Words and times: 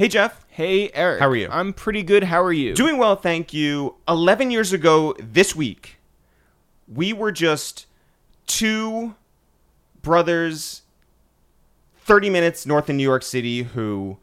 Hey, 0.00 0.08
Jeff. 0.08 0.46
Hey, 0.48 0.90
Eric. 0.94 1.20
How 1.20 1.28
are 1.28 1.36
you? 1.36 1.46
I'm 1.50 1.74
pretty 1.74 2.02
good. 2.02 2.24
How 2.24 2.42
are 2.42 2.54
you? 2.54 2.72
Doing 2.72 2.96
well, 2.96 3.16
thank 3.16 3.52
you. 3.52 3.96
11 4.08 4.50
years 4.50 4.72
ago 4.72 5.14
this 5.18 5.54
week, 5.54 5.98
we 6.88 7.12
were 7.12 7.30
just 7.30 7.84
two 8.46 9.14
brothers 10.00 10.80
30 11.96 12.30
minutes 12.30 12.64
north 12.64 12.88
of 12.88 12.96
New 12.96 13.02
York 13.02 13.22
City 13.22 13.64
who 13.64 14.16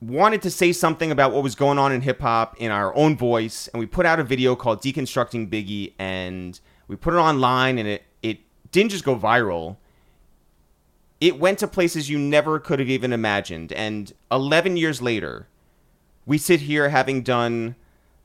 wanted 0.00 0.42
to 0.42 0.50
say 0.50 0.72
something 0.72 1.12
about 1.12 1.32
what 1.32 1.44
was 1.44 1.54
going 1.54 1.78
on 1.78 1.92
in 1.92 2.00
hip 2.00 2.20
hop 2.20 2.56
in 2.58 2.72
our 2.72 2.92
own 2.96 3.16
voice. 3.16 3.68
And 3.68 3.78
we 3.78 3.86
put 3.86 4.04
out 4.04 4.18
a 4.18 4.24
video 4.24 4.56
called 4.56 4.82
Deconstructing 4.82 5.48
Biggie 5.48 5.92
and 5.96 6.58
we 6.88 6.96
put 6.96 7.14
it 7.14 7.18
online 7.18 7.78
and 7.78 7.86
it, 7.86 8.02
it 8.20 8.40
didn't 8.72 8.90
just 8.90 9.04
go 9.04 9.14
viral. 9.14 9.76
It 11.20 11.38
went 11.38 11.58
to 11.58 11.68
places 11.68 12.08
you 12.08 12.18
never 12.18 12.58
could 12.58 12.78
have 12.78 12.88
even 12.88 13.12
imagined. 13.12 13.72
And 13.72 14.12
11 14.32 14.76
years 14.76 15.02
later, 15.02 15.48
we 16.24 16.38
sit 16.38 16.60
here 16.60 16.88
having 16.88 17.22
done 17.22 17.76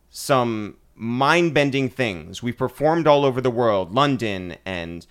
some 0.10 0.78
mind 0.96 1.54
bending 1.54 1.90
things. 1.90 2.42
We've 2.42 2.58
performed 2.58 3.06
all 3.06 3.26
over 3.26 3.42
the 3.42 3.52
world 3.52 3.94
London 3.94 4.56
and 4.66 5.06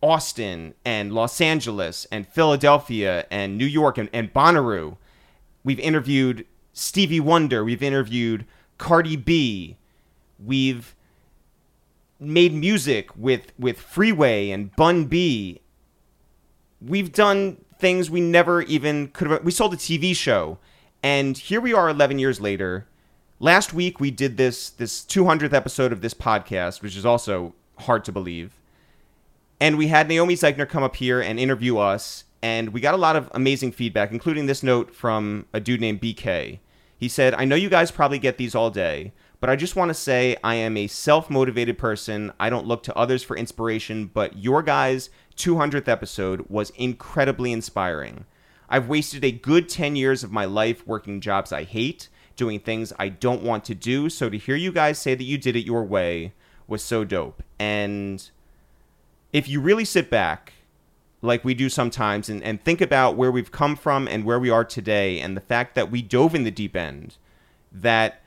Austin 0.00 0.74
and 0.84 1.12
Los 1.12 1.40
Angeles 1.40 2.06
and 2.10 2.26
Philadelphia 2.26 3.26
and 3.30 3.58
New 3.58 3.66
York 3.66 3.98
and, 3.98 4.08
and 4.12 4.32
Bonnaroo. 4.32 4.96
We've 5.62 5.80
interviewed 5.80 6.46
Stevie 6.72 7.20
Wonder. 7.20 7.64
We've 7.64 7.82
interviewed 7.82 8.46
Cardi 8.78 9.16
B. 9.16 9.76
We've 10.38 10.94
made 12.18 12.54
music 12.54 13.14
with, 13.16 13.52
with 13.58 13.80
Freeway 13.80 14.50
and 14.50 14.74
Bun 14.76 15.06
B. 15.06 15.60
We've 16.80 17.12
done 17.12 17.58
things 17.78 18.10
we 18.10 18.20
never 18.20 18.62
even 18.62 19.08
could 19.08 19.30
have. 19.30 19.44
We 19.44 19.52
sold 19.52 19.74
a 19.74 19.76
TV 19.76 20.14
show. 20.14 20.58
And 21.02 21.36
here 21.36 21.60
we 21.60 21.74
are 21.74 21.88
11 21.90 22.18
years 22.18 22.40
later. 22.40 22.86
Last 23.38 23.74
week 23.74 24.00
we 24.00 24.10
did 24.10 24.36
this 24.36 24.70
this 24.70 25.02
200th 25.02 25.52
episode 25.52 25.92
of 25.92 26.00
this 26.00 26.14
podcast, 26.14 26.80
which 26.80 26.96
is 26.96 27.04
also 27.04 27.54
hard 27.80 28.04
to 28.06 28.12
believe. 28.12 28.58
And 29.60 29.76
we 29.76 29.88
had 29.88 30.08
Naomi 30.08 30.34
Zeichner 30.34 30.68
come 30.68 30.82
up 30.82 30.96
here 30.96 31.20
and 31.20 31.38
interview 31.38 31.78
us, 31.78 32.24
and 32.42 32.70
we 32.70 32.80
got 32.80 32.94
a 32.94 32.98
lot 32.98 33.16
of 33.16 33.30
amazing 33.32 33.72
feedback, 33.72 34.12
including 34.12 34.46
this 34.46 34.62
note 34.62 34.94
from 34.94 35.46
a 35.52 35.60
dude 35.60 35.80
named 35.80 36.00
BK. 36.00 36.58
He 36.96 37.08
said, 37.08 37.34
I 37.34 37.44
know 37.44 37.56
you 37.56 37.68
guys 37.68 37.90
probably 37.90 38.18
get 38.18 38.38
these 38.38 38.54
all 38.54 38.70
day, 38.70 39.12
but 39.40 39.50
I 39.50 39.56
just 39.56 39.76
want 39.76 39.90
to 39.90 39.94
say 39.94 40.36
I 40.42 40.54
am 40.54 40.76
a 40.76 40.86
self 40.86 41.28
motivated 41.28 41.76
person. 41.76 42.32
I 42.40 42.48
don't 42.48 42.66
look 42.66 42.82
to 42.84 42.96
others 42.96 43.22
for 43.22 43.36
inspiration, 43.36 44.06
but 44.06 44.38
your 44.38 44.62
guys' 44.62 45.10
200th 45.36 45.88
episode 45.88 46.46
was 46.48 46.70
incredibly 46.70 47.52
inspiring. 47.52 48.24
I've 48.68 48.88
wasted 48.88 49.24
a 49.24 49.32
good 49.32 49.68
10 49.68 49.96
years 49.96 50.24
of 50.24 50.32
my 50.32 50.44
life 50.44 50.86
working 50.86 51.20
jobs 51.20 51.52
I 51.52 51.64
hate, 51.64 52.08
doing 52.36 52.60
things 52.60 52.92
I 52.98 53.08
don't 53.08 53.42
want 53.42 53.64
to 53.66 53.74
do, 53.74 54.08
so 54.08 54.28
to 54.28 54.38
hear 54.38 54.56
you 54.56 54.72
guys 54.72 54.98
say 54.98 55.14
that 55.14 55.24
you 55.24 55.38
did 55.38 55.56
it 55.56 55.64
your 55.64 55.84
way 55.84 56.32
was 56.66 56.82
so 56.82 57.04
dope. 57.04 57.42
And 57.58 58.28
if 59.32 59.48
you 59.48 59.60
really 59.60 59.84
sit 59.84 60.10
back, 60.10 60.54
like 61.22 61.44
we 61.44 61.54
do 61.54 61.68
sometimes, 61.68 62.28
and, 62.28 62.42
and 62.42 62.62
think 62.62 62.80
about 62.80 63.16
where 63.16 63.30
we've 63.30 63.52
come 63.52 63.76
from 63.76 64.08
and 64.08 64.24
where 64.24 64.38
we 64.38 64.50
are 64.50 64.64
today, 64.64 65.20
and 65.20 65.36
the 65.36 65.40
fact 65.40 65.74
that 65.74 65.90
we 65.90 66.02
dove 66.02 66.34
in 66.34 66.44
the 66.44 66.50
deep 66.50 66.76
end, 66.76 67.16
that 67.72 68.22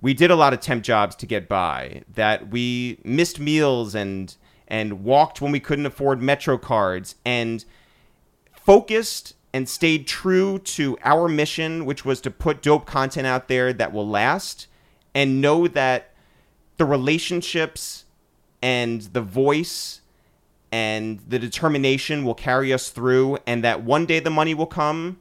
we 0.00 0.12
did 0.14 0.30
a 0.30 0.36
lot 0.36 0.52
of 0.52 0.60
temp 0.60 0.82
jobs 0.82 1.14
to 1.16 1.26
get 1.26 1.48
by, 1.48 2.02
that 2.12 2.48
we 2.48 2.98
missed 3.04 3.38
meals 3.38 3.94
and 3.94 4.36
and 4.68 5.04
walked 5.04 5.40
when 5.40 5.52
we 5.52 5.60
couldn't 5.60 5.86
afford 5.86 6.22
metro 6.22 6.58
cards 6.58 7.16
and 7.24 7.64
focused 8.52 9.34
and 9.52 9.68
stayed 9.68 10.06
true 10.06 10.58
to 10.58 10.96
our 11.04 11.28
mission 11.28 11.84
which 11.84 12.04
was 12.04 12.20
to 12.20 12.30
put 12.30 12.62
dope 12.62 12.86
content 12.86 13.26
out 13.26 13.48
there 13.48 13.72
that 13.72 13.92
will 13.92 14.08
last 14.08 14.66
and 15.14 15.40
know 15.40 15.68
that 15.68 16.10
the 16.78 16.84
relationships 16.84 18.04
and 18.62 19.02
the 19.12 19.20
voice 19.20 20.00
and 20.70 21.20
the 21.28 21.38
determination 21.38 22.24
will 22.24 22.34
carry 22.34 22.72
us 22.72 22.88
through 22.88 23.38
and 23.46 23.62
that 23.62 23.84
one 23.84 24.06
day 24.06 24.20
the 24.20 24.30
money 24.30 24.54
will 24.54 24.66
come. 24.66 25.18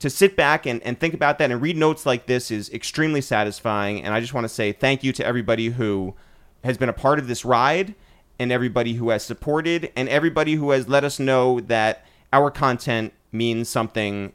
To 0.00 0.10
sit 0.10 0.36
back 0.36 0.66
and, 0.66 0.82
and 0.82 1.00
think 1.00 1.14
about 1.14 1.38
that 1.38 1.50
and 1.50 1.62
read 1.62 1.76
notes 1.76 2.04
like 2.04 2.26
this 2.26 2.50
is 2.50 2.68
extremely 2.70 3.22
satisfying. 3.22 4.02
And 4.02 4.12
i 4.12 4.20
just 4.20 4.34
want 4.34 4.44
to 4.44 4.48
say 4.50 4.72
thank 4.72 5.02
you 5.02 5.10
to 5.14 5.24
everybody 5.24 5.68
who 5.68 6.14
has 6.64 6.76
been 6.76 6.90
a 6.90 6.92
part 6.92 7.18
of 7.18 7.28
this 7.28 7.46
ride 7.46 7.94
and 8.38 8.52
everybody 8.52 8.94
who 8.94 9.10
has 9.10 9.24
supported 9.24 9.90
and 9.96 10.08
everybody 10.08 10.54
who 10.54 10.70
has 10.70 10.88
let 10.88 11.04
us 11.04 11.18
know 11.18 11.60
that 11.60 12.04
our 12.32 12.50
content 12.50 13.12
means 13.32 13.68
something 13.68 14.32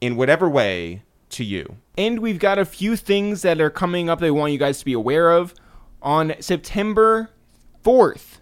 in 0.00 0.16
whatever 0.16 0.48
way 0.48 1.02
to 1.30 1.44
you 1.44 1.76
And 1.96 2.20
we've 2.20 2.38
got 2.38 2.58
a 2.58 2.64
few 2.64 2.96
things 2.96 3.42
that 3.42 3.60
are 3.60 3.70
coming 3.70 4.08
up 4.08 4.20
that 4.20 4.26
we 4.26 4.30
want 4.30 4.52
you 4.52 4.58
guys 4.58 4.78
to 4.78 4.84
be 4.84 4.92
aware 4.92 5.30
of. 5.30 5.54
On 6.02 6.34
September 6.40 7.30
4th, 7.84 8.38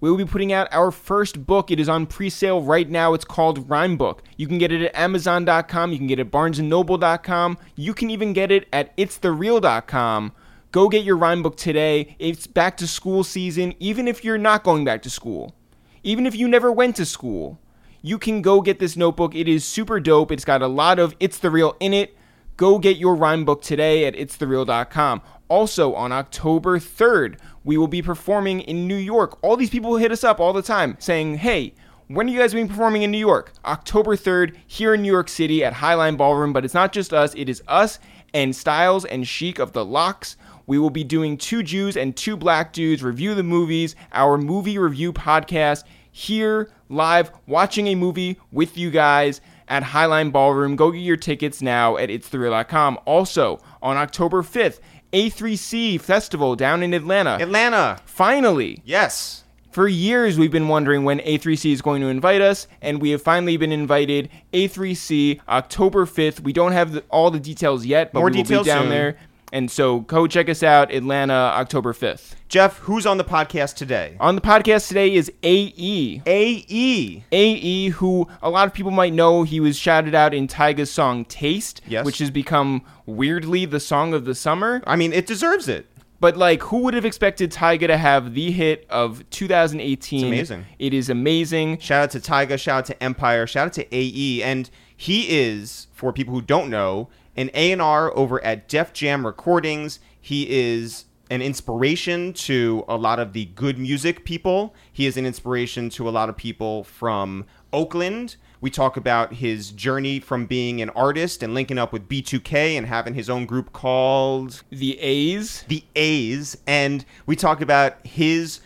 we 0.00 0.10
will 0.10 0.16
be 0.16 0.24
putting 0.24 0.52
out 0.52 0.68
our 0.72 0.90
first 0.90 1.46
book. 1.46 1.70
It 1.70 1.80
is 1.80 1.88
on 1.88 2.06
pre-sale 2.06 2.62
right 2.62 2.88
now. 2.88 3.14
It's 3.14 3.24
called 3.24 3.68
Rhyme 3.70 3.96
Book. 3.96 4.22
You 4.36 4.46
can 4.46 4.58
get 4.58 4.72
it 4.72 4.82
at 4.82 4.94
Amazon.com. 4.94 5.92
You 5.92 5.98
can 5.98 6.06
get 6.06 6.18
it 6.18 6.26
at 6.26 6.32
BarnesandNoble.com. 6.32 7.58
You 7.74 7.94
can 7.94 8.10
even 8.10 8.32
get 8.32 8.50
it 8.50 8.68
at 8.72 8.96
It'sTheReal.com. 8.96 10.32
Go 10.76 10.90
get 10.90 11.04
your 11.04 11.16
rhyme 11.16 11.42
book 11.42 11.56
today. 11.56 12.16
It's 12.18 12.46
back 12.46 12.76
to 12.76 12.86
school 12.86 13.24
season, 13.24 13.72
even 13.80 14.06
if 14.06 14.22
you're 14.22 14.36
not 14.36 14.62
going 14.62 14.84
back 14.84 15.00
to 15.04 15.08
school. 15.08 15.54
Even 16.02 16.26
if 16.26 16.36
you 16.36 16.46
never 16.46 16.70
went 16.70 16.96
to 16.96 17.06
school. 17.06 17.58
You 18.02 18.18
can 18.18 18.42
go 18.42 18.60
get 18.60 18.78
this 18.78 18.94
notebook. 18.94 19.34
It 19.34 19.48
is 19.48 19.64
super 19.64 20.00
dope. 20.00 20.30
It's 20.30 20.44
got 20.44 20.60
a 20.60 20.66
lot 20.66 20.98
of 20.98 21.16
It's 21.18 21.38
the 21.38 21.50
Real 21.50 21.76
in 21.80 21.94
it. 21.94 22.14
Go 22.58 22.78
get 22.78 22.98
your 22.98 23.14
rhyme 23.14 23.46
book 23.46 23.62
today 23.62 24.04
at 24.04 24.12
itsthereal.com. 24.16 25.22
Also, 25.48 25.94
on 25.94 26.12
October 26.12 26.78
3rd, 26.78 27.38
we 27.64 27.78
will 27.78 27.88
be 27.88 28.02
performing 28.02 28.60
in 28.60 28.86
New 28.86 28.96
York. 28.96 29.38
All 29.42 29.56
these 29.56 29.70
people 29.70 29.96
hit 29.96 30.12
us 30.12 30.24
up 30.24 30.40
all 30.40 30.52
the 30.52 30.60
time 30.60 30.96
saying, 30.98 31.38
hey, 31.38 31.72
when 32.08 32.28
are 32.28 32.30
you 32.30 32.38
guys 32.38 32.52
being 32.52 32.68
performing 32.68 33.00
in 33.00 33.10
New 33.10 33.16
York? 33.16 33.54
October 33.64 34.14
3rd, 34.14 34.54
here 34.66 34.92
in 34.92 35.00
New 35.00 35.10
York 35.10 35.30
City 35.30 35.64
at 35.64 35.72
Highline 35.72 36.18
Ballroom. 36.18 36.52
But 36.52 36.66
it's 36.66 36.74
not 36.74 36.92
just 36.92 37.14
us, 37.14 37.34
it 37.34 37.48
is 37.48 37.62
us 37.66 37.98
and 38.34 38.54
Styles 38.54 39.06
and 39.06 39.26
Sheek 39.26 39.58
of 39.58 39.72
the 39.72 39.82
Lox. 39.82 40.36
We 40.66 40.78
will 40.78 40.90
be 40.90 41.04
doing 41.04 41.36
two 41.36 41.62
Jews 41.62 41.96
and 41.96 42.16
two 42.16 42.36
black 42.36 42.72
dudes 42.72 43.02
review 43.02 43.34
the 43.34 43.42
movies, 43.42 43.94
our 44.12 44.36
movie 44.36 44.78
review 44.78 45.12
podcast 45.12 45.84
here 46.10 46.70
live 46.88 47.30
watching 47.46 47.88
a 47.88 47.94
movie 47.94 48.38
with 48.50 48.76
you 48.76 48.90
guys 48.90 49.40
at 49.68 49.82
Highline 49.82 50.32
Ballroom. 50.32 50.76
Go 50.76 50.90
get 50.90 51.00
your 51.00 51.16
tickets 51.16 51.60
now 51.62 51.96
at 51.96 52.08
itsthereal.com. 52.08 52.98
Also, 53.04 53.60
on 53.82 53.96
October 53.96 54.42
5th, 54.42 54.80
A3C 55.12 56.00
Festival 56.00 56.56
down 56.56 56.82
in 56.82 56.94
Atlanta. 56.94 57.38
atlanta 57.40 58.00
Finally, 58.06 58.82
yes 58.84 59.44
for 59.76 59.86
years, 59.86 60.38
we've 60.38 60.50
been 60.50 60.68
wondering 60.68 61.04
when 61.04 61.18
A3C 61.18 61.70
is 61.70 61.82
going 61.82 62.00
to 62.00 62.08
invite 62.08 62.40
us, 62.40 62.66
and 62.80 62.98
we 62.98 63.10
have 63.10 63.20
finally 63.20 63.58
been 63.58 63.72
invited. 63.72 64.30
A3C, 64.54 65.38
October 65.46 66.06
5th. 66.06 66.40
We 66.40 66.54
don't 66.54 66.72
have 66.72 66.92
the, 66.92 67.04
all 67.10 67.30
the 67.30 67.38
details 67.38 67.84
yet, 67.84 68.10
but 68.10 68.20
More 68.20 68.30
we 68.30 68.38
will 68.38 68.44
be 68.44 68.64
down 68.64 68.84
soon. 68.84 68.88
there. 68.88 69.18
And 69.52 69.70
so 69.70 70.00
go 70.00 70.26
check 70.26 70.48
us 70.48 70.62
out, 70.62 70.92
Atlanta, 70.92 71.32
October 71.32 71.92
5th. 71.92 72.34
jeff 72.48 72.78
who's 72.78 73.06
on 73.06 73.16
the 73.16 73.24
podcast 73.24 73.74
today 73.76 74.16
On 74.20 74.34
the 74.34 74.40
podcast 74.40 74.88
today 74.88 75.14
is. 75.14 75.30
AE. 75.42 76.20
ae 76.26 77.24
AE, 77.32 77.88
who 77.90 78.26
a 78.42 78.50
lot 78.50 78.66
of 78.66 78.74
people 78.74 78.90
might 78.90 79.12
know, 79.12 79.44
he 79.44 79.60
was 79.60 79.76
shouted 79.78 80.14
out 80.14 80.34
in 80.34 80.48
Tyga's 80.48 80.90
song 80.90 81.24
Taste, 81.24 81.80
Yes. 81.86 82.04
which 82.04 82.18
has 82.18 82.30
become 82.30 82.82
weirdly 83.06 83.64
the 83.66 83.80
song 83.80 84.14
of 84.14 84.24
the 84.24 84.34
summer. 84.34 84.82
i 84.86 84.96
mean 84.96 85.12
it 85.12 85.26
deserves 85.26 85.68
it 85.68 85.86
But 86.18 86.36
like, 86.36 86.62
who 86.62 86.78
would 86.80 86.94
have 86.94 87.04
expected 87.04 87.52
Tyga 87.52 87.86
to 87.86 87.96
have 87.98 88.34
the 88.34 88.50
hit 88.50 88.86
of 88.90 89.22
2018? 89.30 90.24
It's 90.24 90.26
amazing. 90.50 90.64
It 90.78 90.92
is 90.94 91.08
amazing. 91.10 91.78
Shout 91.78 92.04
out 92.04 92.10
to 92.12 92.20
Tyga, 92.20 92.58
shout 92.58 92.78
out 92.78 92.84
to 92.86 93.02
Empire, 93.02 93.46
shout 93.46 93.66
out 93.66 93.72
to 93.74 93.86
AE, 93.94 94.42
and 94.42 94.70
he 94.96 95.28
is, 95.38 95.86
for 95.92 96.12
people 96.12 96.32
who 96.34 96.40
don't 96.42 96.70
know, 96.70 97.08
an 97.36 97.50
A&R 97.54 98.16
over 98.16 98.42
at 98.44 98.68
Def 98.68 98.92
Jam 98.92 99.26
Recordings. 99.26 100.00
He 100.20 100.48
is 100.48 101.04
an 101.30 101.42
inspiration 101.42 102.32
to 102.32 102.84
a 102.88 102.96
lot 102.96 103.18
of 103.18 103.32
the 103.32 103.46
good 103.46 103.78
music 103.78 104.24
people. 104.24 104.74
He 104.92 105.06
is 105.06 105.16
an 105.16 105.26
inspiration 105.26 105.90
to 105.90 106.08
a 106.08 106.10
lot 106.10 106.28
of 106.28 106.36
people 106.36 106.84
from 106.84 107.44
Oakland. 107.72 108.36
We 108.60 108.70
talk 108.70 108.96
about 108.96 109.34
his 109.34 109.70
journey 109.70 110.18
from 110.18 110.46
being 110.46 110.80
an 110.80 110.90
artist 110.90 111.42
and 111.42 111.52
linking 111.52 111.78
up 111.78 111.92
with 111.92 112.08
B2K 112.08 112.76
and 112.76 112.86
having 112.86 113.14
his 113.14 113.28
own 113.28 113.44
group 113.44 113.72
called 113.72 114.62
The 114.70 114.98
A's. 114.98 115.64
the 115.68 115.84
A's, 115.94 116.56
and 116.66 117.04
we 117.26 117.36
talk 117.36 117.60
about 117.60 118.04
his 118.06 118.60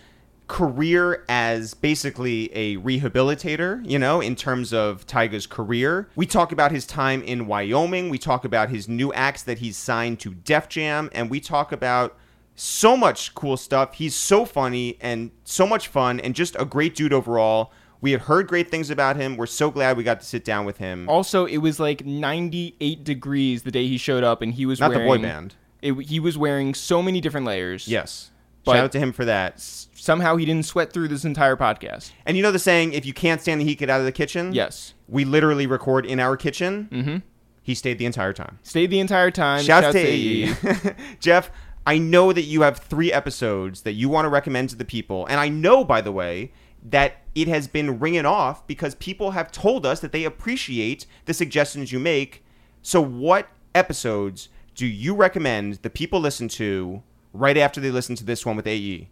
career 0.50 1.24
as 1.28 1.74
basically 1.74 2.52
a 2.52 2.76
rehabilitator, 2.78 3.88
you 3.88 4.00
know, 4.00 4.20
in 4.20 4.34
terms 4.34 4.72
of 4.72 5.06
Tyga's 5.06 5.46
career. 5.46 6.08
We 6.16 6.26
talk 6.26 6.50
about 6.50 6.72
his 6.72 6.84
time 6.84 7.22
in 7.22 7.46
Wyoming. 7.46 8.10
We 8.10 8.18
talk 8.18 8.44
about 8.44 8.68
his 8.68 8.88
new 8.88 9.12
acts 9.12 9.44
that 9.44 9.58
he's 9.58 9.76
signed 9.76 10.18
to 10.20 10.34
Def 10.34 10.68
Jam, 10.68 11.08
and 11.12 11.30
we 11.30 11.38
talk 11.38 11.70
about 11.70 12.18
so 12.56 12.96
much 12.96 13.32
cool 13.36 13.56
stuff. 13.56 13.94
He's 13.94 14.16
so 14.16 14.44
funny 14.44 14.98
and 15.00 15.30
so 15.44 15.68
much 15.68 15.86
fun 15.86 16.18
and 16.18 16.34
just 16.34 16.56
a 16.58 16.64
great 16.64 16.96
dude 16.96 17.12
overall. 17.12 17.72
We 18.00 18.10
had 18.10 18.22
heard 18.22 18.48
great 18.48 18.72
things 18.72 18.90
about 18.90 19.14
him. 19.14 19.36
We're 19.36 19.46
so 19.46 19.70
glad 19.70 19.96
we 19.96 20.02
got 20.02 20.18
to 20.18 20.26
sit 20.26 20.44
down 20.44 20.66
with 20.66 20.78
him. 20.78 21.08
Also, 21.08 21.46
it 21.46 21.58
was 21.58 21.78
like 21.78 22.04
98 22.04 23.04
degrees 23.04 23.62
the 23.62 23.70
day 23.70 23.86
he 23.86 23.98
showed 23.98 24.24
up, 24.24 24.42
and 24.42 24.52
he 24.52 24.66
was 24.66 24.80
Not 24.80 24.92
the 24.92 24.98
boy 24.98 25.18
band. 25.18 25.54
It, 25.80 25.92
he 26.00 26.18
was 26.18 26.36
wearing 26.36 26.74
so 26.74 27.02
many 27.02 27.20
different 27.20 27.46
layers. 27.46 27.86
Yes. 27.86 28.32
Shout 28.66 28.76
out 28.76 28.92
to 28.92 28.98
him 28.98 29.12
for 29.12 29.24
that. 29.24 29.60
Somehow 30.00 30.36
he 30.36 30.46
didn't 30.46 30.64
sweat 30.64 30.94
through 30.94 31.08
this 31.08 31.26
entire 31.26 31.56
podcast. 31.56 32.12
And 32.24 32.34
you 32.34 32.42
know 32.42 32.50
the 32.50 32.58
saying, 32.58 32.94
if 32.94 33.04
you 33.04 33.12
can't 33.12 33.38
stand 33.38 33.60
the 33.60 33.66
heat, 33.66 33.78
get 33.78 33.90
out 33.90 34.00
of 34.00 34.06
the 34.06 34.12
kitchen? 34.12 34.54
Yes. 34.54 34.94
We 35.06 35.26
literally 35.26 35.66
record 35.66 36.06
in 36.06 36.18
our 36.18 36.38
kitchen. 36.38 36.88
Mm-hmm. 36.90 37.16
He 37.62 37.74
stayed 37.74 37.98
the 37.98 38.06
entire 38.06 38.32
time. 38.32 38.58
Stayed 38.62 38.88
the 38.88 38.98
entire 38.98 39.30
time. 39.30 39.62
Shouts 39.62 39.88
Shouts 39.88 39.92
to 39.92 40.00
AE. 40.00 40.54
AE. 40.54 40.94
Jeff, 41.20 41.50
I 41.86 41.98
know 41.98 42.32
that 42.32 42.44
you 42.44 42.62
have 42.62 42.78
three 42.78 43.12
episodes 43.12 43.82
that 43.82 43.92
you 43.92 44.08
want 44.08 44.24
to 44.24 44.30
recommend 44.30 44.70
to 44.70 44.76
the 44.76 44.86
people. 44.86 45.26
And 45.26 45.38
I 45.38 45.50
know, 45.50 45.84
by 45.84 46.00
the 46.00 46.12
way, 46.12 46.52
that 46.82 47.18
it 47.34 47.48
has 47.48 47.68
been 47.68 47.98
ringing 47.98 48.24
off 48.24 48.66
because 48.66 48.94
people 48.94 49.32
have 49.32 49.52
told 49.52 49.84
us 49.84 50.00
that 50.00 50.12
they 50.12 50.24
appreciate 50.24 51.04
the 51.26 51.34
suggestions 51.34 51.92
you 51.92 51.98
make. 51.98 52.42
So, 52.80 53.02
what 53.02 53.48
episodes 53.74 54.48
do 54.74 54.86
you 54.86 55.14
recommend 55.14 55.74
the 55.82 55.90
people 55.90 56.20
listen 56.20 56.48
to 56.48 57.02
right 57.34 57.58
after 57.58 57.82
they 57.82 57.90
listen 57.90 58.16
to 58.16 58.24
this 58.24 58.46
one 58.46 58.56
with 58.56 58.66
AE? 58.66 59.10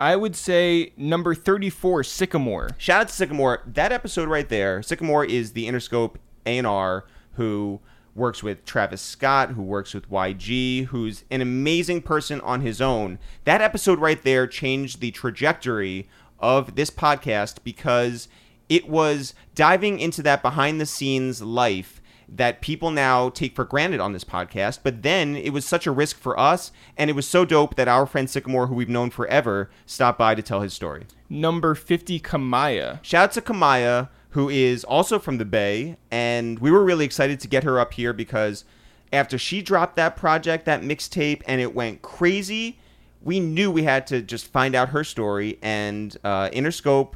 I 0.00 0.14
would 0.14 0.36
say 0.36 0.92
number 0.96 1.34
34, 1.34 2.02
Sickamore. 2.02 2.70
Shout 2.78 3.00
out 3.00 3.08
to 3.08 3.26
Sickamore. 3.26 3.58
That 3.66 3.90
episode 3.90 4.28
right 4.28 4.48
there, 4.48 4.80
Sickamore 4.80 5.28
is 5.28 5.52
the 5.52 5.66
Interscope 5.66 6.16
A&R 6.46 7.04
who 7.32 7.80
works 8.14 8.42
with 8.42 8.64
Travis 8.64 9.00
Scott, 9.00 9.50
who 9.50 9.62
works 9.62 9.94
with 9.94 10.08
YG, 10.08 10.86
who's 10.86 11.24
an 11.32 11.40
amazing 11.40 12.02
person 12.02 12.40
on 12.42 12.60
his 12.60 12.80
own. 12.80 13.18
That 13.44 13.60
episode 13.60 13.98
right 13.98 14.22
there 14.22 14.46
changed 14.46 15.00
the 15.00 15.10
trajectory 15.10 16.08
of 16.38 16.76
this 16.76 16.90
podcast 16.90 17.64
because 17.64 18.28
it 18.68 18.88
was 18.88 19.34
diving 19.56 19.98
into 19.98 20.22
that 20.22 20.42
behind 20.42 20.80
the 20.80 20.86
scenes 20.86 21.42
life 21.42 22.00
that 22.28 22.60
people 22.60 22.90
now 22.90 23.30
take 23.30 23.54
for 23.54 23.64
granted 23.64 24.00
on 24.00 24.12
this 24.12 24.24
podcast. 24.24 24.80
But 24.82 25.02
then 25.02 25.34
it 25.34 25.52
was 25.52 25.64
such 25.64 25.86
a 25.86 25.90
risk 25.90 26.18
for 26.18 26.38
us, 26.38 26.70
and 26.96 27.08
it 27.08 27.14
was 27.14 27.26
so 27.26 27.44
dope 27.44 27.76
that 27.76 27.88
our 27.88 28.06
friend 28.06 28.28
Sickamore, 28.28 28.68
who 28.68 28.74
we've 28.74 28.88
known 28.88 29.10
forever, 29.10 29.70
stopped 29.86 30.18
by 30.18 30.34
to 30.34 30.42
tell 30.42 30.60
his 30.60 30.74
story. 30.74 31.06
Number 31.30 31.74
50, 31.74 32.20
Kamaiyah. 32.20 33.02
Shout 33.02 33.24
out 33.24 33.32
to 33.32 33.40
Kamaiyah, 33.40 34.08
who 34.30 34.48
is 34.48 34.84
also 34.84 35.18
from 35.18 35.38
the 35.38 35.44
Bay, 35.44 35.96
and 36.10 36.58
we 36.58 36.70
were 36.70 36.84
really 36.84 37.04
excited 37.04 37.40
to 37.40 37.48
get 37.48 37.64
her 37.64 37.80
up 37.80 37.94
here 37.94 38.12
because 38.12 38.64
after 39.12 39.38
she 39.38 39.62
dropped 39.62 39.96
that 39.96 40.16
project, 40.16 40.66
that 40.66 40.82
mixtape, 40.82 41.42
and 41.46 41.60
it 41.60 41.74
went 41.74 42.02
crazy, 42.02 42.78
we 43.22 43.40
knew 43.40 43.70
we 43.70 43.84
had 43.84 44.06
to 44.08 44.20
just 44.22 44.46
find 44.46 44.74
out 44.74 44.90
her 44.90 45.02
story, 45.02 45.58
and 45.62 46.16
uh, 46.24 46.50
Interscope 46.50 47.14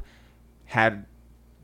had 0.65 1.05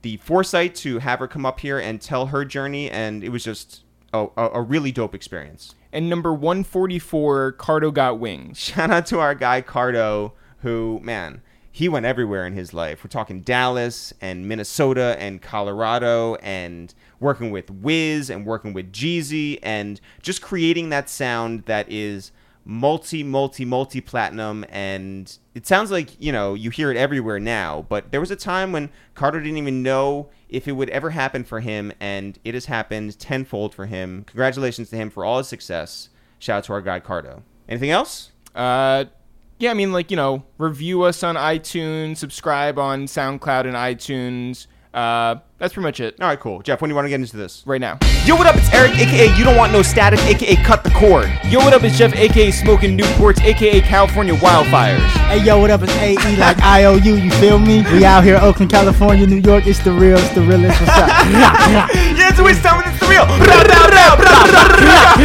the 0.01 0.17
foresight 0.17 0.75
to 0.75 0.99
have 0.99 1.19
her 1.19 1.27
come 1.27 1.45
up 1.45 1.59
here 1.59 1.79
and 1.79 2.01
tell 2.01 2.27
her 2.27 2.45
journey, 2.45 2.89
and 2.89 3.23
it 3.23 3.29
was 3.29 3.43
just 3.43 3.83
a, 4.13 4.27
a, 4.37 4.49
a 4.55 4.61
really 4.61 4.91
dope 4.91 5.15
experience. 5.15 5.75
And 5.91 6.09
number 6.09 6.33
144, 6.33 7.53
Cardo 7.53 7.93
Got 7.93 8.19
Wings. 8.19 8.57
Shout 8.59 8.91
out 8.91 9.05
to 9.07 9.19
our 9.19 9.35
guy 9.35 9.61
Cardo, 9.61 10.33
who 10.61 10.99
man, 11.03 11.41
he 11.71 11.87
went 11.87 12.05
everywhere 12.05 12.45
in 12.45 12.53
his 12.53 12.73
life. 12.73 13.03
We're 13.03 13.09
talking 13.09 13.41
Dallas 13.41 14.13
and 14.21 14.47
Minnesota 14.47 15.15
and 15.19 15.41
Colorado 15.41 16.35
and 16.35 16.93
working 17.19 17.51
with 17.51 17.69
Wiz 17.69 18.29
and 18.29 18.45
working 18.45 18.73
with 18.73 18.91
Jeezy 18.91 19.59
and 19.63 20.01
just 20.21 20.41
creating 20.41 20.89
that 20.89 21.09
sound 21.09 21.63
that 21.65 21.89
is 21.91 22.31
multi, 22.69 23.23
multi, 23.23 23.65
multi 23.65 23.99
platinum. 23.99 24.63
And 24.69 25.35
it 25.55 25.65
sounds 25.65 25.89
like, 25.89 26.09
you 26.21 26.31
know, 26.31 26.53
you 26.53 26.69
hear 26.69 26.91
it 26.91 26.97
everywhere 26.97 27.39
now. 27.39 27.87
But 27.89 28.11
there 28.11 28.19
was 28.19 28.29
a 28.29 28.35
time 28.35 28.71
when 28.71 28.91
Cardo 29.15 29.33
didn't 29.33 29.57
even 29.57 29.81
know 29.81 30.29
if 30.49 30.67
it 30.67 30.73
would 30.73 30.89
ever 30.91 31.09
happen 31.09 31.43
for 31.43 31.61
him. 31.61 31.91
And 31.99 32.37
it 32.43 32.53
has 32.53 32.67
happened 32.67 33.17
tenfold 33.17 33.73
for 33.73 33.87
him. 33.87 34.23
Congratulations 34.27 34.91
to 34.91 34.97
him 34.97 35.09
for 35.09 35.25
all 35.25 35.39
his 35.39 35.47
success. 35.47 36.09
Shout 36.37 36.59
out 36.59 36.63
to 36.65 36.73
our 36.73 36.81
guy 36.81 36.99
Cardo. 36.99 37.41
Anything 37.67 37.89
else? 37.89 38.31
Uh, 38.53 39.05
yeah, 39.57 39.71
I 39.71 39.73
mean, 39.73 39.91
like, 39.91 40.11
you 40.11 40.17
know, 40.17 40.43
review 40.59 41.01
us 41.01 41.23
on 41.23 41.35
iTunes, 41.35 42.17
subscribe 42.17 42.77
on 42.77 43.05
SoundCloud 43.05 43.65
and 43.65 43.75
iTunes. 43.75 44.67
Uh, 44.93 45.41
that's 45.59 45.73
pretty 45.73 45.85
much 45.85 45.99
it 45.99 46.15
All 46.19 46.27
right, 46.27 46.39
cool. 46.39 46.61
Jeff, 46.61 46.81
when 46.81 46.89
do 46.89 46.93
you 46.93 46.95
want 46.95 47.05
to 47.05 47.09
get 47.09 47.19
into 47.21 47.37
this? 47.37 47.61
right 47.65 47.79
now. 47.81 47.97
Yo, 48.25 48.35
what 48.35 48.47
up? 48.47 48.55
It's 48.55 48.71
Eric, 48.73 48.91
aka 48.97 49.27
You 49.37 49.43
Don't 49.43 49.57
Want 49.57 49.71
No 49.71 49.81
Static, 49.81 50.19
aka 50.21 50.55
Cut 50.63 50.83
the 50.83 50.89
Cord. 50.91 51.29
Yo, 51.45 51.59
what 51.59 51.73
up? 51.73 51.83
It's 51.83 51.97
Jeff, 51.97 52.15
aka 52.15 52.51
Smoking 52.51 52.97
Newports, 52.97 53.41
aka 53.43 53.81
California 53.81 54.33
Wildfires. 54.35 54.99
Hey 55.29 55.43
yo, 55.43 55.59
what 55.59 55.69
up? 55.69 55.81
It's 55.83 55.93
AE 55.97 56.35
like 56.37 56.57
IOU, 56.61 57.17
you 57.17 57.31
feel 57.31 57.59
me? 57.59 57.83
We 57.91 58.05
out 58.05 58.23
here, 58.23 58.37
Oakland, 58.41 58.71
California, 58.71 59.27
New 59.27 59.41
York. 59.41 59.67
It's 59.67 59.79
the 59.79 59.91
real, 59.91 60.17
it's 60.17 60.33
the 60.33 60.41
realest. 60.41 60.79
What's 60.79 60.97
up? 60.97 61.09
Yeah, 62.19 62.29
it's 62.29 62.39
always 62.39 62.61
time 62.61 62.77
when 62.77 62.87
it's 62.89 62.99
the 62.99 63.07
real. 63.07 63.25
Ra, 63.25 63.61
ra, 63.61 63.85
ra, 63.87 64.15
ra, 64.15 64.43
ra, 64.49 64.63
ra. 64.79 65.15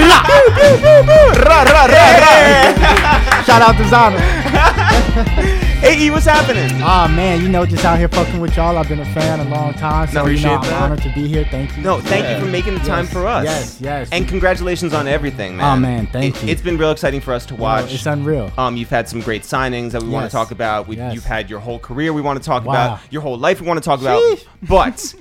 Ra, 1.45 1.63
ra, 1.63 1.85
ra, 1.87 2.07
ra. 2.17 3.43
Shout 3.45 3.63
out 3.63 3.77
to 3.77 3.85
Zana. 3.85 5.61
AE, 5.83 6.11
what's 6.11 6.25
happening? 6.25 6.71
Oh 6.83 7.09
man, 7.09 7.43
you 7.43 7.49
know, 7.49 7.67
just 7.67 7.85
out 7.85 7.99
here 7.99 8.09
fucking 8.09 8.41
with 8.41 8.57
y'all. 8.57 8.79
I've 8.79 8.89
been 8.89 9.01
a 9.01 9.05
fan 9.13 9.41
a 9.41 9.45
long 9.51 9.75
time, 9.75 10.09
so 10.09 10.23
No, 10.25 10.27
you 10.31 10.41
know, 10.41 10.55
I'm 10.55 10.63
that. 10.63 10.83
honored 10.83 11.03
to 11.03 11.13
be 11.15 11.29
here. 11.29 11.45
Thank 11.51 11.77
you. 11.77 11.83
No, 11.83 12.01
thank 12.01 12.27
you 12.27 12.43
for 12.43 12.51
making 12.51 12.73
the 12.75 12.81
time 12.81 13.05
Yes, 13.05 13.13
for 13.13 13.27
us. 13.27 13.45
yes, 13.45 13.81
yes. 13.83 14.09
And 14.11 14.27
congratulations 14.27 14.95
on 14.95 15.07
everything, 15.07 15.59
man. 15.59 15.77
Oh, 15.77 15.81
man, 15.81 16.07
thank 16.07 16.37
It- 16.37 16.43
you. 16.43 16.49
It's 16.49 16.63
been 16.63 16.79
real 16.79 16.91
exciting 16.91 17.21
for 17.21 17.35
us 17.35 17.45
to 17.47 17.55
watch. 17.55 17.93
it's 17.93 18.07
unreal. 18.07 18.51
Um, 18.57 18.77
you've 18.79 18.89
had 18.89 19.09
some 19.11 19.21
great 19.21 19.43
signings 19.43 19.91
that 19.91 20.03
we 20.03 20.09
want 20.09 20.25
to 20.31 20.33
talk 20.35 20.51
about. 20.53 20.89
We, 20.89 20.97
Yes. 20.97 21.15
You've 21.15 21.25
had 21.27 21.51
your 21.51 21.61
whole 21.61 21.79
career 21.79 22.15
we 22.15 22.23
want 22.23 22.39
to 22.43 22.45
talk 22.45 22.65
Wow. 22.65 22.73
about. 22.73 23.01
Your 23.11 23.21
whole 23.21 23.37
life 23.37 23.61
we 23.61 23.67
want 23.67 23.77
to 23.83 23.85
talk 23.85 24.01
about. 24.01 24.23
Sheesh. 24.23 24.45
But 24.67 25.15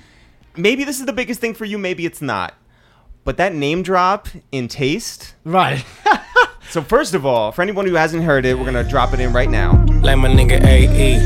maybe 0.56 0.86
this 0.86 1.00
is 1.02 1.06
the 1.06 1.14
biggest 1.14 1.42
thing 1.42 1.54
for 1.56 1.66
you. 1.66 1.78
Maybe 1.78 2.06
it's 2.06 2.22
not. 2.22 2.54
But 3.26 3.36
that 3.38 3.54
name 3.54 3.84
drop 3.84 4.30
in 4.54 4.70
taste. 4.70 5.36
Right. 5.44 5.84
So 6.70 6.82
first 6.82 7.14
of 7.14 7.24
all, 7.24 7.52
for 7.52 7.62
anyone 7.62 7.86
who 7.86 7.94
hasn't 7.94 8.24
heard 8.24 8.46
it, 8.48 8.58
we're 8.58 8.66
gonna 8.66 8.84
drop 8.86 9.14
it 9.14 9.20
in 9.20 9.32
right 9.32 9.50
now. 9.50 9.86
Like 10.04 10.18
my 10.18 10.28
nigga 10.28 10.62
AE. 10.66 11.20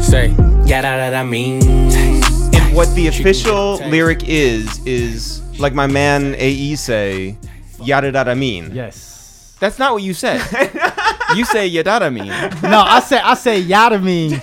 Say, 0.00 0.28
yeah, 0.66 0.82
that, 0.82 0.96
that 1.10 1.14
I 1.14 1.22
mean. 1.22 1.62
And 1.66 2.74
what 2.74 2.92
the 2.94 3.06
official 3.06 3.76
lyric 3.88 4.24
is 4.28 4.84
is 4.84 5.40
like 5.60 5.74
my 5.74 5.86
man 5.86 6.34
AE 6.36 6.74
say, 6.74 7.36
yada 7.80 8.10
yada 8.10 8.34
mean. 8.34 8.70
yes. 8.74 9.56
That's 9.60 9.78
not 9.78 9.94
what 9.94 10.02
you 10.02 10.12
said. 10.12 10.40
you 11.36 11.44
say 11.44 11.70
Yadada 11.70 12.12
mean. 12.12 12.26
No, 12.62 12.80
I 12.80 13.00
say 13.00 13.18
I 13.18 13.34
say 13.34 13.58
yada 13.60 13.98
mean. 13.98 14.34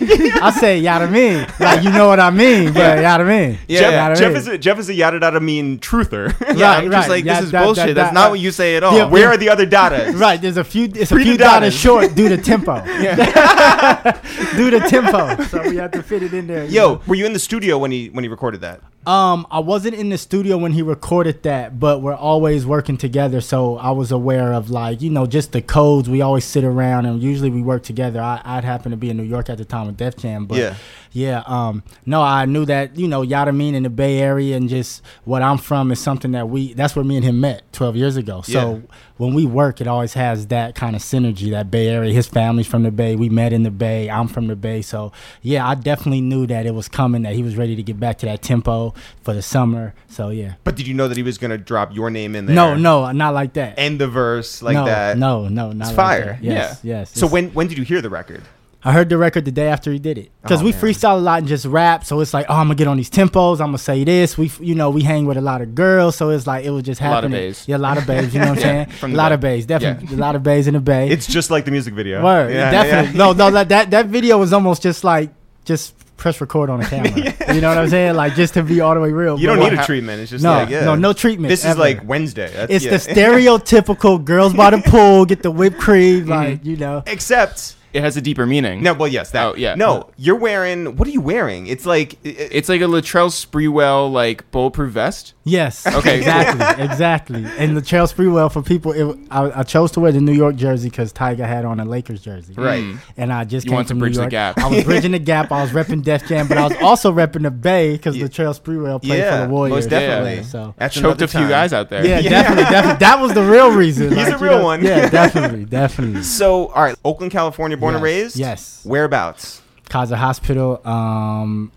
I 0.41 0.51
say 0.51 0.79
yada 0.79 1.07
mean. 1.09 1.45
Like 1.59 1.83
you 1.83 1.91
know 1.91 2.07
what 2.07 2.19
I 2.19 2.29
mean, 2.29 2.73
but 2.73 2.99
yada 3.01 3.23
mean. 3.25 3.57
Yeah, 3.67 3.79
Jeff, 3.79 3.91
Yada 3.93 4.15
Jeff 4.15 4.27
mean. 4.29 4.37
is 4.37 4.47
a, 4.47 4.57
Jeff 4.57 4.79
is 4.79 4.89
a 4.89 4.93
yada 4.93 5.19
yada 5.21 5.39
mean 5.39 5.79
truther. 5.79 6.33
Yeah, 6.57 6.75
Right, 6.75 6.83
I'm 6.83 6.91
just 6.91 7.07
right. 7.07 7.09
like, 7.15 7.23
this 7.23 7.37
Yeah, 7.37 7.43
is 7.43 7.51
that- 7.51 7.63
bullshit. 7.65 7.85
that- 7.87 7.93
That's 7.95 8.09
that- 8.09 8.13
not 8.13 8.29
what 8.31 8.39
you 8.39 8.51
say 8.51 8.75
at 8.75 8.83
all. 8.83 8.95
Yeah, 8.95 9.05
Where 9.09 9.27
are 9.29 9.37
the 9.37 9.49
other 9.49 9.65
datas? 9.65 10.19
Right, 10.19 10.39
there's 10.41 10.57
a 10.57 10.63
few. 10.63 10.85
It's 10.85 11.11
a 11.11 11.15
few 11.15 11.37
datas. 11.37 11.69
datas 11.69 11.81
short 11.81 12.13
due 12.15 12.29
to 12.29 12.37
tempo. 12.37 12.81
due 14.55 14.69
to 14.71 14.79
tempo, 14.87 15.41
so 15.45 15.61
we 15.69 15.77
have 15.77 15.91
to 15.91 16.03
fit 16.03 16.23
it 16.23 16.33
in 16.33 16.47
there. 16.47 16.65
Yo, 16.65 16.93
know. 16.95 17.01
were 17.07 17.15
you 17.15 17.25
in 17.25 17.33
the 17.33 17.39
studio 17.39 17.77
when 17.77 17.91
he 17.91 18.09
when 18.09 18.23
he 18.23 18.27
recorded 18.29 18.61
that? 18.61 18.81
Um, 19.07 19.47
I 19.49 19.59
wasn't 19.59 19.95
in 19.95 20.09
the 20.09 20.17
studio 20.17 20.57
when 20.57 20.73
he 20.73 20.83
recorded 20.83 21.41
that, 21.43 21.79
but 21.79 22.01
we're 22.03 22.13
always 22.15 22.67
working 22.67 22.97
together, 22.97 23.41
so 23.41 23.77
I 23.77 23.89
was 23.91 24.11
aware 24.11 24.53
of 24.53 24.69
like 24.69 25.01
you 25.01 25.09
know 25.09 25.25
just 25.25 25.53
the 25.53 25.61
codes. 25.61 26.07
We 26.09 26.21
always 26.21 26.45
sit 26.45 26.63
around 26.63 26.80
and 26.81 27.21
usually 27.21 27.49
we 27.49 27.61
work 27.61 27.83
together. 27.83 28.21
I, 28.21 28.41
I'd 28.43 28.63
happen 28.63 28.91
to 28.91 28.97
be 28.97 29.09
in 29.09 29.17
New 29.17 29.23
York 29.23 29.49
at 29.49 29.57
the 29.57 29.65
time 29.65 29.87
with 29.87 29.97
Def 29.97 30.17
Jam, 30.17 30.45
but 30.45 30.57
Yeah. 30.57 30.75
Yeah, 31.13 31.43
um, 31.45 31.83
no, 32.05 32.21
I 32.21 32.45
knew 32.45 32.65
that 32.65 32.97
you 32.97 33.07
know 33.07 33.21
Yada 33.21 33.51
Mean 33.51 33.75
in 33.75 33.83
the 33.83 33.89
Bay 33.89 34.19
Area 34.19 34.55
and 34.55 34.69
just 34.69 35.01
what 35.25 35.41
I'm 35.41 35.57
from 35.57 35.91
is 35.91 35.99
something 35.99 36.31
that 36.31 36.49
we 36.49 36.73
that's 36.73 36.95
where 36.95 37.03
me 37.05 37.17
and 37.17 37.25
him 37.25 37.39
met 37.41 37.63
12 37.73 37.95
years 37.95 38.15
ago. 38.17 38.41
So 38.41 38.51
Yeah. 38.75 38.95
when 39.17 39.33
we 39.33 39.45
work, 39.45 39.81
it 39.81 39.87
always 39.87 40.13
has 40.13 40.47
that 40.47 40.75
kind 40.75 40.95
of 40.95 41.01
synergy. 41.01 41.51
That 41.51 41.69
Bay 41.69 41.87
Area, 41.89 42.13
his 42.13 42.27
family's 42.27 42.67
from 42.67 42.83
the 42.83 42.91
Bay. 42.91 43.15
We 43.15 43.29
met 43.29 43.51
in 43.53 43.63
the 43.63 43.71
Bay. 43.71 44.09
I'm 44.09 44.27
from 44.27 44.47
the 44.47 44.55
Bay. 44.55 44.81
So 44.81 45.11
yeah, 45.41 45.67
I 45.67 45.75
definitely 45.75 46.21
knew 46.21 46.47
that 46.47 46.65
it 46.65 46.73
was 46.73 46.87
coming. 46.87 47.23
That 47.23 47.33
he 47.33 47.43
was 47.43 47.57
ready 47.57 47.75
to 47.75 47.83
get 47.83 47.99
back 47.99 48.17
to 48.19 48.25
that 48.27 48.41
tempo 48.41 48.93
for 49.21 49.33
the 49.33 49.41
summer. 49.41 49.93
So 50.07 50.29
yeah. 50.29 50.53
But 50.63 50.75
did 50.75 50.87
you 50.87 50.93
know 50.93 51.07
that 51.07 51.17
he 51.17 51.23
was 51.23 51.37
gonna 51.37 51.57
drop 51.57 51.93
your 51.93 52.09
name 52.09 52.35
in 52.35 52.45
there? 52.45 52.55
No, 52.55 52.75
no, 52.75 53.11
not 53.11 53.33
like 53.33 53.53
that. 53.53 53.77
And 53.77 53.99
the 53.99 54.07
verse 54.07 54.61
like 54.61 54.75
no, 54.75 54.85
that. 54.85 55.17
No, 55.17 55.47
no, 55.47 55.71
not 55.71 55.89
It's 55.89 55.97
like 55.97 56.21
fire. 56.23 56.25
that. 56.33 56.43
Yes, 56.43 56.79
yes. 56.83 57.11
So 57.17 57.27
when 57.27 57.49
when 57.53 57.67
did 57.67 57.77
you 57.77 57.83
hear 57.83 58.01
the 58.01 58.09
record? 58.09 58.43
I 58.83 58.91
heard 58.93 59.09
the 59.09 59.17
record 59.17 59.45
the 59.45 59.51
day 59.51 59.67
after 59.67 59.91
he 59.91 59.99
did 59.99 60.17
it 60.17 60.31
because 60.41 60.61
Oh, 60.61 60.65
we 60.65 60.71
man. 60.71 60.81
freestyle 60.81 61.17
a 61.17 61.21
lot 61.21 61.39
and 61.39 61.47
just 61.47 61.65
rap. 61.67 62.03
So 62.03 62.19
it's 62.19 62.33
like, 62.33 62.47
oh, 62.49 62.55
I'm 62.55 62.65
gonna 62.65 62.75
get 62.75 62.87
on 62.87 62.97
these 62.97 63.11
tempos. 63.11 63.59
I'm 63.59 63.67
gonna 63.67 63.77
say 63.77 64.03
this. 64.03 64.37
We, 64.39 64.51
you 64.59 64.73
know, 64.73 64.89
we 64.89 65.03
hang 65.03 65.27
with 65.27 65.37
a 65.37 65.41
lot 65.41 65.61
of 65.61 65.75
girls. 65.75 66.15
So 66.15 66.29
it's 66.31 66.47
like 66.47 66.65
it 66.65 66.71
was 66.71 66.83
just 66.83 66.99
lot 66.99 67.09
of 67.09 67.13
happening. 67.31 67.31
bays. 67.39 67.67
Yeah, 67.67 67.77
a 67.77 67.77
lot 67.77 67.97
of 67.99 68.07
bays. 68.07 68.33
You 68.33 68.39
know 68.39 68.49
what 68.49 68.57
I'm 68.57 68.63
Yeah, 68.65 68.85
saying? 68.85 68.89
from 68.97 69.13
a 69.13 69.15
lot 69.15 69.29
Bay. 69.29 69.33
of 69.35 69.39
bays, 69.41 69.65
definitely. 69.67 70.15
A 70.15 70.19
lot 70.19 70.35
of 70.35 70.41
bays 70.41 70.67
in 70.67 70.73
the 70.73 70.79
bay. 70.79 71.09
It's 71.09 71.27
just 71.27 71.51
like 71.51 71.65
the 71.65 71.71
music 71.71 71.93
video. 71.93 72.23
Word, 72.23 72.51
Yeah, 72.53 72.71
definitely. 72.71 73.11
yeah. 73.19 73.25
No, 73.25 73.33
no, 73.33 73.51
that, 73.51 73.69
that 73.69 73.91
that 73.91 74.07
video 74.07 74.37
was 74.39 74.51
almost 74.51 74.81
just 74.81 75.03
like 75.03 75.29
just 75.63 75.93
press 76.17 76.41
record 76.41 76.69
on 76.71 76.81
a 76.81 76.85
camera. 76.89 77.33
You 77.53 77.61
know 77.61 77.69
what 77.69 77.77
I'm 77.77 77.89
saying? 77.89 78.15
Like 78.15 78.33
just 78.33 78.55
to 78.55 78.63
be 78.63 78.81
all 78.81 78.95
the 78.95 78.99
way 79.01 79.11
real. 79.11 79.39
You 79.39 79.45
don't 79.47 79.59
But 79.59 79.71
need 79.73 79.79
a 79.79 79.83
treatment. 79.85 80.21
It's 80.21 80.31
just 80.31 80.43
No, 80.43 80.53
like 80.53 80.69
yeah. 80.69 80.85
no, 80.85 80.95
no 80.95 81.13
treatment. 81.13 81.49
This 81.49 81.65
is 81.65 81.77
like 81.77 82.03
Wednesday. 82.07 82.51
That's, 82.51 82.71
It's 82.73 82.85
yeah. 82.85 82.91
the 82.91 82.97
stereotypical 83.13 84.23
girls 84.23 84.53
by 84.55 84.71
the 84.71 84.79
pool, 84.81 85.25
get 85.25 85.43
the 85.43 85.51
whipped 85.51 85.79
cream, 85.79 86.21
mm-hmm. 86.21 86.29
like 86.29 86.65
you 86.65 86.77
know. 86.77 87.03
Except 87.05 87.75
It 87.93 88.01
has 88.01 88.15
a 88.17 88.21
deeper 88.21 88.45
meaning. 88.45 88.81
No, 88.83 88.93
well, 88.93 89.07
yes, 89.07 89.31
that. 89.31 89.45
Oh, 89.45 89.55
yeah. 89.55 89.75
No, 89.75 90.09
you're 90.17 90.35
wearing. 90.35 90.95
What 90.97 91.07
are 91.07 91.11
you 91.11 91.21
wearing? 91.21 91.67
It's 91.67 91.85
like. 91.85 92.13
i- 92.25 92.29
i- 92.29 92.49
It's 92.51 92.69
like 92.69 92.81
a 92.81 92.85
Latrell 92.85 93.29
Sprewell 93.29 94.11
like 94.11 94.49
bulletproof 94.51 94.93
vest. 94.93 95.33
Yes. 95.43 95.85
Okay. 96.01 96.17
Exactly. 96.19 96.83
exactly. 96.85 97.45
And 97.57 97.77
Latrell 97.77 98.11
Sprewell 98.11 98.51
for 98.51 98.61
people, 98.61 98.91
it, 98.93 99.17
I, 99.29 99.59
I 99.59 99.63
chose 99.63 99.91
to 99.91 99.99
wear 99.99 100.11
the 100.11 100.21
New 100.21 100.31
York 100.33 100.55
jersey 100.55 100.89
because 100.89 101.11
Tyga 101.13 101.45
had 101.47 101.65
on 101.65 101.79
a 101.79 101.85
Lakers 101.85 102.21
jersey. 102.21 102.53
Right. 102.55 102.83
Mm. 102.83 102.97
And 103.17 103.33
I 103.33 103.43
just 103.43 103.65
You 103.65 103.69
came 103.71 103.75
wanted 103.75 103.87
to 103.87 103.91
from 103.93 103.99
bridge 103.99 104.17
New 104.17 104.23
the 104.23 104.29
gap. 104.29 104.57
I 104.59 104.67
was 104.67 104.83
bridging 104.83 105.11
the 105.11 105.19
gap. 105.19 105.51
I 105.51 105.61
was 105.61 105.71
repping 105.71 106.03
Def 106.03 106.27
Jam, 106.27 106.47
but 106.47 106.57
I 106.57 106.67
was 106.67 106.77
also 106.81 107.11
repping 107.11 107.43
the 107.43 107.51
Bay 107.51 107.93
because 107.93 108.15
Yeah. 108.17 108.25
Latrell 108.27 108.59
Sprewell 108.59 109.01
played 109.01 109.19
yeah, 109.19 109.41
for 109.41 109.47
the 109.47 109.53
Warriors. 109.53 109.75
most 109.75 109.89
definitely. 109.89 110.35
Yeah, 110.35 110.41
so. 110.43 110.73
That's 110.77 110.95
Choked 110.95 111.21
a 111.21 111.27
few 111.27 111.41
time. 111.41 111.49
guys 111.49 111.73
out 111.73 111.89
there. 111.89 112.05
Yeah, 112.05 112.19
Yeah. 112.21 112.29
definitely, 112.29 112.63
definitely. 112.63 112.99
That 112.99 113.19
was 113.19 113.33
the 113.33 113.43
real 113.43 113.71
reason. 113.71 114.09
He's 114.09 114.17
like, 114.17 114.27
a 114.27 114.31
you 114.31 114.37
real 114.37 114.59
know, 114.59 114.63
one. 114.65 114.83
Yeah, 114.83 115.09
definitely, 115.09 115.65
definitely. 115.65 116.23
So, 116.23 116.67
all 116.67 116.83
right, 116.83 116.95
Oakland, 117.03 117.31
California, 117.31 117.77
born 117.81 117.95
and 117.95 118.03
raised. 118.03 118.37
yes. 118.37 118.81
Whereabouts? 118.85 119.61
Kaiser 119.89 120.15
Hospital, 120.15 120.79
um, 120.87 121.69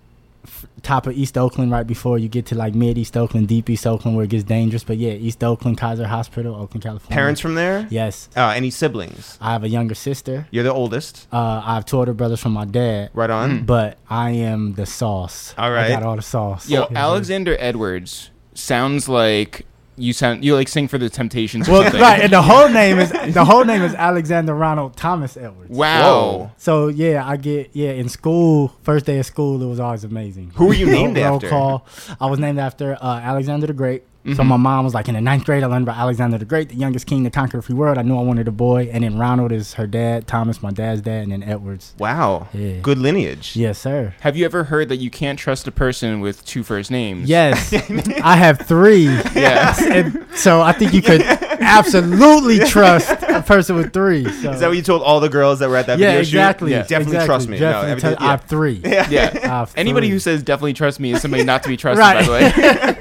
f- 0.44 0.66
top 0.82 1.08
of 1.08 1.16
East 1.16 1.36
Oakland, 1.36 1.72
right 1.72 1.84
before 1.86 2.16
you 2.16 2.28
get 2.28 2.46
to 2.46 2.54
like 2.54 2.72
mid 2.74 2.96
East 2.96 3.16
Oakland, 3.16 3.48
deep 3.48 3.68
East 3.68 3.86
Oakland, 3.88 4.16
where 4.16 4.24
it 4.24 4.30
gets 4.30 4.44
dangerous. 4.44 4.84
But 4.84 4.98
yeah, 4.98 5.12
East 5.14 5.42
Oakland, 5.42 5.78
Kaiser 5.78 6.06
Hospital, 6.06 6.54
Oakland, 6.54 6.84
California. 6.84 7.12
Parents 7.14 7.40
from 7.40 7.56
there. 7.56 7.88
Yes. 7.90 8.28
Uh, 8.36 8.50
any 8.54 8.70
siblings? 8.70 9.36
I 9.40 9.50
have 9.52 9.64
a 9.64 9.68
younger 9.68 9.96
sister. 9.96 10.46
You're 10.52 10.62
the 10.62 10.72
oldest. 10.72 11.26
Uh, 11.32 11.60
I 11.64 11.74
have 11.74 11.86
two 11.86 11.96
older 11.98 12.12
brothers 12.14 12.38
from 12.40 12.52
my 12.52 12.64
dad. 12.66 13.10
Right 13.14 13.30
on. 13.30 13.64
But 13.64 13.98
I 14.08 14.30
am 14.30 14.74
the 14.74 14.86
sauce. 14.86 15.52
All 15.58 15.72
right. 15.72 15.86
I 15.86 15.88
got 15.94 16.04
all 16.04 16.14
the 16.16 16.22
sauce. 16.22 16.68
Yo, 16.68 16.86
Alexander 16.94 17.56
Edwards 17.58 18.30
sounds 18.54 19.08
like 19.08 19.66
you 19.96 20.12
sound 20.12 20.44
you 20.44 20.54
like 20.54 20.68
sing 20.68 20.88
for 20.88 20.98
the 20.98 21.08
Temptations. 21.08 21.68
Well, 21.68 21.82
right, 21.92 22.20
and 22.20 22.32
the 22.32 22.42
whole 22.42 22.68
name 22.68 22.98
is 22.98 23.10
the 23.34 23.44
whole 23.44 23.64
name 23.64 23.82
is 23.82 23.94
Alexander 23.94 24.54
Ronald 24.54 24.96
Thomas 24.96 25.36
Edwards. 25.36 25.70
Wow. 25.70 26.02
Whoa. 26.02 26.52
So 26.56 26.88
yeah, 26.88 27.26
I 27.26 27.36
get 27.36 27.70
yeah 27.72 27.90
in 27.90 28.08
school. 28.08 28.68
First 28.82 29.06
day 29.06 29.18
of 29.18 29.26
school, 29.26 29.62
it 29.62 29.66
was 29.66 29.80
always 29.80 30.04
amazing. 30.04 30.52
Who 30.56 30.66
were 30.66 30.74
you 30.74 30.86
named 30.90 31.16
roll 31.16 31.36
after? 31.36 31.48
Call. 31.48 31.86
I 32.20 32.26
was 32.26 32.38
named 32.38 32.58
after 32.58 32.94
uh, 33.00 33.20
Alexander 33.20 33.66
the 33.66 33.72
Great. 33.72 34.04
So 34.26 34.30
Mm-hmm. 34.30 34.48
my 34.48 34.56
mom 34.56 34.84
was 34.86 34.94
like 34.94 35.06
in 35.08 35.14
the 35.16 35.20
ninth 35.20 35.44
grade. 35.44 35.62
I 35.62 35.66
learned 35.66 35.82
about 35.82 35.98
Alexander 35.98 36.38
the 36.38 36.46
Great, 36.46 36.70
the 36.70 36.76
youngest 36.76 37.06
king 37.06 37.24
to 37.24 37.30
conquer 37.30 37.58
the 37.58 37.62
free 37.62 37.74
world. 37.74 37.98
I 37.98 38.02
knew 38.02 38.16
I 38.18 38.22
wanted 38.22 38.48
a 38.48 38.52
boy, 38.52 38.88
and 38.90 39.04
then 39.04 39.18
Ronald 39.18 39.52
is 39.52 39.74
her 39.74 39.86
dad, 39.86 40.26
Thomas 40.26 40.62
my 40.62 40.70
dad's 40.70 41.02
dad, 41.02 41.24
and 41.24 41.32
then 41.32 41.42
Edwards. 41.42 41.92
Wow. 41.98 42.48
Yeah. 42.54 42.78
Good 42.80 42.96
lineage. 42.96 43.54
Yes, 43.54 43.78
sir. 43.78 44.14
Have 44.20 44.34
you 44.34 44.46
ever 44.46 44.64
heard 44.64 44.88
that 44.88 44.96
you 44.96 45.10
can't 45.10 45.38
trust 45.38 45.68
a 45.68 45.70
person 45.70 46.20
with 46.20 46.42
two 46.46 46.62
first 46.62 46.90
names? 46.90 47.28
Yes, 47.28 47.70
I 48.22 48.36
have 48.36 48.60
three. 48.60 49.04
Yeah. 49.34 49.74
And 49.94 50.26
so 50.34 50.62
I 50.62 50.72
think 50.72 50.94
you 50.94 51.02
could 51.02 51.20
absolutely 51.20 52.58
trust 52.66 53.10
a 53.28 53.42
person 53.42 53.76
with 53.76 53.92
three. 53.92 54.24
So. 54.24 54.52
Is 54.52 54.60
that 54.60 54.68
what 54.68 54.76
you 54.76 54.82
told 54.82 55.02
all 55.02 55.20
the 55.20 55.28
girls 55.28 55.58
that 55.58 55.68
were 55.68 55.76
at 55.76 55.86
that 55.86 55.98
yeah, 55.98 56.06
video 56.08 56.20
exactly. 56.20 56.70
shoot? 56.72 56.88
Definitely 56.88 57.02
exactly. 57.16 57.26
trust 57.26 57.48
me. 57.48 57.58
No, 57.58 57.60
Definitely 57.72 57.90
everything- 57.90 58.16
tell- 58.16 58.26
I 58.26 58.30
have 58.30 58.44
three. 58.44 58.80
yeah. 58.84 59.08
yeah. 59.10 59.46
Have 59.46 59.72
Anybody 59.76 60.06
three. 60.06 60.12
who 60.12 60.18
says 60.18 60.42
definitely 60.42 60.72
trust 60.72 60.98
me 60.98 61.12
is 61.12 61.20
somebody 61.22 61.44
not 61.44 61.62
to 61.64 61.68
be 61.68 61.76
trusted. 61.76 61.98
Right. 62.00 62.26
By 62.26 62.50
the 62.50 62.94
way. 62.94 63.00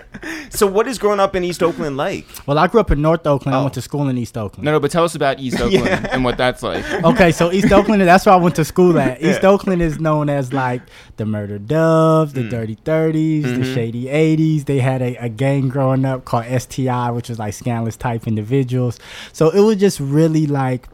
So, 0.51 0.67
what 0.67 0.87
is 0.87 0.99
growing 0.99 1.12
up 1.19 1.35
in 1.35 1.43
East 1.43 1.61
Oakland 1.67 1.97
like? 1.97 2.25
Well, 2.45 2.57
I 2.57 2.67
grew 2.67 2.79
up 2.79 2.91
in 2.91 3.01
North 3.01 3.25
Oakland. 3.27 3.55
I 3.55 3.59
Oh. 3.59 3.63
went 3.63 3.73
to 3.75 3.81
school 3.81 4.07
in 4.09 4.17
East 4.17 4.37
Oakland. 4.37 4.63
No, 4.65 4.71
no, 4.71 4.79
but 4.79 4.91
tell 4.91 5.03
us 5.03 5.15
about 5.15 5.39
East 5.39 5.59
Oakland 5.61 5.85
Yeah. 5.85 6.07
and 6.11 6.23
what 6.23 6.37
that's 6.37 6.63
like. 6.63 6.83
Okay, 7.03 7.31
so 7.31 7.51
East 7.51 7.71
Oakland, 7.71 8.01
that's 8.13 8.25
where 8.25 8.33
I 8.33 8.37
went 8.37 8.55
to 8.55 8.65
school 8.65 8.97
at. 8.99 9.21
East 9.21 9.41
Yeah. 9.43 9.49
Oakland 9.49 9.81
is 9.81 9.99
known 9.99 10.29
as 10.29 10.53
like 10.53 10.81
the 11.17 11.25
murder 11.25 11.59
doves, 11.59 12.33
the 12.33 12.41
Mm. 12.41 12.49
dirty 12.49 12.77
30s, 12.83 13.43
Mhm. 13.45 13.57
the 13.59 13.73
shady 13.73 14.09
80s. 14.09 14.65
They 14.65 14.79
had 14.79 15.01
a, 15.01 15.15
a 15.17 15.29
gang 15.29 15.69
growing 15.69 16.05
up 16.05 16.25
called 16.25 16.45
STI, 16.45 17.11
which 17.11 17.29
was 17.29 17.39
like 17.39 17.53
scandalous 17.53 17.95
type 17.97 18.27
individuals. 18.27 18.99
So 19.31 19.49
it 19.49 19.59
was 19.61 19.77
just 19.77 19.99
really 19.99 20.47
like, 20.47 20.87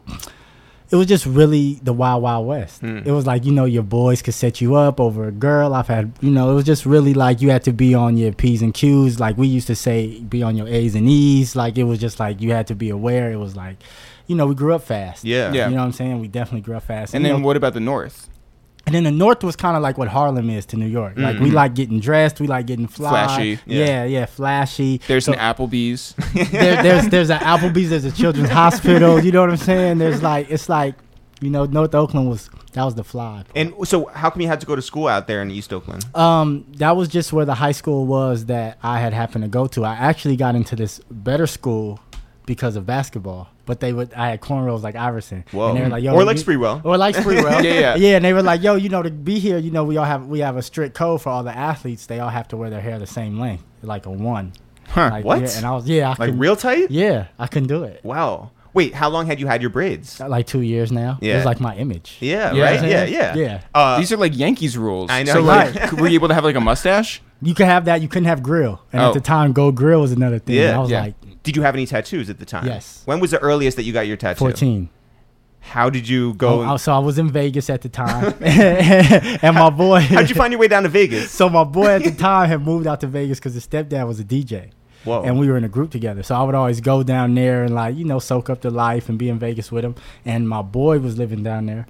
it 0.90 0.96
was 0.96 1.06
just 1.06 1.24
really 1.24 1.74
the 1.82 1.92
wild, 1.92 2.22
wild 2.22 2.46
west. 2.46 2.82
Mm. 2.82 3.06
It 3.06 3.12
was 3.12 3.26
like, 3.26 3.44
you 3.44 3.52
know, 3.52 3.64
your 3.64 3.84
boys 3.84 4.22
could 4.22 4.34
set 4.34 4.60
you 4.60 4.74
up 4.74 4.98
over 4.98 5.28
a 5.28 5.30
girl. 5.30 5.72
I've 5.72 5.86
had, 5.86 6.12
you 6.20 6.30
know, 6.30 6.50
it 6.50 6.54
was 6.54 6.64
just 6.64 6.84
really 6.84 7.14
like 7.14 7.40
you 7.40 7.50
had 7.50 7.62
to 7.64 7.72
be 7.72 7.94
on 7.94 8.16
your 8.16 8.32
P's 8.32 8.60
and 8.60 8.74
Q's. 8.74 9.20
Like 9.20 9.36
we 9.36 9.46
used 9.46 9.68
to 9.68 9.76
say, 9.76 10.20
be 10.20 10.42
on 10.42 10.56
your 10.56 10.66
A's 10.66 10.96
and 10.96 11.08
E's. 11.08 11.54
Like 11.54 11.78
it 11.78 11.84
was 11.84 12.00
just 12.00 12.18
like 12.18 12.40
you 12.40 12.50
had 12.52 12.66
to 12.68 12.74
be 12.74 12.90
aware. 12.90 13.30
It 13.30 13.36
was 13.36 13.54
like, 13.54 13.76
you 14.26 14.34
know, 14.34 14.46
we 14.46 14.54
grew 14.54 14.74
up 14.74 14.82
fast. 14.82 15.24
Yeah. 15.24 15.52
Yeah. 15.52 15.68
You 15.68 15.74
know 15.74 15.80
what 15.82 15.86
I'm 15.86 15.92
saying? 15.92 16.20
We 16.20 16.28
definitely 16.28 16.62
grew 16.62 16.76
up 16.76 16.84
fast. 16.84 17.14
And 17.14 17.22
you 17.22 17.32
then 17.32 17.40
know, 17.42 17.46
what 17.46 17.56
about 17.56 17.74
the 17.74 17.80
North? 17.80 18.29
And 18.86 18.94
then 18.94 19.04
the 19.04 19.10
North 19.10 19.44
was 19.44 19.56
kind 19.56 19.76
of 19.76 19.82
like 19.82 19.98
what 19.98 20.08
Harlem 20.08 20.50
is 20.50 20.66
to 20.66 20.76
New 20.76 20.86
York. 20.86 21.14
Like 21.18 21.38
we 21.38 21.50
Mhm. 21.50 21.54
like 21.54 21.74
getting 21.74 22.00
dressed, 22.00 22.40
we 22.40 22.46
like 22.46 22.66
getting 22.66 22.86
fly. 22.86 23.10
Flashy. 23.10 23.58
Yeah. 23.66 23.84
Yeah, 23.86 24.04
yeah, 24.04 24.26
flashy. 24.26 25.00
There's 25.06 25.24
So 25.26 25.32
an 25.32 25.38
Applebee's. 25.38 26.14
there, 26.50 26.82
there's 26.82 27.08
there's 27.08 27.30
an 27.30 27.38
Applebee's, 27.40 27.90
there's 27.90 28.04
a 28.04 28.12
children's 28.12 28.48
hospital. 28.62 29.20
You 29.22 29.32
know 29.32 29.40
what 29.42 29.50
I'm 29.50 29.56
saying? 29.56 29.98
There's 29.98 30.22
like 30.22 30.50
it's 30.50 30.68
like, 30.68 30.94
you 31.40 31.50
know, 31.50 31.64
North 31.66 31.94
Oakland 31.94 32.28
was 32.28 32.48
that 32.72 32.84
was 32.84 32.94
the 32.94 33.02
fly. 33.04 33.42
And 33.56 33.74
so, 33.84 34.06
how 34.06 34.30
come 34.30 34.42
you 34.42 34.48
had 34.48 34.60
to 34.60 34.66
go 34.66 34.76
to 34.76 34.82
school 34.82 35.08
out 35.08 35.26
there 35.26 35.42
in 35.42 35.50
East 35.50 35.72
Oakland? 35.72 36.04
Um, 36.14 36.64
that 36.76 36.96
was 36.96 37.08
just 37.08 37.32
where 37.32 37.44
the 37.44 37.54
high 37.54 37.72
school 37.72 38.06
was 38.06 38.46
that 38.46 38.78
I 38.82 39.00
had 39.00 39.12
happened 39.12 39.42
to 39.44 39.48
go 39.48 39.66
to. 39.68 39.84
I 39.84 39.94
actually 39.94 40.36
got 40.36 40.54
into 40.54 40.76
this 40.76 41.00
better 41.10 41.46
school 41.48 41.98
because 42.50 42.74
of 42.74 42.84
basketball. 42.84 43.48
But 43.64 43.78
they 43.78 43.92
would 43.92 44.12
I 44.14 44.30
had 44.30 44.40
cornrows 44.40 44.82
like 44.82 44.96
Iverson. 44.96 45.44
Whoa. 45.52 45.68
And 45.68 45.76
they 45.78 45.82
were 45.82 45.88
like, 45.88 46.02
Yo, 46.02 46.14
or 46.14 46.24
like 46.24 46.36
you- 46.38 46.42
Sprewell. 46.44 46.84
Or 46.84 46.96
like 46.98 47.14
Sprewell. 47.14 47.62
Yeah, 47.64 47.80
yeah. 47.80 47.94
Yeah, 47.94 48.16
and 48.16 48.24
they 48.24 48.32
were 48.32 48.42
like, 48.42 48.60
yo, 48.62 48.74
you 48.74 48.88
know, 48.88 49.02
to 49.02 49.10
be 49.10 49.38
here, 49.38 49.58
you 49.58 49.70
know, 49.70 49.84
we 49.84 49.96
all 49.96 50.04
have 50.04 50.26
we 50.26 50.40
have 50.40 50.56
a 50.56 50.62
strict 50.62 50.94
code 50.96 51.22
for 51.22 51.28
all 51.28 51.44
the 51.44 51.56
athletes. 51.56 52.06
They 52.06 52.18
all 52.18 52.28
have 52.30 52.48
to 52.48 52.56
wear 52.56 52.68
their 52.70 52.80
hair 52.80 52.98
the 52.98 53.06
same 53.06 53.38
length, 53.38 53.62
like 53.82 54.06
a 54.06 54.10
one. 54.10 54.52
Huh. 54.88 55.08
Like, 55.12 55.24
What? 55.24 55.42
Yeah, 55.42 55.56
and 55.58 55.64
I 55.66 55.70
was 55.70 55.88
yeah, 55.88 56.06
I 56.06 56.08
Like 56.08 56.18
couldn't- 56.18 56.38
real 56.40 56.56
tight? 56.56 56.90
Yeah, 56.90 57.26
I 57.38 57.46
couldn't 57.46 57.68
do 57.68 57.84
it. 57.84 58.00
Wow. 58.04 58.50
Wait, 58.72 58.94
how 58.94 59.08
long 59.08 59.26
had 59.26 59.40
you 59.40 59.48
had 59.48 59.60
your 59.60 59.70
braids? 59.70 60.20
Like 60.20 60.46
two 60.46 60.60
years 60.62 60.90
now. 60.92 61.18
It 61.20 61.26
Yeah. 61.28 61.36
was 61.36 61.44
like 61.44 61.60
my 61.60 61.74
image. 61.76 62.16
Yeah, 62.20 62.52
Yeah. 62.52 62.64
right? 62.64 62.82
Yeah, 62.88 63.04
yeah. 63.04 63.34
Yeah. 63.34 63.60
Uh, 63.74 63.98
These 63.98 64.12
are 64.12 64.16
like 64.16 64.36
Yankees 64.36 64.76
rules. 64.78 65.10
I 65.10 65.22
know, 65.24 65.32
So 65.34 65.42
right. 65.42 65.74
like, 65.74 65.92
were 65.92 66.06
you 66.08 66.14
able 66.14 66.28
to 66.28 66.34
have 66.34 66.44
like 66.44 66.54
a 66.56 66.60
mustache? 66.60 67.20
You 67.42 67.52
could 67.54 67.66
have 67.66 67.86
that. 67.86 68.00
You 68.02 68.06
couldn't 68.08 68.28
have 68.28 68.42
grill. 68.44 68.80
And 68.92 69.02
Oh. 69.02 69.08
at 69.08 69.14
the 69.14 69.20
time, 69.20 69.52
go 69.52 69.72
grill 69.72 70.02
was 70.02 70.12
another 70.12 70.38
thing. 70.38 70.54
Yeah. 70.56 70.76
I 70.76 70.78
was 70.78 70.90
Yeah. 70.90 71.00
like 71.02 71.14
did 71.42 71.56
you 71.56 71.62
have 71.62 71.74
any 71.74 71.86
tattoos 71.86 72.28
at 72.28 72.38
the 72.38 72.44
time? 72.44 72.66
Yes. 72.66 73.02
When 73.06 73.20
was 73.20 73.30
the 73.30 73.38
earliest 73.38 73.76
that 73.76 73.84
you 73.84 73.92
got 73.92 74.06
your 74.06 74.16
tattoo? 74.16 74.38
14. 74.38 74.88
How 75.60 75.90
did 75.90 76.08
you 76.08 76.34
go? 76.34 76.62
Oh, 76.62 76.72
oh 76.72 76.76
so 76.76 76.92
I 76.92 76.98
was 76.98 77.18
in 77.18 77.30
Vegas 77.30 77.70
at 77.70 77.82
the 77.82 77.88
time, 77.88 78.34
and 78.40 79.54
my 79.54 79.70
boy. 79.70 80.00
How'd 80.00 80.28
you 80.28 80.34
find 80.34 80.52
your 80.52 80.60
way 80.60 80.68
down 80.68 80.82
to 80.84 80.88
Vegas? 80.88 81.30
So 81.40 81.48
my 81.48 81.64
boy 81.64 81.86
at 81.86 82.02
the 82.02 82.10
time 82.10 82.48
had 82.48 82.62
moved 82.62 82.86
out 82.86 83.00
to 83.00 83.06
Vegas 83.06 83.38
because 83.38 83.54
his 83.54 83.66
stepdad 83.66 84.06
was 84.06 84.20
a 84.20 84.24
DJ. 84.24 84.70
Whoa. 85.04 85.22
and 85.22 85.38
we 85.38 85.48
were 85.48 85.56
in 85.56 85.64
a 85.64 85.68
group 85.68 85.90
together. 85.90 86.22
So 86.22 86.34
I 86.34 86.42
would 86.42 86.54
always 86.54 86.82
go 86.82 87.02
down 87.02 87.34
there 87.34 87.64
and 87.64 87.74
like 87.74 87.96
you 87.96 88.04
know 88.04 88.18
soak 88.18 88.50
up 88.50 88.60
the 88.60 88.70
life 88.70 89.08
and 89.08 89.18
be 89.18 89.30
in 89.30 89.38
Vegas 89.38 89.72
with 89.72 89.84
him. 89.84 89.94
And 90.26 90.48
my 90.48 90.60
boy 90.60 90.98
was 90.98 91.16
living 91.16 91.42
down 91.42 91.66
there, 91.66 91.86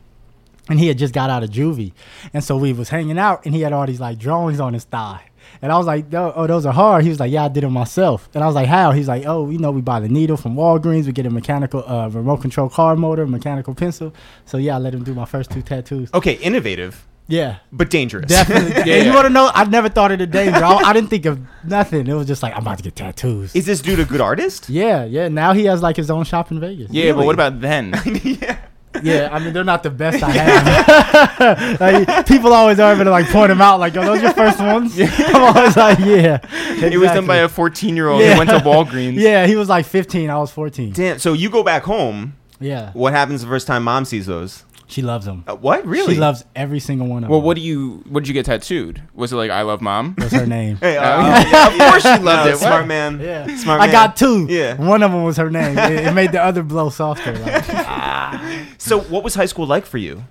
and 0.68 0.78
he 0.78 0.88
had 0.88 0.98
just 0.98 1.14
got 1.14 1.30
out 1.30 1.42
of 1.42 1.50
juvie, 1.50 1.92
and 2.34 2.44
so 2.44 2.56
we 2.56 2.72
was 2.72 2.90
hanging 2.90 3.18
out, 3.18 3.44
and 3.44 3.54
he 3.54 3.62
had 3.62 3.72
all 3.72 3.86
these 3.86 4.00
like 4.00 4.18
drawings 4.18 4.60
on 4.60 4.74
his 4.74 4.84
thigh. 4.84 5.29
And 5.62 5.70
I 5.72 5.76
was 5.78 5.86
like, 5.86 6.12
"Oh, 6.14 6.46
those 6.46 6.64
are 6.66 6.72
hard." 6.72 7.02
He 7.04 7.10
was 7.10 7.20
like, 7.20 7.30
"Yeah, 7.32 7.44
I 7.44 7.48
did 7.48 7.62
them 7.64 7.72
myself." 7.72 8.28
And 8.34 8.42
I 8.42 8.46
was 8.46 8.54
like, 8.54 8.66
"How?" 8.68 8.92
He's 8.92 9.08
like, 9.08 9.24
"Oh, 9.26 9.50
you 9.50 9.58
know, 9.58 9.70
we 9.70 9.80
buy 9.80 10.00
the 10.00 10.08
needle 10.08 10.36
from 10.36 10.54
Walgreens. 10.56 11.06
We 11.06 11.12
get 11.12 11.26
a 11.26 11.30
mechanical, 11.30 11.84
uh, 11.86 12.08
remote 12.08 12.38
control 12.38 12.68
car 12.68 12.96
motor, 12.96 13.26
mechanical 13.26 13.74
pencil." 13.74 14.12
So 14.46 14.56
yeah, 14.58 14.76
I 14.76 14.78
let 14.78 14.94
him 14.94 15.04
do 15.04 15.14
my 15.14 15.24
first 15.26 15.50
two 15.50 15.62
tattoos. 15.62 16.10
okay, 16.14 16.34
innovative, 16.34 17.06
Yeah, 17.28 17.56
but 17.72 17.90
dangerous. 17.90 18.26
definitely. 18.26 18.70
Yeah, 18.90 18.96
and 18.96 19.06
you 19.06 19.12
want 19.14 19.26
to 19.26 19.32
know? 19.32 19.50
I 19.54 19.64
never 19.64 19.88
thought 19.88 20.10
of 20.12 20.18
the 20.18 20.26
danger. 20.26 20.64
I, 20.64 20.74
I 20.76 20.92
didn't 20.92 21.10
think 21.10 21.26
of 21.26 21.38
nothing. 21.64 22.06
It 22.06 22.14
was 22.14 22.26
just 22.26 22.42
like 22.42 22.54
I'm 22.54 22.62
about 22.62 22.78
to 22.78 22.82
get 22.84 22.96
tattoos. 22.96 23.54
Is 23.54 23.66
this 23.66 23.80
dude 23.82 24.00
a 24.00 24.04
good 24.04 24.20
artist? 24.20 24.68
Yeah, 24.68 25.04
yeah. 25.04 25.28
Now 25.28 25.52
he 25.52 25.64
has 25.66 25.82
like 25.82 25.96
his 25.96 26.10
own 26.10 26.24
shop 26.24 26.50
in 26.50 26.58
Vegas. 26.60 26.90
Yeah, 26.90 27.12
but 27.12 27.26
what 27.26 27.34
about 27.34 27.60
then? 27.60 27.94
yeah. 28.24 28.58
Yeah, 29.02 29.28
I 29.32 29.38
mean 29.38 29.52
they're 29.52 29.64
not 29.64 29.82
the 29.82 29.90
best 29.90 30.22
I 30.22 30.30
have. 30.30 31.80
like, 31.80 32.26
people 32.26 32.52
always 32.52 32.78
are 32.78 32.92
able 32.92 33.04
to 33.04 33.10
like 33.10 33.28
point 33.28 33.48
them 33.48 33.60
out, 33.60 33.80
like, 33.80 33.94
"Yo, 33.94 34.04
those 34.04 34.22
your 34.22 34.32
first 34.32 34.58
ones." 34.60 34.98
I'm 35.00 35.56
always 35.56 35.76
like, 35.76 35.98
"Yeah." 36.00 36.38
It 36.84 36.98
was 36.98 37.08
done 37.10 37.26
by 37.26 37.36
a 37.38 37.48
14 37.48 37.96
year 37.96 38.08
old 38.08 38.20
Yeah. 38.22 38.32
who 38.32 38.38
went 38.38 38.50
to 38.50 38.58
Walgreens. 38.58 39.14
Yeah, 39.18 39.46
he 39.46 39.56
was 39.56 39.68
like 39.68 39.86
15. 39.86 40.30
I 40.30 40.38
was 40.38 40.50
14. 40.50 40.92
Damn. 40.92 41.18
So 41.18 41.32
you 41.32 41.50
go 41.50 41.62
back 41.62 41.82
home. 41.84 42.34
Yeah, 42.62 42.90
What 42.92 43.14
happens 43.14 43.40
the 43.40 43.46
first 43.46 43.66
time 43.66 43.84
mom 43.84 44.04
sees 44.04 44.26
those? 44.26 44.64
She 44.90 45.02
loves 45.02 45.24
them. 45.24 45.44
Uh, 45.46 45.54
what? 45.56 45.86
Really? 45.86 46.14
She 46.14 46.20
loves 46.20 46.44
every 46.54 46.80
single 46.80 47.06
one 47.06 47.24
of 47.24 47.30
Well, 47.30 47.38
them. 47.38 47.42
Well, 47.44 47.46
what 47.48 47.54
do 47.56 47.62
you? 47.62 48.02
What 48.08 48.20
did 48.20 48.28
you 48.28 48.34
get 48.34 48.46
tattooed? 48.46 49.02
Was 49.14 49.32
it 49.32 49.36
like 49.36 49.50
"I 49.50 49.62
love 49.62 49.80
mom"? 49.80 50.14
What's 50.18 50.32
her 50.32 50.46
name? 50.46 50.76
Hey, 50.80 50.96
uh, 50.96 51.16
Oh, 51.16 51.20
yeah, 51.50 51.66
of 51.68 51.78
course 51.90 52.02
she 52.02 52.08
loved 52.22 52.24
No, 52.26 52.46
it. 52.46 52.50
What? 52.52 52.58
Smart 52.58 52.86
man. 52.86 53.20
Yeah, 53.20 53.46
Smart 53.56 53.80
Man. 53.80 53.88
I 53.88 53.92
got 53.92 54.16
two. 54.16 54.46
Yeah. 54.50 54.74
one 54.76 55.02
of 55.02 55.12
them 55.12 55.22
was 55.24 55.36
her 55.36 55.50
name. 55.50 55.78
It, 55.78 56.06
it 56.06 56.12
made 56.14 56.32
the 56.32 56.42
other 56.42 56.62
blow 56.62 56.90
softer. 56.90 57.36
Like 57.38 57.64
So, 58.78 59.00
what 59.00 59.22
was 59.24 59.34
high 59.34 59.46
school 59.46 59.66
like 59.66 59.86
for 59.86 59.98
you? 59.98 60.24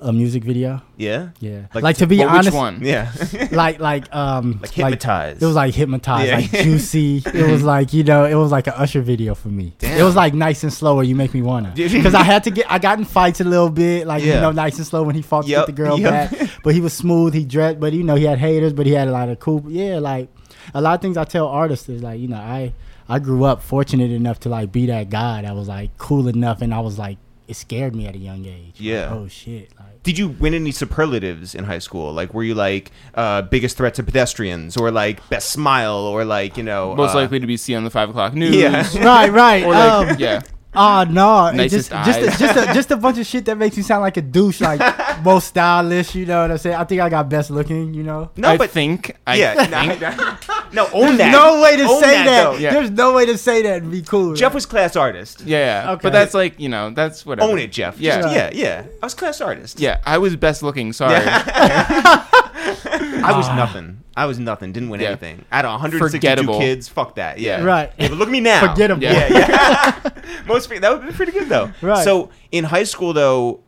A 0.00 0.12
music 0.12 0.44
video. 0.44 0.82
Yeah. 0.96 1.28
Yeah, 1.40 1.66
Like- 1.74 1.84
like, 1.84 1.96
to 1.98 2.06
be 2.06 2.18
Well, 2.18 2.28
honest, 2.30 2.46
which 2.48 2.54
one? 2.54 2.80
Yeah. 2.82 3.10
like 3.52 3.80
like 3.80 4.14
um 4.14 4.58
like 4.62 4.70
hypnotized. 4.72 5.42
It 5.42 5.46
was 5.46 5.54
like 5.56 5.74
hypnotized, 5.74 6.28
Yeah. 6.28 6.36
like 6.36 6.50
juicy. 6.50 7.22
It 7.26 7.50
was 7.50 7.62
like 7.74 7.92
you 7.92 8.04
know, 8.04 8.24
it 8.24 8.34
was 8.34 8.50
like 8.52 8.66
an 8.66 8.74
Usher 8.76 9.00
video 9.02 9.34
for 9.34 9.48
me. 9.48 9.74
Damn. 9.78 9.98
It 9.98 10.02
was 10.02 10.16
like 10.16 10.34
nice 10.34 10.62
and 10.62 10.72
slow, 10.72 10.94
where 10.96 11.04
you 11.04 11.14
make 11.16 11.34
me 11.34 11.42
wanna. 11.42 11.72
Because 11.74 12.14
I 12.14 12.22
had 12.22 12.44
to 12.44 12.50
get, 12.50 12.70
I 12.70 12.78
got 12.78 12.98
in 12.98 13.04
fights 13.04 13.40
a 13.40 13.44
little 13.44 13.70
bit, 13.70 14.06
like 14.06 14.22
Yeah. 14.24 14.34
you 14.36 14.40
know, 14.40 14.52
nice 14.52 14.76
and 14.78 14.86
slow 14.86 15.02
when 15.02 15.14
he 15.14 15.22
fought 15.22 15.44
to 15.44 15.50
Yep, 15.50 15.66
get 15.66 15.66
the 15.76 15.82
girl 15.82 15.98
yep. 15.98 16.30
back. 16.30 16.50
But 16.62 16.74
he 16.74 16.80
was 16.80 16.92
smooth. 16.92 17.34
He 17.34 17.44
dressed, 17.44 17.78
but 17.80 17.92
you 17.92 18.02
know, 18.02 18.14
he 18.14 18.24
had 18.24 18.38
haters, 18.38 18.72
but 18.72 18.86
he 18.86 18.92
had 18.92 19.08
a 19.08 19.12
lot 19.12 19.28
of 19.28 19.38
cool. 19.40 19.64
Yeah, 19.68 19.98
like 19.98 20.28
a 20.74 20.80
lot 20.80 20.94
of 20.94 21.00
things 21.00 21.16
I 21.16 21.24
tell 21.24 21.46
artists 21.46 21.88
is 21.88 22.02
like 22.02 22.20
you 22.20 22.28
know, 22.28 22.36
I 22.36 22.72
I 23.08 23.20
grew 23.20 23.44
up 23.44 23.62
fortunate 23.62 24.10
enough 24.10 24.40
to 24.40 24.48
like 24.48 24.72
be 24.72 24.86
that 24.86 25.10
guy 25.10 25.42
that 25.42 25.54
was 25.54 25.68
like 25.68 25.96
cool 25.98 26.26
enough, 26.28 26.60
and 26.62 26.74
I 26.74 26.80
was 26.80 26.98
like 26.98 27.18
it 27.48 27.54
scared 27.54 27.94
me 27.94 28.06
at 28.06 28.14
a 28.14 28.18
young 28.18 28.44
age. 28.44 28.74
Like, 28.74 28.80
Yeah. 28.80 29.10
oh 29.12 29.28
shit. 29.28 29.70
Like 29.78 30.02
Did 30.02 30.18
you 30.18 30.28
win 30.28 30.54
any 30.54 30.70
superlatives 30.72 31.54
in 31.54 31.64
high 31.64 31.78
school? 31.78 32.12
Like, 32.12 32.34
were 32.34 32.42
you 32.42 32.54
like 32.54 32.90
uh, 33.14 33.42
biggest 33.42 33.76
threat 33.76 33.94
to 33.94 34.02
pedestrians, 34.02 34.76
or 34.76 34.90
like 34.90 35.26
best 35.28 35.50
smile, 35.50 35.96
or 35.98 36.24
like 36.24 36.56
you 36.56 36.62
know 36.62 36.94
Most 36.94 37.14
uh, 37.14 37.18
likely 37.18 37.40
to 37.40 37.46
be 37.46 37.56
seen 37.56 37.76
on 37.76 37.84
the 37.84 37.90
five 37.90 38.08
o'clock 38.10 38.34
news. 38.34 38.54
Yeah. 38.56 38.86
right, 39.04 39.30
right. 39.32 39.64
Or 39.64 39.72
like, 39.72 40.08
um, 40.12 40.16
yeah. 40.18 40.42
Oh 40.76 41.04
no! 41.08 41.52
Just 41.68 41.90
just 41.90 42.20
a, 42.20 42.26
just 42.38 42.56
a, 42.56 42.66
just 42.74 42.90
a 42.90 42.96
bunch 42.96 43.18
of 43.18 43.26
shit 43.26 43.44
that 43.46 43.56
makes 43.56 43.76
you 43.76 43.82
sound 43.82 44.02
like 44.02 44.16
a 44.16 44.22
douche, 44.22 44.60
like 44.60 44.80
most 45.24 45.48
stylish. 45.48 46.14
You 46.14 46.26
know 46.26 46.42
what 46.42 46.50
I'm 46.50 46.58
saying? 46.58 46.76
I 46.76 46.84
think 46.84 47.00
I 47.00 47.08
got 47.08 47.28
best 47.28 47.50
looking. 47.50 47.94
You 47.94 48.02
know. 48.02 48.30
No, 48.36 48.48
I 48.48 48.56
but 48.56 48.70
think. 48.70 49.16
I 49.26 49.36
yeah, 49.36 49.64
think. 49.66 50.00
no, 50.00 50.84
no, 50.84 50.90
own 50.92 51.16
There's 51.16 51.18
that. 51.18 51.32
no 51.32 51.62
way 51.62 51.76
to 51.76 51.84
Own 51.84 52.02
say 52.02 52.24
that. 52.24 52.24
though. 52.44 52.56
Yeah. 52.58 52.72
There's 52.72 52.90
no 52.90 53.14
way 53.14 53.26
to 53.26 53.38
say 53.38 53.62
that 53.62 53.82
and 53.82 53.90
be 53.90 54.02
cool. 54.02 54.34
Jeff 54.34 54.52
was 54.52 54.66
class 54.66 54.96
artist. 54.96 55.40
Yeah, 55.42 55.84
yeah. 55.84 55.92
Okay. 55.92 56.00
But 56.02 56.12
that's 56.12 56.34
like, 56.34 56.60
you 56.60 56.68
know, 56.68 56.90
that's 56.90 57.24
whatever. 57.24 57.50
Own 57.50 57.58
it, 57.58 57.72
Jeff. 57.72 57.98
Yeah. 57.98 58.20
Just- 58.20 58.34
yeah, 58.34 58.50
yeah. 58.52 58.84
I 59.02 59.06
was 59.06 59.14
class 59.14 59.40
artist. 59.40 59.80
Yeah, 59.80 60.00
I 60.04 60.18
was 60.18 60.36
best 60.36 60.62
looking. 60.62 60.92
Sorry. 60.92 61.14
I 62.56 63.32
was 63.36 63.48
ah. 63.48 63.54
nothing. 63.56 64.02
I 64.16 64.24
was 64.26 64.38
nothing. 64.38 64.72
Didn't 64.72 64.88
win 64.88 65.00
Yeah. 65.00 65.08
anything. 65.08 65.44
Out 65.52 65.64
of 65.64 65.72
162 65.72 66.18
Forgettable. 66.18 66.58
kids, 66.58 66.88
fuck 66.88 67.16
that. 67.16 67.38
Yeah. 67.38 67.62
Right. 67.62 67.92
Yeah, 67.98 68.08
but 68.08 68.18
look 68.18 68.28
at 68.28 68.32
me 68.32 68.40
now. 68.40 68.66
Forget 68.72 68.90
'em. 68.90 69.02
Yeah, 69.02 69.28
yeah. 69.28 70.10
Most 70.46 70.70
pe- 70.70 70.78
that 70.78 70.90
would 70.92 71.06
be 71.06 71.12
pretty 71.12 71.32
good 71.32 71.48
though. 71.48 71.70
Right. 71.82 72.02
So 72.02 72.30
in 72.50 72.64
high 72.64 72.84
school 72.84 73.12
though, 73.12 73.60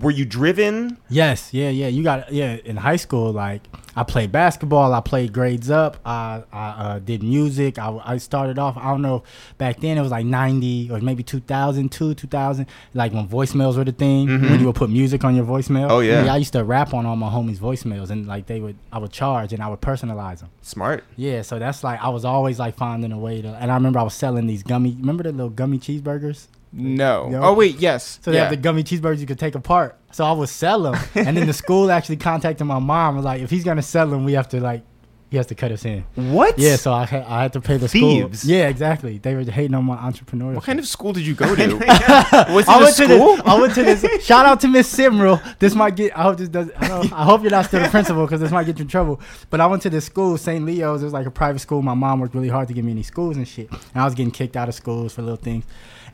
were 0.00 0.10
you 0.10 0.24
driven? 0.24 0.98
Yes, 1.08 1.52
yeah, 1.52 1.68
yeah. 1.68 1.88
You 1.88 2.02
got 2.02 2.32
yeah. 2.32 2.56
In 2.64 2.76
high 2.76 2.96
school, 2.96 3.32
like 3.32 3.62
I 3.96 4.02
played 4.02 4.32
basketball. 4.32 4.92
I 4.92 5.00
played 5.00 5.32
grades 5.32 5.70
up. 5.70 5.98
I 6.04 6.42
I 6.52 6.68
uh, 6.68 6.98
did 6.98 7.22
music. 7.22 7.78
I, 7.78 8.00
I 8.04 8.16
started 8.18 8.58
off. 8.58 8.76
I 8.76 8.90
don't 8.90 9.02
know. 9.02 9.22
Back 9.58 9.80
then 9.80 9.98
it 9.98 10.02
was 10.02 10.10
like 10.10 10.26
ninety 10.26 10.90
or 10.90 11.00
maybe 11.00 11.22
2002, 11.22 12.14
2000. 12.14 12.66
Like 12.94 13.12
when 13.12 13.28
voicemails 13.28 13.76
were 13.76 13.84
the 13.84 13.92
thing. 13.92 14.28
When 14.28 14.60
you 14.60 14.66
would 14.66 14.76
put 14.76 14.90
music 14.90 15.24
on 15.24 15.34
your 15.34 15.44
voicemail. 15.44 15.90
Oh, 15.90 16.00
yeah. 16.00 16.32
I 16.32 16.36
used 16.36 16.52
to 16.52 16.64
rap 16.64 16.94
on 16.94 17.06
all 17.06 17.16
my 17.16 17.30
homies' 17.30 17.58
voicemails, 17.58 18.10
and 18.10 18.26
like 18.26 18.46
they 18.46 18.60
would, 18.60 18.76
I 18.92 18.98
would 18.98 19.12
charge 19.12 19.52
and 19.52 19.62
I 19.62 19.68
would 19.68 19.80
personalize 19.80 20.40
them. 20.40 20.50
Smart. 20.62 21.04
Yeah, 21.16 21.42
so 21.42 21.58
that's 21.58 21.84
like 21.84 22.00
I 22.02 22.08
was 22.08 22.24
always 22.24 22.58
like 22.58 22.76
finding 22.76 23.12
a 23.12 23.18
way 23.18 23.42
to. 23.42 23.48
And 23.48 23.70
I 23.70 23.74
remember 23.74 23.98
I 23.98 24.02
was 24.02 24.14
selling 24.14 24.46
these 24.46 24.62
gummy. 24.62 24.96
Remember 24.98 25.22
the 25.22 25.32
little 25.32 25.50
gummy 25.50 25.78
cheeseburgers? 25.78 26.48
No. 26.72 27.30
Yo. 27.30 27.42
Oh, 27.42 27.52
wait, 27.54 27.76
yes. 27.76 28.18
So 28.22 28.32
they 28.32 28.38
have 28.38 28.50
the 28.50 28.56
gummy 28.56 28.82
cheeseburgers 28.82 29.20
you 29.20 29.26
could 29.26 29.38
take 29.38 29.54
apart. 29.54 29.96
So 30.14 30.24
I 30.24 30.30
would 30.30 30.48
sell 30.48 30.80
them, 30.80 30.94
and 31.16 31.36
then 31.36 31.48
the 31.48 31.52
school 31.64 31.90
actually 31.90 32.18
contacted 32.18 32.64
my 32.64 32.78
mom. 32.78 33.16
Was 33.16 33.24
like, 33.24 33.42
if 33.42 33.50
he's 33.50 33.64
gonna 33.64 33.82
sell 33.82 34.06
them, 34.06 34.24
we 34.24 34.34
have 34.34 34.48
to 34.50 34.60
like, 34.60 34.82
he 35.28 35.36
has 35.38 35.46
to 35.46 35.56
cut 35.56 35.72
us 35.72 35.84
in. 35.84 36.04
What? 36.14 36.56
Yeah, 36.56 36.76
so 36.76 36.92
I 36.92 37.04
had 37.04 37.24
I 37.24 37.42
had 37.42 37.52
to 37.54 37.60
pay 37.60 37.78
the 37.78 37.88
Thieves. 37.88 38.42
school. 38.42 38.52
Yeah, 38.52 38.68
exactly. 38.68 39.18
They 39.18 39.34
were 39.34 39.42
hating 39.42 39.74
on 39.74 39.84
my 39.84 39.96
entrepreneurship. 39.96 40.54
what 40.54 40.62
kind 40.62 40.78
of 40.78 40.86
school 40.86 41.12
did 41.12 41.26
you 41.26 41.34
go 41.34 41.56
to? 41.56 41.66
Was 42.54 42.64
it 42.64 42.68
I 42.68 42.78
a 42.78 42.82
went 42.84 42.96
to 42.96 43.04
school? 43.06 43.36
this. 43.38 43.42
I 43.44 43.60
went 43.60 43.74
to 43.74 43.82
this. 43.82 44.24
Shout 44.24 44.46
out 44.46 44.60
to 44.60 44.68
Miss 44.68 44.96
Simrel. 44.96 45.42
This 45.58 45.74
might 45.74 45.96
get. 45.96 46.16
I 46.16 46.22
hope 46.22 46.36
this 46.38 46.48
does. 46.48 46.70
I, 46.78 46.86
don't, 46.86 47.12
I 47.12 47.24
hope 47.24 47.42
you're 47.42 47.50
not 47.50 47.64
still 47.66 47.82
the 47.82 47.88
principal 47.88 48.24
because 48.24 48.40
this 48.40 48.52
might 48.52 48.66
get 48.66 48.78
you 48.78 48.82
in 48.84 48.88
trouble. 48.88 49.20
But 49.50 49.60
I 49.60 49.66
went 49.66 49.82
to 49.82 49.90
this 49.90 50.04
school, 50.04 50.38
St. 50.38 50.64
Leo's. 50.64 51.02
It 51.02 51.06
was 51.06 51.12
like 51.12 51.26
a 51.26 51.30
private 51.32 51.58
school. 51.58 51.82
My 51.82 51.94
mom 51.94 52.20
worked 52.20 52.36
really 52.36 52.50
hard 52.50 52.68
to 52.68 52.74
get 52.74 52.84
me 52.84 52.92
any 52.92 53.02
schools 53.02 53.36
and 53.36 53.48
shit. 53.48 53.68
And 53.72 53.80
I 54.00 54.04
was 54.04 54.14
getting 54.14 54.30
kicked 54.30 54.56
out 54.56 54.68
of 54.68 54.76
schools 54.76 55.12
for 55.12 55.22
little 55.22 55.36
things. 55.38 55.64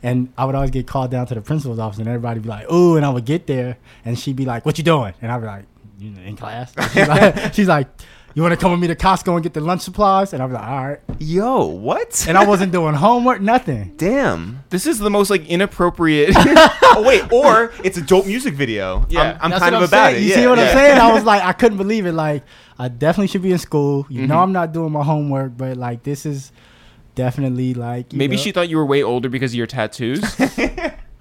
And 0.03 0.33
I 0.37 0.45
would 0.45 0.55
always 0.55 0.71
get 0.71 0.87
called 0.87 1.11
down 1.11 1.27
to 1.27 1.35
the 1.35 1.41
principal's 1.41 1.77
office, 1.79 1.99
and 1.99 2.07
everybody 2.07 2.39
would 2.39 2.43
be 2.43 2.49
like, 2.49 2.71
"Ooh!" 2.71 2.95
And 2.97 3.05
I 3.05 3.09
would 3.09 3.25
get 3.25 3.45
there, 3.47 3.77
and 4.03 4.17
she'd 4.17 4.35
be 4.35 4.45
like, 4.45 4.65
"What 4.65 4.77
you 4.77 4.83
doing?" 4.83 5.13
And 5.21 5.31
I'd 5.31 5.39
be 5.41 5.45
like, 5.47 5.65
you 5.99 6.13
"In 6.25 6.35
class." 6.35 6.73
She's 6.93 7.07
like, 7.07 7.53
she's 7.53 7.67
like, 7.67 7.87
"You 8.33 8.41
want 8.41 8.53
to 8.53 8.57
come 8.59 8.71
with 8.71 8.79
me 8.79 8.87
to 8.87 8.95
Costco 8.95 9.35
and 9.35 9.43
get 9.43 9.53
the 9.53 9.59
lunch 9.61 9.81
supplies?" 9.81 10.33
And 10.33 10.41
I'd 10.41 10.47
be 10.47 10.53
like, 10.53 10.67
"All 10.67 10.87
right." 10.87 10.99
Yo, 11.19 11.65
what? 11.67 12.25
And 12.27 12.35
I 12.35 12.45
wasn't 12.45 12.71
doing 12.71 12.95
homework, 12.95 13.41
nothing. 13.41 13.93
Damn. 13.97 14.63
This 14.71 14.87
is 14.87 14.97
the 14.97 15.11
most 15.11 15.29
like 15.29 15.45
inappropriate. 15.47 16.31
oh 16.35 17.03
wait, 17.05 17.31
or 17.31 17.71
it's 17.83 17.99
a 17.99 18.01
dope 18.01 18.25
music 18.25 18.55
video. 18.55 19.05
Yeah. 19.07 19.21
I'm, 19.21 19.37
I'm 19.41 19.49
That's 19.51 19.61
kind 19.61 19.75
what 19.75 19.83
of 19.83 19.89
about 19.91 20.05
saying. 20.07 20.15
it. 20.15 20.21
You 20.23 20.29
yeah, 20.29 20.35
see 20.37 20.47
what 20.47 20.57
yeah. 20.57 20.63
I'm 20.65 20.73
saying? 20.73 20.97
I 20.97 21.13
was 21.13 21.23
like, 21.25 21.43
I 21.43 21.53
couldn't 21.53 21.77
believe 21.77 22.07
it. 22.07 22.13
Like, 22.13 22.43
I 22.79 22.87
definitely 22.87 23.27
should 23.27 23.43
be 23.43 23.51
in 23.51 23.59
school. 23.59 24.07
You 24.09 24.25
know, 24.25 24.33
Mhm. 24.37 24.41
I'm 24.43 24.51
not 24.51 24.71
doing 24.73 24.91
my 24.91 25.03
homework, 25.03 25.55
but 25.55 25.77
like, 25.77 26.01
this 26.01 26.25
is 26.25 26.51
definitely 27.15 27.73
like. 27.73 28.13
you 28.13 28.17
Maybe 28.19 28.35
know- 28.35 28.41
she 28.41 28.51
thought 28.51 28.69
you 28.69 28.77
were 28.77 28.85
way 28.85 29.03
older 29.03 29.29
because 29.29 29.51
of 29.51 29.55
your 29.55 29.67
tattoos. 29.67 30.21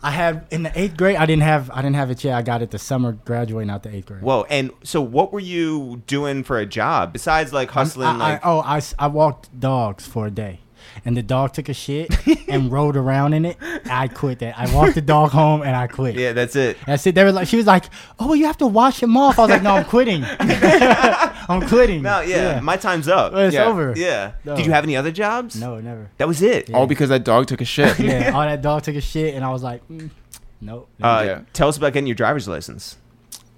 I 0.03 0.13
had 0.13 0.47
in 0.51 0.63
the 0.63 0.73
eighth 0.81 0.97
grade. 0.97 1.17
I 1.17 1.27
didn't 1.27 1.43
have. 1.43 1.71
I 1.73 1.83
didn't 1.83 1.97
have 1.97 2.11
it 2.11 2.25
yet. 2.25 2.35
I 2.35 2.41
got 2.41 2.63
it 2.63 2.71
the 2.71 2.79
summer 2.79 3.13
graduating 3.13 3.69
out 3.69 3.83
the 3.83 3.95
eighth 3.95 4.07
grade. 4.07 4.23
Whoa, 4.23 4.45
and 4.49 4.71
so 4.83 5.03
what 5.03 5.31
were 5.31 5.41
you 5.41 6.03
doing 6.07 6.43
for 6.43 6.59
a 6.59 6.65
job 6.65 7.13
besides 7.13 7.53
like 7.53 7.71
hustling? 7.71 8.09
I, 8.09 8.13
I- 8.13 8.17
like, 8.33 8.41
oh, 8.47 8.61
I, 8.61 8.77
s- 8.79 8.95
I 8.99 9.09
walked 9.09 9.61
dogs 9.61 10.07
for 10.07 10.27
a 10.27 10.31
day. 10.31 10.61
And 11.05 11.17
the 11.17 11.23
dog 11.23 11.53
took 11.53 11.69
a 11.69 11.75
shit 11.75 12.11
and 12.49 12.71
rolled 12.71 12.97
around 12.97 13.33
in 13.35 13.45
it. 13.45 13.57
I 13.91 14.09
quit 14.09 14.39
that. 14.41 14.59
I 14.59 14.73
walked 14.75 14.95
the 14.95 15.01
dog 15.01 15.31
home 15.31 15.63
and 15.63 15.75
I 15.77 15.87
quit. 15.87 16.15
yeah, 16.17 16.33
that's 16.33 16.57
it. 16.57 16.77
That's 16.87 17.07
it. 17.07 17.15
They 17.15 17.25
were 17.25 17.33
like, 17.33 17.49
she 17.49 17.57
was 17.57 17.67
like, 17.67 17.85
"Oh, 18.19 18.27
well, 18.29 18.37
you 18.37 18.47
have 18.47 18.59
to 18.59 18.67
wash 18.67 19.03
him 19.03 19.17
off." 19.17 19.39
I 19.39 19.43
was 19.43 19.51
like, 19.51 19.63
"No, 19.63 19.75
I'm 19.77 19.85
quitting. 19.85 20.25
I'm 20.41 21.67
quitting." 21.69 22.03
No, 22.03 22.21
yeah, 22.21 22.61
my 22.61 22.77
time's 22.77 23.09
up. 23.09 23.33
It's 23.35 23.55
Yeah. 23.55 23.65
over. 23.67 23.95
Yeah. 23.97 24.33
No. 24.45 24.57
Did 24.57 24.67
you 24.67 24.73
have 24.73 24.85
any 24.85 24.97
other 24.97 25.11
jobs? 25.11 25.61
No, 25.61 25.81
never. 25.81 26.11
That 26.19 26.29
was 26.29 26.43
it. 26.43 26.73
All 26.75 26.87
because 26.87 27.09
that 27.09 27.25
dog 27.25 27.47
took 27.47 27.61
a 27.61 27.65
shit. 27.65 27.99
Yeah, 27.99 28.33
all 28.35 28.43
that 28.43 28.63
dog 28.63 28.83
took 28.83 28.97
a 28.97 29.01
shit, 29.01 29.35
and 29.35 29.45
I 29.45 29.51
was 29.51 29.63
like, 29.63 29.87
mm, 29.89 30.11
nope. 30.61 30.89
Uh, 31.03 31.23
Yeah. 31.27 31.41
Tell 31.53 31.69
us 31.69 31.77
about 31.77 31.93
getting 31.93 32.07
your 32.07 32.15
driver's 32.17 32.49
license. 32.49 32.97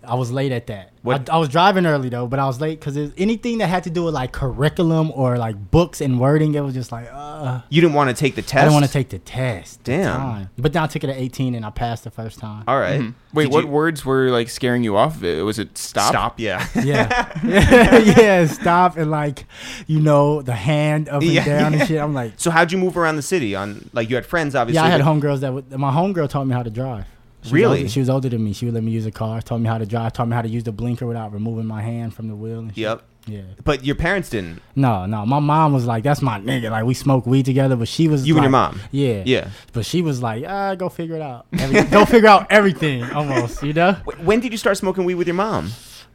I 0.06 0.14
was 0.14 0.30
late 0.32 0.52
at 0.52 0.66
that. 0.68 0.90
What- 1.02 1.28
I, 1.30 1.34
I 1.34 1.38
was 1.38 1.48
driving 1.48 1.84
early 1.86 2.08
though, 2.08 2.26
but 2.26 2.38
I 2.38 2.46
was 2.46 2.60
late 2.60 2.78
because 2.80 2.96
anything 3.18 3.58
that 3.58 3.66
had 3.68 3.84
to 3.84 3.90
do 3.90 4.04
with 4.04 4.14
like 4.14 4.32
curriculum 4.32 5.10
or 5.14 5.36
like 5.36 5.70
books 5.70 6.00
and 6.00 6.18
wording, 6.20 6.54
it 6.54 6.60
was 6.60 6.74
just 6.74 6.92
like, 6.92 7.08
uh, 7.12 7.60
You 7.70 7.80
didn't 7.80 7.94
want 7.94 8.10
to 8.10 8.14
take 8.16 8.34
the 8.36 8.42
test. 8.42 8.54
I 8.56 8.60
didn't 8.62 8.74
want 8.74 8.86
to 8.86 8.92
take 8.92 9.08
the 9.10 9.18
test. 9.18 9.80
at 9.80 9.84
the 9.84 9.92
Damn. 9.92 10.50
But 10.56 10.72
then 10.72 10.82
I 10.82 10.86
took 10.86 11.02
it 11.04 11.10
at 11.10 11.16
18 11.16 11.54
and 11.54 11.64
I 11.66 11.70
passed 11.70 12.04
the 12.04 12.10
first 12.10 12.38
time. 12.38 12.64
All 12.68 12.78
right. 12.78 13.00
Mhm. 13.00 13.14
Wait, 13.34 13.44
Did 13.44 13.52
what 13.52 13.64
you- 13.64 13.70
words 13.70 14.04
were 14.04 14.30
like 14.30 14.48
scaring 14.48 14.84
you 14.84 14.96
off 14.96 15.16
of 15.16 15.24
it? 15.24 15.42
Was 15.42 15.58
it 15.58 15.76
stop? 15.78 16.10
Stop. 16.12 16.40
Yeah. 16.40 16.66
Yeah, 16.84 17.38
yeah, 18.18 18.46
stop 18.46 18.96
and 18.96 19.10
like, 19.10 19.44
you 19.86 20.00
know, 20.00 20.42
the 20.42 20.52
hand 20.54 21.08
up 21.08 21.22
and 21.22 21.30
Yeah. 21.30 21.44
down 21.44 21.74
and 21.74 21.86
shit. 21.88 22.00
I'm 22.00 22.14
like, 22.14 22.34
so 22.36 22.50
how'd 22.50 22.70
you 22.72 22.78
move 22.78 22.96
around 22.96 23.16
the 23.16 23.22
city? 23.22 23.54
On 23.56 23.88
like 23.92 24.08
you 24.10 24.16
had 24.16 24.26
friends, 24.26 24.54
obviously. 24.54 24.76
yeah, 24.80 24.84
I 24.86 24.90
had 24.90 25.00
but- 25.04 25.06
homegirls 25.06 25.40
that 25.40 25.52
would. 25.52 25.70
My 25.72 25.90
homegirl 25.92 26.28
taught 26.28 26.46
me 26.46 26.54
how 26.54 26.62
to 26.62 26.70
drive. 26.70 27.06
She 27.42 27.46
was 27.48 27.52
Really? 27.52 27.78
older- 27.78 27.88
she 27.88 28.00
was 28.00 28.08
older 28.10 28.28
than 28.28 28.44
me. 28.44 28.52
She 28.52 28.64
would 28.66 28.74
let 28.74 28.82
me 28.84 28.92
use 28.92 29.04
a 29.06 29.10
car. 29.10 29.40
Taught 29.42 29.58
me 29.58 29.68
how 29.68 29.78
to 29.78 29.86
drive. 29.86 30.12
Taught 30.12 30.28
me 30.28 30.34
how 30.34 30.42
to 30.42 30.48
use 30.48 30.62
the 30.64 30.72
blinker 30.72 31.06
without 31.06 31.32
removing 31.32 31.66
my 31.66 31.82
hand 31.82 32.14
from 32.14 32.28
the 32.28 32.34
wheel. 32.36 32.60
And 32.60 32.70
shit. 32.70 32.78
Yep. 32.78 33.02
Yeah. 33.26 33.40
But 33.62 33.84
your 33.84 33.94
parents 33.94 34.30
didn't. 34.30 34.60
No, 34.74 35.06
no. 35.06 35.24
My 35.24 35.38
mom 35.38 35.72
was 35.72 35.86
like, 35.86 36.02
"That's 36.02 36.20
my 36.22 36.40
nigga." 36.40 36.70
Like 36.72 36.84
we 36.84 36.94
smoke 36.94 37.24
weed 37.24 37.44
together, 37.44 37.76
but 37.76 37.86
she 37.86 38.08
was 38.08 38.26
You 38.26 38.34
and 38.36 38.42
your 38.42 38.50
mom. 38.50 38.80
Yeah. 38.90 39.22
Yeah. 39.24 39.48
But 39.72 39.86
she 39.86 40.02
was 40.02 40.20
like, 40.20 40.44
"Ah, 40.46 40.74
go 40.74 40.88
figure 40.88 41.14
it 41.16 41.22
out. 41.22 41.46
Every, 41.52 41.84
go 41.84 42.04
figure 42.04 42.28
out 42.28 42.46
everything." 42.50 43.04
Almost, 43.04 43.62
you 43.62 43.72
know. 43.74 43.92
When 44.22 44.40
did 44.40 44.50
you 44.50 44.58
start 44.58 44.76
smoking 44.76 45.04
weed 45.04 45.14
with 45.14 45.28
your 45.28 45.34
mom? 45.36 45.70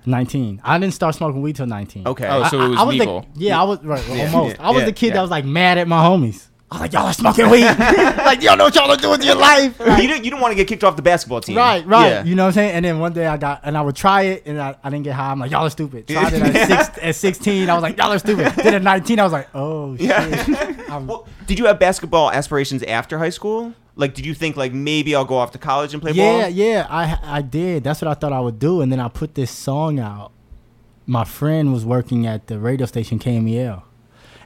Nineteen. 0.06 0.62
I 0.66 0.78
didn't 0.80 0.94
start 0.94 1.16
smoking 1.16 1.42
weed 1.42 1.56
till 1.56 1.66
nineteen. 1.66 2.08
Okay. 2.08 2.28
Oh, 2.30 2.48
so 2.50 2.62
it 2.62 2.68
was 2.70 2.78
I, 2.78 2.82
I 2.82 2.84
was 2.86 2.98
legal. 2.98 3.22
The, 3.22 3.28
yeah, 3.42 3.62
I 3.62 3.64
was 3.64 3.84
right, 3.84 4.04
Yeah, 4.10 4.32
almost. 4.34 4.56
yeah, 4.58 4.68
I 4.68 4.72
was 4.72 4.80
yeah, 4.82 4.86
the 4.86 4.92
kid 4.94 5.08
yeah. 5.08 5.14
that 5.16 5.22
was 5.22 5.32
like 5.32 5.46
mad 5.46 5.78
at 5.78 5.88
my 5.88 6.04
homies. 6.04 6.48
I 6.70 6.76
was 6.76 6.82
like, 6.82 6.94
"Y'all 6.94 7.08
are 7.08 7.14
smoking 7.14 7.50
weed. 7.50 7.64
like 7.80 8.42
y'all 8.44 8.58
know 8.58 8.66
what 8.66 8.76
y'all 8.76 8.92
are 8.92 8.98
doing 8.98 9.20
with 9.20 9.26
your 9.26 9.36
life." 9.36 9.80
you 9.80 9.86
didn't. 10.08 10.26
You 10.26 10.32
didn't 10.32 10.42
want 10.42 10.52
to 10.52 10.56
get 10.56 10.68
kicked 10.68 10.84
off 10.84 10.98
the 10.98 11.02
basketball 11.02 11.40
team. 11.40 11.56
Right, 11.56 11.86
right. 11.86 12.08
Yeah. 12.08 12.24
You 12.26 12.36
know 12.36 12.44
what 12.44 12.48
I'm 12.48 12.54
saying? 12.54 12.72
And 12.76 12.84
then 12.84 13.00
one 13.00 13.14
day 13.14 13.26
I 13.26 13.38
got, 13.38 13.62
and 13.64 13.78
I 13.78 13.82
would 13.82 13.96
try 13.96 14.24
it, 14.24 14.44
and 14.46 14.60
I, 14.62 14.76
I 14.84 14.90
didn't 14.90 15.06
get 15.06 15.14
high. 15.14 15.32
I'm 15.32 15.40
like, 15.40 15.50
y'all 15.52 15.66
are 15.66 15.70
stupid. 15.70 16.08
Tried 16.08 16.34
it 16.34 16.42
at, 16.42 16.68
six, 16.88 16.98
at 17.02 17.16
16. 17.16 17.70
I 17.70 17.74
was 17.74 17.84
like, 17.84 17.98
y'all 17.98 18.12
are 18.12 18.20
stupid. 18.20 18.48
Then 18.58 18.74
at 18.74 18.82
19, 18.82 19.18
I 19.20 19.24
was 19.24 19.32
like, 19.32 19.48
oh. 19.56 19.96
Yeah. 19.96 20.84
I'm- 20.90 21.08
well, 21.08 21.26
did 21.46 21.58
you 21.58 21.66
have 21.68 21.80
basketball 21.80 22.32
aspirations 22.32 22.84
after 22.84 23.18
high 23.18 23.30
school? 23.30 23.74
Like, 23.96 24.14
did 24.14 24.26
you 24.26 24.34
think 24.36 24.58
like 24.58 24.74
maybe 24.74 25.16
I'll 25.16 25.26
go 25.26 25.38
off 25.38 25.52
to 25.54 25.58
college 25.58 25.94
and 25.94 26.02
play 26.04 26.12
yeah, 26.12 26.42
ball? 26.42 26.50
yeah, 26.50 26.88
I 26.90 27.18
I 27.38 27.42
did. 27.42 27.84
That's 27.84 28.00
what 28.02 28.10
I 28.10 28.14
thought 28.14 28.32
I 28.32 28.40
would 28.40 28.60
do. 28.60 28.82
And 28.82 28.92
then 28.92 29.00
I 29.00 29.08
put 29.08 29.34
this 29.36 29.50
song 29.50 30.00
out. 30.00 30.32
My 31.08 31.24
friend 31.24 31.74
was 31.74 31.84
working 31.86 32.28
at 32.28 32.46
the 32.48 32.60
radio 32.60 32.86
station 32.86 33.18
KMEL, 33.18 33.82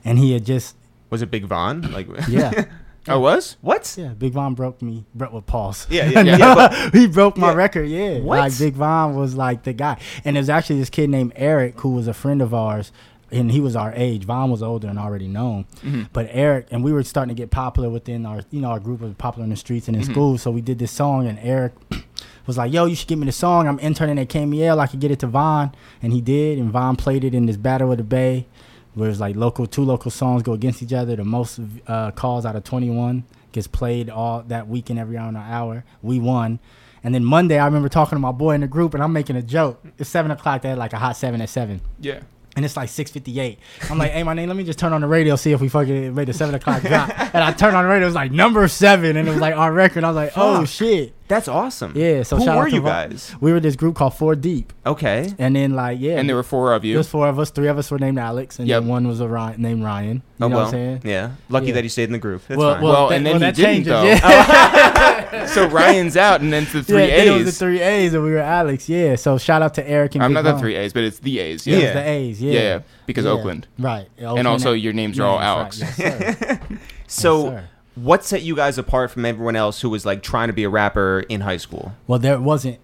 and 0.05 0.19
he 0.19 0.31
had 0.33 0.45
just, 0.45 0.75
Was 1.11 1.21
it 1.21 1.29
Big 1.29 1.45
Von? 1.45 1.91
Like, 1.91 2.07
yeah. 2.27 2.65
I 3.07 3.15
was? 3.15 3.57
what? 3.61 3.95
Yeah, 3.97 4.09
Big 4.09 4.33
Von 4.33 4.53
broke 4.55 4.81
me. 4.81 5.05
Broke 5.15 5.33
with 5.33 5.45
pause. 5.47 5.87
Yeah, 5.89 6.09
yeah, 6.09 6.21
No, 6.23 6.37
yeah, 6.37 6.55
but- 6.55 6.93
he 6.95 7.07
broke 7.07 7.35
my 7.37 7.49
Yeah. 7.49 7.55
record. 7.55 7.83
Yeah, 7.89 8.19
What? 8.19 8.39
like 8.39 8.57
Big 8.57 8.73
Von 8.75 9.15
was 9.15 9.35
like 9.35 9.63
the 9.63 9.73
guy, 9.73 9.97
and 10.25 10.37
it 10.37 10.39
was 10.39 10.49
actually 10.49 10.79
this 10.79 10.89
kid 10.89 11.09
named 11.09 11.33
Eric 11.35 11.79
who 11.81 11.89
was 11.89 12.07
a 12.07 12.13
friend 12.13 12.41
of 12.43 12.53
ours, 12.53 12.91
and 13.31 13.51
he 13.51 13.59
was 13.59 13.75
our 13.75 13.91
age. 13.95 14.25
Von 14.25 14.51
was 14.51 14.61
older 14.61 14.87
and 14.87 14.99
already 14.99 15.27
known, 15.27 15.65
Mm-hmm. 15.83 16.03
but 16.13 16.27
Eric 16.31 16.67
and 16.71 16.83
we 16.83 16.93
were 16.93 17.01
starting 17.03 17.35
to 17.35 17.39
get 17.41 17.49
popular 17.49 17.89
within 17.89 18.23
our, 18.25 18.41
you 18.51 18.61
know, 18.61 18.69
our 18.69 18.79
group 18.79 19.01
was 19.01 19.13
popular 19.15 19.45
in 19.45 19.49
the 19.49 19.55
streets 19.55 19.87
and 19.87 19.95
in 19.97 20.03
Mm-hmm. 20.03 20.11
school. 20.11 20.37
So 20.37 20.51
we 20.51 20.61
did 20.61 20.77
this 20.79 20.91
song, 20.91 21.27
and 21.27 21.39
Eric. 21.41 21.73
Was 22.47 22.57
like, 22.57 22.73
yo, 22.73 22.85
you 22.85 22.95
should 22.95 23.07
give 23.07 23.19
me 23.19 23.27
the 23.27 23.31
song. 23.31 23.67
I'm 23.67 23.77
interning 23.77 24.17
at 24.17 24.27
KMEL. 24.27 24.79
I 24.79 24.87
could 24.87 24.99
get 24.99 25.11
it 25.11 25.19
to 25.19 25.27
Von, 25.27 25.73
and 26.01 26.11
he 26.11 26.21
did. 26.21 26.57
And 26.57 26.71
Von 26.71 26.95
played 26.95 27.23
it 27.23 27.35
in 27.35 27.45
this 27.45 27.55
Battle 27.55 27.91
of 27.91 27.99
the 27.99 28.03
Bay, 28.03 28.47
where 28.93 29.09
it's 29.09 29.19
like 29.19 29.35
local 29.35 29.65
two 29.67 29.83
local 29.83 30.11
songs 30.11 30.43
go 30.43 30.53
against 30.53 30.81
each 30.83 30.93
other. 30.93 31.15
The 31.15 31.23
most 31.23 31.59
uh, 31.87 32.11
calls 32.11 32.45
out 32.45 32.55
of 32.55 32.63
21 32.63 33.23
gets 33.51 33.67
played 33.67 34.09
all 34.09 34.43
that 34.43 34.67
weekend 34.67 34.99
every 34.99 35.17
hour 35.17 35.27
and 35.27 35.37
an 35.37 35.43
hour. 35.43 35.83
We 36.01 36.19
won. 36.19 36.59
And 37.03 37.15
then 37.15 37.23
Monday, 37.25 37.57
I 37.57 37.65
remember 37.65 37.89
talking 37.89 38.15
to 38.15 38.19
my 38.19 38.31
boy 38.31 38.51
in 38.53 38.61
the 38.61 38.67
group, 38.67 38.93
and 38.93 39.01
I'm 39.01 39.11
making 39.11 39.35
a 39.35 39.41
joke. 39.41 39.83
It's 39.97 40.09
seven 40.09 40.29
o'clock. 40.31 40.61
They 40.61 40.69
had 40.69 40.77
like 40.77 40.93
a 40.93 40.97
hot 40.99 41.17
seven 41.17 41.41
at 41.41 41.49
seven, 41.49 41.81
Yeah. 41.99 42.19
and 42.55 42.63
it's 42.63 42.77
like 42.77 42.89
six 42.89 43.09
fifty 43.09 43.39
eight. 43.39 43.57
I'm 43.89 43.97
like, 43.97 44.11
hey, 44.11 44.21
my 44.21 44.35
name. 44.35 44.47
Let 44.49 44.55
me 44.55 44.63
just 44.63 44.77
turn 44.77 44.93
on 44.93 45.01
the 45.01 45.07
radio, 45.07 45.35
see 45.35 45.51
if 45.51 45.59
we 45.61 45.67
fucking 45.67 46.13
made 46.13 46.27
the 46.27 46.33
seven 46.33 46.53
o'clock 46.53 46.83
drop. 46.83 47.09
And 47.33 47.43
I 47.43 47.53
turned 47.53 47.75
on 47.75 47.85
the 47.85 47.89
radio. 47.89 48.05
It 48.05 48.09
was 48.09 48.15
like 48.15 48.31
number 48.31 48.67
seven, 48.67 49.17
and 49.17 49.27
it 49.27 49.31
was 49.31 49.41
like 49.41 49.55
our 49.55 49.73
record. 49.73 50.03
I 50.03 50.09
was 50.09 50.15
like, 50.15 50.33
oh 50.35 50.63
shit. 50.65 51.13
That's 51.31 51.47
awesome. 51.47 51.93
Yeah. 51.95 52.23
So 52.23 52.35
who 52.35 52.43
shout 52.43 52.57
out 52.57 52.63
were 52.65 52.69
to 52.69 52.75
you 52.75 52.81
guys? 52.83 53.33
We 53.39 53.53
were 53.53 53.61
this 53.61 53.77
group 53.77 53.95
called 53.95 54.13
Four 54.15 54.35
Deep, 54.35 54.73
Okay. 54.85 55.33
and 55.39 55.55
then 55.55 55.71
like 55.75 55.97
yeah, 55.99 56.19
And 56.19 56.27
there 56.27 56.35
were 56.35 56.43
four 56.43 56.73
of 56.73 56.83
you. 56.83 56.89
There 56.89 56.95
you. 56.95 56.97
was 56.99 57.07
four 57.09 57.27
of 57.29 57.39
us. 57.39 57.49
Three 57.51 57.67
of 57.69 57.77
us 57.77 57.89
were 57.89 57.99
named 57.99 58.19
Alex, 58.19 58.59
and 58.59 58.67
Yep. 58.67 58.81
then 58.81 58.89
one 58.89 59.07
was 59.07 59.21
a 59.21 59.27
Ryan, 59.29 59.61
named 59.61 59.83
Ryan. 59.83 60.15
You 60.17 60.45
oh 60.45 60.47
know 60.49 60.55
well. 60.55 60.65
what 60.65 60.73
I'm 60.75 60.79
saying? 60.79 61.01
Yeah. 61.05 61.31
Lucky 61.49 61.67
Yeah. 61.67 61.73
that 61.75 61.83
he 61.85 61.89
stayed 61.89 62.03
in 62.05 62.11
the 62.11 62.19
group. 62.19 62.41
That's 62.47 62.57
well, 62.59 62.73
fine. 62.75 62.83
well, 62.83 62.93
Well, 62.93 63.09
that- 63.09 63.15
and 63.15 63.25
then 63.25 63.39
well, 63.39 63.49
he 63.49 63.55
didn't, 63.55 63.85
changes, 63.85 63.87
though. 63.87 64.03
Yeah. 64.03 65.17
So 65.47 65.67
Ryan's 65.67 66.17
out, 66.17 66.41
and 66.41 66.51
then 66.53 66.65
the 66.71 66.83
three 66.83 67.07
yeah, 67.07 67.17
then 67.17 67.27
it 67.27 67.31
was 67.31 67.43
the 67.43 67.49
A's. 67.49 67.57
three 67.57 67.81
A's, 67.81 68.13
and 68.13 68.23
we 68.23 68.31
were 68.31 68.37
Alex. 68.39 68.87
Yeah. 68.89 69.15
So 69.15 69.37
shout 69.37 69.61
out 69.61 69.73
to 69.75 69.89
Eric 69.89 70.15
and 70.15 70.23
I'm 70.23 70.33
Big 70.33 70.43
not 70.43 70.53
the 70.53 70.59
three 70.59 70.75
A's, 70.75 70.91
but 70.93 71.03
it's 71.03 71.19
the 71.19 71.39
A's. 71.39 71.65
Yeah, 71.65 71.77
Yeah. 71.77 71.93
the 71.93 72.09
A's. 72.09 72.41
Yeah. 72.41 72.51
Yeah, 72.53 72.59
yeah, 72.61 72.79
because 73.05 73.25
Oakland. 73.25 73.67
Right. 73.79 74.07
And 74.19 74.45
also 74.47 74.73
your 74.73 74.93
names 74.93 75.19
are 75.19 75.25
all 75.25 75.39
Alex. 75.39 75.81
right. 75.81 75.97
Yes, 75.97 76.37
so, 77.07 77.43
Yes, 77.45 77.51
sir. 77.53 77.69
What 77.95 78.23
set 78.23 78.41
you 78.41 78.55
guys 78.55 78.77
apart 78.77 79.11
from 79.11 79.25
everyone 79.25 79.55
else 79.55 79.81
who 79.81 79.89
was 79.89 80.05
like 80.05 80.23
trying 80.23 80.47
to 80.47 80.53
be 80.53 80.63
a 80.63 80.69
rapper 80.69 81.25
in 81.27 81.41
high 81.41 81.57
school? 81.57 81.93
well, 82.07 82.19
there 82.19 82.39
wasn't. 82.39 82.79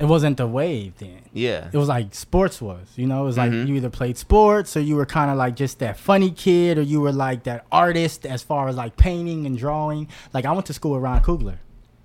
It 0.00 0.04
wasn't 0.06 0.36
the 0.36 0.46
wave 0.46 0.92
then. 0.98 1.22
Yeah. 1.32 1.70
It 1.72 1.76
was 1.76 1.88
like 1.88 2.14
sports 2.14 2.62
was, 2.62 2.86
you 2.94 3.04
know. 3.06 3.22
It 3.22 3.24
was 3.26 3.36
like 3.36 3.50
Mhm. 3.50 3.66
you 3.66 3.74
either 3.74 3.90
played 3.90 4.16
sports 4.16 4.76
or 4.76 4.80
you 4.80 4.94
were 4.94 5.04
kind 5.06 5.28
of 5.28 5.36
like 5.36 5.56
just 5.56 5.80
that 5.80 5.96
funny 5.96 6.30
kid, 6.30 6.78
or 6.78 6.82
you 6.82 7.00
were 7.00 7.10
like 7.10 7.42
that 7.44 7.66
artist 7.72 8.24
as 8.24 8.40
far 8.42 8.68
as 8.68 8.76
like 8.76 8.96
painting 8.96 9.44
and 9.44 9.58
drawing. 9.58 10.06
Like 10.32 10.44
I 10.44 10.52
went 10.52 10.66
to 10.66 10.72
school 10.72 10.92
with 10.92 11.02
Ryan 11.02 11.22
Coogler. 11.24 11.56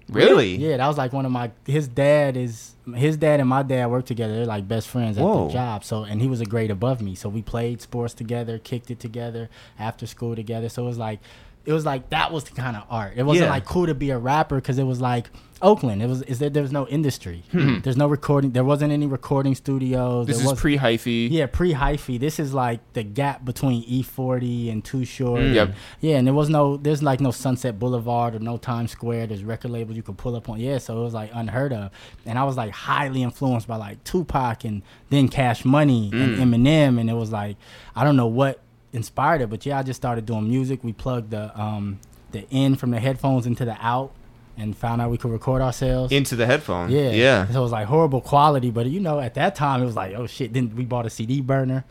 Really? 0.10 0.56
Yeah, 0.56 0.78
that 0.78 0.88
was 0.88 0.98
like 0.98 1.14
one 1.14 1.26
of 1.28 1.32
my. 1.32 1.52
His 1.68 1.88
dad 1.88 2.36
is 2.36 2.76
his 2.96 3.16
dad 3.16 3.40
and 3.40 3.48
my 3.48 3.62
dad 3.62 3.86
worked 3.92 4.08
together. 4.08 4.34
They're 4.38 4.46
like 4.48 4.68
best 4.68 4.88
friends 4.88 5.18
at 5.20 5.24
Whoa. 5.24 5.48
the 5.48 5.54
job. 5.54 5.84
So 5.84 6.04
and 6.04 6.20
he 6.20 6.28
was 6.28 6.42
a 6.42 6.46
grade 6.46 6.72
above 6.72 7.00
me. 7.00 7.14
So 7.14 7.30
we 7.30 7.44
played 7.44 7.80
sports 7.80 8.16
together, 8.16 8.58
kicked 8.58 8.90
it 8.90 9.00
together 9.00 9.50
after 9.78 10.08
school 10.08 10.36
together. 10.36 10.68
So 10.68 10.84
it 10.84 10.88
was 10.88 10.98
like, 10.98 11.20
it 11.66 11.74
was 11.74 11.86
like 11.86 12.10
that 12.10 12.32
was 12.32 12.44
the 12.46 12.52
kind 12.52 12.76
of 12.76 12.84
art. 12.90 13.14
It 13.16 13.24
wasn't 13.24 13.46
Yeah. 13.46 13.52
like 13.52 13.66
cool 13.66 13.86
to 13.88 13.96
be 13.96 14.10
a 14.10 14.18
rapper 14.18 14.56
because 14.56 14.78
it 14.78 14.84
was 14.84 15.00
like 15.02 15.30
Oakland. 15.62 16.02
It 16.04 16.08
was 16.10 16.22
is 16.24 16.40
that 16.40 16.54
there 16.54 16.62
was 16.64 16.74
no 16.74 16.86
industry. 16.88 17.44
Hmm. 17.54 17.80
There's 17.80 17.96
no 17.96 18.08
recording. 18.08 18.52
There 18.52 18.66
wasn't 18.66 18.92
any 18.92 19.08
recording 19.08 19.56
studios. 19.56 20.28
This 20.28 20.38
there 20.38 20.46
is 20.46 20.52
was, 20.52 20.60
pre 20.60 20.78
hyphy. 20.78 21.30
yeah, 21.32 21.46
pre 21.46 21.74
hyphy. 21.74 22.20
This 22.20 22.38
is 22.38 22.54
like 22.54 22.82
the 22.92 23.04
gap 23.04 23.46
between 23.46 23.82
E40 23.86 24.70
and 24.72 24.84
Too 24.84 25.06
Short. 25.06 25.40
Mm. 25.40 25.54
Yep. 25.54 25.76
Yeah, 26.02 26.18
and 26.18 26.28
there 26.28 26.34
was 26.34 26.50
no, 26.50 26.76
there's 26.76 27.02
like 27.02 27.22
no 27.22 27.32
Sunset 27.32 27.80
Boulevard 27.80 28.36
or 28.36 28.40
no 28.40 28.58
Times 28.58 28.92
Square. 28.92 29.28
There's 29.28 29.46
record 29.46 29.72
labels 29.72 29.96
you 29.96 30.04
could 30.04 30.18
pull 30.18 30.36
up 30.36 30.50
on. 30.50 30.60
Yeah, 30.60 30.80
so 30.80 31.00
it 31.00 31.04
was 31.04 31.14
like 31.14 31.32
unheard 31.34 31.72
of. 31.72 31.92
And 32.26 32.38
I 32.38 32.44
was 32.44 32.58
like 32.58 32.72
highly 32.74 33.24
influenced 33.24 33.66
by 33.68 33.78
like 33.78 34.04
Tupac 34.04 34.66
and 34.66 34.82
then 35.12 35.30
Cash 35.30 35.64
Money 35.64 36.10
and 36.12 36.40
Eminem. 36.40 37.00
And 37.00 37.10
it 37.10 37.14
was 37.14 37.32
like, 37.32 37.56
I 37.96 38.04
don't 38.04 38.18
know 38.18 38.28
what 38.28 38.60
inspired 38.94 39.42
it, 39.42 39.50
but 39.50 39.66
yeah, 39.66 39.80
I 39.80 39.84
just 39.84 40.00
started 40.00 40.26
doing 40.26 40.48
music. 40.48 40.84
We 40.84 40.94
plugged 40.94 41.32
the, 41.32 41.60
um, 41.60 42.00
the 42.32 42.48
in 42.50 42.76
from 42.76 42.92
the 42.92 43.00
headphones 43.00 43.46
into 43.46 43.66
the 43.66 43.76
out 43.80 44.12
and 44.58 44.78
found 44.78 45.02
out 45.02 45.10
we 45.10 45.18
could 45.18 45.32
record 45.32 45.62
ourselves. 45.62 46.12
Into 46.14 46.36
the 46.36 46.46
headphone. 46.46 46.90
Yeah. 46.92 47.10
Yeah. 47.12 47.48
So 47.48 47.60
it 47.60 47.64
was 47.64 47.72
like 47.72 47.88
horrible 47.88 48.22
quality, 48.22 48.70
but 48.72 48.86
you 48.86 49.00
know, 49.00 49.20
at 49.20 49.34
that 49.34 49.56
time 49.56 49.82
it 49.82 49.86
was 49.86 49.96
like, 49.96 50.14
oh 50.16 50.28
shit. 50.28 50.54
Then 50.54 50.76
we 50.76 50.86
bought 50.86 51.06
a 51.06 51.10
CD 51.10 51.42
burner. 51.42 51.84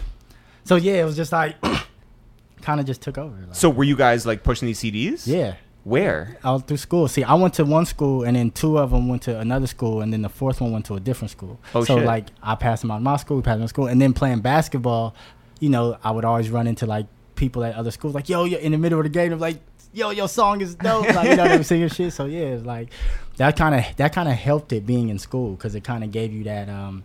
So 0.65 0.77
yeah, 0.77 0.95
it 1.03 1.05
was 1.05 1.17
just 1.17 1.33
like, 1.33 1.57
kind 2.63 2.79
of 2.81 2.87
just 2.87 3.03
took 3.03 3.19
over. 3.19 3.37
Like, 3.37 3.55
So 3.55 3.69
were 3.69 3.85
you 3.85 3.97
guys 3.97 4.25
like 4.25 4.45
pushing 4.45 4.67
these 4.67 4.79
CDs? 4.81 5.27
yeah, 5.27 5.57
Where? 5.83 6.39
out 6.45 6.69
through 6.69 6.77
school. 6.77 7.09
See, 7.09 7.25
I 7.25 7.35
went 7.35 7.55
to 7.55 7.65
one 7.65 7.85
school, 7.87 8.23
and 8.23 8.37
then 8.37 8.53
two 8.53 8.79
of 8.79 8.91
them 8.93 9.09
went 9.09 9.23
to 9.23 9.39
another 9.41 9.67
school, 9.67 10.01
and 10.01 10.13
then 10.13 10.23
the 10.23 10.29
fourth 10.29 10.61
one 10.61 10.71
went 10.71 10.85
to 10.87 10.95
a 10.95 11.01
different 11.01 11.33
school. 11.33 11.59
Oh, 11.75 11.83
so 11.83 11.97
shit. 11.97 12.07
like, 12.07 12.27
I 12.41 12.55
passed 12.55 12.83
them 12.83 12.93
out 12.93 12.99
of 12.99 13.03
my 13.03 13.17
school, 13.17 13.39
we 13.39 13.43
passed 13.43 13.57
them 13.57 13.63
out 13.63 13.65
of 13.65 13.71
school, 13.71 13.87
and 13.89 14.01
then 14.01 14.13
playing 14.13 14.41
basketball, 14.41 15.17
you 15.63 15.69
know, 15.69 15.97
I 16.03 16.11
would 16.11 16.25
always 16.25 16.51
run 16.51 16.67
into 16.67 16.87
like 16.87 17.07
people 17.37 17.63
at 17.63 17.77
other 17.77 17.93
schools, 17.93 18.17
like, 18.17 18.29
yo, 18.29 18.43
you're 18.43 18.59
in 18.59 18.73
the 18.73 18.79
middle 18.79 18.99
of 18.99 19.05
the 19.05 19.11
game, 19.11 19.33
I'm 19.33 19.39
like, 19.39 19.61
yo, 19.93 20.11
your 20.11 20.27
song 20.27 20.61
is 20.61 20.75
dope, 20.75 21.07
like, 21.15 21.29
you 21.31 21.37
know, 21.37 21.47
they 21.47 21.57
were 21.57 21.63
singing 21.63 21.89
shit. 21.89 22.13
So 22.13 22.27
yeah, 22.27 22.47
it's 22.47 22.67
like 22.67 22.91
that 23.37 23.57
kind 23.57 23.77
of 23.77 23.85
that 23.97 24.13
kind 24.13 24.29
of 24.29 24.35
helped 24.35 24.73
it 24.73 24.85
being 24.85 25.09
in 25.09 25.21
school 25.21 25.53
because 25.53 25.77
it 25.77 25.85
kind 25.85 26.03
of 26.03 26.11
gave 26.11 26.33
you 26.33 26.43
that 26.45 26.69
um 26.69 27.05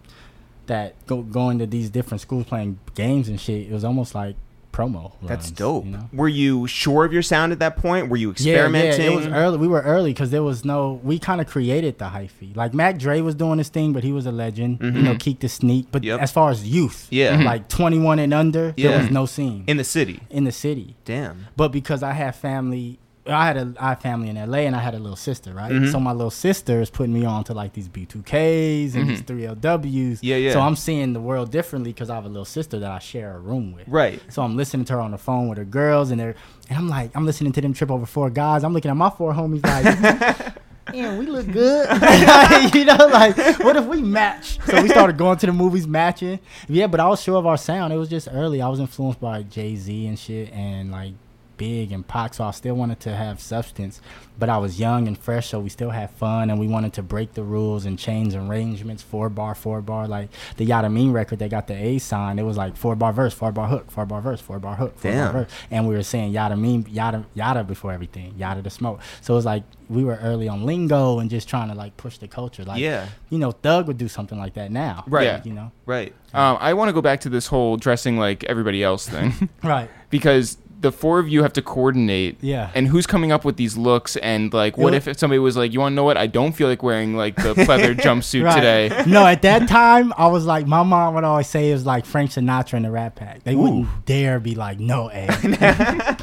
that 0.66 0.96
go, 1.06 1.22
going 1.22 1.60
to 1.60 1.68
these 1.68 1.92
different 1.92 2.20
schools 2.20 2.46
playing 2.46 2.80
games 2.96 3.30
and 3.30 3.40
shit. 3.40 3.68
It 3.68 3.72
was 3.72 3.84
almost 3.84 4.16
like 4.16 4.36
promo. 4.78 5.14
That's 5.24 5.50
dope. 5.50 5.86
You 5.86 5.92
know? 5.92 6.10
Were 6.14 6.28
you 6.28 6.68
sure 6.68 7.04
of 7.06 7.12
your 7.12 7.22
sound 7.24 7.52
at 7.52 7.60
that 7.60 7.78
point? 7.78 8.10
Were 8.10 8.18
you 8.18 8.32
experimenting? 8.32 9.02
Yeah, 9.02 9.08
yeah, 9.08 9.14
it 9.14 9.16
was 9.16 9.28
early. 9.28 9.58
We 9.58 9.68
were 9.68 9.82
early 9.82 10.12
because 10.14 10.30
there 10.30 10.44
was 10.44 10.64
no. 10.64 11.00
We 11.04 11.18
kind 11.20 11.42
of 11.42 11.48
created 11.48 11.98
the 11.98 12.06
hyphy. 12.06 12.56
Like 12.56 12.74
Mac 12.74 12.98
Dre 13.00 13.22
was 13.22 13.36
doing 13.36 13.58
his 13.58 13.70
thing, 13.70 13.94
but 13.94 14.04
he 14.04 14.12
was 14.12 14.26
a 14.26 14.32
legend. 14.32 14.78
You 14.82 14.92
know, 14.92 15.16
Keek 15.16 15.40
the 15.40 15.50
Sneak. 15.50 15.88
But 15.92 16.02
Mm-hmm. 16.04 16.08
Yep. 16.10 16.22
as 16.22 16.32
far 16.32 16.52
as 16.52 16.68
youth, 16.68 17.08
Yeah. 17.10 17.38
Mhm. 17.38 17.44
like 17.46 17.68
twenty 17.70 17.98
one 18.00 18.20
and 18.20 18.34
under, 18.34 18.74
Yeah. 18.78 18.90
there 18.92 19.00
was 19.00 19.12
no 19.12 19.26
scene 19.26 19.64
in 19.68 19.78
the 19.78 19.84
city. 19.84 20.22
in 20.30 20.44
the 20.44 20.52
city. 20.52 20.96
Damn. 21.06 21.48
But 21.56 21.70
because 21.72 22.04
I 22.04 22.12
had 22.14 22.36
family, 22.36 23.00
I 23.30 23.46
had 23.46 23.58
a 23.58 23.74
I 23.80 23.90
had 23.90 24.02
family 24.02 24.30
in 24.30 24.36
LA, 24.36 24.60
and 24.60 24.76
I 24.76 24.80
had 24.80 24.94
a 24.96 25.00
little 25.00 25.16
sister, 25.16 25.54
right? 25.54 25.72
Mhm. 25.72 25.92
So 25.92 26.00
my 26.00 26.12
little 26.12 26.32
sister 26.32 26.82
is 26.82 26.90
putting 26.90 27.14
me 27.14 27.26
on 27.26 27.44
to 27.46 27.54
like 27.54 27.74
these 27.74 27.90
B2Ks 27.90 28.96
and 28.96 29.10
these 29.10 29.22
3LWs. 29.22 30.20
Yeah, 30.22 30.38
yeah. 30.38 30.54
So 30.54 30.62
I'm 30.62 30.76
seeing 30.76 31.14
the 31.14 31.20
world 31.22 31.52
differently 31.52 31.92
because 31.94 32.10
I 32.10 32.16
have 32.16 32.26
a 32.26 32.30
little 32.30 32.46
sister 32.46 32.80
that 32.80 32.92
I 32.92 33.00
share 33.00 33.36
a 33.36 33.40
room 33.40 33.74
with. 33.74 33.88
Right. 33.88 34.22
So 34.30 34.42
I'm 34.42 34.56
listening 34.56 34.86
to 34.86 34.94
her 34.94 35.00
on 35.02 35.12
the 35.12 35.18
phone 35.18 35.48
with 35.50 35.58
her 35.58 35.66
girls, 35.66 36.12
and 36.12 36.20
they're 36.20 36.36
and 36.70 36.78
I'm 36.78 36.90
like, 36.90 37.12
I'm 37.16 37.26
listening 37.26 37.52
to 37.54 37.62
them 37.62 37.74
trip 37.74 37.92
over 37.92 38.06
four 38.06 38.30
guys. 38.30 38.64
I'm 38.64 38.74
looking 38.74 38.92
at 38.92 38.98
my 38.98 39.10
four 39.10 39.34
homies 39.34 39.64
like. 39.66 40.56
Man, 40.94 41.18
we 41.18 41.26
look 41.26 41.52
good. 41.52 41.86
you 42.74 42.86
know, 42.86 42.96
like, 43.12 43.36
what 43.60 43.76
if 43.76 43.86
we 43.88 44.02
match? 44.02 44.58
So 44.66 44.82
we 44.82 44.88
started 44.88 45.18
going 45.18 45.38
to 45.40 45.46
the 45.46 45.52
movies 45.52 45.86
matching. 45.86 46.40
Yeah, 46.70 46.88
but 46.88 47.02
I 47.02 47.08
was 47.10 47.22
sure 47.22 47.36
of 47.38 47.46
our 47.46 47.58
sound. 47.58 47.92
It 47.92 47.98
was 47.98 48.08
just 48.08 48.30
early. 48.32 48.62
I 48.62 48.70
was 48.70 48.80
influenced 48.80 49.20
by 49.20 49.44
Jay 49.44 49.76
Z 49.76 50.08
and 50.08 50.18
shit, 50.18 50.50
and 50.54 50.90
like 50.92 51.12
Big 51.58 51.92
and 51.92 52.08
Pac. 52.08 52.36
So 52.36 52.44
I 52.46 52.52
still 52.52 52.76
wanted 52.76 53.00
to 53.02 53.16
have 53.16 53.40
substance, 53.42 54.00
but 54.40 54.50
I 54.50 54.58
was 54.58 54.80
young 54.80 55.08
and 55.08 55.18
fresh, 55.18 55.50
so 55.50 55.60
we 55.60 55.70
still 55.70 55.90
had 55.90 56.12
fun, 56.12 56.50
and 56.50 56.60
we 56.60 56.68
wanted 56.68 56.94
to 56.94 57.04
break 57.04 57.34
the 57.34 57.44
rules 57.44 57.86
and 57.86 57.98
change 57.98 58.36
arrangements. 58.36 59.04
Four 59.04 59.30
bar, 59.30 59.56
four 59.56 59.82
bar, 59.82 60.08
like 60.08 60.30
the 60.58 60.66
Yada 60.66 60.90
Mean 60.90 61.12
record 61.12 61.40
that 61.40 61.50
got 61.50 61.68
the 61.68 61.74
A 61.76 61.98
sign. 61.98 62.40
It 62.40 62.44
was 62.44 62.58
like 62.58 62.78
four 62.78 62.96
bar 62.96 63.12
verse, 63.14 63.34
four 63.34 63.52
bar 63.52 63.68
hook, 63.68 63.90
four 63.92 64.06
bar 64.06 64.22
verse, 64.22 64.40
four 64.42 64.60
bar 64.60 64.76
hook, 64.76 64.98
four 65.00 65.12
Damn. 65.12 65.34
bar 65.34 65.44
verse, 65.44 65.52
and 65.72 65.88
we 65.88 65.96
were 65.96 66.04
saying 66.04 66.32
Yada 66.32 66.56
Mean, 66.56 66.86
Yada 66.90 67.26
Yada 67.34 67.64
before 67.64 67.92
everything, 67.92 68.34
Yada 68.38 68.62
the 68.62 68.70
smoke. 68.70 69.02
So 69.22 69.34
it 69.34 69.38
was 69.38 69.46
like 69.46 69.64
we 69.90 70.04
were 70.04 70.18
early 70.22 70.48
on 70.50 70.64
lingo 70.66 71.20
and 71.20 71.30
just 71.30 71.48
trying 71.48 71.70
to 71.70 71.74
like 71.76 71.96
push 71.98 72.18
the 72.18 72.28
culture. 72.28 72.64
Like, 72.66 72.80
Yeah. 72.82 73.08
you 73.30 73.38
know, 73.40 73.52
Thug 73.52 73.88
would 73.88 73.98
do 73.98 74.08
something 74.10 74.38
like 74.38 74.54
that 74.56 74.70
now. 74.70 75.06
Right. 75.08 75.24
Yeah. 75.24 75.42
You 75.46 75.54
know. 75.54 75.72
Right. 75.86 76.14
Um, 76.34 76.58
I 76.60 76.74
want 76.74 76.90
to 76.90 76.94
go 76.94 77.02
back 77.02 77.22
to 77.22 77.30
this 77.30 77.48
whole 77.48 77.78
dressing 77.78 78.18
like 78.18 78.44
everybody 78.44 78.84
else 78.84 79.08
thing 79.08 79.50
Right. 79.64 79.90
because 80.10 80.58
the 80.80 80.92
four 80.92 81.20
of 81.20 81.28
you 81.28 81.42
have 81.44 81.54
to 81.54 81.62
coordinate. 81.62 82.38
Yeah. 82.42 82.70
And 82.76 82.88
who's 82.88 83.08
coming 83.08 83.32
up 83.32 83.44
with 83.44 83.58
these 83.58 83.78
looks? 83.78 84.16
And 84.18 84.54
like, 84.54 84.78
what 84.78 84.94
It 84.94 85.08
if 85.08 85.18
somebody 85.20 85.40
was 85.40 85.58
like, 85.58 85.74
"You 85.74 85.80
want 85.80 85.94
to 85.94 85.96
know 85.96 86.04
what? 86.04 86.18
I 86.18 86.28
don't 86.28 86.52
feel 86.54 86.68
like 86.68 86.84
wearing 86.84 87.16
like 87.16 87.36
the 87.36 87.54
pleather 87.56 87.96
jumpsuit 88.06 88.44
Right. 88.44 88.56
today." 88.90 89.04
no, 89.08 89.26
at 89.26 89.42
that 89.42 89.68
time, 89.68 90.14
I 90.18 90.28
was 90.28 90.46
like, 90.46 90.68
my 90.68 90.84
mom 90.84 91.16
would 91.16 91.24
always 91.24 91.48
say 91.48 91.70
it 91.70 91.74
was 91.74 91.86
like 91.86 92.06
Frank 92.06 92.32
Sinatra 92.32 92.74
in 92.74 92.84
the 92.84 92.92
Rat 92.92 93.16
Pack. 93.16 93.44
They 93.44 93.56
wouldn't 93.56 94.06
dare 94.06 94.40
be 94.40 94.56
like, 94.56 94.80
no, 94.80 95.10
A. 95.12 95.26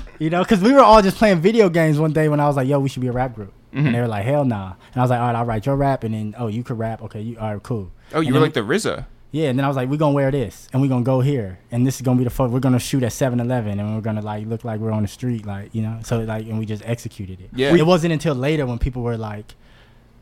you 0.19 0.31
know, 0.31 0.43
because 0.43 0.61
we 0.61 0.73
were 0.73 0.81
all 0.83 1.03
just 1.03 1.17
playing 1.17 1.41
video 1.41 1.69
games 1.69 1.99
one 1.99 2.13
day 2.13 2.29
when 2.29 2.41
I 2.41 2.47
was 2.47 2.57
like, 2.57 2.69
yo, 2.69 2.79
we 2.81 2.89
should 2.89 3.03
be 3.03 3.09
a 3.09 3.13
rap 3.13 3.35
group. 3.35 3.53
Mm-hmm. 3.75 3.87
And 3.87 3.95
they 3.95 4.01
were 4.01 4.07
like, 4.09 4.25
hell 4.25 4.45
nah. 4.45 4.75
And 4.93 4.97
I 4.97 5.01
was 5.01 5.11
like, 5.11 5.19
all 5.21 5.27
right, 5.27 5.35
I'll 5.37 5.45
write 5.45 5.67
your 5.67 5.75
rap. 5.77 6.05
And 6.05 6.15
then, 6.15 6.35
oh, 6.39 6.47
you 6.47 6.63
could 6.63 6.79
rap. 6.79 7.03
Okay, 7.03 7.21
you 7.21 7.39
all 7.39 7.53
right, 7.55 7.63
cool. 7.63 7.91
Oh, 8.13 8.21
you 8.21 8.29
And 8.29 8.35
were 8.35 8.41
then 8.41 8.43
like 8.43 8.55
the 8.55 8.61
RZA. 8.61 9.07
Yeah, 9.35 9.49
and 9.51 9.59
then 9.59 9.65
I 9.65 9.69
was 9.69 9.77
like, 9.77 9.89
we're 9.89 9.97
gonna 9.97 10.15
wear 10.15 10.31
this 10.31 10.69
and 10.73 10.81
we're 10.81 10.87
gonna 10.89 11.03
go 11.05 11.21
here. 11.21 11.59
And 11.73 11.85
this 11.85 11.97
is 11.97 12.03
gonna 12.03 12.19
be 12.19 12.23
the 12.23 12.31
photo. 12.31 12.53
We're 12.53 12.61
gonna 12.61 12.79
shoot 12.79 13.03
at 13.03 13.13
7 13.13 13.41
Eleven 13.41 13.81
and 13.81 13.95
we're 13.97 14.01
gonna 14.01 14.23
like 14.23 14.47
look 14.47 14.63
like 14.63 14.79
we're 14.79 14.93
on 14.93 15.03
the 15.03 15.09
street, 15.09 15.45
like, 15.45 15.75
you 15.75 15.83
know. 15.83 15.99
So 16.05 16.21
like 16.21 16.47
and 16.47 16.57
we 16.57 16.67
just 16.67 16.85
executed 16.87 17.41
it. 17.41 17.51
Yeah. 17.53 17.75
It 17.75 17.85
wasn't 17.85 18.13
until 18.13 18.37
later 18.37 18.65
when 18.65 18.79
people 18.79 19.03
were 19.03 19.17
like, 19.17 19.57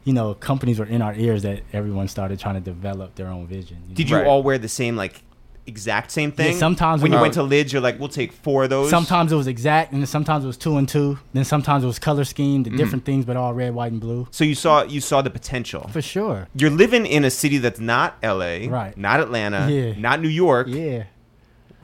you 0.04 0.14
know, 0.14 0.32
companies 0.32 0.78
were 0.78 0.86
in 0.86 1.02
our 1.02 1.14
ears 1.14 1.42
that 1.42 1.60
everyone 1.74 2.08
started 2.08 2.38
trying 2.40 2.54
to 2.54 2.60
develop 2.62 3.14
their 3.16 3.28
own 3.28 3.46
vision. 3.46 3.82
you 3.88 3.94
Did 3.94 4.10
know? 4.10 4.16
you 4.16 4.22
Right. 4.22 4.26
all 4.30 4.42
wear 4.42 4.56
the 4.56 4.68
same 4.68 4.96
like 4.96 5.22
exact 5.66 6.10
same 6.10 6.32
thing? 6.32 6.56
sometimes 6.56 7.02
when 7.02 7.10
we- 7.12 7.16
you 7.16 7.20
went 7.22 7.34
to 7.34 7.42
lids, 7.42 7.72
you're 7.72 7.82
like, 7.82 7.98
we'll 8.00 8.08
take 8.08 8.32
four 8.32 8.64
of 8.64 8.70
those. 8.70 8.90
Sometimes 8.90 9.30
it 9.32 9.36
was 9.36 9.46
exact, 9.46 9.92
and 9.92 10.00
then 10.02 10.06
sometimes 10.06 10.42
it 10.44 10.46
was 10.48 10.56
two 10.56 10.76
and 10.76 10.88
two. 10.88 11.18
Then 11.32 11.44
sometimes 11.44 11.84
it 11.84 11.86
was 11.86 11.98
color 11.98 12.24
schemed, 12.24 12.66
the 12.66 12.70
Mm-hmm. 12.70 12.76
different 12.78 13.04
things, 13.04 13.24
but 13.24 13.36
all 13.36 13.54
red, 13.54 13.74
white, 13.74 13.92
and 13.92 14.00
blue. 14.00 14.26
So 14.30 14.44
you 14.44 14.54
saw 14.54 14.82
you 14.82 15.00
saw 15.00 15.22
the 15.22 15.30
potential. 15.30 15.88
For 15.92 16.02
sure. 16.02 16.48
You're 16.54 16.70
living 16.70 17.06
in 17.06 17.24
a 17.24 17.30
city 17.30 17.58
that's 17.58 17.80
not 17.80 18.16
L.A., 18.22 18.68
Right. 18.68 18.96
Not 18.96 19.20
Atlanta, 19.20 19.68
Yeah. 19.70 19.94
not 19.98 20.20
New 20.20 20.28
York. 20.28 20.66
Yeah. 20.68 21.04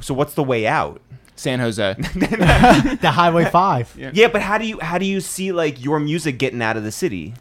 So 0.00 0.12
what's 0.14 0.34
the 0.34 0.44
way 0.44 0.66
out? 0.66 1.00
San 1.36 1.60
Jose. 1.60 1.94
the 2.14 3.10
Highway 3.14 3.44
Five. 3.44 3.94
Yeah. 3.96 4.10
Yeah, 4.12 4.26
but 4.28 4.42
how 4.42 4.58
do 4.58 4.66
you 4.66 4.80
how 4.80 4.98
do 4.98 5.04
you 5.06 5.20
see 5.20 5.52
like 5.52 5.82
your 5.84 6.00
music 6.00 6.36
getting 6.38 6.60
out 6.62 6.76
of 6.76 6.82
the 6.82 6.90
city? 6.92 7.34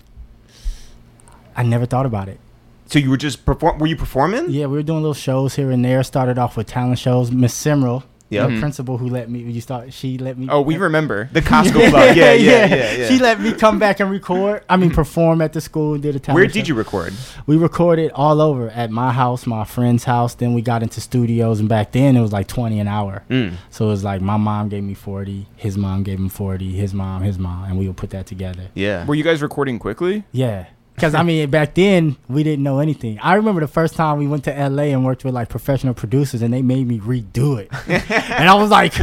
I 1.55 1.63
never 1.63 1.87
thought 1.87 2.05
about 2.05 2.29
it. 2.29 2.39
So 2.87 2.99
you 2.99 3.09
were 3.09 3.17
just 3.17 3.45
perform? 3.45 3.79
Were 3.79 3.87
you 3.87 3.95
performing? 3.97 4.49
Yeah, 4.49 4.65
we 4.67 4.77
were 4.77 4.83
doing 4.83 5.01
little 5.01 5.13
shows 5.13 5.55
here 5.55 5.71
and 5.71 5.83
there. 5.83 6.01
Started 6.03 6.37
off 6.37 6.55
with 6.57 6.67
talent 6.67 6.99
shows. 6.99 7.31
Miss 7.31 7.53
Simrel, 7.53 8.03
Yep. 8.29 8.49
the 8.49 8.59
principal 8.59 8.97
who 8.97 9.07
let 9.09 9.29
me. 9.29 9.39
You 9.39 9.61
start. 9.61 9.93
She 9.93 10.17
let 10.17 10.37
me. 10.37 10.47
Oh, 10.49 10.61
we 10.61 10.75
remember. 10.77 11.29
The 11.33 11.41
Costco 11.51 11.89
Club. 11.89 12.15
Yeah, 12.15 12.31
yeah, 12.33 12.65
yeah, 12.65 12.91
yeah. 12.93 13.07
She 13.07 13.19
let 13.19 13.39
me 13.41 13.51
come 13.53 13.77
back 13.79 13.99
and 13.99 14.09
record. 14.11 14.63
I 14.69 14.75
mean, 14.77 14.91
perform 14.91 15.41
at 15.41 15.51
the 15.53 15.59
school. 15.61 15.93
and 15.95 16.03
Did 16.03 16.15
a 16.15 16.19
talent. 16.19 16.35
Where 16.35 16.45
did 16.47 16.65
show. 16.65 16.71
you 16.71 16.75
record? 16.75 17.13
We 17.45 17.57
recorded 17.57 18.11
all 18.11 18.39
over 18.41 18.69
at 18.69 18.89
my 18.91 19.11
house, 19.13 19.45
my 19.45 19.63
friend's 19.65 20.03
house. 20.05 20.35
Then 20.35 20.53
we 20.53 20.61
got 20.61 20.81
into 20.83 20.99
studios, 21.01 21.59
and 21.59 21.67
back 21.69 21.91
then 21.93 22.15
it 22.17 22.21
was 22.21 22.31
like 22.33 22.47
twenty 22.47 22.79
an 22.79 22.87
hour. 22.87 23.23
Mm. 23.29 23.55
So 23.69 23.85
it 23.85 23.89
was 23.89 24.03
like 24.05 24.21
my 24.21 24.37
mom 24.37 24.69
gave 24.69 24.83
me 24.83 24.93
forty, 24.93 25.47
his 25.57 25.77
mom 25.77 26.03
gave 26.03 26.19
him 26.19 26.29
forty, 26.29 26.71
his 26.73 26.93
mom, 26.93 27.21
his 27.23 27.37
mom, 27.37 27.65
and 27.65 27.77
we 27.77 27.87
would 27.87 27.97
put 27.97 28.09
that 28.11 28.27
together. 28.27 28.69
Yeah. 28.75 29.05
Were 29.05 29.15
you 29.15 29.23
guys 29.23 29.41
recording 29.41 29.77
quickly? 29.79 30.23
Yeah, 30.33 30.67
Because 30.97 31.13
I 31.13 31.21
mean, 31.21 31.47
back 31.51 31.75
then 31.75 32.17
we 32.27 32.41
didn't 32.41 32.63
know 32.63 32.79
anything. 32.79 33.19
I 33.21 33.35
remember 33.35 33.61
the 33.61 33.67
first 33.67 33.93
time 33.93 34.17
we 34.17 34.25
went 34.27 34.43
to 34.45 34.51
LA 34.51 34.85
and 34.85 35.05
worked 35.05 35.23
with 35.23 35.35
like 35.35 35.47
professional 35.47 35.93
producers, 35.93 36.41
and 36.41 36.51
they 36.51 36.63
made 36.63 36.87
me 36.87 36.99
redo 36.99 37.59
it, 37.59 37.69
and 38.11 38.49
I 38.49 38.55
was 38.55 38.69
like. 38.71 38.93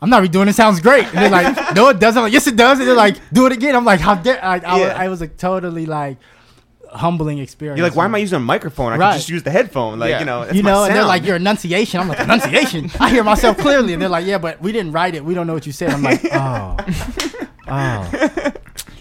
I'm 0.00 0.10
not 0.10 0.24
redoing 0.24 0.48
it. 0.48 0.54
Sounds 0.54 0.80
great. 0.80 1.04
And 1.04 1.14
they're 1.14 1.30
like, 1.30 1.76
no, 1.76 1.88
it 1.90 2.00
doesn't. 2.00 2.18
I'm 2.18 2.24
like, 2.24 2.32
yes, 2.32 2.48
it 2.48 2.56
does. 2.56 2.80
And 2.80 2.88
they're 2.88 2.96
like, 2.96 3.18
do 3.32 3.46
it 3.46 3.52
again. 3.52 3.76
I'm 3.76 3.84
like, 3.84 4.00
how 4.00 4.16
dare? 4.16 4.34
Like, 4.42 4.64
I, 4.64 4.72
was, 4.72 4.80
Yeah. 4.80 4.96
I 5.00 5.06
was 5.08 5.22
a 5.22 5.28
totally 5.28 5.86
like 5.86 6.16
humbling 6.90 7.38
experience. 7.38 7.78
You're 7.78 7.86
like, 7.86 7.94
why 7.96 8.06
am 8.06 8.14
I 8.16 8.18
using 8.18 8.34
a 8.34 8.40
microphone? 8.40 8.92
I 8.92 8.96
Right. 8.96 9.10
can 9.10 9.18
just 9.18 9.28
use 9.28 9.44
the 9.44 9.52
headphone. 9.52 10.00
Like, 10.00 10.10
Yeah. 10.10 10.18
you 10.18 10.24
know, 10.24 10.50
you 10.50 10.64
know, 10.64 10.82
and 10.82 10.92
they're 10.92 11.04
like, 11.04 11.24
your 11.24 11.36
enunciation. 11.36 12.00
I'm 12.00 12.08
like, 12.08 12.18
enunciation. 12.18 12.90
I 12.98 13.10
hear 13.10 13.22
myself 13.22 13.58
clearly, 13.58 13.92
and 13.92 14.02
they're 14.02 14.08
like, 14.08 14.26
yeah, 14.26 14.38
but 14.38 14.60
we 14.60 14.72
didn't 14.72 14.90
write 14.90 15.14
it. 15.14 15.24
We 15.24 15.34
don't 15.34 15.46
know 15.46 15.54
what 15.54 15.66
you 15.66 15.72
said. 15.72 15.90
I'm 15.90 16.02
like, 16.02 16.20
oh, 16.32 16.76
oh, 17.68 18.52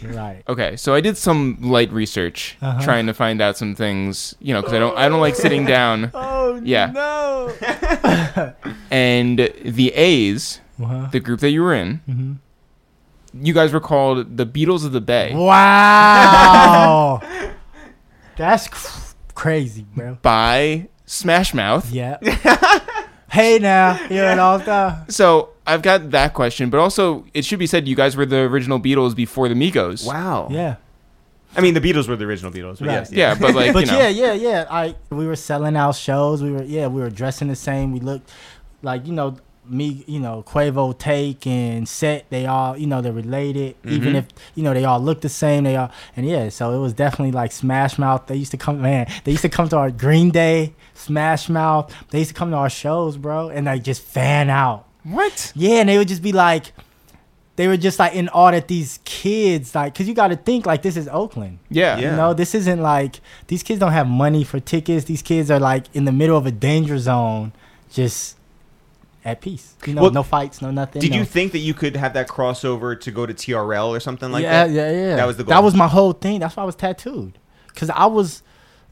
right. 0.03 0.43
Okay, 0.47 0.75
so 0.75 0.93
I 0.93 1.01
did 1.01 1.17
some 1.17 1.57
light 1.61 1.91
research 1.91 2.57
Uh-huh. 2.61 2.81
trying 2.81 3.05
to 3.07 3.13
find 3.13 3.41
out 3.41 3.57
some 3.57 3.75
things, 3.75 4.35
you 4.39 4.53
know, 4.53 4.61
because 4.61 4.73
I 4.73 4.79
don't 4.79 4.97
I 4.97 5.09
don't 5.09 5.19
like 5.21 5.35
sitting 5.35 5.65
down. 5.65 6.11
Oh 6.13 6.59
Yeah. 6.63 6.87
no. 6.91 7.53
And 8.91 9.39
the 9.63 9.93
A's, 9.95 10.59
Uh-huh. 10.81 11.07
the 11.11 11.19
group 11.19 11.39
that 11.41 11.51
you 11.51 11.61
were 11.63 11.73
in, 11.73 12.01
Mhm. 12.09 12.37
you 13.45 13.53
guys 13.53 13.71
were 13.71 13.79
called 13.79 14.37
the 14.37 14.45
Beatles 14.45 14.83
of 14.85 14.91
the 14.91 15.01
Bay 15.01 15.33
Wow, 15.35 17.21
that's 18.37 18.67
cr- 18.67 19.13
crazy, 19.33 19.85
bro. 19.95 20.17
by 20.21 20.87
Smash 21.05 21.53
Mouth. 21.53 21.91
Yeah. 21.91 22.17
Hey 23.31 23.59
now, 23.59 23.99
you 24.09 24.15
know 24.17 24.39
all 24.39 24.59
stuff. 24.59 25.09
So 25.11 25.49
I've 25.65 25.81
got 25.81 26.11
that 26.11 26.33
question, 26.33 26.69
but 26.69 26.79
also 26.79 27.25
it 27.33 27.45
should 27.45 27.59
be 27.59 27.67
said 27.67 27.87
you 27.87 27.95
guys 27.95 28.15
were 28.15 28.25
the 28.25 28.39
original 28.41 28.79
Beatles 28.79 29.15
before 29.15 29.47
the 29.49 29.55
Migos. 29.55 30.05
wow. 30.05 30.47
Yeah. 30.51 30.75
I 31.53 31.59
mean, 31.59 31.73
the 31.73 31.81
Beatles 31.81 32.07
were 32.07 32.15
the 32.15 32.23
original 32.25 32.51
Beatles. 32.51 32.79
But 32.79 32.87
Right. 32.87 32.93
yes, 32.93 33.11
Yeah, 33.11 33.35
but 33.35 33.53
like 33.53 33.73
but 33.77 33.85
you 33.85 33.91
know, 33.91 33.99
yeah, 33.99 34.07
yeah, 34.07 34.33
yeah. 34.33 34.65
I 34.69 34.95
we 35.09 35.27
were 35.27 35.35
selling 35.35 35.75
out 35.75 35.95
shows. 35.95 36.41
We 36.41 36.51
were 36.51 36.63
yeah, 36.63 36.87
we 36.87 37.01
were 37.01 37.09
dressing 37.09 37.47
the 37.49 37.55
same. 37.55 37.91
We 37.91 37.99
looked 37.99 38.31
like 38.81 39.05
you 39.05 39.13
know 39.13 39.37
me, 39.69 40.03
you 40.07 40.19
know 40.19 40.43
Quavo, 40.45 40.97
Take, 40.97 41.45
and 41.47 41.87
Set. 41.87 42.25
They 42.29 42.45
all 42.45 42.77
you 42.77 42.87
know 42.87 43.01
they're 43.01 43.11
related. 43.13 43.75
Even 43.85 44.13
Mhm. 44.13 44.17
if 44.17 44.25
you 44.55 44.63
know 44.63 44.73
they 44.73 44.83
all 44.85 44.99
look 44.99 45.21
the 45.21 45.29
same. 45.29 45.63
They 45.63 45.75
all 45.75 45.91
and 46.17 46.25
yeah. 46.27 46.49
So 46.49 46.73
it 46.73 46.79
was 46.79 46.93
definitely 46.93 47.31
like 47.31 47.51
Smash 47.51 47.97
Mouth. 47.97 48.27
They 48.27 48.35
used 48.35 48.51
to 48.51 48.57
come, 48.57 48.81
man. 48.81 49.07
They 49.23 49.31
used 49.31 49.43
to 49.43 49.49
come 49.49 49.69
to 49.69 49.77
our 49.77 49.91
Green 49.91 50.29
Day, 50.31 50.73
Smash 50.93 51.47
Mouth. 51.49 51.93
They 52.09 52.19
used 52.19 52.29
to 52.31 52.35
come 52.35 52.51
to 52.51 52.57
our 52.57 52.69
shows, 52.69 53.17
bro, 53.17 53.49
and 53.49 53.65
like 53.65 53.83
just 53.83 54.01
fan 54.01 54.49
out. 54.49 54.85
what? 55.03 55.51
Yeah, 55.55 55.79
and 55.81 55.89
they 55.89 55.97
would 55.97 56.07
just 56.07 56.21
be 56.21 56.31
like. 56.31 56.73
They 57.57 57.67
were 57.67 57.77
just 57.77 57.99
like 57.99 58.15
in 58.15 58.27
awe 58.29 58.51
that 58.51 58.67
these 58.69 58.99
kids, 59.03 59.75
like, 59.75 59.93
cause 59.93 60.07
you 60.07 60.15
got 60.15 60.29
to 60.29 60.35
think 60.37 60.65
like 60.65 60.81
this 60.81 60.95
is 60.97 61.07
Oakland. 61.09 61.59
Yeah. 61.69 61.97
Yeah. 61.99 62.11
You 62.11 62.17
know, 62.17 62.33
this 62.33 62.55
isn't 62.55 62.81
like 62.81 63.19
these 63.47 63.61
kids 63.61 63.79
don't 63.79 63.91
have 63.91 64.07
money 64.07 64.43
for 64.43 64.59
tickets. 64.59 65.05
These 65.05 65.21
kids 65.21 65.51
are 65.51 65.59
like 65.59 65.85
in 65.93 66.05
the 66.05 66.11
middle 66.13 66.37
of 66.37 66.45
a 66.47 66.51
danger 66.51 66.97
zone, 66.97 67.51
just 67.91 68.37
at 69.23 69.41
peace. 69.41 69.75
You 69.85 69.93
know, 69.93 70.03
Well, 70.03 70.11
no 70.11 70.23
fights, 70.23 70.61
no 70.61 70.71
nothing. 70.71 71.01
Did 71.01 71.11
no. 71.11 71.17
you 71.17 71.25
think 71.25 71.51
that 71.51 71.59
you 71.59 71.73
could 71.73 71.95
have 71.95 72.13
that 72.13 72.27
crossover 72.27 72.99
to 72.99 73.11
go 73.11 73.25
to 73.25 73.33
TRL 73.33 73.89
or 73.89 73.99
something 73.99 74.31
like 74.31 74.43
yeah, 74.43 74.67
that? 74.67 74.73
yeah, 74.73 74.91
yeah. 74.91 75.07
Yeah. 75.09 75.15
That 75.17 75.27
was 75.27 75.37
the 75.37 75.43
goal. 75.43 75.49
That 75.49 75.63
was 75.63 75.75
my 75.75 75.87
whole 75.87 76.13
thing. 76.13 76.39
That's 76.39 76.55
why 76.55 76.63
I 76.63 76.65
was 76.65 76.75
tattooed, 76.75 77.37
cause 77.75 77.89
I 77.89 78.05
was 78.05 78.43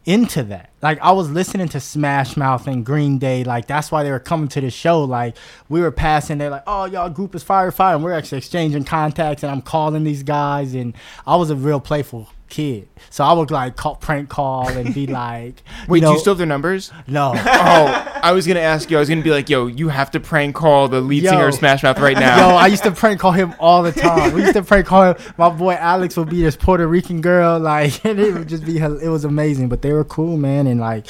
into 0.05 0.43
that. 0.43 0.69
Like 0.81 0.99
I 1.01 1.11
was 1.11 1.29
listening 1.29 1.67
to 1.69 1.79
Smash 1.79 2.37
Mouth 2.37 2.67
and 2.67 2.85
Green 2.85 3.17
Day. 3.19 3.43
Like 3.43 3.67
that's 3.67 3.91
why 3.91 4.03
they 4.03 4.11
were 4.11 4.19
coming 4.19 4.47
to 4.49 4.61
the 4.61 4.71
show. 4.71 5.03
Like 5.03 5.35
we 5.67 5.81
were 5.81 5.91
passing. 5.91 6.37
They're 6.37 6.49
like, 6.49 6.63
"Oh, 6.65 6.85
y'all 6.85 7.09
group 7.09 7.35
is 7.35 7.43
fire, 7.43 7.71
fire," 7.71 7.95
and 7.95 8.03
we're 8.03 8.13
actually 8.13 8.39
exchanging 8.39 8.85
contacts. 8.85 9.43
And 9.43 9.51
I'm 9.51 9.61
calling 9.61 10.03
these 10.03 10.23
guys, 10.23 10.73
and 10.73 10.93
I 11.27 11.35
was 11.35 11.49
a 11.49 11.55
real 11.55 11.79
playful 11.79 12.29
kid. 12.49 12.87
So 13.09 13.23
I 13.23 13.33
would 13.33 13.51
like 13.51 13.75
call, 13.75 13.95
prank 13.95 14.29
call 14.29 14.67
and 14.69 14.93
be 14.93 15.07
like, 15.23 15.63
Wait, 15.87 15.99
you 15.99 16.01
know, 16.01 16.09
do 16.09 16.13
you 16.13 16.19
still 16.19 16.31
have 16.31 16.37
their 16.37 16.47
numbers? 16.47 16.91
no." 17.07 17.33
oh, 17.35 18.19
I 18.21 18.31
was 18.31 18.45
gonna 18.45 18.59
ask 18.59 18.89
you. 18.91 18.97
I 18.97 18.99
was 18.99 19.09
gonna 19.09 19.21
be 19.21 19.31
like, 19.31 19.49
yo, 19.49 19.67
you 19.67 19.89
have 19.89 20.11
to 20.11 20.19
prank 20.19 20.55
call 20.55 20.87
the 20.87 21.01
lead 21.01 21.23
Yo. 21.23 21.31
singer 21.31 21.47
of 21.47 21.55
Smash 21.55 21.83
Mouth 21.83 21.99
right 21.99 22.17
now. 22.17 22.49
Yo, 22.49 22.55
I 22.55 22.67
used 22.67 22.83
to 22.83 22.91
prank 22.91 23.19
call 23.19 23.31
him 23.31 23.53
all 23.59 23.83
the 23.83 23.91
time. 23.91 24.33
We 24.33 24.41
used 24.41 24.53
to 24.53 24.63
prank 24.63 24.87
call 24.87 25.13
him. 25.13 25.15
My 25.37 25.49
boy 25.49 25.73
Alex 25.73 26.17
would 26.17 26.29
be 26.29 26.41
this 26.41 26.55
Puerto 26.55 26.87
Rican 26.87 27.21
girl, 27.21 27.59
like, 27.59 28.03
and 28.05 28.19
it 28.19 28.33
would 28.33 28.49
just 28.49 28.65
be, 28.65 28.77
it 28.77 29.09
was 29.09 29.25
amazing. 29.25 29.69
But 29.69 29.81
they 29.81 29.93
were 29.93 30.03
cool, 30.03 30.37
man, 30.37 30.67
and 30.67 30.79
like, 30.79 31.07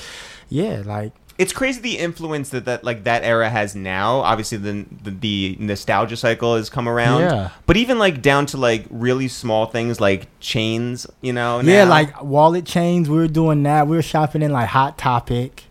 yeah, 0.49 0.84
like, 0.86 1.13
It's 1.39 1.54
crazy 1.54 1.80
the 1.80 1.97
influence 1.97 2.49
that, 2.49 2.65
that 2.65 2.84
like 2.84 3.06
that 3.06 3.23
era 3.23 3.49
has 3.49 3.73
now. 3.73 4.17
Obviously, 4.17 4.58
the, 4.58 4.86
the 5.04 5.12
the 5.12 5.58
nostalgia 5.58 6.17
cycle 6.17 6.58
has 6.58 6.69
come 6.69 6.88
around. 6.88 7.21
Yeah. 7.21 7.49
But 7.65 7.78
even 7.78 7.97
like 7.97 8.21
down 8.21 8.45
to 8.47 8.58
like 8.58 8.86
really 8.89 9.30
small 9.30 9.65
things 9.65 10.02
like 10.02 10.28
chains, 10.41 11.08
you 11.21 11.32
know. 11.32 11.62
yeah, 11.62 11.86
like 11.86 12.21
wallet 12.21 12.65
chains. 12.65 13.10
We 13.10 13.15
were 13.15 13.30
doing 13.30 13.63
that. 13.63 13.88
We 13.88 13.95
were 13.95 14.02
shopping 14.02 14.41
in 14.41 14.52
like 14.52 14.67
Hot 14.67 14.97
Topic, 14.97 15.63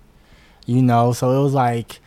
you 0.64 0.80
know. 0.80 1.12
So 1.12 1.38
it 1.38 1.42
was 1.42 1.52
like, 1.52 2.00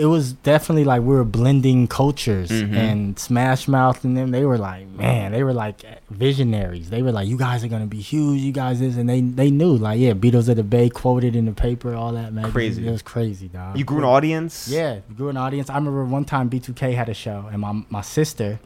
it 0.00 0.06
was 0.06 0.32
definitely 0.32 0.84
like 0.84 1.00
we 1.02 1.14
were 1.14 1.24
blending 1.24 1.86
cultures 1.86 2.50
Mhm. 2.50 2.74
and 2.76 3.18
Smash 3.18 3.68
Mouth 3.68 4.04
and 4.04 4.16
them. 4.16 4.30
They 4.30 4.44
were 4.44 4.58
like, 4.58 4.86
man, 4.88 5.32
they 5.32 5.42
were 5.44 5.52
like 5.52 5.76
visionaries. 6.10 6.90
They 6.90 7.02
were 7.02 7.12
like, 7.12 7.28
you 7.28 7.36
guys 7.36 7.62
are 7.64 7.68
gonna 7.68 7.86
be 7.86 8.00
huge. 8.00 8.40
You 8.40 8.52
guys 8.52 8.80
is, 8.80 8.96
and 8.96 9.08
they 9.08 9.20
they 9.20 9.50
knew 9.50 9.76
like, 9.76 9.98
yeah, 10.00 10.12
Beatles 10.12 10.48
of 10.48 10.56
the 10.56 10.62
Bay 10.62 10.88
quoted 10.88 11.34
in 11.36 11.44
the 11.46 11.52
paper, 11.52 11.94
all 11.94 12.12
that 12.12 12.32
man. 12.32 12.50
Crazy. 12.52 12.86
It 12.86 12.90
was 12.90 13.02
crazy, 13.02 13.48
dog. 13.48 13.76
you 13.78 13.84
grew 13.84 13.98
an 13.98 14.04
audience. 14.04 14.68
Yeah, 14.68 15.00
grew 15.16 15.28
an 15.28 15.36
audience. 15.36 15.70
I 15.70 15.74
remember 15.76 16.04
one 16.04 16.24
time 16.24 16.48
B2K 16.50 16.94
had 16.94 17.08
a 17.08 17.14
show, 17.14 17.48
and 17.52 17.60
my 17.60 17.72
my 17.90 18.02
sister 18.02 18.58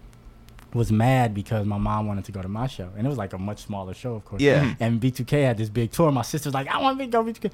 was 0.74 0.90
mad 0.90 1.32
because 1.32 1.64
my 1.66 1.78
mom 1.78 2.06
wanted 2.06 2.24
to 2.24 2.32
go 2.32 2.42
to 2.42 2.48
my 2.48 2.66
show, 2.66 2.90
and 2.96 3.06
it 3.06 3.08
was 3.08 3.16
like 3.16 3.32
a 3.32 3.38
much 3.38 3.60
smaller 3.60 3.94
show, 3.94 4.16
of 4.16 4.24
course. 4.24 4.42
Yeah. 4.42 4.74
And 4.80 5.00
B2K 5.00 5.44
had 5.44 5.56
this 5.56 5.68
big 5.68 5.92
tour. 5.92 6.10
My 6.10 6.22
sister 6.22 6.48
was 6.48 6.54
like, 6.54 6.68
"I 6.68 6.78
want 6.82 6.98
to 6.98 7.06
go 7.06 7.22
B2K," 7.22 7.50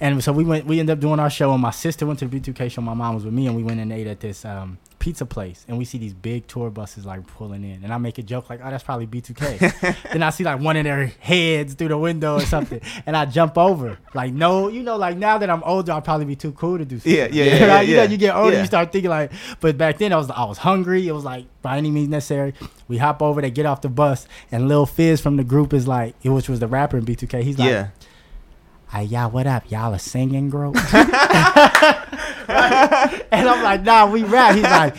and 0.00 0.22
so 0.22 0.32
we 0.32 0.44
went. 0.44 0.66
We 0.66 0.80
ended 0.80 0.94
up 0.94 1.00
doing 1.00 1.20
our 1.20 1.30
show, 1.30 1.52
and 1.52 1.62
my 1.62 1.70
sister 1.70 2.04
went 2.04 2.18
to 2.18 2.26
the 2.26 2.40
B2K 2.40 2.70
show. 2.70 2.80
My 2.82 2.94
mom 2.94 3.14
was 3.14 3.24
with 3.24 3.34
me, 3.34 3.46
and 3.46 3.56
we 3.56 3.62
went 3.62 3.80
and 3.80 3.92
ate 3.92 4.08
at 4.08 4.20
this 4.20 4.44
um, 4.44 4.78
pizza 5.04 5.26
place, 5.26 5.66
and 5.68 5.76
we 5.76 5.84
see 5.84 5.98
these 5.98 6.14
big 6.14 6.46
tour 6.46 6.70
buses 6.70 7.04
like 7.04 7.26
pulling 7.26 7.62
in, 7.62 7.84
and 7.84 7.92
I 7.92 7.98
make 7.98 8.16
a 8.16 8.22
joke 8.22 8.48
like, 8.48 8.60
"Oh, 8.64 8.70
that's 8.70 8.82
probably 8.82 9.06
B2K." 9.06 10.02
then 10.12 10.22
I 10.22 10.30
see 10.30 10.44
like 10.44 10.60
one 10.60 10.78
of 10.78 10.84
their 10.84 11.06
heads 11.20 11.74
through 11.74 11.88
the 11.88 11.98
window 11.98 12.36
or 12.36 12.40
something, 12.40 12.80
and 13.06 13.14
I 13.14 13.26
jump 13.26 13.58
over. 13.58 13.98
Like, 14.14 14.32
no, 14.32 14.68
you 14.68 14.82
know, 14.82 14.96
like 14.96 15.18
now 15.18 15.36
that 15.36 15.50
I'm 15.50 15.62
older, 15.64 15.92
I'll 15.92 16.00
probably 16.00 16.24
be 16.24 16.36
too 16.36 16.52
cool 16.52 16.78
to 16.78 16.86
do. 16.86 16.98
Something. 17.00 17.14
Yeah, 17.16 17.28
yeah, 17.30 17.44
yeah, 17.58 17.66
Right? 17.66 17.86
You 17.88 17.96
know, 17.96 18.02
you 18.04 18.16
get 18.16 18.34
older, 18.34 18.54
Yeah. 18.54 18.60
you 18.60 18.66
start 18.66 18.90
thinking 18.92 19.10
like. 19.10 19.30
But 19.60 19.76
back 19.76 19.98
then, 19.98 20.14
I 20.14 20.16
was 20.16 20.30
I 20.30 20.44
was 20.44 20.56
hungry. 20.56 21.06
It 21.06 21.12
was 21.12 21.24
like 21.24 21.44
by 21.60 21.76
any 21.76 21.90
means 21.90 22.08
necessary. 22.08 22.54
We 22.88 22.96
hop 22.96 23.20
over, 23.20 23.42
they 23.42 23.50
get 23.50 23.66
off 23.66 23.82
the 23.82 23.90
bus, 23.90 24.26
and 24.50 24.68
Lil 24.68 24.86
Fizz 24.86 25.20
from 25.20 25.36
the 25.36 25.44
group 25.44 25.74
is 25.74 25.86
like, 25.86 26.14
which 26.24 26.48
was 26.48 26.60
the 26.60 26.66
rapper 26.68 26.96
in 26.96 27.04
B2K. 27.04 27.42
He's 27.42 27.58
like, 27.58 27.68
Yeah. 27.68 27.88
Hey, 28.94 29.04
y'all, 29.06 29.28
what 29.28 29.48
up? 29.48 29.68
Y'all 29.72 29.92
a 29.92 29.98
singing 29.98 30.50
group? 30.50 30.76
and 30.94 31.08
I'm 32.48 33.60
like, 33.60 33.82
nah, 33.82 34.08
we 34.08 34.22
rap. 34.22 34.54
He's 34.54 34.62
like, 34.62 34.94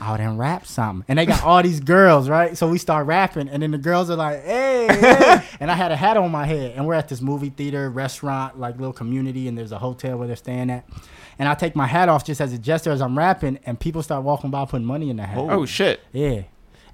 oh, 0.00 0.16
then 0.16 0.36
rap 0.36 0.64
something. 0.66 1.04
And 1.08 1.18
they 1.18 1.26
got 1.26 1.42
all 1.42 1.60
these 1.60 1.80
girls, 1.80 2.28
right? 2.28 2.56
So 2.56 2.68
we 2.68 2.78
start 2.78 3.08
rapping, 3.08 3.48
and 3.48 3.60
then 3.60 3.72
the 3.72 3.78
girls 3.78 4.08
are 4.08 4.14
like, 4.14 4.44
hey, 4.44 4.86
hey. 4.88 5.42
and 5.60 5.68
I 5.68 5.74
had 5.74 5.90
a 5.90 5.96
hat 5.96 6.16
on 6.16 6.30
my 6.30 6.46
head, 6.46 6.74
and 6.76 6.86
we're 6.86 6.94
at 6.94 7.08
this 7.08 7.20
movie 7.20 7.50
theater, 7.50 7.90
restaurant, 7.90 8.60
like 8.60 8.76
little 8.76 8.92
community, 8.92 9.48
and 9.48 9.58
there's 9.58 9.72
a 9.72 9.78
hotel 9.78 10.16
where 10.16 10.28
they're 10.28 10.36
staying 10.36 10.70
at. 10.70 10.88
And 11.36 11.48
I 11.48 11.54
take 11.56 11.74
my 11.74 11.88
hat 11.88 12.08
off 12.08 12.24
just 12.24 12.40
as 12.40 12.52
a 12.52 12.58
gesture 12.58 12.92
as 12.92 13.02
I'm 13.02 13.18
rapping, 13.18 13.58
and 13.66 13.80
people 13.80 14.04
start 14.04 14.22
walking 14.22 14.50
by 14.50 14.64
putting 14.64 14.86
money 14.86 15.10
in 15.10 15.16
the 15.16 15.26
hat. 15.26 15.38
Oh, 15.38 15.50
oh 15.50 15.66
shit. 15.66 15.98
Yeah. 16.12 16.42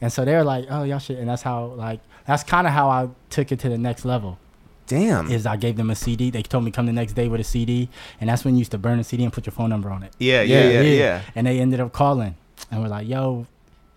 And 0.01 0.11
so 0.11 0.25
they're 0.25 0.43
like, 0.43 0.69
oh, 0.71 0.85
y'all 0.85 1.01
should. 1.01 1.19
And 1.19 1.29
that's 1.29 1.43
how, 1.43 1.67
like, 1.67 2.01
that's 2.27 2.45
kind 2.45 2.67
of 2.67 2.73
how 2.73 2.89
I 2.89 3.11
took 3.29 3.53
it 3.53 3.59
to 3.61 3.69
the 3.69 3.77
next 3.77 4.07
level 4.07 4.39
Damn. 4.87 5.31
is 5.31 5.47
I 5.47 5.57
gave 5.57 5.77
them 5.77 5.91
a 5.91 5.95
CD. 5.95 6.31
They 6.31 6.43
told 6.43 6.65
me 6.65 6.71
come 6.71 6.87
the 6.87 6.93
next 6.93 7.13
day 7.15 7.29
with 7.29 7.41
a 7.41 7.45
CD, 7.45 7.89
and 8.21 8.31
that's 8.31 8.45
when 8.45 8.55
you 8.55 8.59
used 8.61 8.71
to 8.73 8.79
burn 8.79 8.99
a 8.99 9.05
CD 9.05 9.25
and 9.25 9.33
put 9.33 9.47
your 9.47 9.53
phone 9.53 9.71
number 9.71 9.91
on 9.91 10.03
it. 10.03 10.13
yeah, 10.19 10.43
yeah, 10.43 10.71
yeah, 10.71 10.81
yeah, 10.83 11.21
And 11.35 11.47
they 11.47 11.59
ended 11.61 11.81
up 11.81 11.93
calling, 11.93 12.37
and 12.71 12.83
we're 12.83 12.89
like, 12.89 13.07
"Yo, 13.09 13.47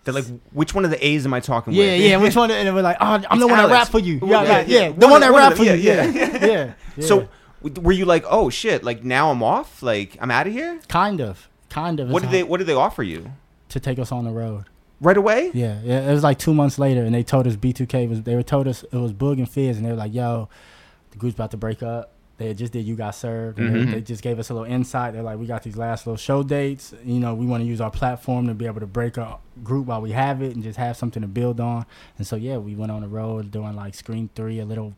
They're 0.04 0.14
like, 0.14 0.24
which 0.52 0.74
one 0.74 0.84
of 0.84 0.90
the 0.90 1.06
A's 1.06 1.24
am 1.26 1.34
I 1.34 1.40
talking 1.40 1.72
yeah, 1.74 1.84
with? 1.84 2.00
yeah, 2.00 2.06
yeah, 2.08 2.16
which 2.16 2.34
one?" 2.42 2.50
And 2.50 2.74
we're 2.74 2.82
like, 2.82 2.96
"Oh, 3.00 3.06
I'm 3.06 3.20
the 3.38 3.46
It's 3.46 3.50
one 3.50 3.58
that 3.58 3.70
rap 3.70 3.88
for 3.88 3.98
you." 3.98 4.18
Well, 4.20 4.44
Yeah, 4.44 4.60
yeah, 4.60 4.64
yeah. 4.66 4.80
yeah, 4.80 4.88
the 4.92 5.06
One 5.06 5.10
one 5.12 5.20
that 5.22 5.32
one 5.32 5.42
rap 5.42 5.54
for 5.56 5.64
you. 5.64 5.72
yeah, 5.74 6.04
Yeah, 6.04 6.46
yeah. 6.46 6.46
yeah. 6.46 6.72
So, 7.06 7.28
were 7.62 7.92
you 7.92 8.04
like, 8.06 8.24
oh 8.28 8.48
shit, 8.50 8.82
like 8.84 9.04
now 9.04 9.30
I'm 9.30 9.42
off, 9.42 9.82
like 9.82 10.16
I'm 10.20 10.30
out 10.30 10.46
of 10.46 10.52
here? 10.52 10.80
kind 10.88 11.20
of, 11.20 11.48
kind 11.68 12.00
of. 12.00 12.08
What 12.10 12.22
did 12.22 12.30
they 12.32 12.42
What 12.42 12.58
did 12.58 12.66
they 12.66 12.74
offer 12.74 13.02
you? 13.02 13.30
to 13.68 13.78
take 13.78 13.98
us 14.00 14.10
on 14.10 14.24
the 14.24 14.30
road? 14.32 14.64
Right 15.02 15.16
away? 15.16 15.50
Yeah, 15.54 15.78
yeah. 15.84 16.10
It 16.10 16.12
was 16.12 16.22
like 16.24 16.38
two 16.38 16.52
months 16.52 16.78
later, 16.78 17.02
and 17.04 17.14
they 17.14 17.22
told 17.22 17.46
us 17.46 17.56
B2K 17.56 18.06
was. 18.08 18.22
They 18.22 18.34
were 18.34 18.42
told 18.42 18.66
us 18.68 18.82
it 18.82 18.96
was 18.96 19.12
Boog 19.14 19.38
and 19.38 19.48
Fizz, 19.48 19.76
and 19.78 19.86
they 19.86 19.90
were 19.90 19.96
like, 19.96 20.12
"Yo, 20.12 20.48
the 21.10 21.18
group's 21.18 21.34
about 21.34 21.50
to 21.52 21.56
break 21.56 21.82
up." 21.82 22.12
They 22.38 22.54
just 22.54 22.72
did 22.72 22.86
you 22.86 22.96
got 22.96 23.14
served, 23.14 23.58
and 23.58 23.68
Mhm. 23.70 23.84
they, 23.86 23.92
they 23.96 24.00
just 24.00 24.22
gave 24.22 24.38
us 24.38 24.48
a 24.48 24.54
little 24.54 24.66
insight. 24.66 25.12
They're 25.12 25.22
like, 25.22 25.38
"We 25.38 25.44
got 25.46 25.62
these 25.62 25.76
last 25.76 26.06
little 26.06 26.16
show 26.16 26.42
dates. 26.42 26.94
You 27.04 27.20
know, 27.20 27.34
we 27.34 27.44
want 27.44 27.62
to 27.62 27.66
use 27.68 27.82
our 27.82 27.90
platform 27.90 28.46
to 28.46 28.54
be 28.54 28.64
able 28.64 28.80
to 28.80 28.86
break 28.86 29.18
a 29.18 29.36
group 29.62 29.86
while 29.88 30.00
we 30.00 30.12
have 30.12 30.40
it, 30.40 30.54
and 30.54 30.62
just 30.64 30.78
have 30.78 30.96
something 30.96 31.20
to 31.20 31.28
build 31.28 31.60
on." 31.60 31.84
And 32.16 32.26
so 32.26 32.36
yeah, 32.36 32.56
we 32.56 32.74
went 32.74 32.92
on 32.92 33.02
the 33.02 33.08
road 33.08 33.50
doing 33.50 33.76
like 33.76 33.94
Scream 33.94 34.30
Three, 34.34 34.58
a 34.58 34.64
little 34.64 34.94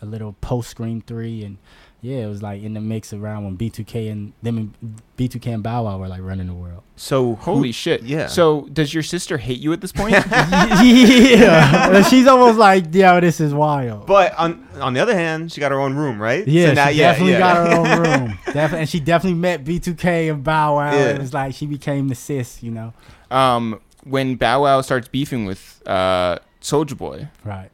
a 0.00 0.06
little 0.06 0.32
post 0.40 0.70
Scream 0.70 1.02
Three, 1.02 1.44
and 1.44 1.58
yeah, 2.00 2.18
it 2.18 2.26
was 2.28 2.42
like 2.42 2.62
in 2.62 2.74
the 2.74 2.80
mix 2.80 3.12
around 3.12 3.44
when 3.44 3.56
B2K 3.56 4.10
and 4.10 4.32
them 4.42 4.56
and 4.58 5.02
B2K 5.16 5.54
and 5.54 5.62
Bow 5.62 5.84
Wow 5.84 5.98
were 5.98 6.08
like 6.08 6.22
running 6.22 6.46
the 6.46 6.54
world. 6.54 6.82
So 6.96 7.34
Holy 7.36 7.68
who- 7.68 7.72
shit. 7.72 8.02
Yeah. 8.02 8.26
So 8.28 8.62
does 8.72 8.92
your 8.94 9.02
sister 9.02 9.36
hate 9.38 9.58
you 9.60 9.72
at 9.72 9.80
this 9.80 9.92
point? 9.92 10.12
yeah, 10.30 12.02
she's 12.08 12.26
almost 12.26 12.58
like, 12.58 12.92
yo, 12.94 13.20
this 13.20 13.40
is 13.40 13.52
wild. 13.54 14.06
But 14.06 14.34
on 14.36 14.66
on 14.80 14.94
the 14.94 15.00
other 15.00 15.14
hand, 15.14 15.52
she 15.52 15.60
got 15.60 15.72
her 15.72 15.80
own 15.80 15.94
room, 15.96 16.20
right? 16.20 16.46
Yeah, 16.46 16.66
So 16.68 16.72
now- 16.74 16.88
she 16.90 16.98
definitely 16.98 17.38
got 17.38 17.56
her 17.56 17.74
own 17.76 18.02
room. 18.02 18.38
Definitely, 18.46 18.78
and 18.80 18.88
she 18.88 19.00
definitely 19.00 19.38
met 19.38 19.64
B2K 19.64 20.30
and 20.32 20.44
Bow 20.44 20.76
Wow. 20.76 20.92
Yeah. 20.92 21.10
It 21.10 21.18
was 21.20 21.34
like 21.34 21.54
she 21.54 21.66
became 21.66 22.08
the 22.08 22.14
sis, 22.14 22.62
you 22.62 22.70
know. 22.70 22.92
um, 23.30 23.80
when 24.04 24.36
Bow 24.36 24.62
Wow 24.62 24.80
starts 24.80 25.08
beefing 25.08 25.44
with 25.44 25.82
uh, 25.86 26.38
Soulja 26.62 26.96
Boy, 26.96 27.28
Right. 27.44 27.70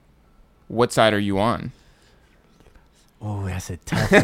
what 0.68 0.92
side 0.92 1.12
are 1.14 1.18
you 1.18 1.38
on? 1.38 1.72
Oh, 3.26 3.46
that's 3.46 3.70
a 3.70 3.78
tough 3.78 4.12
one. 4.12 4.20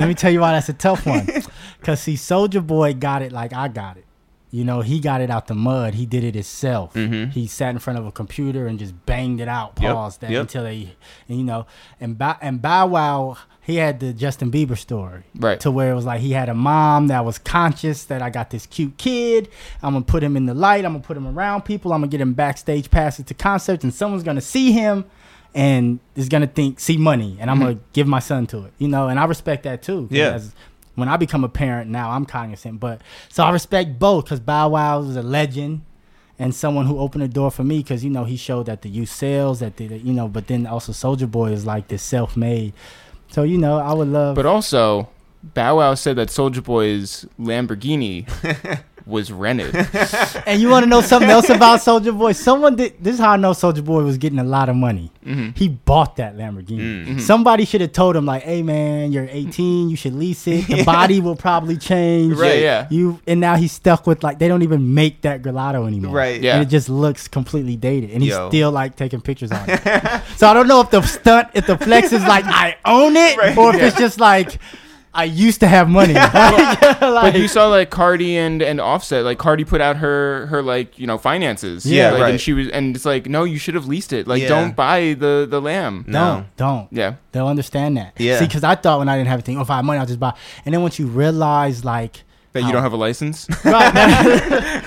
Let 0.00 0.08
me 0.08 0.14
tell 0.14 0.30
you 0.32 0.40
why 0.40 0.52
that's 0.52 0.70
a 0.70 0.72
tough 0.72 1.04
one. 1.04 1.26
Cause 1.82 2.00
see, 2.00 2.14
Soulja 2.14 2.66
Boy 2.66 2.94
got 2.94 3.20
it 3.20 3.30
like 3.30 3.52
I 3.52 3.68
got 3.68 3.98
it. 3.98 4.04
You 4.50 4.64
know, 4.64 4.80
he 4.80 4.98
got 5.00 5.20
it 5.20 5.28
out 5.28 5.46
the 5.46 5.54
mud. 5.54 5.92
He 5.94 6.06
did 6.06 6.24
it 6.24 6.34
himself. 6.34 6.94
Mhm. 6.94 7.32
He 7.32 7.46
sat 7.46 7.68
in 7.70 7.78
front 7.78 7.98
of 7.98 8.06
a 8.06 8.10
computer 8.12 8.66
and 8.66 8.78
just 8.78 8.94
banged 9.04 9.42
it 9.42 9.48
out. 9.48 9.74
Yep, 9.78 9.94
Paused 9.94 10.20
that 10.22 10.30
yep. 10.30 10.40
until 10.42 10.62
they, 10.62 10.96
you 11.26 11.44
know, 11.44 11.66
and 12.00 12.16
Bow, 12.16 12.38
and 12.40 12.62
Bow 12.62 12.86
Wow, 12.86 13.36
he 13.60 13.76
had 13.76 14.00
the 14.00 14.14
Justin 14.14 14.50
Bieber 14.50 14.78
story. 14.78 15.24
Right. 15.38 15.60
To 15.60 15.70
where 15.70 15.92
it 15.92 15.94
was 15.94 16.06
like 16.06 16.22
he 16.22 16.32
had 16.32 16.48
a 16.48 16.54
mom 16.54 17.08
that 17.08 17.26
was 17.26 17.36
conscious 17.38 18.04
that 18.06 18.22
I 18.22 18.30
got 18.30 18.48
this 18.48 18.64
cute 18.64 18.96
kid. 18.96 19.50
I'm 19.82 19.92
gonna 19.92 20.06
put 20.06 20.22
him 20.22 20.34
in 20.38 20.46
the 20.46 20.54
light. 20.54 20.86
I'm 20.86 20.92
gonna 20.92 21.04
put 21.04 21.18
him 21.18 21.26
around 21.26 21.66
people. 21.66 21.92
I'm 21.92 22.00
gonna 22.00 22.10
get 22.10 22.22
him 22.22 22.32
backstage 22.32 22.90
passes 22.90 23.26
to 23.26 23.34
concerts, 23.34 23.84
and 23.84 23.92
someone's 23.92 24.22
gonna 24.22 24.40
see 24.40 24.72
him 24.72 25.04
and 25.54 26.00
is 26.14 26.28
gonna 26.28 26.46
think 26.46 26.80
see 26.80 26.96
money, 26.96 27.36
and 27.40 27.50
I'm 27.50 27.58
gonna 27.58 27.74
mm-hmm. 27.74 27.92
give 27.92 28.06
my 28.06 28.20
son 28.20 28.46
to 28.48 28.64
it. 28.64 28.72
You 28.78 28.88
know, 28.88 29.08
and 29.08 29.18
I 29.18 29.24
respect 29.24 29.64
that 29.64 29.82
too. 29.82 30.08
Yeah. 30.10 30.32
as- 30.32 30.54
when 30.94 31.08
I 31.08 31.16
become 31.16 31.44
a 31.44 31.48
parent 31.48 31.88
now, 31.88 32.10
I'm 32.10 32.26
cognizant, 32.26 32.80
but 32.80 33.00
so 33.28 33.44
I 33.44 33.50
respect 33.50 34.00
both 34.00 34.24
because 34.24 34.40
Bow 34.40 34.70
Wow 34.70 35.00
is 35.02 35.14
a 35.14 35.22
legend 35.22 35.82
and 36.40 36.52
someone 36.52 36.86
who 36.86 36.98
opened 36.98 37.22
the 37.22 37.28
door 37.28 37.52
for 37.52 37.62
me 37.62 37.78
because 37.78 38.02
you 38.02 38.10
know 38.10 38.24
he 38.24 38.36
showed 38.36 38.66
that 38.66 38.82
the 38.82 38.88
youth 38.88 39.08
sales 39.08 39.60
that 39.60 39.76
the 39.76 39.84
you 39.84 40.12
know, 40.12 40.26
but 40.26 40.48
then 40.48 40.66
also 40.66 40.90
Soulja 40.90 41.30
Boy 41.30 41.52
is 41.52 41.64
like 41.64 41.86
this 41.86 42.02
self-made. 42.02 42.72
So 43.30 43.44
you 43.44 43.58
know, 43.58 43.78
I 43.78 43.92
would 43.92 44.08
love. 44.08 44.34
But 44.34 44.46
also, 44.46 45.08
Bow 45.42 45.78
Wow 45.78 45.94
said 45.94 46.16
that 46.16 46.28
Soulja 46.28 46.64
Boy's 46.64 47.26
Lamborghini 47.38 48.28
was 49.08 49.32
rented. 49.32 49.74
and 50.46 50.60
you 50.60 50.68
want 50.68 50.84
to 50.84 50.88
know 50.88 51.00
something 51.00 51.30
else 51.30 51.48
about 51.48 51.80
Soulja 51.80 52.16
Boy? 52.16 52.32
Someone 52.32 52.76
did. 52.76 53.02
This 53.02 53.14
is 53.14 53.20
how 53.20 53.30
I 53.30 53.36
know 53.36 53.52
Soulja 53.52 53.84
Boy 53.84 54.02
was 54.02 54.18
getting 54.18 54.38
a 54.38 54.44
lot 54.44 54.68
of 54.68 54.76
money. 54.76 55.10
Mhm. 55.26 55.56
He 55.56 55.68
bought 55.68 56.16
that 56.16 56.36
Lamborghini. 56.36 57.06
Mm. 57.06 57.20
Somebody 57.20 57.64
should 57.64 57.80
have 57.80 57.92
told 57.92 58.16
him 58.16 58.26
like, 58.26 58.42
"Hey 58.42 58.62
man, 58.62 59.12
you're 59.12 59.28
18. 59.30 59.90
You 59.90 59.96
should 59.96 60.14
lease 60.14 60.46
it. 60.46 60.66
The 60.66 60.84
body 60.84 61.20
will 61.22 61.36
probably 61.36 61.76
change. 61.76 62.36
Right, 62.36 62.60
yeah. 62.60 62.86
You 62.90 63.20
and 63.26 63.40
now 63.40 63.56
he's 63.56 63.72
stuck 63.72 64.06
with 64.06 64.22
like 64.22 64.38
they 64.38 64.48
don't 64.48 64.62
even 64.62 64.94
make 64.94 65.22
that 65.22 65.42
gelato 65.42 65.86
anymore. 65.86 66.14
Right. 66.14 66.40
Yeah. 66.40 66.54
And 66.54 66.62
it 66.62 66.68
just 66.70 66.88
looks 66.88 67.28
completely 67.28 67.76
dated, 67.76 68.10
and 68.10 68.22
he's 68.22 68.32
Yo. 68.32 68.48
still 68.48 68.70
like 68.70 68.96
taking 68.96 69.20
pictures 69.20 69.52
on 69.52 69.64
it. 69.68 69.82
so 70.36 70.48
I 70.48 70.54
don't 70.54 70.68
know 70.68 70.80
if 70.80 70.90
the 70.90 71.02
stunt, 71.02 71.48
if 71.54 71.66
the 71.66 71.78
flex 71.78 72.12
is 72.12 72.22
like 72.24 72.44
I 72.46 72.76
own 72.84 73.16
it, 73.16 73.56
or 73.56 73.74
if 73.74 73.82
it's 73.82 73.96
just 73.98 74.20
like 74.20 74.58
I 75.14 75.24
used 75.24 75.60
to 75.60 75.66
have 75.66 75.88
money. 75.88 76.14
but 76.32 77.00
Like- 77.02 77.34
you 77.34 77.48
saw 77.48 77.68
like 77.68 77.90
Cardi 77.90 78.36
and 78.36 78.62
and 78.62 78.80
Offset. 78.80 79.24
Like 79.24 79.38
Cardi 79.38 79.64
put 79.64 79.80
out 79.80 79.96
her 79.96 80.46
her 80.46 80.62
like 80.62 80.98
you 80.98 81.06
know 81.06 81.18
finances. 81.18 81.84
Yeah, 81.86 82.10
like, 82.12 82.22
right. 82.22 82.30
And 82.32 82.40
she 82.40 82.52
was 82.52 82.68
and 82.68 82.94
it's 82.94 83.04
like 83.04 83.26
no, 83.28 83.44
you 83.44 83.58
should 83.58 83.74
have 83.74 83.86
leased 83.86 84.12
it. 84.12 84.26
Like 84.28 84.42
Yeah. 84.42 84.48
don't 84.48 84.76
buy 84.76 85.14
the 85.18 85.46
the 85.48 85.60
lamb. 85.60 86.04
No. 86.06 86.44
don't, 86.56 86.56
don't. 86.56 86.88
Yeah. 86.92 87.14
They'll 87.32 87.48
understand 87.48 87.96
that. 87.96 88.14
Yeah. 88.18 88.38
See, 88.38 88.46
because 88.46 88.64
I 88.64 88.74
thought 88.74 88.98
when 88.98 89.08
I 89.08 89.16
didn't 89.16 89.28
have 89.28 89.38
anything, 89.38 89.58
oh, 89.58 89.62
if 89.62 89.70
I 89.70 89.76
had 89.76 89.84
money, 89.84 89.98
I'll 89.98 90.06
just 90.06 90.20
buy. 90.20 90.34
And 90.64 90.74
then 90.74 90.82
once 90.82 90.98
you 90.98 91.06
realize, 91.06 91.84
like, 91.84 92.24
That 92.52 92.62
you 92.64 92.72
don't 92.72 92.82
have 92.82 92.92
a 92.94 92.96
license. 92.96 93.46
right, 93.64 93.92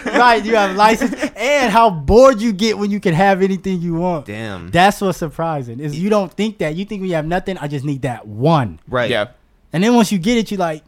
right, 0.06 0.44
you 0.44 0.56
have 0.56 0.72
a 0.72 0.74
license, 0.74 1.14
and 1.36 1.72
how 1.72 1.90
bored 1.90 2.42
you 2.42 2.52
get 2.54 2.78
when 2.78 2.90
you 2.92 3.00
can 3.00 3.14
have 3.14 3.42
anything 3.42 3.82
you 3.82 3.94
want. 3.94 4.26
Damn. 4.26 4.70
That's 4.72 5.00
what's 5.02 5.18
surprising. 5.20 5.80
Is 5.80 5.98
you 5.98 6.10
don't 6.10 6.34
think 6.34 6.58
that 6.60 6.76
you 6.76 6.86
think 6.86 7.02
we 7.02 7.12
have 7.12 7.26
nothing. 7.26 7.58
I 7.58 7.68
just 7.68 7.86
need 7.86 8.02
that 8.04 8.28
one, 8.28 8.80
right. 8.88 9.10
yeah. 9.10 9.28
And 9.74 9.84
then 9.84 9.96
once 9.96 10.12
you 10.12 10.20
get 10.20 10.38
it, 10.38 10.52
you 10.52 10.58
like 10.58 10.84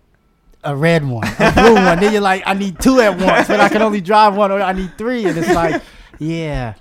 a 0.63 0.75
red 0.75 1.05
one, 1.05 1.27
a 1.39 1.51
blue 1.51 1.75
one. 1.75 1.99
Then 1.99 2.13
you're 2.13 2.21
like, 2.21 2.43
I 2.45 2.53
need 2.53 2.79
two 2.79 2.99
at 2.99 3.19
once, 3.19 3.47
but 3.47 3.59
I 3.59 3.69
can 3.69 3.81
only 3.81 4.01
drive 4.01 4.35
one, 4.35 4.51
or 4.51 4.61
I 4.61 4.73
need 4.73 4.97
three, 4.97 5.25
and 5.25 5.37
it's 5.37 5.53
like, 5.53 5.81
yeah, 6.19 6.75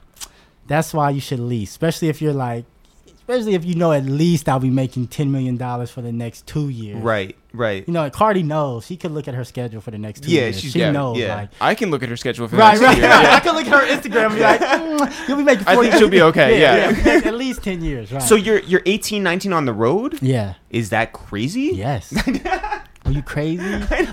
that's 0.67 0.95
why 0.95 1.11
you 1.11 1.21
should 1.21 1.41
lease, 1.41 1.71
especially 1.71 2.09
if 2.09 2.21
you're 2.23 2.33
like. 2.33 2.65
Especially 3.07 3.55
if 3.55 3.65
you 3.65 3.77
know 3.77 3.93
at 3.93 4.05
least 4.05 4.49
I'll 4.49 4.59
be 4.59 4.69
making 4.69 5.07
ten 5.07 5.31
million 5.31 5.57
dollars 5.57 5.91
for 5.93 6.03
the 6.03 6.11
next 6.11 6.45
two 6.47 6.69
years. 6.69 6.99
Right. 6.99 7.37
Right. 7.55 7.87
You 7.87 7.93
know, 7.93 8.05
and 8.05 8.13
Cardi 8.13 8.43
knows. 8.43 8.87
She 8.87 8.97
could 8.97 9.11
look 9.13 9.29
at 9.29 9.35
her 9.35 9.45
schedule 9.45 9.81
for 9.81 9.91
the 9.91 9.99
next 9.99 10.23
two 10.23 10.31
Yeah, 10.31 10.43
years. 10.43 10.61
she's- 10.61 10.73
she 10.73 10.79
yeah, 10.81 10.91
knows. 10.91 11.19
yeah. 11.19 11.35
Like, 11.37 11.51
I 11.61 11.75
can 11.75 11.91
look 11.91 12.03
at 12.03 12.09
her 12.09 12.17
schedule 12.17 12.49
for 12.49 12.57
right, 12.57 12.79
the 12.79 12.85
right, 12.85 12.99
next 12.99 13.03
right. 13.03 13.21
year. 13.23 13.29
I 13.31 13.33
Yeah. 13.35 13.41
can 13.41 13.55
look 13.55 13.67
at 13.67 13.73
her 13.73 13.87
Instagram 13.97 14.27
and 14.27 14.35
be 14.35 14.41
like, 14.41 14.61
mm, 15.13 15.29
you'll 15.29 15.37
be 15.37 15.43
making. 15.45 15.67
I 15.69 15.77
think 15.77 15.95
she'll 15.95 16.09
be 16.09 16.23
okay. 16.23 16.61
Yeah. 16.61 16.91
yeah, 17.05 17.21
at 17.25 17.35
least 17.35 17.63
ten 17.63 17.83
years. 17.83 18.11
Right. 18.13 18.23
So 18.23 18.35
you're 18.37 18.61
you're 18.61 18.83
18, 18.87 19.23
19 19.23 19.53
on 19.53 19.65
the 19.67 19.73
road? 19.73 20.19
yeah. 20.23 20.55
Is 20.71 20.91
that 20.91 21.13
crazy? 21.13 21.71
Yes. 21.75 22.13
Are 23.05 23.11
you 23.11 23.23
crazy? 23.23 23.63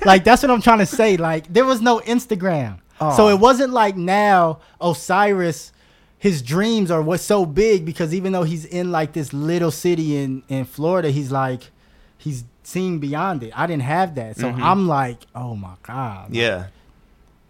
Like 0.04 0.23
that's 0.23 0.41
what 0.41 0.52
I'm 0.52 0.62
trying 0.62 0.80
to 0.80 0.86
say. 0.86 1.15
Like 1.15 1.52
there 1.54 1.63
was 1.65 1.80
no 1.82 1.99
Instagram, 2.02 2.80
so 3.15 3.30
it 3.30 3.39
wasn't 3.39 3.71
like 3.71 3.95
now 3.95 4.60
Osiris. 4.82 5.71
His 6.17 6.41
dreams 6.41 6.91
are 6.91 7.02
what's 7.02 7.23
so 7.23 7.45
big 7.45 7.86
because 7.86 8.13
even 8.13 8.34
though 8.34 8.43
he's 8.43 8.65
in 8.65 8.91
like 8.91 9.13
this 9.13 9.32
little 9.32 9.71
city 9.71 10.17
in 10.17 10.43
in 10.49 10.65
Florida, 10.65 11.12
he's 11.12 11.32
like 11.32 11.71
he's 12.17 12.43
seeing 12.70 13.00
beyond 13.00 13.44
it. 13.44 13.52
I 13.56 13.68
didn't 13.68 13.84
have 13.84 14.16
that, 14.16 14.38
so 14.38 14.52
Mhm. 14.52 14.62
I'm 14.62 14.88
like, 14.88 15.20
oh 15.36 15.56
my 15.56 15.74
god, 15.84 16.30
like, 16.30 16.38
Yeah. 16.38 16.66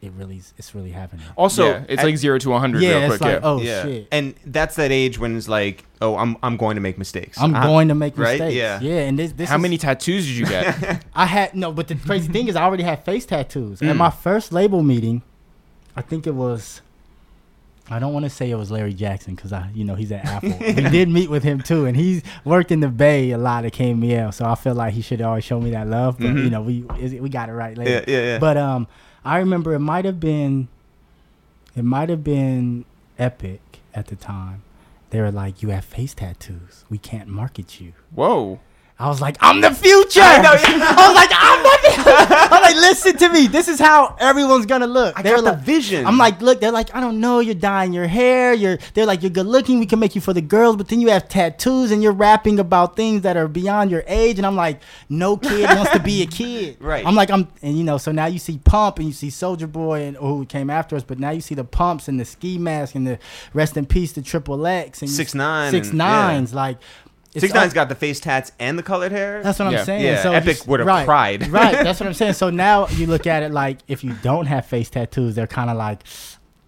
it 0.01 0.11
really 0.17 0.41
it's 0.57 0.73
really 0.73 0.91
happening. 0.91 1.25
Also, 1.35 1.65
yeah, 1.67 1.83
it's 1.89 1.99
at- 2.01 2.05
like 2.05 2.17
zero 2.17 2.37
to 2.39 2.49
100 2.51 2.81
yeah, 2.81 2.89
real 2.89 3.11
it's 3.11 3.17
quick. 3.17 3.21
like 3.21 3.41
yeah. 3.41 3.49
oh 3.49 3.61
yeah. 3.61 3.83
shit. 3.83 4.07
And 4.11 4.33
that's 4.45 4.75
that 4.77 4.91
age 4.91 5.19
when 5.19 5.35
it's 5.37 5.49
like, 5.49 5.83
oh, 6.01 6.15
I'm 6.15 6.37
I'm 6.41 6.55
going 6.57 6.75
to 6.75 6.81
make 6.81 6.97
mistakes. 6.97 7.37
I'm 7.39 7.53
Uh, 7.53 7.63
going 7.63 7.89
to 7.89 7.95
make 7.95 8.17
right? 8.17 8.39
mistakes. 8.39 8.55
Yeah. 8.55 8.79
yeah. 8.81 9.07
And 9.07 9.19
this, 9.19 9.33
this 9.33 9.49
How 9.49 9.57
is- 9.57 9.61
many 9.61 9.77
tattoos 9.77 10.25
did 10.25 10.35
you 10.37 10.45
get? 10.45 11.03
I 11.13 11.25
had 11.25 11.53
no, 11.53 11.71
but 11.73 11.87
the 11.89 11.95
crazy 11.95 12.31
thing 12.31 12.47
is, 12.47 12.55
I 12.55 12.63
already 12.63 12.83
had 12.83 13.03
face 13.03 13.25
tattoos. 13.25 13.79
Mm. 13.81 13.89
At 13.89 13.95
my 13.97 14.09
first 14.09 14.53
label 14.53 14.81
meeting, 14.83 15.21
I 15.95 16.01
think 16.01 16.25
it 16.27 16.35
was. 16.35 16.81
I 17.91 17.97
don't 17.99 18.13
want 18.13 18.25
to 18.25 18.29
say 18.29 18.51
it 18.51 18.55
was 18.55 18.69
Larry 18.69 18.93
Jackson 18.93 19.33
because 19.35 19.51
I, 19.51 19.69
you 19.73 19.83
know, 19.83 19.95
he's 19.95 20.11
at 20.11 20.23
Apple. 20.25 20.55
we 20.59 20.73
did 20.89 21.09
meet 21.09 21.29
with 21.29 21.43
him 21.43 21.59
too, 21.61 21.85
and 21.85 21.97
he's 21.97 22.21
worked 22.45 22.71
in 22.71 22.79
the 22.81 22.87
Bay 22.87 23.31
a 23.31 23.37
lot 23.37 23.65
at 23.65 23.73
KMEL. 23.73 24.33
So 24.33 24.45
I 24.45 24.55
feel 24.55 24.75
like 24.75 24.93
he 24.93 25.01
should 25.01 25.21
always 25.21 25.43
show 25.43 25.59
me 25.59 25.71
that 25.71 25.87
love. 25.87 26.17
But 26.19 26.27
Mhm. 26.27 26.43
you 26.43 26.49
know, 26.49 26.61
we 26.61 26.81
we 27.19 27.29
got 27.29 27.49
it 27.49 27.53
right 27.53 27.77
later. 27.77 27.91
Yeah, 28.07 28.15
yeah, 28.17 28.23
yeah. 28.33 28.39
But 28.39 28.57
um, 28.57 28.87
I 29.25 29.37
remember 29.39 29.73
it 29.73 29.79
might 29.79 30.05
have 30.05 30.19
been, 30.19 30.67
it 31.75 31.83
might 31.83 32.09
have 32.09 32.23
been 32.23 32.85
Epic 33.17 33.61
at 33.93 34.07
the 34.07 34.15
time. 34.15 34.61
They 35.09 35.19
were 35.21 35.31
like, 35.31 35.63
"You 35.63 35.69
have 35.69 35.83
face 35.85 36.13
tattoos. 36.13 36.85
We 36.89 36.99
can't 36.99 37.27
market 37.27 37.81
you." 37.81 37.93
Whoa. 38.13 38.59
I 39.01 39.07
was 39.07 39.21
like, 39.21 39.37
I'm 39.39 39.61
the 39.61 39.71
future. 39.71 40.19
I, 40.21 40.39
was 40.41 41.15
like, 41.15 41.29
I'm 41.33 41.63
the 41.63 42.49
I'm 42.53 42.61
like, 42.61 42.75
listen 42.75 43.15
to 43.17 43.29
me. 43.29 43.47
This 43.47 43.69
is 43.69 43.79
how 43.79 44.17
everyone's 44.19 44.65
gonna 44.65 44.87
look. 44.87 45.17
I 45.17 45.21
They're 45.21 45.37
got 45.37 45.43
the 45.45 45.51
like, 45.51 45.61
vision. 45.61 46.05
I'm 46.05 46.17
like, 46.17 46.41
look, 46.41 46.59
they're 46.59 46.73
like, 46.73 46.93
I 46.93 46.99
don't 46.99 47.21
know, 47.21 47.39
you're 47.39 47.55
dyeing 47.55 47.93
your 47.93 48.07
hair, 48.07 48.53
you're 48.53 48.77
they're 48.93 49.05
like, 49.05 49.21
you're 49.23 49.29
good 49.29 49.45
looking, 49.45 49.79
we 49.79 49.85
can 49.85 49.99
make 49.99 50.15
you 50.15 50.21
for 50.21 50.33
the 50.33 50.41
girls, 50.41 50.75
but 50.75 50.89
then 50.89 50.99
you 50.99 51.07
have 51.11 51.29
tattoos 51.29 51.91
and 51.91 52.03
you're 52.03 52.11
rapping 52.11 52.59
about 52.59 52.97
things 52.97 53.21
that 53.21 53.37
are 53.37 53.47
beyond 53.47 53.89
your 53.89 54.03
age. 54.05 54.37
And 54.37 54.45
I'm 54.45 54.57
like, 54.57 54.81
no 55.07 55.37
kid 55.37 55.69
wants 55.69 55.91
to 55.93 55.99
be 56.01 56.21
a 56.23 56.27
kid. 56.27 56.75
Right. 56.89 57.05
I'm 57.05 57.15
like, 57.15 57.29
I'm 57.31 57.47
and 57.61 57.77
you 57.77 57.83
know, 57.85 57.97
so 57.97 58.11
now 58.11 58.25
you 58.25 58.39
see 58.39 58.57
Pump 58.57 58.97
and 58.97 59.07
you 59.07 59.13
see 59.13 59.27
Soulja 59.29 59.71
Boy 59.71 60.01
and 60.01 60.17
oh, 60.17 60.37
who 60.37 60.45
came 60.45 60.69
after 60.69 60.95
us, 60.97 61.03
but 61.03 61.19
now 61.19 61.29
you 61.29 61.39
see 61.41 61.55
the 61.55 61.63
pumps 61.63 62.07
and 62.09 62.19
the 62.19 62.25
ski 62.25 62.57
mask 62.57 62.95
and 62.95 63.07
the 63.07 63.17
rest 63.53 63.77
in 63.77 63.85
peace 63.85 64.11
to 64.13 64.21
triple 64.21 64.65
X 64.67 65.01
and 65.01 65.09
you- 65.09 65.17
6ix9ine 65.23 65.71
six 65.71 65.89
and- 65.89 65.97
nines, 65.99 66.53
like 66.53 66.77
Six 67.37 67.53
Nine's 67.53 67.73
got 67.73 67.89
the 67.89 67.95
face 67.95 68.19
tats 68.19 68.51
and 68.59 68.77
the 68.77 68.83
colored 68.83 69.11
hair. 69.11 69.43
that's 69.43 69.59
what 69.59 69.71
Yeah. 69.71 69.79
I'm 69.79 69.85
saying. 69.85 70.03
Yeah, 70.03 70.23
so 70.23 70.31
Epic 70.31 70.55
just- 70.57 70.67
would've 70.67 70.87
right, 70.87 71.05
cried. 71.05 71.47
right. 71.49 71.71
That's 71.83 71.99
what 71.99 72.07
I'm 72.07 72.13
saying. 72.15 72.33
So 72.33 72.49
now 72.49 72.87
you 72.87 73.05
look 73.05 73.27
at 73.27 73.43
it 73.43 73.51
like 73.51 73.77
if 73.87 74.03
you 74.03 74.13
don't 74.23 74.47
have 74.47 74.65
face 74.65 74.89
tattoos, 74.89 75.35
they're 75.35 75.45
kind 75.45 75.69
of 75.69 75.77
like, 75.77 76.01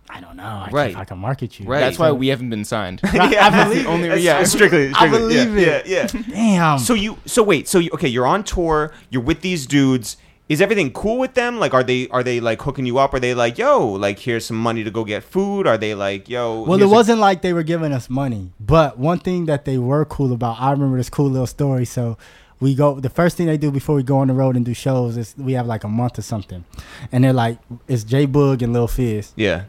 I 0.10 0.20
don't 0.22 0.36
know. 0.36 0.44
I 0.44 0.66
Right. 0.66 0.74
right. 0.94 0.98
I 0.98 1.06
can 1.06 1.18
market 1.18 1.60
you. 1.60 1.66
Right. 1.66 1.80
That's 1.80 1.98
why 1.98 2.12
we 2.12 2.28
haven't 2.28 2.50
been 2.52 2.66
signed. 2.66 3.02
Right, 3.14 3.32
Yeah, 3.32 3.48
I 3.48 3.64
believe 3.64 3.88
only- 3.88 4.08
it. 4.08 4.12
That's 4.12 4.24
yeah. 4.24 4.44
strictly, 4.44 4.90
I 4.90 5.08
strictly. 5.08 5.20
believe 5.20 5.58
yeah, 5.58 5.68
it. 5.78 5.88
Yeah, 5.88 6.08
yeah. 6.14 6.22
Damn. 6.30 6.80
So 6.80 6.94
you, 6.94 7.18
so 7.26 7.42
wait, 7.44 7.68
so 7.68 7.80
you, 7.80 7.90
okay, 7.94 8.08
you're 8.10 8.28
on 8.28 8.44
tour. 8.44 8.94
You're 9.10 9.24
with 9.24 9.42
these 9.42 9.66
dudes. 9.66 10.18
Is 10.50 10.60
everything 10.62 10.92
cool 10.92 11.18
with 11.18 11.34
them? 11.34 11.60
Like, 11.60 11.74
are 11.74 11.84
they, 11.84 12.10
are 12.10 12.24
they 12.24 12.42
like 12.42 12.62
hooking 12.62 12.86
you 12.86 12.98
up? 12.98 13.14
Are 13.14 13.20
they 13.22 13.34
like, 13.34 13.58
yo, 13.58 13.88
like 13.88 14.20
here's 14.20 14.46
some 14.46 14.58
money 14.58 14.84
to 14.84 14.92
go 14.92 15.06
get 15.06 15.24
food? 15.24 15.66
Are 15.66 15.78
they 15.78 15.96
like, 15.96 16.28
yo? 16.28 16.64
well, 16.64 16.78
it 16.82 16.86
a- 16.86 16.90
wasn't 16.90 17.20
like 17.20 17.42
they 17.42 17.54
were 17.54 17.64
giving 17.64 17.94
us 17.94 18.10
money, 18.10 18.52
but 18.60 18.98
one 19.00 19.20
thing 19.20 19.46
that 19.46 19.64
they 19.64 19.78
were 19.78 20.04
cool 20.04 20.34
about, 20.34 20.60
I 20.60 20.72
remember 20.72 20.98
this 20.98 21.10
cool 21.10 21.30
little 21.30 21.48
story. 21.48 21.86
So 21.86 22.18
we 22.60 22.76
go. 22.76 23.00
The 23.00 23.10
first 23.10 23.38
thing 23.38 23.48
they 23.48 23.58
do 23.58 23.72
before 23.72 23.96
we 23.96 24.04
go 24.04 24.18
on 24.18 24.28
the 24.28 24.34
road 24.34 24.56
and 24.58 24.66
do 24.66 24.74
shows 24.74 25.16
is 25.16 25.34
we 25.38 25.54
have 25.54 25.68
like 25.68 25.84
a 25.86 25.88
month 25.88 26.20
or 26.20 26.22
something, 26.22 26.66
and 27.14 27.24
they're 27.24 27.32
like, 27.34 27.58
it's 27.88 28.04
J 28.04 28.28
Boog 28.28 28.62
and 28.62 28.74
Lil 28.74 28.88
Fizz. 28.88 29.32
Yeah. 29.38 29.64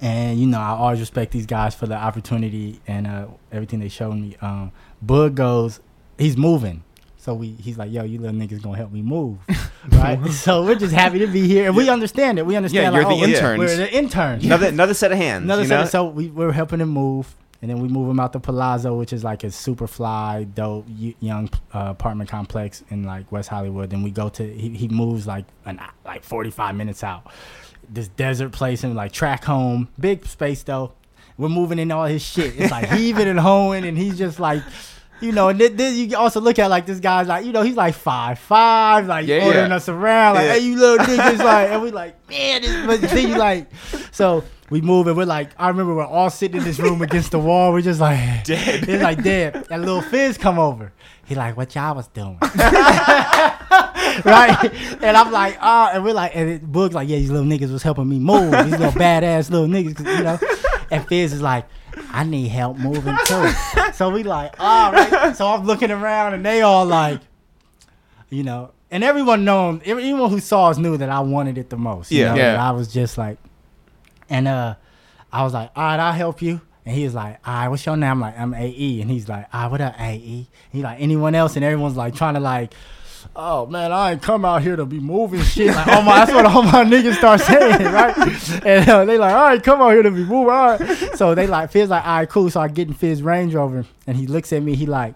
and 0.00 0.38
you 0.38 0.46
know 0.46 0.58
I 0.60 0.68
always 0.70 1.00
respect 1.00 1.32
these 1.32 1.44
guys 1.46 1.74
for 1.74 1.86
the 1.86 1.96
opportunity 1.96 2.80
and 2.86 3.06
uh, 3.08 3.26
everything 3.50 3.80
they 3.80 3.88
showed 3.88 4.14
me. 4.14 4.36
Um, 4.40 4.70
Boog 5.04 5.34
goes, 5.34 5.80
he's 6.18 6.36
moving. 6.36 6.84
So 7.20 7.34
we, 7.34 7.48
he's 7.48 7.76
like, 7.76 7.92
yo, 7.92 8.02
you 8.02 8.18
little 8.18 8.34
niggas 8.34 8.62
gonna 8.62 8.78
help 8.78 8.92
me 8.92 9.02
move, 9.02 9.36
right? 9.92 10.26
so 10.30 10.64
we're 10.64 10.74
just 10.74 10.94
happy 10.94 11.18
to 11.18 11.26
be 11.26 11.46
here, 11.46 11.66
and 11.66 11.76
we 11.76 11.90
understand 11.90 12.38
it. 12.38 12.46
We 12.46 12.56
understand. 12.56 12.94
Yeah, 12.94 12.98
you're 12.98 13.06
like, 13.06 13.18
the 13.18 13.24
oh, 13.24 13.28
interns. 13.28 13.58
We're 13.58 13.76
the 13.76 13.92
interns. 13.92 14.44
Another 14.46 14.66
another 14.68 14.94
set 14.94 15.12
of 15.12 15.18
hands. 15.18 15.44
Another 15.44 15.66
set 15.66 15.76
know? 15.76 15.82
of- 15.82 15.90
so 15.90 16.08
we 16.08 16.28
we're 16.28 16.50
helping 16.50 16.80
him 16.80 16.88
move, 16.88 17.36
and 17.60 17.70
then 17.70 17.78
we 17.78 17.88
move 17.88 18.08
him 18.08 18.18
out 18.18 18.32
to 18.32 18.40
Palazzo, 18.40 18.96
which 18.96 19.12
is 19.12 19.22
like 19.22 19.44
a 19.44 19.50
super 19.50 19.86
fly, 19.86 20.44
dope, 20.44 20.86
young 20.88 21.50
uh, 21.74 21.88
apartment 21.90 22.30
complex 22.30 22.82
in 22.88 23.04
like 23.04 23.30
West 23.30 23.50
Hollywood. 23.50 23.90
Then 23.90 24.02
we 24.02 24.10
go 24.10 24.30
to 24.30 24.54
he, 24.54 24.70
he 24.70 24.88
moves 24.88 25.26
like 25.26 25.44
an 25.66 25.78
like 26.06 26.24
forty 26.24 26.50
five 26.50 26.74
minutes 26.74 27.04
out, 27.04 27.30
this 27.86 28.08
desert 28.08 28.52
place 28.52 28.82
and 28.82 28.94
like 28.94 29.12
track 29.12 29.44
home, 29.44 29.88
big 30.00 30.24
space 30.24 30.62
though. 30.62 30.94
We're 31.36 31.50
moving 31.50 31.78
in 31.78 31.92
all 31.92 32.06
his 32.06 32.22
shit. 32.22 32.58
It's 32.58 32.70
like 32.70 32.88
heaving 32.88 33.28
and 33.28 33.38
hoeing, 33.38 33.84
and 33.84 33.98
he's 33.98 34.16
just 34.16 34.40
like. 34.40 34.62
You 35.20 35.32
know, 35.32 35.48
and 35.48 35.60
then, 35.60 35.94
you 35.96 36.16
also 36.16 36.40
look 36.40 36.58
at 36.58 36.70
like 36.70 36.86
this 36.86 36.98
guy's 36.98 37.26
like, 37.28 37.44
you 37.44 37.52
know, 37.52 37.62
he's 37.62 37.76
like 37.76 37.94
five 37.94 38.38
five, 38.38 39.06
like 39.06 39.26
Yeah, 39.26 39.44
ordering 39.46 39.68
yeah. 39.70 39.76
us 39.76 39.88
around, 39.88 40.36
like, 40.36 40.46
Yeah. 40.46 40.52
hey, 40.54 40.58
you 40.60 40.76
little 40.78 41.04
niggas, 41.16 41.38
like, 41.44 41.68
and 41.70 41.82
we 41.82 41.90
like, 41.90 42.28
man, 42.30 42.62
this, 42.62 42.86
but 42.86 43.00
then 43.02 43.28
you 43.28 43.36
like, 43.36 43.68
so 44.12 44.42
we 44.70 44.80
move 44.80 45.08
and 45.08 45.16
we're 45.16 45.26
like, 45.26 45.50
I 45.58 45.68
remember 45.68 45.94
we're 45.94 46.06
all 46.06 46.30
sitting 46.30 46.56
in 46.58 46.64
this 46.64 46.78
room 46.78 47.02
against 47.02 47.32
the 47.32 47.38
wall, 47.38 47.72
we're 47.72 47.82
just 47.82 48.00
like, 48.00 48.44
Dead. 48.44 48.88
it's 48.88 49.02
like 49.02 49.22
dead. 49.22 49.66
And 49.70 49.84
little 49.84 50.00
Fizz 50.00 50.38
come 50.38 50.58
over, 50.58 50.92
he 51.26 51.34
like, 51.34 51.54
what 51.56 51.74
y'all 51.74 51.94
was 51.94 52.06
doing, 52.08 52.38
right? 54.24 54.70
And 55.02 55.16
I'm 55.16 55.30
like, 55.32 55.58
ah, 55.60 55.90
and 55.92 56.02
we're 56.04 56.14
like, 56.14 56.32
and 56.34 56.48
it, 56.50 56.62
Boog's 56.72 56.94
like, 56.94 57.08
yeah, 57.08 57.16
these 57.18 57.30
little 57.30 57.46
niggas 57.46 57.70
was 57.72 57.82
helping 57.82 58.08
me 58.08 58.18
move, 58.18 58.52
these 58.52 58.70
little 58.78 58.92
badass 58.92 59.50
little 59.50 59.66
niggas, 59.68 59.98
you 59.98 60.24
know, 60.24 60.38
and 60.90 61.06
Fizz 61.06 61.34
is 61.34 61.42
like. 61.42 61.66
I 62.12 62.24
need 62.24 62.48
help 62.48 62.78
moving 62.78 63.16
too. 63.26 63.50
So 63.94 64.08
we 64.10 64.22
like, 64.22 64.54
all 64.58 64.92
right. 64.92 65.36
So 65.36 65.46
I'm 65.46 65.66
looking 65.66 65.90
around 65.90 66.32
and 66.34 66.44
they 66.44 66.62
all 66.62 66.86
like, 66.86 67.20
you 68.30 68.42
know, 68.44 68.70
and 68.90 69.04
everyone 69.04 69.44
known, 69.44 69.82
everyone 69.84 70.30
who 70.30 70.40
saw 70.40 70.70
us 70.70 70.78
knew 70.78 70.96
that 70.96 71.08
I 71.10 71.20
wanted 71.20 71.58
it 71.58 71.68
the 71.70 71.76
most. 71.76 72.10
You 72.10 72.20
Yeah. 72.22 72.28
know, 72.30 72.36
Yeah. 72.36 72.52
and 72.52 72.60
I 72.62 72.70
was 72.70 72.92
just 72.92 73.18
like, 73.18 73.38
and 74.30 74.48
uh, 74.48 74.74
I 75.32 75.42
was 75.42 75.52
like, 75.52 75.70
all 75.76 75.82
right, 75.84 76.00
I'll 76.00 76.12
help 76.12 76.40
you. 76.40 76.60
And 76.86 76.96
he 76.96 77.04
was 77.04 77.14
like, 77.14 77.38
all 77.46 77.52
right, 77.54 77.68
what's 77.68 77.84
your 77.84 77.96
name? 77.96 78.10
I'm 78.10 78.20
like, 78.20 78.38
I'm 78.38 78.54
AE. 78.54 79.02
And 79.02 79.10
he's 79.10 79.28
like, 79.28 79.46
all 79.52 79.62
right, 79.62 79.70
what 79.70 79.80
up, 79.82 80.00
AE? 80.00 80.46
He 80.72 80.82
like, 80.82 81.00
anyone 81.00 81.34
else? 81.34 81.56
And 81.56 81.64
everyone's 81.64 81.96
like 81.96 82.14
trying 82.14 82.34
to 82.34 82.40
like, 82.40 82.72
oh 83.36 83.66
man, 83.66 83.92
I 83.92 84.12
ain't 84.12 84.22
come 84.22 84.44
out 84.44 84.62
here 84.62 84.76
to 84.76 84.84
be 84.84 85.00
moving 85.00 85.42
shit. 85.42 85.74
Like, 85.74 85.88
oh 85.88 86.02
my, 86.02 86.18
that's 86.24 86.32
what 86.32 86.46
all 86.46 86.62
my 86.62 86.84
niggas 86.84 87.16
start 87.16 87.40
saying, 87.40 87.92
right? 87.92 88.16
And 88.64 88.88
uh, 88.88 89.04
they 89.04 89.18
like, 89.18 89.34
all 89.34 89.44
right, 89.44 89.62
come 89.62 89.80
out 89.80 89.90
here 89.90 90.02
to 90.02 90.10
be 90.10 90.24
moving. 90.24 90.50
All 90.50 90.76
right. 90.78 91.16
So 91.16 91.34
they 91.34 91.46
like, 91.46 91.70
Fizz 91.70 91.90
like, 91.90 92.06
all 92.06 92.18
right, 92.18 92.28
cool. 92.28 92.50
So 92.50 92.60
I 92.60 92.68
get 92.68 92.88
in 92.88 92.94
Fizz 92.94 93.22
Range 93.22 93.54
Rover. 93.54 93.86
And 94.06 94.16
he 94.16 94.26
looks 94.26 94.52
at 94.52 94.62
me, 94.62 94.74
he 94.74 94.86
like, 94.86 95.14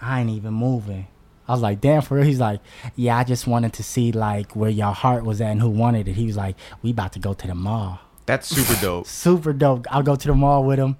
I 0.00 0.20
ain't 0.20 0.30
even 0.30 0.54
moving. 0.54 1.06
I 1.48 1.52
was 1.52 1.62
like, 1.62 1.80
damn, 1.80 2.00
for 2.02 2.14
real? 2.14 2.24
He's 2.24 2.38
like, 2.38 2.60
yeah, 2.94 3.18
I 3.18 3.24
just 3.24 3.46
wanted 3.46 3.72
to 3.74 3.82
see 3.82 4.12
like 4.12 4.54
where 4.54 4.70
your 4.70 4.92
heart 4.92 5.24
was 5.24 5.40
at 5.40 5.50
and 5.50 5.60
who 5.60 5.68
wanted 5.68 6.06
it. 6.06 6.12
He 6.12 6.26
was 6.26 6.36
like, 6.36 6.56
we 6.80 6.90
about 6.90 7.12
to 7.14 7.18
go 7.18 7.34
to 7.34 7.46
the 7.46 7.54
mall. 7.56 7.98
That's 8.26 8.46
super 8.48 8.80
dope. 8.80 9.06
Super 9.08 9.52
dope. 9.52 9.86
I'll 9.90 10.04
go 10.04 10.14
to 10.14 10.28
the 10.28 10.34
mall 10.34 10.62
with 10.62 10.78
him. 10.78 10.96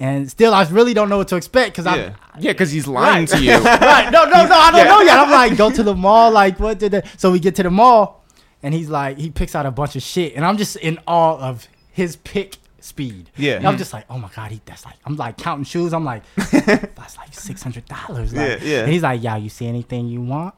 And 0.00 0.30
still, 0.30 0.54
I 0.54 0.62
really 0.68 0.94
don't 0.94 1.08
know 1.08 1.18
what 1.18 1.28
to 1.28 1.36
expect 1.36 1.76
because 1.76 1.86
Yeah. 1.86 2.14
I. 2.34 2.38
Yeah, 2.38 2.52
because 2.52 2.70
he's 2.70 2.86
lying 2.86 3.26
Right. 3.26 3.28
to 3.30 3.42
you. 3.42 3.50
Right. 3.64 4.10
No, 4.12 4.24
no, 4.24 4.46
no. 4.46 4.54
I 4.54 4.70
don't 4.70 4.84
Yeah. 4.86 4.92
know 4.92 5.00
yet. 5.00 5.18
I'm 5.18 5.30
like, 5.30 5.56
go 5.56 5.70
to 5.70 5.82
the 5.82 5.94
mall. 5.94 6.30
Like, 6.30 6.60
what 6.60 6.78
did 6.78 6.92
the. 6.92 7.02
So 7.16 7.32
we 7.32 7.40
get 7.40 7.56
to 7.56 7.64
the 7.64 7.70
mall 7.70 8.24
and 8.62 8.72
he's 8.74 8.88
like, 8.88 9.18
he 9.18 9.30
picks 9.30 9.54
out 9.56 9.66
a 9.66 9.70
bunch 9.72 9.96
of 9.96 10.02
shit. 10.02 10.34
And 10.36 10.44
I'm 10.44 10.56
just 10.56 10.76
in 10.76 10.98
awe 11.06 11.38
of 11.38 11.66
his 11.90 12.14
pick 12.16 12.56
speed. 12.80 13.30
Yeah. 13.36 13.56
And 13.56 13.66
I'm 13.66 13.72
mm-hmm. 13.72 13.78
just 13.78 13.92
like, 13.92 14.04
oh 14.08 14.18
my 14.18 14.30
God, 14.36 14.52
he, 14.52 14.60
that's 14.64 14.84
like, 14.84 14.94
I'm 15.04 15.16
like 15.16 15.36
counting 15.36 15.64
shoes. 15.64 15.92
I'm 15.92 16.04
like, 16.04 16.22
that's 16.36 17.16
like 17.16 17.32
$600. 17.32 18.16
Like, 18.16 18.32
Yeah, 18.32 18.58
yeah. 18.62 18.80
And 18.84 18.92
he's 18.92 19.02
like, 19.02 19.20
yeah, 19.22 19.36
you 19.36 19.48
see 19.48 19.66
anything 19.66 20.06
you 20.06 20.20
want? 20.20 20.54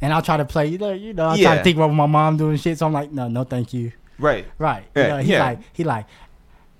And 0.00 0.12
I'll 0.12 0.22
try 0.22 0.36
to 0.36 0.44
play, 0.44 0.66
you 0.66 0.78
know, 0.78 0.92
you 0.92 1.12
know 1.14 1.28
I 1.28 1.40
try 1.40 1.52
Yeah. 1.52 1.58
to 1.58 1.62
think 1.62 1.76
about 1.76 1.88
my 1.92 2.06
mom 2.06 2.36
doing 2.38 2.56
shit. 2.56 2.78
So 2.78 2.86
I'm 2.86 2.92
like, 2.92 3.12
no, 3.12 3.28
no, 3.28 3.44
thank 3.44 3.72
you. 3.72 3.92
Right. 4.18 4.46
Right. 4.58 4.84
Yeah, 4.96 5.02
You 5.02 5.08
know, 5.08 5.18
he's 5.18 5.28
yeah. 5.28 5.44
like, 5.44 5.58
he 5.72 5.84
like, 5.84 6.06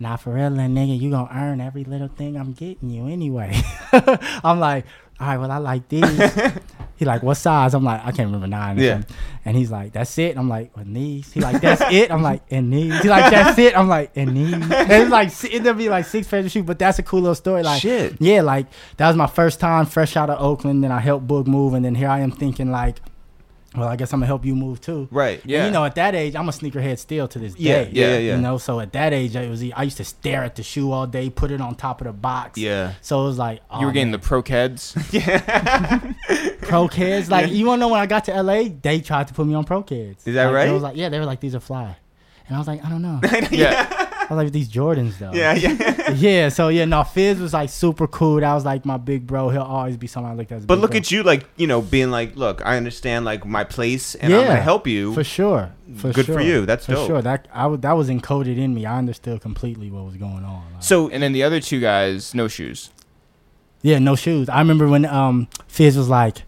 nah, 0.01 0.17
for 0.17 0.33
real, 0.33 0.51
nigga, 0.51 0.99
you 0.99 1.11
gonna 1.11 1.31
earn 1.33 1.61
every 1.61 1.85
little 1.85 2.09
thing 2.09 2.37
I'm 2.37 2.53
getting 2.53 2.91
you 2.91 3.07
anyway. 3.07 3.61
I'm 3.93 4.59
like, 4.59 4.87
all 5.21 5.27
right, 5.27 5.37
well, 5.37 5.51
I 5.51 5.59
like 5.59 5.87
these. 5.89 6.03
he 6.97 7.05
like, 7.05 7.23
what 7.23 7.35
size? 7.35 7.75
I'm 7.75 7.85
like, 7.85 8.01
I 8.01 8.11
can't 8.11 8.29
remember 8.29 8.47
nine. 8.47 8.79
Yeah. 8.79 8.95
something. 8.95 9.17
And 9.45 9.57
he's 9.57 9.71
like, 9.71 9.93
that's 9.93 10.17
it. 10.17 10.39
I'm 10.39 10.49
like, 10.49 10.73
and 10.77 10.97
these. 10.97 11.31
He 11.31 11.41
like, 11.41 11.61
that's 11.61 11.93
it. 11.93 12.11
I'm 12.11 12.23
like, 12.23 12.43
and 12.51 12.73
these. 12.73 13.03
He 13.03 13.09
like, 13.11 13.31
that's 13.31 13.59
it. 13.59 13.77
I'm 13.77 13.87
like, 13.87 14.13
and 14.17 14.35
these. 14.35 14.55
And 14.55 14.73
it's 14.73 15.11
like, 15.11 15.55
it'll 15.55 15.75
be 15.75 15.91
like 15.91 16.07
six 16.07 16.27
pairs 16.27 16.47
of 16.47 16.51
shoes, 16.53 16.65
but 16.65 16.79
that's 16.79 16.99
a 16.99 17.03
cool 17.03 17.21
little 17.21 17.35
story. 17.35 17.63
Like, 17.63 17.83
Shit. 17.83 18.17
yeah, 18.19 18.41
like 18.41 18.67
that 18.97 19.09
was 19.09 19.17
my 19.17 19.27
first 19.27 19.61
time 19.61 19.85
fresh 19.85 20.17
out 20.17 20.31
of 20.31 20.41
Oakland. 20.41 20.83
Then 20.83 20.91
I 20.91 21.01
helped 21.01 21.27
Boog 21.27 21.47
move, 21.47 21.75
and 21.75 21.85
then 21.85 21.95
here 21.95 22.09
I 22.09 22.21
am 22.21 22.31
thinking 22.31 22.71
like, 22.71 23.01
well, 23.77 23.87
I 23.89 23.95
guess 23.97 24.13
I'm 24.13 24.19
gonna 24.19 24.27
help 24.27 24.45
you 24.45 24.57
move 24.57 24.81
too. 24.81 25.07
Right. 25.13 25.41
Yeah. 25.45 25.59
Yeah. 25.59 25.67
you 25.67 25.71
know, 25.73 25.85
at 25.85 25.95
that 25.95 26.15
age, 26.17 26.35
I'm 26.35 26.49
a 26.49 26.53
sneakerhead 26.53 26.99
still 26.99 27.29
to 27.29 27.39
this 27.39 27.57
Yeah, 27.57 27.85
day. 27.85 27.91
yeah, 27.93 28.07
yeah, 28.07 28.19
yeah. 28.19 28.35
You 28.37 28.43
know, 28.43 28.59
so 28.59 28.81
at 28.81 28.93
that 28.95 29.13
age, 29.13 29.37
I 29.37 29.49
was 29.49 29.63
I 29.63 29.83
used 29.85 29.99
to 29.99 30.05
stare 30.05 30.43
at 30.43 30.57
the 30.57 30.63
shoe 30.65 30.91
all 30.91 31.07
day, 31.07 31.31
put 31.31 31.51
it 31.53 31.61
on 31.61 31.77
top 31.77 32.01
of 32.01 32.09
the 32.09 32.13
box. 32.13 32.59
Yeah. 32.59 32.95
So 33.01 33.23
it 33.23 33.25
was 33.27 33.39
like 33.39 33.61
You 33.73 33.83
were 33.87 33.91
oh, 33.91 33.93
getting 33.93 34.11
man. 34.11 34.21
the 34.21 34.27
pro 34.27 34.43
kids. 34.43 34.97
Yeah. 35.13 36.13
Pro 36.63 36.89
kids. 36.89 37.31
Like 37.31 37.51
you 37.53 37.67
wanna 37.67 37.81
know 37.81 37.89
when 37.89 38.01
I 38.01 38.07
got 38.07 38.25
to 38.25 38.43
LA, 38.43 38.65
they 38.83 39.01
tried 39.01 39.29
to 39.29 39.35
put 39.35 39.47
me 39.47 39.55
on 39.55 39.65
pro 39.65 39.83
kids. 39.83 40.27
Is 40.27 40.35
that 40.35 40.47
Like, 40.47 40.55
right? 40.55 40.67
They 40.67 40.73
was 40.73 40.83
like, 40.83 40.97
yeah, 40.97 41.09
they 41.09 41.19
were 41.21 41.27
like, 41.27 41.41
these 41.41 41.55
are 41.55 41.61
fly, 41.61 41.97
and 42.49 42.57
I 42.57 42.59
was 42.59 42.67
like, 42.69 42.85
I 42.85 42.89
don't 42.91 43.03
know. 43.03 43.21
yeah. 43.51 44.07
I 44.31 44.35
was 44.35 44.45
like, 44.45 44.53
these 44.53 44.69
Jordans 44.71 45.19
though. 45.19 45.33
Yeah. 45.33 45.55
Yeah. 45.55 46.11
yeah. 46.13 46.49
So 46.51 46.69
yeah, 46.69 46.85
no, 46.85 47.03
Fizz 47.03 47.41
was 47.41 47.53
like 47.53 47.69
super 47.69 48.07
cool. 48.07 48.39
That 48.41 48.55
was 48.55 48.65
like 48.65 48.87
my 48.87 48.97
big 48.97 49.27
bro. 49.27 49.49
He'll 49.49 49.63
always 49.63 49.97
be 49.97 50.07
someone 50.07 50.31
I 50.31 50.35
looked 50.37 50.53
at 50.53 50.59
as. 50.59 50.67
But 50.67 50.79
look 50.79 50.93
bro. 50.93 50.99
at 50.99 51.11
you, 51.11 51.25
like 51.25 51.47
you 51.57 51.67
know, 51.67 51.83
being 51.83 52.13
like, 52.13 52.37
look, 52.37 52.65
I 52.65 52.77
understand 52.77 53.25
like 53.25 53.45
my 53.45 53.65
place, 53.65 54.15
and 54.15 54.33
I'm 54.33 54.47
gonna 54.47 54.61
help 54.61 54.87
you. 54.87 55.13
For 55.15 55.25
sure. 55.25 55.73
For 55.97 56.13
Good 56.13 56.27
for 56.27 56.41
you. 56.41 56.65
That's 56.65 56.87
for 56.87 56.93
dope. 56.93 57.07
sure. 57.09 57.23
That 57.23 57.49
I 57.53 57.69
that 57.77 57.93
was 57.93 58.09
encoded 58.09 58.57
in 58.57 58.73
me. 58.73 58.87
I 58.87 58.97
understood 58.99 59.41
completely 59.41 59.91
what 59.91 60.05
was 60.05 60.17
going 60.17 60.45
on. 60.45 60.63
Like- 60.75 60.83
So 60.83 61.09
And 61.11 61.21
then 61.23 61.33
the 61.33 61.43
other 61.43 61.61
two 61.61 61.81
guys, 61.81 62.33
no 62.33 62.47
shoes. 62.47 62.91
Yeah, 63.83 63.99
no 63.99 64.15
shoes. 64.15 64.49
I 64.49 64.61
remember 64.61 64.87
when 64.87 65.05
um 65.07 65.49
Fizz 65.67 65.97
was 65.97 66.09
like, 66.09 66.43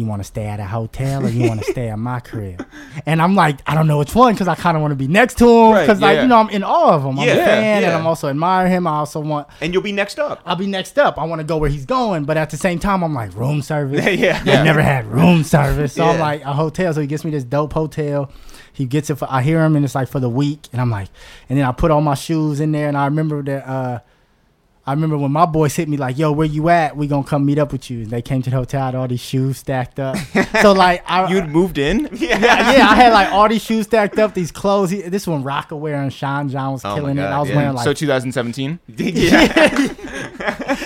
"You 0.00 0.06
want 0.06 0.20
to 0.20 0.24
stay 0.24 0.46
at 0.46 0.58
a 0.58 0.64
hotel 0.64 1.24
or 1.24 1.28
you 1.28 1.48
want 1.48 1.62
to 1.64 1.70
stay 1.70 1.88
at 1.90 1.98
my 1.98 2.20
crib?" 2.20 2.66
And 3.06 3.20
I'm 3.22 3.34
like, 3.34 3.60
I 3.66 3.74
don't 3.74 3.86
know 3.86 3.98
which 3.98 4.14
one 4.14 4.32
because 4.34 4.48
I 4.48 4.54
kind 4.54 4.76
of 4.76 4.80
want 4.80 4.92
to 4.92 4.96
be 4.96 5.06
next 5.08 5.38
to 5.38 5.44
him 5.48 5.72
Right, 5.72 5.82
because 5.86 6.00
like 6.00 6.16
yeah. 6.16 6.22
you 6.22 6.28
know 6.28 6.38
I'm 6.38 6.50
in 6.50 6.64
awe 6.64 6.94
of 6.94 7.02
him. 7.04 7.18
I'm 7.18 7.26
Yeah, 7.26 7.34
a 7.34 7.44
fan 7.44 7.82
yeah. 7.82 7.88
and 7.88 7.96
I'm 7.98 8.06
also 8.06 8.28
admire 8.28 8.66
him. 8.68 8.86
I 8.86 8.96
also 8.96 9.20
want 9.20 9.46
and 9.60 9.72
you'll 9.72 9.82
be 9.82 9.92
next 9.92 10.18
up. 10.18 10.40
I'll 10.46 10.56
be 10.56 10.66
next 10.66 10.98
up. 10.98 11.18
I 11.18 11.24
want 11.24 11.40
to 11.40 11.44
go 11.44 11.56
where 11.58 11.70
he's 11.70 11.86
going, 11.86 12.24
but 12.24 12.36
at 12.36 12.50
the 12.50 12.56
same 12.56 12.78
time 12.78 13.02
I'm 13.04 13.14
like 13.14 13.34
room 13.36 13.62
service. 13.62 14.04
yeah. 14.18 14.40
I 14.44 14.64
never 14.64 14.82
had 14.82 15.06
room 15.06 15.44
service, 15.44 15.92
so 15.92 16.04
I'm 16.04 16.18
like 16.18 16.42
a 16.42 16.52
hotel. 16.52 16.92
So 16.94 17.00
he 17.00 17.06
gets 17.06 17.24
me 17.24 17.30
this 17.30 17.44
dope 17.44 17.72
hotel. 17.72 18.30
He 18.72 18.86
gets 18.86 19.10
it 19.10 19.16
for 19.16 19.26
I 19.30 19.42
hear 19.42 19.62
him 19.64 19.76
and 19.76 19.84
it's 19.84 19.94
like 19.94 20.08
for 20.08 20.20
the 20.20 20.28
week, 20.30 20.68
and 20.72 20.80
I'm 20.80 20.90
like, 20.90 21.08
and 21.48 21.58
then 21.58 21.66
I 21.66 21.72
put 21.72 21.90
all 21.90 22.00
my 22.00 22.14
shoes 22.14 22.60
in 22.60 22.72
there, 22.72 22.88
and 22.88 22.96
I 22.96 23.04
remember 23.06 23.42
that. 23.42 23.66
uh 23.68 23.98
I 24.86 24.92
remember 24.92 25.18
when 25.18 25.30
my 25.30 25.44
boys 25.44 25.76
hit 25.76 25.88
me 25.88 25.96
like, 25.98 26.16
"Yo, 26.16 26.32
where 26.32 26.46
you 26.46 26.68
at? 26.70 26.96
We 26.96 27.06
gonna 27.06 27.22
come 27.22 27.44
meet 27.44 27.58
up 27.58 27.70
with 27.70 27.90
you." 27.90 28.02
And 28.02 28.10
they 28.10 28.22
came 28.22 28.40
to 28.42 28.50
the 28.50 28.56
hotel, 28.56 28.86
had 28.86 28.94
all 28.94 29.06
these 29.06 29.20
shoes 29.20 29.58
stacked 29.58 30.00
up. 30.00 30.16
so 30.62 30.72
like, 30.76 31.02
I 31.06 31.30
You'd 31.30 31.48
moved 31.48 31.76
in? 31.76 32.08
Yeah. 32.12 32.38
yeah, 32.40 32.72
yeah, 32.72 32.88
I 32.88 32.94
had 32.94 33.12
like 33.12 33.30
all 33.30 33.48
these 33.48 33.62
shoes 33.62 33.86
stacked 33.86 34.18
up, 34.18 34.32
these 34.32 34.50
clothes. 34.50 34.90
He, 34.90 35.02
this 35.02 35.26
one 35.26 35.42
Rocker 35.42 35.76
wearing, 35.76 36.08
Sean 36.10 36.48
John 36.48 36.72
was 36.72 36.84
Oh 36.84 36.90
my 36.90 36.94
killing 36.96 37.18
it. 37.18 37.22
I 37.22 37.38
was 37.38 37.50
yeah. 37.50 37.56
wearing 37.56 37.74
like 37.74 37.84
so 37.84 37.92
2017? 37.92 38.80
yeah. 38.96 39.52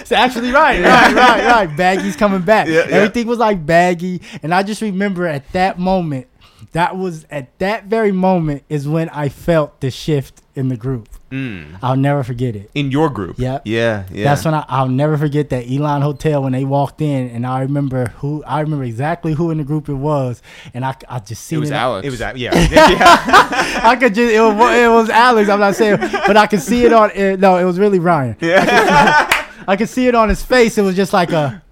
It's 0.05 0.13
actually 0.13 0.51
right, 0.51 0.83
right, 0.83 1.15
right, 1.15 1.47
right. 1.47 1.77
Baggy's 1.77 2.17
coming 2.17 2.43
back. 2.43 2.67
Yeah, 2.67 2.89
yeah. 2.89 2.97
Everything 2.97 3.27
was 3.27 3.39
like 3.39 3.65
baggy, 3.65 4.21
and 4.43 4.53
I 4.53 4.65
just 4.65 4.83
remember 4.83 5.27
at 5.27 5.51
that 5.53 5.79
moment, 5.79 6.27
that 6.73 6.97
was 6.97 7.27
at 7.31 7.57
that 7.61 7.85
very 7.85 8.13
moment 8.13 8.65
is 8.69 8.89
when 8.89 9.09
I 9.11 9.29
felt 9.29 9.81
the 9.81 9.91
shift 9.91 10.43
in 10.55 10.69
the 10.69 10.77
group. 10.77 11.09
Mm. 11.31 11.79
I'll 11.83 11.97
never 11.97 12.23
forget 12.23 12.55
it. 12.55 12.71
In 12.75 12.91
your 12.91 13.11
group. 13.11 13.39
Yep. 13.39 13.63
Yeah. 13.65 14.05
Yeah. 14.13 14.25
That's 14.25 14.45
when 14.45 14.55
I, 14.55 14.65
I'll 14.69 14.89
never 14.89 15.19
forget 15.19 15.51
that 15.51 15.69
Elon 15.69 16.03
Hotel 16.03 16.43
when 16.43 16.53
they 16.53 16.65
walked 16.65 17.01
in, 17.01 17.29
and 17.31 17.47
I 17.47 17.63
remember 17.63 18.07
who 18.19 18.45
I 18.45 18.61
remember 18.61 18.85
exactly 18.85 19.33
who 19.33 19.51
in 19.51 19.59
the 19.59 19.65
group 19.65 19.89
it 19.89 19.95
was, 19.95 20.43
and 20.75 20.85
I, 20.85 20.95
I 21.09 21.19
just 21.19 21.45
seen 21.45 21.57
It 21.57 21.61
was 21.61 21.71
it. 21.71 21.75
Alex. 21.75 22.07
It 22.07 22.11
was. 22.11 22.21
Yeah. 22.21 22.33
yeah. 22.71 23.81
I 23.83 23.97
could 23.99 24.15
just 24.15 24.33
it 24.33 24.41
was, 24.41 24.77
it 24.77 24.89
was 24.89 25.11
Alex. 25.11 25.49
I'm 25.49 25.61
not 25.61 25.75
saying, 25.75 25.99
but 25.99 26.37
I 26.37 26.47
could 26.47 26.63
see 26.63 26.85
it 26.85 26.93
on. 26.93 27.11
It, 27.11 27.41
no, 27.41 27.57
it 27.57 27.65
was 27.65 27.79
really 27.79 27.99
Ryan. 27.99 28.37
Yeah, 28.41 29.47
I 29.67 29.77
could 29.77 29.89
see 29.89 30.07
it 30.07 30.15
on 30.15 30.29
his 30.29 30.43
face. 30.43 30.79
It 30.79 30.83
was 30.83 30.95
just 30.95 31.13
like 31.13 31.33
a, 31.33 31.63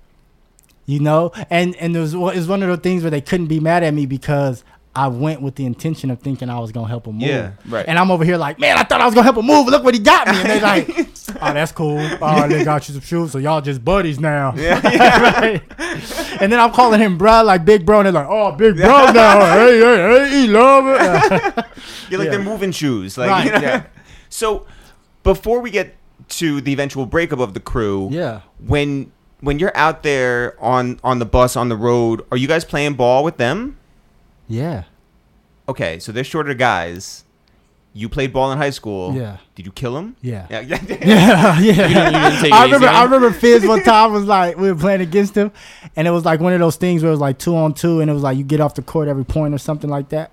you 0.87 0.99
know, 0.99 1.31
and 1.51 1.77
and 1.77 1.95
it 1.95 2.01
was 2.01 2.15
it 2.15 2.19
was 2.19 2.49
one 2.49 2.63
of 2.63 2.69
those 2.69 2.81
things 2.81 3.03
where 3.03 3.11
they 3.11 3.21
couldn't 3.21 3.47
be 3.47 3.61
mad 3.61 3.83
at 3.85 3.95
me 3.95 4.07
because 4.07 4.65
I 4.95 5.09
went 5.09 5.41
with 5.41 5.55
the 5.55 5.65
intention 5.65 6.11
of 6.11 6.21
thinking 6.21 6.51
I 6.51 6.59
was 6.61 6.71
gonna 6.71 6.87
help 6.89 7.07
him 7.07 7.15
move. 7.15 7.23
Yeah, 7.29 7.53
right. 7.67 7.87
And 7.89 7.99
I'm 7.99 8.11
over 8.11 8.25
here 8.25 8.37
like, 8.37 8.59
man, 8.59 8.77
I 8.77 8.83
thought 8.83 9.01
I 9.01 9.07
was 9.07 9.15
gonna 9.15 9.25
help 9.25 9.39
him 9.39 9.47
move. 9.47 9.67
Look 9.69 9.83
what 9.85 9.95
he 9.95 10.01
got 10.01 10.29
me. 10.29 10.37
And 10.37 10.51
they're 10.51 10.61
like, 10.61 10.89
oh, 11.41 11.53
that's 11.55 11.73
cool. 11.73 11.99
Oh, 12.21 12.47
they 12.47 12.63
got 12.63 12.87
you 12.89 12.95
some 12.95 13.01
shoes, 13.03 13.33
so 13.33 13.39
y'all 13.39 13.63
just 13.63 13.83
buddies 13.83 14.21
now. 14.21 14.53
Yeah, 14.55 14.81
right? 15.41 15.63
And 16.43 16.53
then 16.53 16.61
I'm 16.61 16.73
calling 16.73 17.01
him 17.01 17.17
bro, 17.17 17.43
like 17.43 17.65
big 17.65 17.87
bro, 17.87 18.01
and 18.01 18.07
they're 18.07 18.13
like, 18.13 18.27
oh, 18.29 18.53
big 18.53 18.77
bro 18.77 18.87
now. 19.13 19.55
hey, 19.55 19.79
hey, 19.79 20.29
hey, 20.29 20.31
he 20.43 20.49
love 20.49 20.85
it. 20.87 21.65
You're 22.11 22.19
like 22.19 22.27
Yeah. 22.27 22.31
they're 22.33 22.43
moving 22.45 22.71
shoes. 22.73 23.17
Like, 23.17 23.31
Right, 23.31 23.45
you 23.47 23.53
know? 23.53 23.61
yeah. 23.61 23.85
So 24.29 24.67
before 25.23 25.61
we 25.61 25.71
get 25.71 25.95
to 26.29 26.61
the 26.61 26.73
eventual 26.73 27.07
breakup 27.07 27.39
of 27.39 27.55
the 27.55 27.61
crew, 27.61 28.09
yeah. 28.13 28.43
when 28.59 29.11
when 29.41 29.59
you're 29.59 29.75
out 29.77 30.03
there 30.03 30.55
on 30.63 31.01
on 31.03 31.19
the 31.19 31.25
bus 31.27 31.57
on 31.57 31.71
the 31.71 31.77
road, 31.77 32.27
are 32.31 32.37
you 32.37 32.47
guys 32.47 32.65
playing 32.65 32.95
ball 32.95 33.25
with 33.25 33.39
them? 33.39 33.79
Yeah. 34.53 34.85
Okay, 35.69 35.99
so 35.99 36.13
they're 36.13 36.25
shorter 36.25 36.55
guys. 36.55 37.25
You 37.95 38.09
played 38.09 38.33
ball 38.33 38.51
in 38.53 38.59
high 38.59 38.71
school. 38.71 39.15
Yeah. 39.15 39.37
Did 39.55 39.67
you 39.67 39.73
kill 39.73 39.95
them? 39.95 40.17
Yeah. 40.23 40.47
Yeah. 40.51 40.61
yeah. 40.89 41.59
Yeah, 41.59 41.59
yeah. 41.61 42.31
didn't 42.31 42.41
take 42.41 42.53
it 42.53 42.53
I 42.55 42.65
remember. 42.65 42.87
I 42.89 43.05
remember 43.05 43.31
Fizz 43.33 43.67
one 43.67 43.83
time 43.93 44.13
was 44.13 44.25
like 44.25 44.57
we 44.57 44.71
were 44.73 44.79
playing 44.79 45.01
against 45.03 45.35
him, 45.35 45.53
and 45.97 46.07
it 46.09 46.11
was 46.11 46.25
like 46.25 46.41
one 46.41 46.53
of 46.53 46.61
those 46.61 46.77
things 46.77 47.03
where 47.03 47.09
it 47.11 47.15
was 47.15 47.21
like 47.21 47.39
two 47.39 47.57
on 47.57 47.75
two, 47.75 48.01
and 48.01 48.11
it 48.11 48.15
was 48.15 48.23
like 48.23 48.37
you 48.39 48.45
get 48.45 48.61
off 48.61 48.75
the 48.75 48.83
court 48.83 49.09
every 49.09 49.25
point 49.25 49.55
or 49.55 49.59
something 49.59 49.91
like 49.91 50.09
that. 50.11 50.31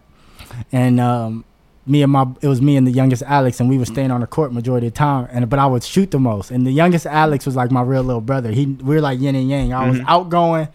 And 0.71 0.99
um, 0.99 1.43
me 1.85 2.01
and 2.01 2.11
my 2.11 2.27
it 2.41 2.47
was 2.47 2.61
me 2.61 2.75
and 2.77 2.87
the 2.87 2.91
youngest 2.91 3.23
Alex, 3.23 3.59
and 3.59 3.69
we 3.69 3.77
were 3.77 3.85
staying 3.85 4.11
on 4.11 4.21
the 4.21 4.27
court 4.27 4.51
majority 4.53 4.87
of 4.87 4.93
the 4.93 4.97
time. 4.97 5.27
And 5.31 5.49
but 5.49 5.59
I 5.59 5.65
would 5.65 5.83
shoot 5.83 6.11
the 6.11 6.19
most, 6.19 6.51
and 6.51 6.65
the 6.65 6.71
youngest 6.71 7.05
Alex 7.05 7.45
was 7.45 7.55
like 7.55 7.71
my 7.71 7.81
real 7.81 8.03
little 8.03 8.21
brother. 8.21 8.51
He 8.51 8.65
we 8.67 8.95
were 8.95 9.01
like 9.01 9.19
yin 9.19 9.35
and 9.35 9.49
yang. 9.49 9.73
I 9.73 9.89
was 9.89 9.99
Mhm. 9.99 10.05
outgoing, 10.07 10.69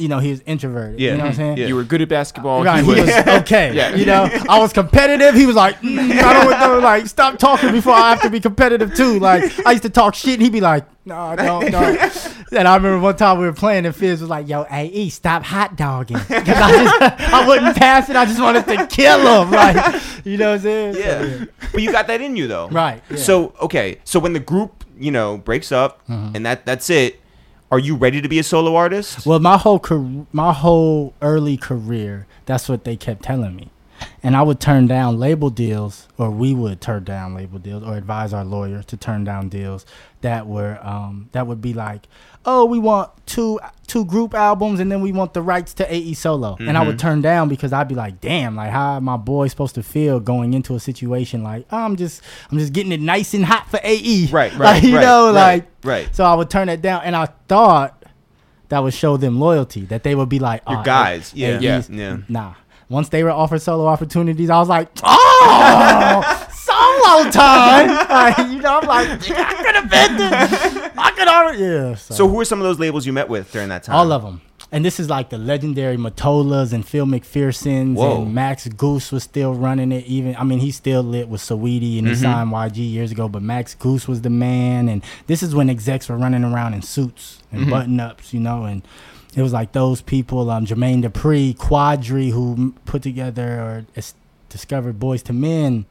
you 0.00 0.08
know. 0.08 0.18
He 0.18 0.30
was 0.30 0.40
introverted. 0.46 0.98
Yeah. 0.98 1.12
You 1.12 1.16
know 1.18 1.24
what 1.24 1.30
I'm 1.30 1.34
saying? 1.36 1.58
Yeah. 1.58 1.66
You 1.66 1.74
were 1.76 1.84
good 1.84 2.00
at 2.02 2.08
basketball. 2.08 2.64
Right, 2.64 2.82
he 2.82 2.90
was, 2.90 3.00
was 3.00 3.26
okay. 3.42 3.72
Yeah. 3.74 3.94
You 3.94 4.06
know, 4.06 4.28
I 4.48 4.58
was 4.58 4.72
competitive. 4.72 5.34
He 5.34 5.46
was 5.46 5.56
like, 5.56 5.80
mm, 5.80 5.98
I 5.98 6.32
don't 6.32 6.46
want 6.46 6.58
to 6.62 6.78
like 6.78 7.06
stop 7.06 7.38
talking 7.38 7.72
before 7.72 7.92
I 7.94 8.10
have 8.10 8.22
to 8.22 8.30
be 8.30 8.40
competitive 8.40 8.94
too. 8.94 9.18
Like 9.20 9.42
I 9.66 9.72
used 9.72 9.82
to 9.84 9.90
talk 9.90 10.14
shit, 10.14 10.34
and 10.34 10.42
he'd 10.42 10.52
be 10.52 10.60
like, 10.60 10.86
No, 11.04 11.34
no, 11.34 11.60
no. 11.60 11.78
and 12.52 12.66
I 12.68 12.76
remember 12.76 12.98
one 12.98 13.16
time 13.16 13.38
we 13.38 13.46
were 13.46 13.52
playing, 13.52 13.86
and 13.86 13.94
Fizz 13.94 14.20
was 14.22 14.30
like, 14.30 14.48
Yo, 14.48 14.66
AE, 14.70 15.08
stop 15.10 15.42
hot 15.42 15.76
dogging, 15.76 16.18
because 16.18 16.48
I 16.48 16.72
just 16.84 17.32
I 17.32 17.46
wouldn't 17.46 17.76
pass 17.76 18.08
it. 18.10 18.16
I 18.16 18.24
just 18.24 18.40
wanted 18.40 18.66
to 18.66 18.86
kill 18.86 19.42
him. 19.44 19.50
Like, 19.50 20.00
you 20.24 20.36
know 20.36 20.50
what 20.50 20.54
I'm 20.56 20.60
saying? 20.62 20.94
So, 20.94 21.00
Yeah. 21.00 21.44
but 21.72 21.82
you 21.82 21.92
got 21.92 22.06
that 22.08 22.20
in 22.20 22.36
you 22.36 22.46
though. 22.48 22.68
Right. 22.68 23.02
yeah. 23.10 23.16
So 23.16 23.54
okay, 23.60 24.00
so 24.04 24.18
when 24.18 24.32
the 24.32 24.40
group 24.40 24.84
you 24.98 25.10
know 25.10 25.38
breaks 25.38 25.72
up 25.72 26.06
Mm-hmm. 26.08 26.36
and 26.36 26.46
that 26.46 26.66
that's 26.66 26.90
it, 26.90 27.20
are 27.70 27.78
you 27.78 27.94
ready 27.94 28.20
to 28.20 28.28
be 28.28 28.38
a 28.38 28.42
solo 28.42 28.74
artist? 28.74 29.24
Well, 29.24 29.38
my 29.38 29.56
whole 29.56 29.78
car- 29.78 30.26
my 30.32 30.52
whole 30.52 31.14
early 31.22 31.56
career, 31.56 32.26
that's 32.46 32.68
what 32.68 32.84
they 32.84 32.96
kept 32.96 33.22
telling 33.22 33.54
me. 33.56 33.70
And 34.22 34.36
I 34.36 34.42
would 34.42 34.60
turn 34.60 34.86
down 34.86 35.18
label 35.18 35.50
deals, 35.50 36.06
or 36.18 36.30
we 36.30 36.54
would 36.54 36.80
turn 36.80 37.04
down 37.04 37.34
label 37.34 37.58
deals, 37.58 37.82
or 37.82 37.96
advise 37.96 38.32
our 38.32 38.44
lawyer 38.44 38.82
to 38.84 38.96
turn 38.96 39.24
down 39.24 39.48
deals 39.48 39.86
that 40.20 40.46
were 40.46 40.78
um, 40.82 41.28
that 41.32 41.46
would 41.46 41.60
be 41.62 41.72
like, 41.72 42.06
oh, 42.44 42.64
we 42.66 42.78
want 42.78 43.10
two 43.26 43.58
two 43.86 44.04
group 44.04 44.34
albums, 44.34 44.78
and 44.80 44.90
then 44.92 45.00
we 45.00 45.12
want 45.12 45.32
the 45.34 45.42
rights 45.42 45.72
to 45.74 45.94
AE 45.94 46.12
solo. 46.14 46.56
And 46.60 46.76
I 46.76 46.82
would 46.86 46.96
Mhm. 46.96 47.00
turn 47.00 47.20
down 47.22 47.48
because 47.48 47.72
I'd 47.72 47.88
be 47.88 47.94
like, 47.94 48.20
damn, 48.20 48.56
like 48.56 48.70
how 48.70 49.00
my 49.00 49.16
boy 49.16 49.48
supposed 49.48 49.74
to 49.76 49.82
feel 49.82 50.20
going 50.20 50.52
into 50.54 50.74
a 50.74 50.80
situation 50.80 51.42
like 51.42 51.66
oh, 51.70 51.78
I'm 51.78 51.96
just 51.96 52.22
I'm 52.50 52.58
just 52.58 52.72
getting 52.72 52.92
it 52.92 53.00
nice 53.00 53.32
and 53.34 53.44
hot 53.44 53.68
for 53.70 53.80
AE, 53.82 54.28
Right, 54.30 54.52
right, 54.52 54.58
like 54.58 54.82
you 54.82 54.96
right, 54.96 55.02
know, 55.02 55.26
right, 55.26 55.32
like 55.34 55.66
right. 55.84 56.14
so 56.14 56.24
I 56.24 56.34
would 56.34 56.50
turn 56.50 56.68
it 56.68 56.82
down, 56.82 57.02
and 57.04 57.16
I 57.16 57.26
thought 57.48 58.04
that 58.68 58.78
would 58.82 58.94
show 58.94 59.16
them 59.16 59.40
loyalty. 59.40 59.84
That 59.86 60.02
they 60.04 60.14
would 60.14 60.28
be 60.28 60.38
like, 60.38 60.62
Your 60.68 60.78
"Oh, 60.80 60.82
guys, 60.84 61.32
hey, 61.32 61.54
yeah, 61.54 61.60
yeah, 61.60 61.82
yeah. 61.90 62.16
Nah. 62.28 62.54
Once 62.90 63.08
they 63.08 63.22
were 63.24 63.30
offered 63.30 63.62
solo 63.62 63.86
opportunities, 63.86 64.50
I 64.50 64.58
was 64.58 64.68
like, 64.68 64.88
oh, 65.02 66.48
solo 66.52 67.30
time. 67.30 67.88
Like, 68.10 68.38
you 68.50 68.60
know, 68.60 68.80
I'm 68.80 68.86
like, 68.88 69.08
I 69.30 69.54
could 69.54 69.74
have 69.76 69.88
been 69.88 70.16
this. 70.16 70.90
I 70.98 71.10
could 71.12 71.28
already, 71.28 71.62
yeah. 71.62 71.94
So, 71.94 72.14
So 72.14 72.28
who 72.28 72.40
are 72.40 72.44
some 72.44 72.58
of 72.60 72.64
those 72.64 72.80
labels 72.80 73.06
you 73.06 73.12
met 73.12 73.28
with 73.28 73.50
during 73.52 73.68
that 73.68 73.84
time? 73.84 73.94
all 73.94 74.12
of 74.12 74.22
them. 74.22 74.40
And 74.72 74.84
this 74.84 74.98
is 75.00 75.08
like 75.08 75.30
the 75.30 75.38
legendary 75.38 75.96
Mottolas 75.96 76.72
and 76.72 76.86
Phil 76.86 77.06
McPherson's 77.06 77.96
Whoa. 77.96 78.22
and 78.22 78.34
Max 78.34 78.66
Gousse 78.68 79.10
was 79.12 79.22
still 79.24 79.54
running 79.54 79.90
it. 79.92 80.04
Even 80.06 80.34
I 80.36 80.42
mean, 80.44 80.58
he 80.58 80.70
still 80.72 81.02
lit 81.02 81.28
with 81.28 81.40
Saweetie 81.40 81.98
and 81.98 82.06
he 82.08 82.14
Mhm. 82.14 82.20
signed 82.22 82.50
YG 82.52 82.78
years 82.88 83.10
ago. 83.12 83.28
But 83.28 83.42
Max 83.42 83.74
Gousse 83.76 84.06
was 84.08 84.22
the 84.22 84.30
man, 84.30 84.88
and 84.88 85.02
this 85.28 85.42
is 85.42 85.54
when 85.54 85.70
execs 85.70 86.08
were 86.08 86.16
running 86.16 86.44
around 86.44 86.74
in 86.74 86.82
suits 86.82 87.38
and 87.52 87.66
Mhm. 87.66 87.70
button 87.70 88.00
ups, 88.00 88.32
you 88.34 88.38
know. 88.40 88.64
And 88.64 88.82
it 89.36 89.42
was 89.42 89.52
like 89.52 89.72
those 89.72 90.02
people, 90.02 90.50
um, 90.50 90.66
Jermaine 90.66 91.04
Dupri, 91.04 91.56
Quadri, 91.56 92.30
who 92.30 92.74
put 92.84 93.02
together 93.02 93.60
or 93.60 94.02
discovered 94.48 94.98
Boyz 94.98 95.28
II 95.30 95.36
Men. 95.36 95.84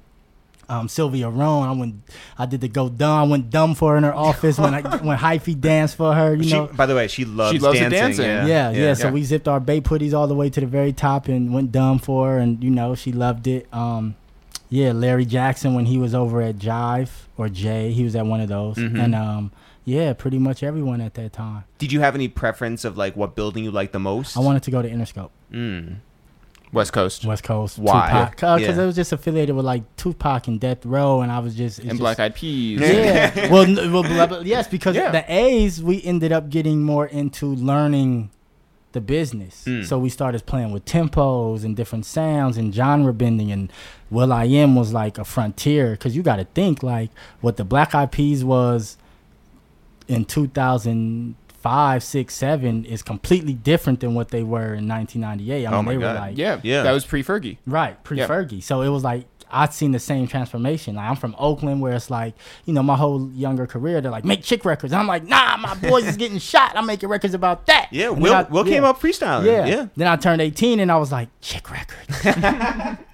Um, 0.67 0.87
Sylvia 0.87 1.29
Rhone, 1.29 1.67
I 1.67 1.71
went, 1.71 1.95
I 2.37 2.45
did 2.45 2.61
the 2.61 2.67
go 2.67 2.89
dumb. 2.89 3.27
I 3.27 3.31
went 3.31 3.49
dumb 3.49 3.73
for 3.73 3.93
her 3.93 3.97
in 3.97 4.03
her 4.03 4.13
office 4.29 4.59
when 4.59 4.75
I 4.75 4.81
when 4.97 5.17
Hyphy 5.17 5.59
danced 5.59 5.95
for 5.95 6.13
her. 6.13 6.35
You 6.35 6.43
She, 6.43 6.53
know, 6.53 6.67
by 6.67 6.85
the 6.85 6.93
way, 6.93 7.07
she 7.07 7.25
loves, 7.25 7.59
loves 7.59 7.79
dancing. 7.79 7.97
dancing. 7.99 8.25
Yeah, 8.25 8.45
yeah, 8.45 8.69
yeah. 8.71 8.93
So 8.93 9.09
we 9.09 9.23
zipped 9.23 9.47
our 9.47 9.59
Bay 9.59 9.81
putties 9.81 10.13
all 10.13 10.27
the 10.27 10.35
way 10.35 10.47
to 10.51 10.59
the 10.59 10.67
very 10.67 10.93
top 10.93 11.27
and 11.27 11.51
went 11.55 11.71
dumb 11.71 11.97
for 11.97 12.27
her, 12.33 12.37
and 12.37 12.63
you 12.63 12.69
know 12.69 12.93
she 12.93 13.11
loved 13.11 13.47
it. 13.47 13.67
Um, 13.73 14.15
yeah, 14.69 14.91
Larry 14.91 15.25
Jackson 15.25 15.73
when 15.73 15.85
he 15.85 15.97
was 15.97 16.13
over 16.13 16.39
at 16.43 16.57
Jive 16.57 17.09
or 17.35 17.49
Jay, 17.49 17.91
he 17.91 18.03
was 18.03 18.15
at 18.15 18.27
one 18.27 18.39
of 18.39 18.49
those, 18.49 18.75
Mhm. 18.75 19.03
and 19.03 19.15
um, 19.15 19.51
yeah, 19.89 20.13
pretty 20.13 20.39
much 20.39 20.63
everyone 20.63 21.01
at 21.01 21.15
that 21.15 21.33
time. 21.33 21.63
Did 21.77 21.91
you 21.91 21.99
have 22.01 22.15
any 22.15 22.27
preference 22.27 22.85
of 22.85 22.97
like 22.97 23.15
what 23.15 23.35
building 23.35 23.63
you 23.63 23.71
liked 23.71 23.93
the 23.93 23.99
most? 23.99 24.37
I 24.37 24.39
wanted 24.39 24.63
to 24.63 24.71
go 24.71 24.81
to 24.81 24.89
Interscope, 24.89 25.29
Mm. 25.51 25.97
West 26.71 26.93
Coast 26.93 27.25
West 27.25 27.43
Coast. 27.43 27.79
Why? 27.79 28.27
Because 28.29 28.61
Yeah. 28.61 28.71
it 28.79 28.85
was 28.85 28.95
just 28.95 29.11
affiliated 29.11 29.55
with 29.55 29.65
like 29.65 29.83
Tupac 29.97 30.47
and 30.47 30.59
Death 30.59 30.85
Row, 30.85 31.21
and 31.21 31.31
I 31.31 31.39
was 31.39 31.55
just 31.55 31.79
and 31.79 31.89
just- 31.89 31.99
Black 31.99 32.19
Eyed 32.19 32.35
Peas. 32.35 32.79
Yeah. 32.79 33.49
well, 33.51 33.63
n- 33.63 33.91
well, 33.91 34.03
blah, 34.03 34.27
blah, 34.27 34.39
yes, 34.41 34.67
because 34.67 34.95
Yeah. 34.95 35.09
the 35.11 35.23
A'z 35.27 35.81
we 35.81 36.03
ended 36.03 36.31
up 36.31 36.49
getting 36.51 36.83
more 36.83 37.07
into 37.07 37.47
learning 37.55 38.29
the 38.91 39.01
business. 39.01 39.65
Mm. 39.67 39.85
So 39.85 39.97
we 39.99 40.09
started 40.09 40.45
playing 40.45 40.71
with 40.71 40.83
tempos 40.85 41.63
and 41.63 41.75
different 41.75 42.05
sounds 42.07 42.57
and 42.57 42.73
genre 42.73 43.13
bending 43.13 43.51
and 43.51 43.71
will.i.am 44.11 44.75
was 44.75 44.93
like 44.93 45.17
a 45.19 45.23
frontier 45.25 45.91
because 45.91 46.15
you 46.15 46.23
got 46.23 46.35
to 46.37 46.45
think 46.45 46.81
like 46.83 47.09
what 47.41 47.57
the 47.57 47.63
Black 47.63 47.93
Eyed 47.95 48.11
Peas 48.11 48.43
was 48.43 48.97
in 50.09 50.25
2005, 50.25 52.03
6, 52.03 52.33
7 52.33 52.85
is 52.85 53.01
completely 53.03 53.53
different 53.53 53.99
than 53.99 54.13
what 54.15 54.29
they 54.29 54.43
were 54.43 54.73
in 54.73 54.87
1998. 54.87 55.65
I 55.65 55.71
Oh 55.71 55.75
mean, 55.77 55.85
my 55.85 55.93
they 55.93 55.99
God. 55.99 56.13
were 56.13 56.19
like 56.19 56.37
yeah, 56.37 56.59
Yeah. 56.63 56.83
That 56.83 56.91
was 56.91 57.05
pre 57.05 57.23
Fergie. 57.23 57.57
Right, 57.65 58.01
pre 58.03 58.17
Yeah. 58.17 58.27
Fergie. 58.27 58.61
So 58.63 58.81
it 58.81 58.89
was 58.89 59.03
like 59.03 59.25
I'd 59.51 59.73
seen 59.73 59.91
the 59.93 59.99
same 59.99 60.27
transformation. 60.27 60.95
Like 60.95 61.09
I'm 61.09 61.15
from 61.15 61.35
Oakland, 61.39 61.81
where 61.81 61.93
it's 61.93 62.11
like 62.11 62.35
you 62.65 62.73
know 62.73 62.83
my 62.83 62.95
whole 62.95 63.31
younger 63.31 63.65
career, 63.65 63.99
they're 63.99 64.11
like 64.11 64.23
make 64.25 64.43
chick 64.43 64.63
records. 64.63 64.93
And 64.93 64.99
I'm 64.99 65.07
like, 65.07 65.23
nah, 65.23 65.57
my 65.57 65.73
boys 65.89 66.05
is 66.05 66.17
getting 66.17 66.37
shot. 66.37 66.73
I'm 66.77 66.85
making 66.85 67.09
records 67.09 67.33
about 67.33 67.65
that. 67.65 67.87
Yeah, 67.91 68.11
And 68.11 68.21
Will, 68.21 68.33
I- 68.33 68.43
Will 68.43 68.67
yeah. 68.67 68.73
came 68.75 68.83
up 68.83 68.99
freestyling. 69.01 69.45
Yeah. 69.45 69.65
Yeah. 69.65 69.87
Then 69.95 70.07
I 70.07 70.17
turned 70.17 70.41
18 70.41 70.79
and 70.79 70.91
I 70.91 70.97
was 70.97 71.11
like, 71.11 71.29
chick 71.41 71.69
records. 71.71 72.25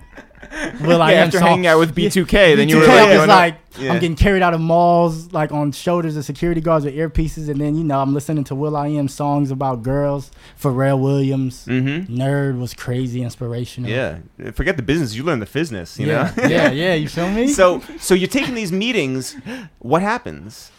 Will 0.82 1.02
I 1.02 1.12
yeah, 1.12 1.18
Am 1.22 1.28
after 1.28 1.40
song- 1.40 1.48
hanging 1.48 1.68
out 1.68 1.80
with 1.80 1.96
B2K, 1.98 2.56
then 2.56 2.70
you 2.70 2.78
were 2.78 2.84
B2K, 2.84 2.88
like, 2.88 3.10
I 3.10 3.18
was 3.20 3.28
like, 3.28 3.56
Yeah. 3.80 3.92
I'm 3.94 4.00
getting 4.00 4.16
carried 4.16 4.42
out 4.42 4.54
of 4.54 4.62
malls, 4.62 5.32
like 5.34 5.52
on 5.52 5.72
shoulders 5.72 6.16
of 6.18 6.26
security 6.26 6.62
guards 6.62 6.86
with 6.86 6.94
earpieces, 6.96 7.50
and 7.50 7.60
then 7.60 7.76
you 7.76 7.84
know 7.84 8.00
I'm 8.00 8.14
listening 8.14 8.44
to 8.46 8.56
will.i.am 8.56 9.08
songs 9.08 9.52
about 9.52 9.84
girls. 9.84 10.32
Pharrell 10.62 11.00
Williams, 11.02 11.66
Mm-hmm. 11.66 12.14
Nerd 12.16 12.60
was 12.60 12.74
crazy 12.74 13.22
inspirational. 13.22 13.90
Yeah. 13.90 14.20
Forget 14.54 14.78
the 14.78 14.84
business. 14.84 15.14
You 15.16 15.24
learn 15.24 15.40
the 15.40 15.46
business. 15.46 16.00
You 16.00 16.08
yeah, 16.08 16.34
know. 16.38 16.44
yeah, 16.48 16.72
yeah. 16.84 16.94
You 16.94 17.08
feel 17.08 17.30
me? 17.32 17.48
so 17.48 17.82
so 18.00 18.14
you're 18.14 18.28
taking 18.30 18.56
these 18.56 18.72
meetings. 18.72 19.36
What 19.80 20.02
happens? 20.02 20.72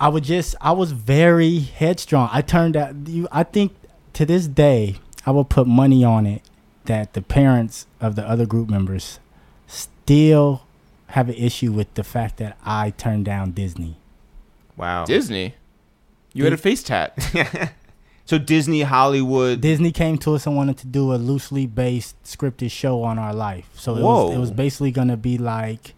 I 0.00 0.08
would 0.08 0.24
just 0.24 0.54
I 0.60 0.72
was 0.72 0.92
very 0.92 1.58
headstrong. 1.58 2.28
I 2.32 2.40
turned 2.42 2.76
out 2.76 2.94
you 3.06 3.26
I 3.32 3.42
think 3.42 3.72
to 4.12 4.24
this 4.26 4.46
day 4.46 4.96
I 5.26 5.30
will 5.32 5.44
put 5.44 5.66
money 5.66 6.04
on 6.04 6.24
it 6.26 6.42
that 6.88 7.12
the 7.12 7.22
parents 7.22 7.86
of 8.00 8.16
the 8.16 8.26
other 8.26 8.46
group 8.46 8.68
members 8.68 9.20
still 9.66 10.62
have 11.08 11.28
an 11.28 11.34
issue 11.34 11.70
with 11.70 11.92
the 11.94 12.02
fact 12.02 12.38
that 12.38 12.58
I 12.64 12.90
turned 12.90 13.26
down 13.26 13.52
Disney. 13.52 13.98
Wow. 14.76 15.04
Disney. 15.04 15.54
You 16.32 16.44
had 16.44 16.52
a 16.54 16.56
face 16.56 16.82
tat. 16.82 17.14
so 18.24 18.38
Disney, 18.38 18.82
Hollywood. 18.82 19.60
Disney 19.60 19.92
came 19.92 20.16
to 20.18 20.34
us 20.34 20.46
and 20.46 20.56
wanted 20.56 20.78
to 20.78 20.86
do 20.86 21.12
a 21.12 21.16
loosely 21.16 21.66
based 21.66 22.22
scripted 22.24 22.70
show 22.70 23.02
on 23.02 23.18
our 23.18 23.34
life. 23.34 23.68
So 23.74 23.96
it 23.96 24.02
was, 24.02 24.34
it 24.34 24.38
was 24.38 24.50
basically 24.50 24.90
going 24.90 25.08
to 25.08 25.16
be 25.16 25.36
like 25.36 25.94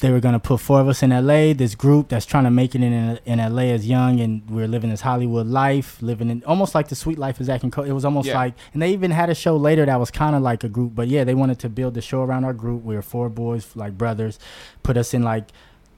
they 0.00 0.10
were 0.10 0.20
going 0.20 0.32
to 0.34 0.38
put 0.38 0.60
four 0.60 0.80
of 0.80 0.88
us 0.88 1.02
in 1.02 1.10
LA, 1.10 1.52
this 1.52 1.74
group 1.74 2.08
that's 2.08 2.26
trying 2.26 2.44
to 2.44 2.50
make 2.50 2.74
it 2.74 2.82
in 2.82 3.18
in 3.24 3.38
LA 3.38 3.62
as 3.76 3.86
young 3.86 4.20
and 4.20 4.48
we're 4.50 4.68
living 4.68 4.90
this 4.90 5.00
Hollywood 5.02 5.46
life, 5.46 6.00
living 6.02 6.30
in 6.30 6.42
almost 6.44 6.74
like 6.74 6.88
the 6.88 6.94
Suite 6.94 7.18
Life 7.18 7.40
of 7.40 7.46
Zack 7.46 7.62
and. 7.62 7.76
It 7.78 7.92
was 7.92 8.04
almost 8.04 8.28
Yeah. 8.28 8.36
like 8.38 8.54
and 8.72 8.82
they 8.82 8.92
even 8.92 9.10
had 9.10 9.30
a 9.30 9.34
show 9.34 9.56
later 9.56 9.84
that 9.86 9.98
was 10.00 10.10
kind 10.10 10.34
of 10.36 10.42
like 10.42 10.64
a 10.64 10.68
group, 10.68 10.94
but 10.94 11.08
yeah, 11.08 11.24
they 11.24 11.34
wanted 11.34 11.58
to 11.60 11.68
build 11.68 11.94
the 11.94 12.00
show 12.02 12.22
around 12.22 12.44
our 12.44 12.52
group. 12.54 12.82
We 12.84 12.94
were 12.96 13.02
four 13.02 13.28
boys 13.28 13.74
like 13.74 13.96
brothers, 13.98 14.38
put 14.82 14.96
us 14.96 15.14
in 15.14 15.22
like 15.22 15.46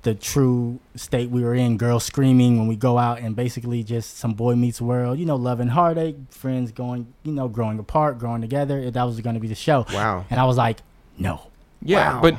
the 0.03 0.14
true 0.14 0.78
state 0.94 1.28
we 1.30 1.42
were 1.42 1.55
in, 1.55 1.76
girls 1.76 2.05
screaming 2.05 2.59
when 2.59 2.66
we 2.66 2.74
go 2.76 2.96
out, 2.96 3.20
and 3.20 3.36
basically 3.36 3.82
just 3.84 4.16
some 4.16 4.32
boy 4.32 4.55
meets 4.55 4.80
world, 4.80 5.18
you 5.18 5.26
know, 5.26 5.36
love 5.36 5.61
and 5.61 5.70
heartache, 5.72 6.16
friends 6.30 6.72
going, 6.72 7.07
you 7.22 7.32
know, 7.32 7.48
growing 7.48 7.78
apart, 7.78 8.18
growing 8.18 8.40
together. 8.40 8.90
That 8.90 9.03
was 9.05 9.20
going 9.20 9.34
to 9.34 9.40
be 9.40 9.48
the 9.48 9.55
show. 9.55 9.84
Wow. 9.92 10.24
And 10.30 10.40
I 10.40 10.44
was 10.44 10.57
like, 10.57 10.78
no, 11.18 11.42
Yeah, 11.82 12.14
Wow. 12.14 12.20
but 12.22 12.36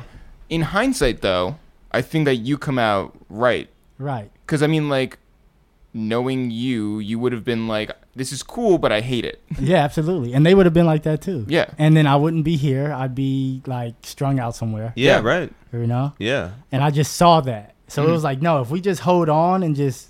in 0.52 0.62
hindsight, 0.62 1.22
though, 1.22 1.56
I 1.90 2.02
think 2.02 2.24
that 2.26 2.36
you 2.36 2.58
come 2.58 2.78
out 2.78 3.16
right. 3.28 3.68
right. 3.98 4.30
Because, 4.46 4.62
I 4.62 4.66
mean, 4.66 4.88
like, 4.88 5.18
knowing 5.94 6.50
you, 6.50 6.98
you 7.00 7.18
would 7.18 7.32
have 7.32 7.44
been 7.44 7.68
like, 7.68 7.90
this 8.14 8.32
is 8.32 8.42
cool, 8.42 8.78
but 8.78 8.92
I 8.92 9.00
hate 9.00 9.24
it. 9.24 9.40
Yeah, 9.60 9.78
absolutely. 9.84 10.32
And 10.34 10.44
they 10.44 10.54
would 10.54 10.66
have 10.66 10.74
been 10.74 10.86
like 10.86 11.02
that 11.04 11.20
too. 11.22 11.44
Yeah. 11.48 11.66
And 11.78 11.96
then 11.96 12.06
I 12.06 12.16
wouldn't 12.16 12.44
be 12.44 12.56
here. 12.56 12.92
I'd 12.92 13.14
be 13.14 13.62
like 13.66 13.94
strung 14.02 14.38
out 14.40 14.54
somewhere, 14.56 14.92
Yeah, 14.96 15.16
Yeah. 15.16 15.20
Right. 15.22 15.52
you 15.72 15.86
know? 15.86 16.12
Yeah. 16.18 16.50
And 16.70 16.82
I 16.82 16.90
just 16.90 17.16
saw 17.16 17.40
that. 17.42 17.74
So 17.88 18.02
it 18.04 18.08
Mhm. 18.08 18.12
was 18.12 18.24
like, 18.24 18.40
no, 18.42 18.60
if 18.62 18.70
we 18.70 18.80
just 18.80 19.00
hold 19.02 19.28
on 19.28 19.62
and 19.62 19.76
just 19.76 20.08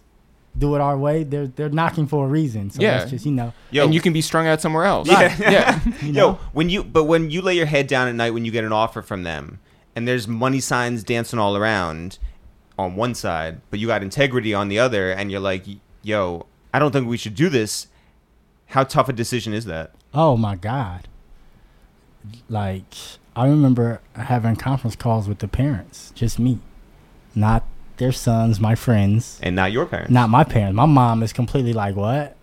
do 0.56 0.74
it 0.76 0.80
our 0.80 0.96
way, 0.98 1.24
they're 1.24 1.46
they're 1.48 1.68
knocking 1.70 2.06
for 2.06 2.26
a 2.26 2.28
reason. 2.28 2.70
So 2.70 2.80
Yeah. 2.82 2.98
that's 2.98 3.10
just 3.10 3.26
you 3.26 3.32
know. 3.32 3.52
Yo, 3.70 3.84
and 3.84 3.94
you 3.94 4.00
can 4.00 4.12
be 4.12 4.20
strung 4.20 4.46
out 4.46 4.60
somewhere 4.60 4.84
else. 4.84 5.08
Yeah. 5.08 5.36
yeah. 5.38 5.80
You 6.02 6.12
Yo, 6.12 6.32
when 6.52 6.70
you 6.70 6.84
but 6.84 7.04
when 7.04 7.30
you 7.30 7.40
lay 7.42 7.54
your 7.56 7.66
head 7.66 7.86
down 7.88 8.06
at 8.08 8.14
night 8.14 8.30
when 8.34 8.44
you 8.44 8.50
get 8.52 8.62
an 8.64 8.72
offer 8.72 9.02
from 9.02 9.22
them 9.24 9.58
and 9.94 10.06
there's 10.08 10.26
money 10.28 10.60
signs 10.60 11.02
dancing 11.04 11.38
all 11.38 11.56
around 11.56 12.18
on 12.78 12.96
one 12.96 13.14
side, 13.14 13.60
but 13.70 13.78
you 13.78 13.86
got 13.86 14.02
integrity 14.02 14.54
on 14.54 14.68
the 14.68 14.78
other 14.78 15.10
and 15.10 15.30
you're 15.30 15.40
like, 15.40 15.64
"Yo, 16.02 16.46
I 16.72 16.78
don't 16.78 16.90
think 16.92 17.06
we 17.06 17.16
should 17.16 17.34
do 17.34 17.48
this." 17.48 17.88
How 18.68 18.84
tough 18.84 19.08
a 19.08 19.12
decision 19.12 19.52
is 19.52 19.66
that? 19.66 19.92
Oh 20.14 20.36
my 20.36 20.56
God. 20.56 21.08
Like 22.48 22.94
I 23.36 23.46
remember 23.46 24.00
having 24.14 24.56
conference 24.56 24.96
calls 24.96 25.28
with 25.28 25.38
the 25.40 25.48
parents, 25.48 26.12
just 26.14 26.38
me, 26.38 26.58
not 27.34 27.64
their 27.98 28.12
sons, 28.12 28.60
my 28.60 28.74
friends, 28.74 29.38
And 29.42 29.54
not 29.56 29.72
your 29.72 29.86
parents. 29.86 30.10
not 30.10 30.30
my 30.30 30.44
parents. 30.44 30.74
My 30.76 30.86
mom 30.86 31.22
is 31.22 31.32
completely 31.32 31.72
like, 31.72 31.96
"What? 31.96 32.36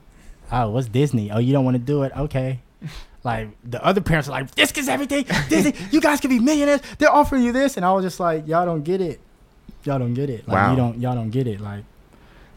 Oh, 0.51 0.69
what's 0.71 0.87
Disney? 0.87 1.31
Oh, 1.31 1.39
you 1.39 1.53
don't 1.53 1.65
want 1.65 1.75
to 1.75 1.79
do 1.83 2.03
it? 2.03 2.11
Okay." 2.15 2.59
Like 3.23 3.49
the 3.69 3.83
other 3.83 4.01
parents 4.01 4.29
are 4.29 4.31
like, 4.31 4.51
"This 4.55 4.71
is 4.71 4.87
everything. 4.87 5.25
Disney, 5.49 5.73
you 5.91 5.99
guys 5.99 6.19
can 6.21 6.29
be 6.29 6.39
millionaires. 6.39 6.81
They're 6.97 7.11
offering 7.11 7.43
you 7.43 7.51
this," 7.51 7.75
and 7.77 7.85
I 7.85 7.91
was 7.91 8.03
just 8.05 8.19
like, 8.19 8.47
"Y'all 8.47 8.65
don't 8.65 8.83
get 8.83 9.01
it. 9.01 9.19
Y'all 9.83 9.99
don't 9.99 10.13
get 10.13 10.29
it. 10.29 10.47
Like 10.47 10.55
Wow. 10.55 10.71
you 10.71 10.77
don't. 10.77 10.99
Y'all 11.01 11.15
don't 11.15 11.29
get 11.29 11.45
it. 11.47 11.59
Like 11.59 11.83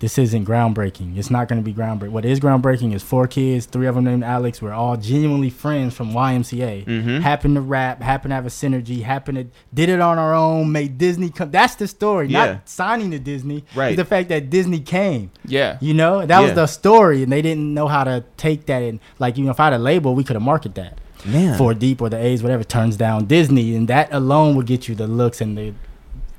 this 0.03 0.19
isn't 0.19 0.45
groundbreaking. 0.45 1.17
It's 1.17 1.31
not 1.31 1.47
going 1.47 1.63
to 1.63 1.65
be 1.65 1.73
groundbreaking. 1.73 2.09
What 2.11 2.25
is 2.25 2.41
groundbreaking 2.41 2.93
is 2.93 3.05
four 3.05 3.29
kids, 3.29 3.67
three 3.67 3.87
of 3.87 3.95
them 3.95 4.03
named 4.03 4.25
Alex. 4.25 4.61
We're 4.61 4.73
all 4.73 4.97
genuinely 4.97 5.49
friends 5.49 5.95
from 5.95 6.13
YMCA. 6.13 6.85
Mhm. 6.85 7.21
Happen 7.23 7.55
to 7.55 7.61
rap, 7.61 8.03
happen 8.03 8.31
to 8.31 8.35
have 8.35 8.45
a 8.45 8.49
synergy, 8.49 9.03
happen 9.03 9.37
to 9.37 9.47
did 9.73 9.89
it 9.89 10.01
on 10.01 10.19
our 10.19 10.35
own, 10.35 10.73
made 10.73 10.99
Disney 10.99 11.31
come. 11.31 11.53
That's 11.53 11.77
the 11.77 11.87
story. 11.87 12.27
Yeah. 12.27 12.47
Not 12.47 12.69
signing 12.69 13.13
to 13.13 13.21
Disney. 13.21 13.65
Right. 13.77 13.97
The 13.97 14.05
fact 14.05 14.29
that 14.31 14.51
Disney 14.51 14.81
came. 14.81 15.31
Yeah. 15.47 15.79
You 15.81 15.95
know, 15.95 16.27
that 16.27 16.29
Yeah. 16.41 16.41
was 16.47 16.55
the 16.55 16.67
story, 16.67 17.23
and 17.23 17.31
they 17.31 17.41
didn't 17.41 17.73
know 17.73 17.87
how 17.87 18.03
to 18.03 18.25
take 18.37 18.67
that. 18.67 18.83
And 18.83 18.99
like, 19.21 19.39
you 19.39 19.45
know, 19.45 19.53
if 19.53 19.61
I 19.61 19.65
had 19.67 19.73
a 19.75 19.79
label, 19.79 20.17
we 20.17 20.25
could 20.25 20.35
have 20.35 20.43
marketed 20.43 20.75
that. 20.75 20.99
Man. 21.25 21.57
Four 21.57 21.75
Deep 21.75 22.03
or 22.03 22.09
the 22.09 22.17
A'z, 22.19 22.43
whatever, 22.43 22.65
turns 22.65 22.97
down 22.97 23.27
Disney, 23.27 23.77
and 23.77 23.87
that 23.87 24.13
alone 24.13 24.57
would 24.57 24.67
get 24.67 24.89
you 24.89 24.97
the 24.97 25.07
looks 25.07 25.41
and 25.41 25.57
the, 25.57 25.73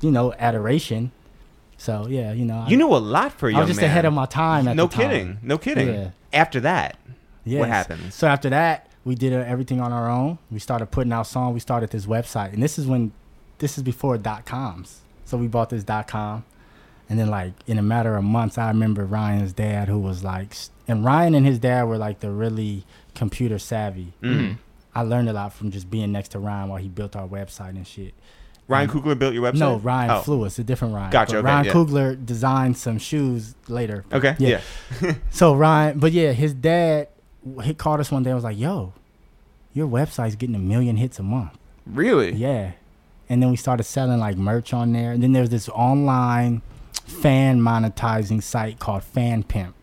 you 0.02 0.10
know, 0.10 0.34
adoration. 0.38 1.10
So 1.84 2.06
yeah, 2.08 2.32
you 2.32 2.46
know, 2.46 2.64
you 2.66 2.78
knew 2.78 2.88
a 2.88 2.96
lot 2.96 3.32
for 3.32 3.46
a 3.46 3.50
I 3.50 3.52
young 3.52 3.58
I 3.58 3.64
was 3.64 3.70
just 3.70 3.80
man. 3.82 3.90
ahead 3.90 4.04
of 4.06 4.14
my 4.14 4.24
time. 4.26 4.66
At 4.68 4.74
No 4.76 4.86
the 4.86 4.96
time. 4.96 5.10
kidding. 5.10 5.38
No 5.42 5.58
kidding. 5.58 5.88
Yeah. 5.88 6.10
After 6.32 6.60
that, 6.60 6.96
Yes. 7.44 7.60
what 7.60 7.68
happened? 7.68 8.12
So 8.14 8.26
after 8.26 8.48
that, 8.50 8.88
we 9.04 9.14
did 9.14 9.34
uh, 9.34 9.44
everything 9.46 9.80
on 9.82 9.92
our 9.92 10.08
own. 10.10 10.38
We 10.50 10.58
started 10.60 10.86
putting 10.90 11.12
out 11.12 11.26
songs. 11.26 11.52
We 11.52 11.60
started 11.60 11.90
this 11.90 12.06
website, 12.06 12.54
and 12.54 12.62
this 12.62 12.78
is 12.78 12.86
when, 12.86 13.12
this 13.58 13.76
is 13.76 13.84
before 13.84 14.16
dot 14.16 14.46
coms. 14.46 15.02
So 15.26 15.36
we 15.36 15.46
bought 15.46 15.68
this 15.68 15.84
dot 15.84 16.06
com, 16.08 16.44
and 17.10 17.18
then 17.18 17.28
like 17.28 17.52
in 17.66 17.78
a 17.78 17.82
matter 17.82 18.16
of 18.16 18.24
months, 18.24 18.56
I 18.56 18.68
remember 18.68 19.04
Ryan's 19.04 19.52
dad, 19.52 19.88
who 19.88 19.98
was 19.98 20.24
like, 20.24 20.56
and 20.88 21.04
Ryan 21.04 21.34
and 21.34 21.44
his 21.44 21.58
dad 21.58 21.82
were 21.84 21.98
like 21.98 22.20
the 22.20 22.30
really 22.30 22.84
computer 23.14 23.58
savvy. 23.58 24.14
Mm. 24.22 24.56
I 24.94 25.02
learned 25.02 25.28
a 25.28 25.34
lot 25.34 25.52
from 25.52 25.70
just 25.70 25.90
being 25.90 26.12
next 26.12 26.28
to 26.28 26.38
Ryan 26.38 26.70
while 26.70 26.78
he 26.80 26.88
built 26.88 27.14
our 27.14 27.28
website 27.28 27.70
and 27.76 27.86
shit. 27.86 28.14
Ryan 28.66 28.90
um, 28.90 29.02
Coogler 29.02 29.18
built 29.18 29.34
your 29.34 29.42
website? 29.42 29.58
No, 29.58 29.76
Ryan 29.76 30.22
Oh. 30.26 30.44
A 30.44 30.48
different 30.62 30.94
Ryan. 30.94 31.10
Gotcha, 31.10 31.36
okay, 31.38 31.44
Ryan 31.44 31.64
yeah. 31.66 31.72
Coogler 31.72 32.26
designed 32.26 32.76
some 32.76 32.98
shoes 32.98 33.54
later. 33.68 34.04
Okay. 34.12 34.34
Yeah. 34.38 34.60
Yeah. 35.02 35.14
So 35.30 35.54
Ryan, 35.54 35.98
but 35.98 36.12
yeah, 36.12 36.32
his 36.32 36.54
dad 36.54 37.08
he 37.62 37.74
called 37.74 38.00
us 38.00 38.10
one 38.10 38.22
day 38.22 38.30
and 38.30 38.36
was 38.36 38.44
like, 38.44 38.58
"Yo, 38.58 38.94
your 39.74 39.86
website's 39.86 40.34
getting 40.36 40.54
a 40.54 40.58
million 40.60 40.96
hits 40.96 41.18
a 41.18 41.22
month." 41.22 41.52
Really? 41.86 42.32
Yeah, 42.32 42.72
and 43.28 43.42
then 43.42 43.50
we 43.50 43.56
started 43.56 43.84
selling 43.84 44.18
like 44.18 44.36
merch 44.36 44.72
on 44.72 44.92
there. 44.92 45.12
And 45.12 45.22
then 45.22 45.32
there's 45.32 45.50
this 45.50 45.68
online 45.68 46.62
fan 47.04 47.60
monetizing 47.60 48.42
site 48.42 48.78
called 48.78 49.04
Fan 49.04 49.42
Pimp. 49.42 49.74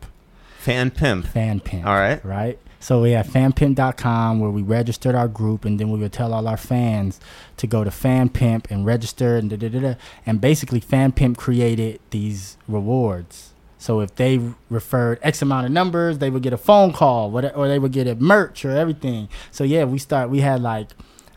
Fan 0.57 0.91
pimp. 0.91 1.25
Fan 1.27 1.59
Pimp. 1.59 1.86
All 1.88 1.95
right. 1.95 2.23
Right. 2.23 2.59
So 2.82 3.03
we 3.03 3.11
had 3.11 3.27
fanpimp.com 3.27 4.39
where 4.39 4.49
we 4.49 4.63
registered 4.63 5.13
our 5.13 5.27
group, 5.27 5.65
and 5.65 5.79
then 5.79 5.91
we 5.91 5.99
would 5.99 6.11
tell 6.11 6.34
all 6.34 6.47
our 6.47 6.57
fans 6.57 7.19
to 7.57 7.67
go 7.67 7.84
to 7.84 7.91
FanPimp 7.91 8.69
and 8.71 8.86
register, 8.86 9.38
and 9.38 9.49
da 9.51 9.55
da 9.55 9.69
da 9.69 9.79
da. 9.79 9.93
And 10.25 10.41
basically, 10.41 10.82
FanPimp 10.82 11.38
created 11.38 11.99
these 12.09 12.57
rewards. 12.67 13.53
So 13.77 13.99
if 14.01 14.15
they 14.15 14.39
referred 14.69 15.19
X 15.21 15.41
amount 15.43 15.67
of 15.67 15.71
numbers, 15.71 16.17
they 16.17 16.32
would 16.32 16.41
get 16.43 16.53
a 16.53 16.57
phone 16.57 16.91
call, 16.91 17.36
or 17.36 17.67
they 17.67 17.79
would 17.79 17.91
get 17.91 18.07
a 18.07 18.15
merch 18.15 18.65
or 18.65 18.71
everything. 18.71 19.29
So 19.51 19.63
yeah, 19.63 19.84
we 19.86 19.99
start. 19.99 20.29
We 20.29 20.41
had 20.41 20.61
like. 20.61 20.89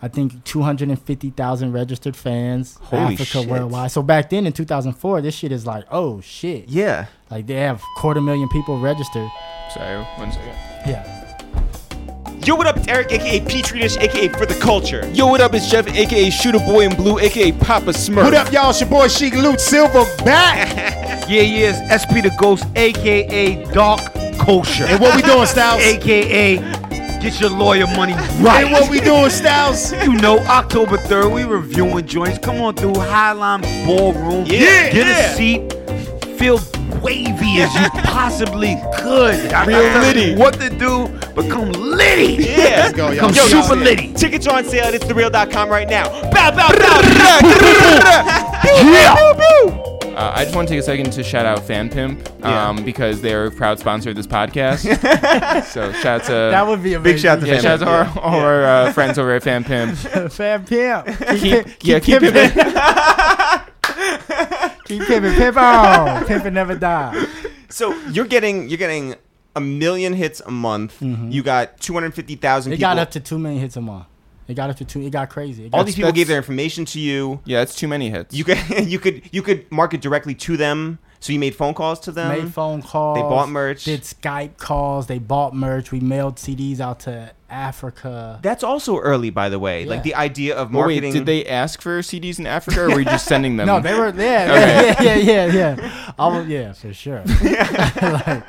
I 0.03 0.09
think 0.09 0.45
250,000 0.45 1.73
registered 1.73 2.15
fans, 2.15 2.77
Holy 2.83 3.15
Africa 3.15 3.25
shit. 3.25 3.49
worldwide. 3.49 3.91
So 3.91 4.03
back 4.03 4.29
then 4.29 4.47
in 4.47 4.53
2004, 4.53 5.23
this 5.23 5.35
shit 5.35 5.51
is 5.51 5.67
like, 5.67 5.85
oh 5.91 6.21
shit. 6.21 6.69
Yeah. 6.69 7.07
Like 7.31 7.47
they 7.47 7.55
have 7.55 7.81
quarter 7.97 8.21
million 8.21 8.51
people 8.51 8.79
registered. 8.79 9.31
Sorry, 9.73 10.05
one 10.19 10.31
second. 10.31 10.49
Yeah. 10.87 11.14
Yo, 12.45 12.55
what 12.55 12.67
up? 12.67 12.77
It's 12.77 12.89
Eric, 12.89 13.11
aka 13.11 13.41
Petri 13.41 13.81
Dish, 13.81 13.97
aka 13.97 14.29
For 14.29 14.45
the 14.45 14.55
Culture. 14.61 15.09
Yo, 15.15 15.27
what 15.27 15.41
up? 15.41 15.55
It's 15.55 15.71
Jeff, 15.71 15.89
aka 15.89 16.29
Shooter 16.29 16.59
Boy 16.59 16.85
in 16.85 16.95
Blue, 16.95 17.19
aka 17.19 17.53
Papa 17.53 17.93
Smurf. 17.93 18.25
What 18.25 18.35
up, 18.35 18.53
y'all? 18.53 18.69
It's 18.69 18.81
your 18.83 18.91
boy 18.91 19.09
Sheek 19.09 19.35
Louch 19.35 19.61
Silver 19.61 20.05
back. 20.25 21.03
Yeah, 21.25 21.41
yeah, 21.41 21.73
it's 21.91 22.05
SP 22.05 22.21
the 22.21 22.31
Ghost, 22.39 22.67
aka 22.77 23.65
Dark 23.73 24.01
Kosher, 24.39 24.85
and 24.85 25.01
what 25.01 25.17
we 25.17 25.23
doing, 25.23 25.47
Styles? 25.47 25.81
aka 25.83 26.59
Get 27.23 27.41
Your 27.41 27.49
Lawyer 27.49 27.87
Money 27.87 28.13
Right. 28.43 28.65
And 28.65 28.73
what 28.73 28.91
we 28.91 29.01
doing, 29.01 29.31
Styles? 29.31 29.93
you 30.05 30.13
know, 30.13 30.41
October 30.41 30.99
3rd, 30.99 31.33
we 31.33 31.45
reviewing 31.45 32.07
joints. 32.07 32.37
Come 32.37 32.61
on 32.61 32.75
through 32.75 32.93
Highline 32.93 33.63
Ballroom. 33.87 34.45
Yeah, 34.45 34.93
Get 34.93 35.07
yeah. 35.07 35.33
a 35.33 35.35
seat. 35.35 35.84
Feel 36.39 36.59
wavy 37.03 37.61
as 37.63 37.75
you 37.75 37.89
possibly 38.03 38.77
could. 38.97 39.53
I 39.53 39.65
Real 39.67 39.81
can't 39.81 39.93
tell 39.95 40.17
you 40.17 40.21
litty. 40.31 40.35
What 40.37 40.55
to 40.61 40.69
do, 40.71 41.09
become 41.35 41.73
litty. 41.73 42.43
Yeah. 42.45 42.57
Let's 42.59 42.93
go, 42.95 43.11
y'all. 43.11 43.29
Become 43.29 43.35
Yo, 43.35 43.43
Yo, 43.47 43.63
super 43.63 43.77
yo. 43.79 43.83
litty. 43.85 44.13
Tickets 44.15 44.47
are 44.47 44.59
on 44.59 44.65
sale 44.65 44.85
at 44.87 44.95
itsthereal.com 45.01 45.69
right 45.69 45.89
now. 45.89 46.09
Bow, 46.31 46.51
bow, 46.51 46.69
bow. 46.79 47.01
Yeah. 48.65 49.15
Uh, 50.17 50.33
I 50.37 50.45
just 50.45 50.55
want 50.55 50.69
to 50.69 50.75
take 50.75 50.81
a 50.81 50.85
second 50.85 51.11
to 51.13 51.25
shout 51.25 51.45
out 51.45 51.59
FanPimp 51.61 52.39
Yeah. 52.41 52.69
um, 52.69 52.85
because 52.85 53.21
they're 53.21 53.47
a 53.47 53.51
proud 53.51 53.81
sponsor 53.81 54.11
of 54.11 54.17
this 54.17 54.27
podcast. 54.29 54.83
so 55.67 55.93
shout 55.95 56.21
out 56.21 56.25
to 56.27 56.33
That 56.33 56.67
would 56.67 56.83
be 56.85 56.95
amazing. 56.95 57.03
Big 57.15 57.21
shout 57.21 57.41
to 57.41 57.47
yeah, 57.47 57.55
FanPimp. 57.59 57.63
shout 57.63 57.83
out 57.83 58.13
to 58.15 58.21
our, 58.21 58.25
all 58.25 58.41
our 58.41 58.65
uh, 58.65 58.93
friends 58.93 59.19
over 59.19 59.33
at 59.35 59.43
FanPimp. 59.43 60.31
Fan 60.33 60.65
pimp. 60.65 61.07
Keep, 61.41 61.85
yeah, 61.85 61.99
keep 61.99 62.21
pimping. 62.21 62.53
it. 62.55 63.65
Keep 64.87 65.03
pimping. 65.07 65.35
Pimp 65.35 65.57
on. 65.57 66.25
Pimping 66.27 66.55
never 66.55 66.75
die. 66.77 67.27
So 67.69 67.95
you're 68.09 68.27
getting 68.27 68.69
you're 68.69 68.79
getting 68.79 69.15
a 69.57 69.61
million 69.61 70.13
hits 70.13 70.41
a 70.41 70.51
month. 70.51 70.99
Mm-hmm. 71.01 71.31
You 71.31 71.43
got 71.43 71.79
250,000 71.81 72.73
It 72.73 72.77
people. 72.77 72.81
got 72.91 72.99
up 72.99 73.11
to 73.13 73.21
two 73.21 73.39
million 73.39 73.61
hits 73.61 73.77
a 73.77 73.81
month. 73.81 74.07
It 74.47 74.55
got 74.55 74.69
up 74.69 74.77
to 74.77 74.85
two. 74.85 75.01
It 75.01 75.11
got 75.11 75.31
crazy. 75.31 75.67
It 75.67 75.71
got 75.71 75.79
All 75.79 75.85
these 75.85 75.95
people 75.95 76.09
That's- 76.09 76.17
gave 76.21 76.29
their 76.29 76.37
information 76.37 76.85
to 76.87 77.01
you. 77.01 77.41
Yeah, 77.47 77.63
it's 77.63 77.75
too 77.75 77.89
many 77.89 78.11
hits. 78.11 78.35
You 78.35 78.45
could 78.45 78.59
you 78.87 78.99
could 78.99 79.23
you 79.33 79.43
could 79.43 79.71
market 79.73 80.01
directly 80.03 80.35
to 80.37 80.57
them. 80.57 80.99
So 81.25 81.33
you 81.33 81.39
made 81.39 81.55
phone 81.57 81.73
calls 81.73 82.01
to 82.01 82.13
them. 82.13 82.29
made 82.29 82.53
phone 82.53 82.83
calls. 82.83 83.17
They 83.17 83.23
bought 83.23 83.49
merch. 83.49 83.85
Did 83.85 84.03
Skype 84.03 84.59
calls. 84.59 85.07
They 85.07 85.19
bought 85.19 85.55
merch. 85.55 85.91
We 85.91 85.99
mailed 85.99 86.37
CDs 86.37 86.81
out 86.81 87.01
to 87.01 87.33
Africa. 87.49 88.41
That's 88.43 88.63
also 88.63 88.99
early, 88.99 89.31
by 89.31 89.49
the 89.49 89.59
way. 89.59 89.85
Yeah. 89.85 89.89
Like 89.89 90.03
the 90.03 90.17
idea 90.17 90.55
of 90.55 90.71
Well, 90.71 90.87
wait, 90.87 90.97
marketing. 90.97 91.13
did 91.15 91.25
they 91.25 91.47
ask 91.47 91.81
for 91.81 92.01
CDs 92.01 92.39
in 92.39 92.47
Africa, 92.47 92.83
or 92.83 92.91
were 92.91 92.99
you 92.99 93.07
just 93.07 93.25
sending 93.25 93.57
them? 93.57 93.67
No, 93.75 93.81
they 93.81 93.95
were 93.95 94.09
yeah, 94.15 94.93
Okay. 94.93 94.95
yeah, 95.03 95.15
yeah, 95.17 95.47
yeah, 95.47 95.77
yeah. 95.81 96.13
I 96.19 96.27
was, 96.29 96.47
yeah, 96.47 96.75
for 96.75 96.93
sure. 96.93 97.23
like, 97.25 98.43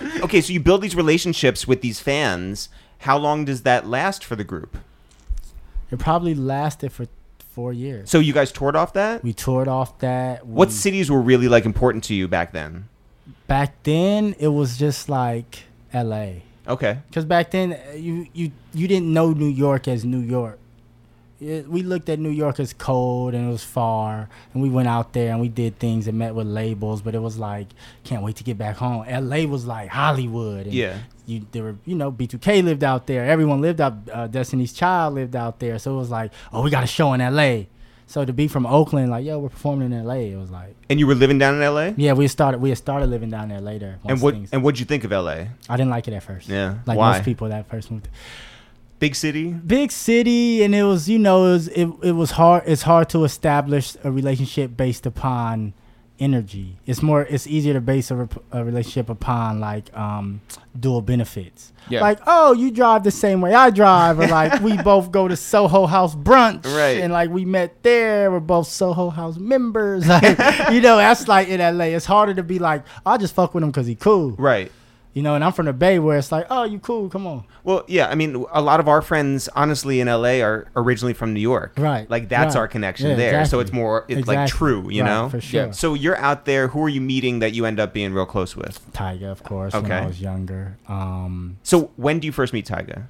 okay, 0.22 0.40
so 0.40 0.50
you 0.50 0.60
build 0.60 0.80
these 0.80 0.96
relationships 0.96 1.68
with 1.68 1.82
these 1.82 2.00
fans. 2.00 2.70
How 3.00 3.18
long 3.18 3.44
does 3.44 3.64
that 3.64 3.86
last 3.86 4.24
for 4.24 4.34
the 4.34 4.44
group? 4.44 4.78
it 5.90 5.98
probably 5.98 6.34
lasted 6.34 6.90
for 6.90 7.06
four 7.54 7.72
years. 7.72 8.10
So 8.10 8.18
you 8.18 8.32
guys 8.32 8.50
toured 8.52 8.76
off 8.76 8.92
that. 8.94 9.22
We 9.22 9.32
toured 9.32 9.68
off 9.68 9.98
that. 10.00 10.46
What 10.46 10.68
we- 10.68 10.74
cities 10.74 11.10
were 11.10 11.20
really 11.22 11.48
like 11.48 11.64
important 11.64 12.04
to 12.04 12.14
you 12.14 12.28
back 12.28 12.52
then? 12.52 12.88
back 13.46 13.70
then? 13.84 14.34
It 14.38 14.48
was 14.48 14.76
just 14.78 15.08
like 15.08 15.64
L.A. 15.92 16.42
Okay. 16.66 16.98
Because 17.08 17.24
back 17.24 17.50
then, 17.50 17.72
uh, 17.74 17.92
you, 17.94 18.26
you 18.32 18.50
you 18.72 18.88
didn't 18.88 19.12
know 19.12 19.32
New 19.32 19.48
York 19.48 19.86
as 19.88 20.04
New 20.04 20.20
York. 20.20 20.58
It, 21.40 21.68
we 21.68 21.82
looked 21.82 22.08
at 22.08 22.18
New 22.18 22.30
York 22.30 22.58
as 22.58 22.72
cold 22.72 23.34
and 23.34 23.46
it 23.48 23.50
was 23.52 23.62
far, 23.64 24.28
and 24.52 24.62
we 24.62 24.70
went 24.70 24.88
out 24.88 25.12
there 25.12 25.30
and 25.32 25.40
we 25.40 25.48
did 25.48 25.78
things 25.78 26.06
and 26.08 26.16
met 26.18 26.34
with 26.34 26.46
labels. 26.46 27.02
But 27.02 27.14
it 27.14 27.20
was 27.20 27.36
like, 27.38 27.68
can't 28.02 28.22
wait 28.22 28.36
to 28.36 28.44
get 28.44 28.56
back 28.56 28.76
home. 28.76 29.04
L.A. 29.06 29.44
was 29.46 29.66
like 29.66 29.90
Hollywood. 29.90 30.64
And 30.66 30.74
Yeah. 30.74 30.98
You 31.26 31.46
there 31.52 31.62
were 31.62 31.76
you 31.84 31.94
know 31.94 32.12
B2K 32.12 32.62
lived 32.64 32.84
out 32.84 33.06
there. 33.06 33.24
Everyone 33.24 33.60
lived 33.60 33.80
out. 33.80 33.94
Uh, 34.12 34.26
Destiny's 34.26 34.72
Child 34.72 35.14
lived 35.14 35.34
out 35.36 35.58
there. 35.58 35.78
So 35.78 35.94
it 35.94 35.98
was 35.98 36.10
like, 36.10 36.32
oh, 36.52 36.62
we 36.62 36.70
got 36.70 36.84
a 36.84 36.86
show 36.86 37.12
in 37.14 37.20
L.A. 37.20 37.68
So 38.06 38.22
to 38.26 38.34
be 38.34 38.48
from 38.48 38.66
Oakland, 38.66 39.10
like, 39.10 39.24
yo, 39.24 39.38
we're 39.38 39.48
performing 39.48 39.90
in 39.90 40.00
L.A. 40.00 40.30
It 40.32 40.36
was 40.36 40.50
like, 40.50 40.76
And 40.90 41.00
you 41.00 41.06
were 41.06 41.14
living 41.14 41.38
down 41.38 41.54
in 41.54 41.60
LA? 41.62 41.92
yeah, 41.96 42.12
we 42.12 42.28
started 42.28 42.60
we 42.60 42.68
had 42.68 42.76
started 42.78 43.06
living 43.08 43.30
down 43.30 43.48
there 43.48 43.62
later. 43.62 43.98
And 44.04 44.20
what 44.20 44.34
things- 44.34 44.50
and 44.52 44.62
what'd 44.62 44.78
you 44.78 44.84
think 44.84 45.04
of 45.04 45.10
LA? 45.10 45.46
I 45.68 45.76
didn't 45.78 45.88
like 45.90 46.06
it 46.06 46.12
at 46.12 46.22
first. 46.22 46.48
Yeah. 46.48 46.76
like 46.86 46.98
Why? 46.98 47.12
most 47.16 47.24
people 47.24 47.48
that 47.48 47.68
first 47.70 47.90
moved. 47.90 48.08
Big 49.00 49.14
city? 49.14 49.50
big 49.52 49.90
city 49.90 50.62
and 50.62 50.74
it 50.74 50.84
was 50.84 51.08
you 51.08 51.18
know 51.18 51.46
it 51.46 51.52
was, 51.52 51.68
it, 51.68 51.88
it 52.02 52.12
was 52.12 52.30
hard 52.32 52.62
it's 52.66 52.82
hard 52.82 53.08
to 53.10 53.24
establish 53.24 53.96
a 54.04 54.10
relationship 54.10 54.76
based 54.76 55.04
upon 55.04 55.74
energy. 56.18 56.78
It's 56.86 57.02
more. 57.02 57.22
It's 57.22 57.46
easier 57.46 57.74
to 57.74 57.80
base 57.80 58.10
a, 58.10 58.16
rep- 58.16 58.42
a 58.52 58.64
relationship 58.64 59.08
upon 59.08 59.60
like 59.60 59.94
um, 59.96 60.40
dual 60.78 61.02
benefits. 61.02 61.72
Yeah. 61.88 62.00
Like, 62.00 62.20
oh, 62.26 62.52
you 62.54 62.70
drive 62.70 63.04
the 63.04 63.10
same 63.10 63.40
way 63.40 63.52
I 63.54 63.70
drive, 63.70 64.18
or 64.18 64.26
like 64.26 64.60
we 64.60 64.76
both 64.82 65.10
go 65.10 65.28
to 65.28 65.36
Soho 65.36 65.86
House 65.86 66.14
brunch, 66.14 66.64
Right. 66.64 67.00
And 67.00 67.12
like 67.12 67.30
we 67.30 67.44
met 67.44 67.82
there. 67.82 68.30
We're 68.30 68.40
both 68.40 68.68
Soho 68.68 69.10
House 69.10 69.36
members. 69.36 70.04
Like, 70.14 70.38
you 70.72 70.80
know, 70.80 70.96
that's 70.96 71.26
like 71.28 71.48
in 71.48 71.60
LA. 71.60 71.86
It's 71.86 72.06
harder 72.06 72.34
to 72.34 72.42
be 72.42 72.58
like, 72.58 72.84
I 73.04 73.16
just 73.16 73.34
fuck 73.34 73.52
with 73.54 73.64
him 73.64 73.70
because 73.70 73.86
he 73.86 73.94
cool, 73.96 74.30
Right. 74.32 74.70
You 75.14 75.22
know. 75.22 75.34
And 75.34 75.42
I'm 75.42 75.52
from 75.52 75.64
the 75.66 75.72
Bay, 75.72 75.98
where 75.98 76.18
it's 76.18 76.30
like, 76.30 76.46
oh, 76.50 76.64
you 76.64 76.78
cool, 76.78 77.08
come 77.08 77.26
on. 77.26 77.44
Well, 77.62 77.84
yeah. 77.88 78.08
I 78.08 78.14
mean, 78.14 78.44
a 78.52 78.60
lot 78.60 78.78
of 78.80 78.88
our 78.88 79.00
friends, 79.00 79.48
honestly, 79.56 80.00
in 80.00 80.08
LA, 80.08 80.42
are 80.42 80.66
originally 80.76 81.14
from 81.14 81.32
New 81.32 81.40
York. 81.40 81.72
Right, 81.78 82.08
Like 82.10 82.28
that's 82.28 82.54
right. 82.54 82.60
our 82.60 82.68
connection 82.68 83.08
Yeah, 83.10 83.14
there. 83.16 83.44
So 83.46 83.60
it's 83.60 83.72
more 83.72 84.04
it's 84.08 84.28
like 84.28 84.48
true, 84.48 84.90
you 84.90 85.02
Right, 85.02 85.08
know. 85.08 85.28
for 85.30 85.40
sure. 85.40 85.66
Yeah. 85.66 85.70
So 85.70 85.94
you're 85.94 86.18
out 86.18 86.44
there. 86.44 86.68
Who 86.68 86.84
are 86.84 86.88
you 86.90 87.00
meeting 87.00 87.38
that 87.38 87.54
you 87.54 87.64
end 87.64 87.80
up 87.80 87.94
being 87.94 88.12
real 88.12 88.26
close 88.26 88.54
with? 88.54 88.80
Tyga, 88.92 89.30
of 89.30 89.42
course, 89.42 89.74
okay. 89.74 89.82
when 89.82 89.92
I 89.92 89.98
Okay. 90.00 90.06
was 90.08 90.20
younger. 90.20 90.76
Um, 90.88 91.56
So 91.62 91.90
when 91.96 92.18
do 92.18 92.26
you 92.26 92.32
first 92.32 92.52
meet 92.52 92.66
Tyga? 92.66 93.04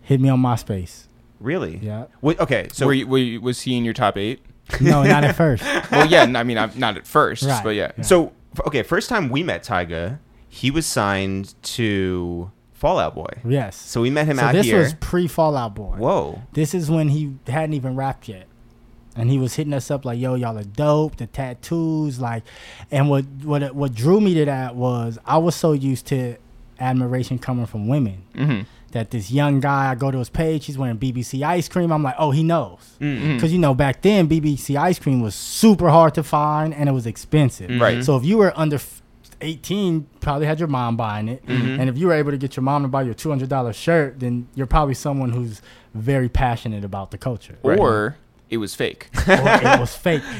hit 0.00 0.20
me 0.20 0.28
on 0.30 0.40
MySpace. 0.40 1.02
Really? 1.38 1.78
Yeah. 1.82 2.06
Wait, 2.22 2.40
okay. 2.40 2.68
So 2.72 2.86
were 2.86 2.94
you, 2.94 3.06
were 3.06 3.18
you, 3.18 3.40
was 3.42 3.60
he 3.60 3.76
in 3.76 3.84
your 3.84 3.92
top 3.94 4.16
eight? 4.16 4.40
No, 4.80 5.02
not 5.02 5.22
at 5.24 5.36
first. 5.44 5.62
Well, 5.90 6.06
yeah. 6.06 6.22
n- 6.22 6.34
I 6.34 6.44
mean, 6.44 6.56
I'm 6.56 6.70
not 6.76 6.96
at 6.96 7.06
first, 7.06 7.42
Right. 7.44 7.62
but 7.62 7.70
yeah. 7.74 7.92
Yeah. 7.96 8.02
So 8.04 8.32
okay, 8.66 8.82
first 8.82 9.08
time 9.10 9.28
we 9.28 9.42
met 9.42 9.62
Tyga, 9.64 10.18
he 10.58 10.70
was 10.70 10.86
signed 10.86 11.54
to 11.62 12.50
Fall 12.72 12.98
Out 12.98 13.14
Boy. 13.14 13.30
Yes. 13.44 13.76
So 13.76 14.00
we 14.02 14.10
met 14.10 14.26
him 14.26 14.36
so 14.38 14.44
out 14.44 14.52
this 14.54 14.66
here. 14.66 14.78
was 14.80 14.94
pre 14.94 15.26
Fall 15.28 15.56
Out 15.56 15.74
Boy. 15.74 15.96
Whoa. 15.96 16.42
This 16.52 16.74
is 16.74 16.90
when 16.90 17.08
he 17.08 17.34
hadn't 17.46 17.74
even 17.74 17.96
rapped 17.96 18.28
yet. 18.28 18.46
And 19.16 19.30
he 19.30 19.38
was 19.38 19.54
hitting 19.54 19.72
us 19.74 19.90
up 19.90 20.04
like, 20.04 20.18
"Yo, 20.20 20.34
y'all 20.36 20.56
are 20.56 20.62
dope." 20.62 21.16
The 21.16 21.26
tattoos, 21.26 22.20
like, 22.20 22.44
and 22.90 23.10
what 23.10 23.24
what 23.42 23.74
what 23.74 23.92
drew 23.94 24.20
me 24.20 24.34
to 24.34 24.44
that 24.44 24.76
was 24.76 25.18
I 25.26 25.38
was 25.38 25.56
so 25.56 25.72
used 25.72 26.06
to 26.06 26.36
admiration 26.80 27.38
coming 27.38 27.66
from 27.66 27.88
women 27.88 28.22
Mm-hmm. 28.36 28.60
that 28.92 29.10
this 29.10 29.32
young 29.32 29.58
guy, 29.58 29.90
I 29.90 29.96
go 29.96 30.12
to 30.12 30.18
his 30.18 30.30
page, 30.30 30.66
he's 30.66 30.78
wearing 30.78 30.96
BBC 30.98 31.42
ice 31.42 31.68
cream. 31.68 31.90
I'm 31.92 32.04
like, 32.04 32.14
oh, 32.18 32.30
he 32.30 32.44
knows, 32.44 32.78
Mm-hmm. 33.00 33.34
because 33.34 33.52
you 33.52 33.58
know 33.58 33.74
back 33.74 34.02
then 34.02 34.28
BBC 34.28 34.76
ice 34.76 34.98
cream 35.00 35.20
was 35.20 35.34
super 35.34 35.90
hard 35.90 36.14
to 36.14 36.22
find 36.22 36.72
and 36.72 36.88
it 36.88 36.92
was 36.92 37.06
expensive. 37.06 37.80
Right. 37.80 38.04
So 38.04 38.16
if 38.16 38.24
you 38.24 38.38
were 38.38 38.52
under 38.56 38.76
f- 38.76 39.02
18, 39.40 40.06
probably 40.20 40.46
had 40.46 40.58
your 40.58 40.68
mom 40.68 40.96
buying 40.96 41.28
it, 41.28 41.44
Mm-hmm. 41.46 41.80
and 41.80 41.88
if 41.90 41.96
you 41.98 42.06
were 42.08 42.14
able 42.14 42.30
to 42.30 42.38
get 42.38 42.56
your 42.56 42.62
mom 42.64 42.82
to 42.82 42.88
buy 42.88 43.02
your 43.02 43.14
$200 43.14 43.74
shirt, 43.74 44.20
then 44.20 44.48
you're 44.54 44.66
probably 44.66 44.94
someone 44.94 45.30
who's 45.30 45.62
very 45.94 46.28
passionate 46.28 46.84
about 46.84 47.10
the 47.10 47.18
culture. 47.18 47.58
Right. 47.62 47.78
Or 47.78 48.16
it 48.50 48.56
was 48.58 48.74
fake. 48.74 49.08
or 49.26 49.34
it 49.36 49.80
was 49.80 49.94
fake. 49.96 50.22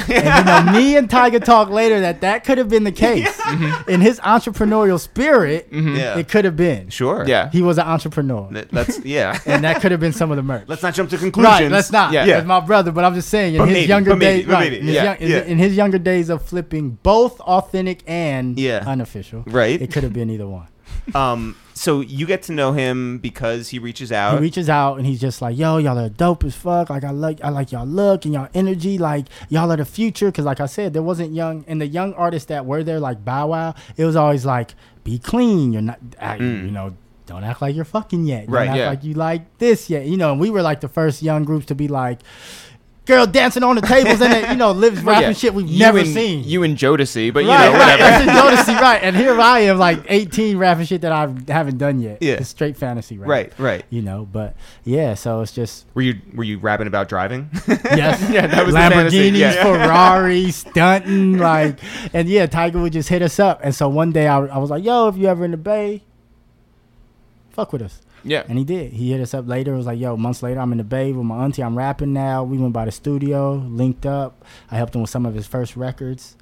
and 0.00 0.08
you 0.08 0.44
know, 0.72 0.72
me 0.78 0.96
and 0.96 1.08
Tyga 1.08 1.42
talk 1.44 1.70
later 1.70 2.00
that 2.00 2.20
that 2.20 2.44
could 2.44 2.58
have 2.58 2.68
been 2.68 2.84
the 2.84 2.92
case. 2.92 3.26
Mm-hmm. 3.40 3.64
Mm-hmm. 3.64 3.90
In 3.90 4.00
his 4.00 4.20
entrepreneurial 4.20 4.98
spirit, 5.00 5.70
mm-hmm. 5.70 5.96
Yeah. 5.96 6.18
it 6.18 6.28
could 6.28 6.44
have 6.44 6.56
been. 6.56 6.90
Sure. 6.90 7.24
Yeah. 7.26 7.50
He 7.50 7.62
was 7.62 7.78
an 7.78 7.86
entrepreneur, 7.86 8.48
Th- 8.52 8.68
That's 8.70 8.98
yeah. 9.04 9.38
and 9.46 9.64
that 9.64 9.80
could 9.80 9.90
have 9.92 10.00
been 10.00 10.12
some 10.12 10.30
of 10.30 10.36
the 10.36 10.42
merch. 10.42 10.64
Let's 10.68 10.82
not 10.82 10.94
jump 10.94 11.10
to 11.10 11.18
conclusions. 11.18 11.52
Right, 11.60 11.70
let's 11.70 11.90
not. 11.92 12.12
Yeah. 12.12 12.24
Yeah, 12.24 12.38
Yeah. 12.38 12.44
my 12.44 12.60
brother. 12.60 12.92
But 12.92 13.04
I'm 13.04 13.14
just 13.14 13.28
saying, 13.28 13.54
in 13.54 13.60
But 13.60 13.68
his 13.68 13.74
maybe, 13.74 13.88
younger 13.88 14.16
days, 14.18 14.46
right, 14.46 14.60
maybe. 14.70 14.78
in, 14.80 14.86
his 14.86 14.94
Yeah, 14.94 15.04
young- 15.04 15.16
in- 15.18 15.30
yeah. 15.30 15.42
in 15.44 15.58
his 15.58 15.76
younger 15.76 15.98
days 15.98 16.28
of 16.28 16.42
flipping 16.42 16.98
both 17.02 17.40
authentic 17.40 18.02
and 18.06 18.58
Yeah. 18.58 18.82
unofficial, 18.86 19.44
Right. 19.46 19.80
It 19.80 19.92
could 19.92 20.02
have 20.02 20.12
been 20.12 20.30
either 20.30 20.46
one. 20.46 20.66
Um. 21.14 21.56
So 21.74 22.00
you 22.00 22.24
get 22.24 22.42
to 22.44 22.52
know 22.52 22.72
him 22.72 23.18
because 23.18 23.68
he 23.68 23.78
reaches 23.78 24.10
out. 24.10 24.34
He 24.36 24.40
reaches 24.40 24.70
out 24.70 24.96
and 24.96 25.04
he's 25.06 25.20
just 25.20 25.42
like, 25.42 25.58
"Yo, 25.58 25.76
y'all 25.76 25.98
are 25.98 26.08
dope 26.08 26.42
as 26.44 26.54
fuck. 26.54 26.88
Like 26.88 27.04
I 27.04 27.10
like, 27.10 27.44
I 27.44 27.50
like 27.50 27.70
y'all 27.70 27.86
look 27.86 28.24
and 28.24 28.32
y'all 28.32 28.48
energy. 28.54 28.96
Like 28.96 29.26
y'all 29.50 29.70
are 29.70 29.76
the 29.76 29.84
future." 29.84 30.26
Because 30.26 30.46
like 30.46 30.60
I 30.60 30.66
said, 30.66 30.94
there 30.94 31.02
wasn't 31.02 31.34
young 31.34 31.64
and 31.68 31.80
the 31.80 31.86
young 31.86 32.14
artists 32.14 32.46
that 32.48 32.64
were 32.64 32.82
there, 32.82 32.98
like 32.98 33.24
Bow 33.24 33.48
Wow. 33.48 33.74
It 33.96 34.06
was 34.06 34.16
always 34.16 34.46
like, 34.46 34.74
"Be 35.04 35.18
clean. 35.18 35.72
You're 35.74 35.82
not, 35.82 36.00
Mm. 36.18 36.64
you 36.64 36.70
know." 36.70 36.94
Don't 37.26 37.42
act 37.42 37.60
like 37.60 37.74
you're 37.74 37.84
fucking 37.84 38.24
yet. 38.24 38.46
Don't 38.46 38.54
Right, 38.54 38.68
act 38.68 38.78
yeah. 38.78 38.88
like 38.88 39.02
you 39.02 39.14
like 39.14 39.58
this 39.58 39.90
yet. 39.90 40.06
You 40.06 40.16
know, 40.16 40.30
and 40.30 40.40
we 40.40 40.48
were 40.48 40.62
like 40.62 40.80
the 40.80 40.88
first 40.88 41.22
young 41.22 41.44
groups 41.44 41.66
to 41.66 41.74
be 41.74 41.88
like, 41.88 42.20
girl 43.06 43.26
dancing 43.26 43.62
on 43.62 43.76
the 43.76 43.82
tables 43.82 44.20
and 44.20 44.32
it, 44.32 44.50
you 44.50 44.56
know, 44.56 44.72
lives 44.72 45.02
rapping 45.04 45.28
yeah, 45.28 45.32
shit 45.32 45.54
we've 45.54 45.68
you 45.68 45.78
never 45.78 45.98
and, 45.98 46.08
seen. 46.08 46.44
You 46.44 46.64
and 46.64 46.76
Jodeci, 46.76 47.32
but 47.32 47.44
you 47.44 47.50
right, 47.50 47.66
know, 47.66 47.72
right. 47.72 47.78
whatever. 47.78 48.02
That's 48.02 48.24
just 48.24 48.68
Jodeci, 48.68 48.80
right. 48.80 49.02
And 49.02 49.16
here 49.16 49.40
I 49.40 49.60
am, 49.60 49.78
like 49.78 50.04
18, 50.08 50.58
rapping 50.58 50.84
shit 50.84 51.00
that 51.02 51.12
I 51.12 51.32
haven't 51.48 51.78
done 51.78 52.00
yet. 52.00 52.18
Yeah. 52.20 52.34
It's 52.34 52.48
straight 52.48 52.76
fantasy 52.76 53.16
rap. 53.16 53.28
Right. 53.28 53.58
Right. 53.58 53.84
You 53.90 54.02
know, 54.02 54.28
but 54.30 54.56
yeah, 54.84 55.14
so 55.14 55.40
it's 55.40 55.52
just 55.52 55.86
Were 55.94 56.02
you 56.02 56.20
Were 56.34 56.44
you 56.44 56.58
rapping 56.58 56.88
about 56.88 57.08
driving? 57.08 57.48
yes, 57.68 58.28
Yeah, 58.30 58.48
that 58.48 58.66
was 58.66 58.74
Lamborghinis, 58.74 59.38
yeah. 59.38 59.62
Ferrari, 59.62 60.50
stunting, 60.50 61.38
like, 61.38 61.78
and 62.12 62.28
yeah, 62.28 62.46
Tyga 62.46 62.82
would 62.82 62.92
just 62.92 63.08
hit 63.08 63.22
us 63.22 63.38
up. 63.38 63.60
And 63.62 63.74
so 63.74 63.88
one 63.88 64.12
day 64.12 64.26
I, 64.26 64.38
I 64.38 64.58
was 64.58 64.70
like, 64.70 64.84
"Yo, 64.84 65.08
if 65.08 65.16
you 65.16 65.26
ever 65.28 65.44
in 65.44 65.52
the 65.52 65.56
Bay, 65.56 66.02
fuck 67.50 67.72
with 67.72 67.82
us." 67.82 68.00
Yeah. 68.24 68.42
And 68.48 68.58
he 68.58 68.64
did. 68.64 68.92
He 68.92 69.12
hit 69.12 69.20
us 69.20 69.34
up 69.34 69.46
later. 69.46 69.74
It 69.74 69.76
was 69.76 69.86
like, 69.86 69.98
"Yo, 70.00 70.16
months 70.16 70.42
later, 70.42 70.60
I'm 70.60 70.72
in 70.72 70.78
the 70.78 70.84
Bay 70.84 71.12
with 71.12 71.24
my 71.26 71.44
auntie. 71.44 71.62
I'm 71.62 71.76
rapping 71.76 72.12
now. 72.12 72.42
We 72.44 72.58
went 72.58 72.72
by 72.72 72.84
the 72.84 72.90
studio, 72.92 73.54
linked 73.54 74.04
up. 74.06 74.44
I 74.70 74.76
helped 74.76 74.94
him 74.94 75.00
with 75.02 75.10
some 75.10 75.26
of 75.26 75.34
his 75.34 75.46
first 75.46 75.76
records." 75.76 76.36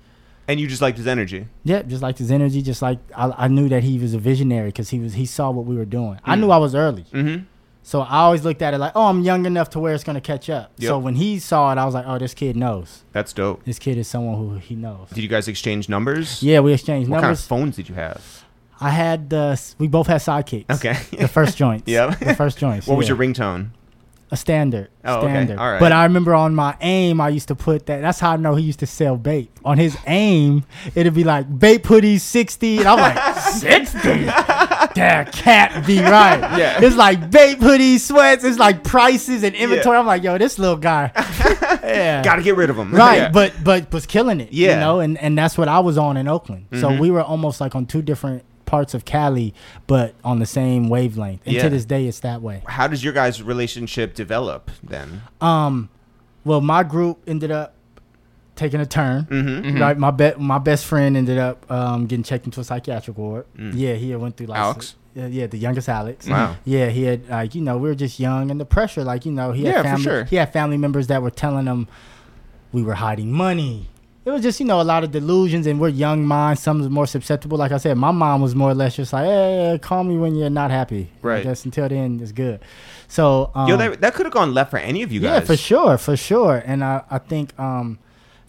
and 0.47 0.61
you 0.61 0.67
just 0.67 0.83
liked 0.83 0.99
his 0.99 1.07
energy. 1.07 1.47
Yeah, 1.63 1.81
just 1.81 2.03
like 2.03 2.19
his 2.19 2.31
energy, 2.31 2.61
just 2.61 2.83
like 2.83 2.99
I, 3.17 3.33
I 3.45 3.49
knew 3.49 3.67
that 3.71 3.83
he 3.83 3.99
was 3.99 4.13
a 4.13 4.19
visionary 4.19 4.69
because 4.69 4.91
he 4.91 4.99
was 4.99 5.15
he 5.15 5.25
saw 5.25 5.51
what 5.51 5.65
we 5.65 5.75
were 5.75 5.87
doing. 5.87 6.19
I 6.23 6.37
Mm. 6.37 6.41
knew 6.41 6.51
I 6.51 6.59
was 6.59 6.75
early, 6.75 7.05
Mm-hmm. 7.15 7.45
so 7.83 8.03
I 8.03 8.19
always 8.19 8.45
looked 8.45 8.61
at 8.61 8.75
it 8.75 8.79
like, 8.79 8.93
oh, 8.95 9.07
I'm 9.07 9.23
young 9.23 9.47
enough 9.47 9.71
to 9.71 9.79
where 9.81 9.95
it's 9.95 10.05
gonna 10.05 10.21
catch 10.21 10.51
up. 10.51 10.73
So 10.79 10.99
when 10.99 11.15
he 11.15 11.39
saw 11.39 11.73
it, 11.73 11.79
I 11.79 11.87
was 11.87 11.95
like, 11.95 12.05
oh, 12.07 12.19
this 12.19 12.35
kid 12.35 12.57
knows. 12.57 13.05
That's 13.13 13.33
dope. 13.33 13.65
This 13.65 13.79
kid 13.79 13.97
is 13.97 14.07
someone 14.07 14.37
who 14.37 14.57
he 14.59 14.75
knows. 14.75 15.09
Did 15.15 15.23
you 15.23 15.31
guys 15.31 15.49
exchange 15.49 15.89
numbers? 15.89 16.43
Yeah, 16.43 16.61
we 16.61 16.75
exchanged 16.75 17.09
numbers. 17.09 17.23
What 17.23 17.27
kind 17.27 17.33
of 17.39 17.41
phones 17.41 17.77
did 17.77 17.89
you 17.89 17.95
have? 17.95 18.44
I 18.85 18.91
had 18.91 19.31
the 19.31 19.61
we 19.79 19.89
both 19.89 20.07
had 20.07 20.21
sidekicks. 20.21 20.71
Okay. 20.77 20.99
The 21.17 21.29
first 21.29 21.57
joints. 21.57 21.85
Yep. 21.95 22.19
The 22.19 22.35
first 22.35 22.59
joints. 22.59 22.87
What 22.89 22.99
was 22.99 23.09
yeah. 23.09 23.15
your 23.15 23.19
ringtone? 23.25 23.71
A 24.31 24.37
standard. 24.37 24.89
Oh, 25.05 25.19
okay. 25.21 25.55
All 25.55 25.71
right. 25.71 25.79
But 25.79 25.93
I 25.93 26.05
remember 26.05 26.35
on 26.35 26.55
my 26.55 26.77
aim, 26.81 27.21
I 27.21 27.29
used 27.29 27.49
to 27.49 27.55
put 27.55 27.87
that. 27.87 28.01
That's 28.01 28.19
how 28.19 28.33
I 28.33 28.37
know 28.37 28.55
he 28.57 28.65
used 28.65 28.81
to 28.81 28.87
sell 28.87 29.17
BAPE. 29.17 29.49
On 29.65 29.79
his 29.79 29.97
aim, 30.07 30.65
it'd 30.95 31.15
be 31.15 31.25
like 31.25 31.47
BAPE 31.49 31.83
hoodies 31.83 32.21
60. 32.21 32.79
And 32.79 32.89
I'm 32.89 32.99
like, 32.99 33.39
60? 33.53 33.99
That 34.95 35.33
can't 35.33 35.85
be 35.87 35.99
right. 35.99 36.39
Yeah. 36.59 36.81
It's 36.83 36.95
like 36.97 37.31
BAPE 37.31 37.57
hoodies, 37.59 38.01
sweats. 38.01 38.45
It's 38.45 38.59
like 38.59 38.83
prices 38.85 39.43
and 39.43 39.55
inventory. 39.55 39.97
I'm 39.99 40.07
like, 40.07 40.23
yo, 40.23 40.39
this 40.39 40.59
little 40.59 40.77
guy. 40.77 41.11
yeah. 41.83 42.23
Got 42.23 42.37
to 42.37 42.43
get 42.43 42.57
rid 42.57 42.71
of 42.71 42.77
him. 42.79 42.93
Right, 42.93 43.17
Yeah. 43.23 43.29
but 43.31 43.53
but 43.63 43.93
was 43.93 44.07
killing 44.07 44.41
it. 44.41 44.53
Yeah. 44.53 44.75
you 44.75 44.81
know, 44.81 45.01
and 45.01 45.19
and 45.19 45.37
that's 45.37 45.59
what 45.59 45.69
I 45.69 45.81
was 45.81 45.99
on 45.99 46.17
in 46.17 46.29
Oakland. 46.29 46.67
So 46.73 46.89
Mhm. 46.91 46.99
we 47.01 47.11
were 47.11 47.23
almost 47.23 47.61
like 47.61 47.75
on 47.75 47.87
two 47.87 48.03
different 48.03 48.45
parts 48.67 48.95
of 48.95 49.05
Cali, 49.05 49.55
but 49.87 50.15
on 50.25 50.39
the 50.39 50.47
same 50.47 50.89
wavelength. 50.89 51.41
And 51.47 51.55
Yeah. 51.55 51.63
to 51.65 51.71
this 51.71 51.85
day, 51.85 52.07
it's 52.07 52.21
that 52.21 52.43
way. 52.43 52.63
How 52.67 52.87
does 52.89 53.03
your 53.05 53.13
guys' 53.13 53.43
relationship 53.43 54.15
develop 54.15 54.71
then? 54.83 55.23
Um, 55.41 55.89
well, 56.45 56.61
my 56.61 56.83
group 56.83 57.19
ended 57.27 57.51
up 57.51 57.75
taking 58.57 58.81
a 58.81 58.87
turn. 58.87 59.25
Mm-hmm. 59.25 59.81
Right, 59.81 59.99
my 59.99 60.11
be- 60.11 60.35
my 60.39 60.59
best 60.59 60.85
friend 60.87 61.17
ended 61.17 61.39
up 61.39 61.71
um, 61.71 62.07
getting 62.07 62.23
checked 62.23 62.45
into 62.47 62.61
a 62.61 62.65
psychiatric 62.65 63.19
ward. 63.19 63.47
Mm. 63.59 63.73
Yeah, 63.75 63.95
he 63.95 64.15
went 64.15 64.37
through 64.37 64.47
like 64.49 64.59
Alex? 64.61 64.95
Yeah, 65.15 65.27
yeah, 65.27 65.47
the 65.47 65.59
youngest 65.59 65.89
Alex. 65.89 66.27
Wow. 66.29 66.57
Yeah, 66.65 66.89
he 66.89 67.05
had 67.05 67.29
like 67.29 67.55
you 67.55 67.61
know 67.63 67.79
we 67.79 67.89
were 67.89 67.95
just 67.95 68.19
young 68.21 68.51
and 68.51 68.61
the 68.61 68.65
pressure 68.65 69.05
like 69.05 69.25
you 69.27 69.33
know 69.33 69.53
he 69.53 69.65
had 69.65 69.73
Yeah, 69.75 69.83
for 69.83 69.89
family 69.89 70.03
sure. 70.03 70.25
he 70.25 70.37
had 70.37 70.53
family 70.53 70.77
members 70.77 71.07
that 71.09 71.23
were 71.23 71.31
telling 71.31 71.67
him 71.67 71.87
we 72.73 72.83
were 72.83 72.95
hiding 72.95 73.31
money. 73.33 73.89
It 74.27 74.31
was 74.31 74.41
just 74.43 74.59
you 74.59 74.65
know 74.65 74.81
a 74.81 74.83
lot 74.83 75.05
of 75.05 75.11
delusions 75.11 75.67
and 75.67 75.79
we're 75.79 75.89
young 75.89 76.25
minds. 76.25 76.63
Some 76.63 76.81
is 76.81 76.89
more 76.89 77.07
susceptible. 77.07 77.59
Like 77.59 77.73
I 77.73 77.77
said, 77.77 77.99
my 77.99 78.11
mom 78.11 78.41
was 78.41 78.55
more 78.55 78.71
or 78.71 78.75
less 78.75 78.97
just 78.97 79.13
like, 79.13 79.27
hey, 79.27 79.79
call 79.83 80.03
me 80.03 80.17
when 80.17 80.35
you're 80.35 80.49
not 80.49 80.71
happy. 80.71 81.11
Right. 81.21 81.41
I 81.41 81.43
guess 81.43 81.65
until 81.67 81.89
then 81.91 82.19
it's 82.21 82.33
good. 82.33 82.61
So 83.07 83.51
um, 83.55 83.69
Yo, 83.69 83.77
that, 83.77 84.01
that 84.01 84.15
could 84.15 84.25
have 84.25 84.33
gone 84.33 84.55
left 84.55 84.71
for 84.71 84.79
any 84.79 85.03
of 85.03 85.13
you 85.13 85.21
guys. 85.21 85.41
yeah, 85.41 85.41
for 85.41 85.57
sure, 85.59 85.99
for 85.99 86.17
sure. 86.17 86.63
And 86.65 86.83
I, 86.83 87.03
I 87.11 87.19
think 87.19 87.59
um, 87.61 87.99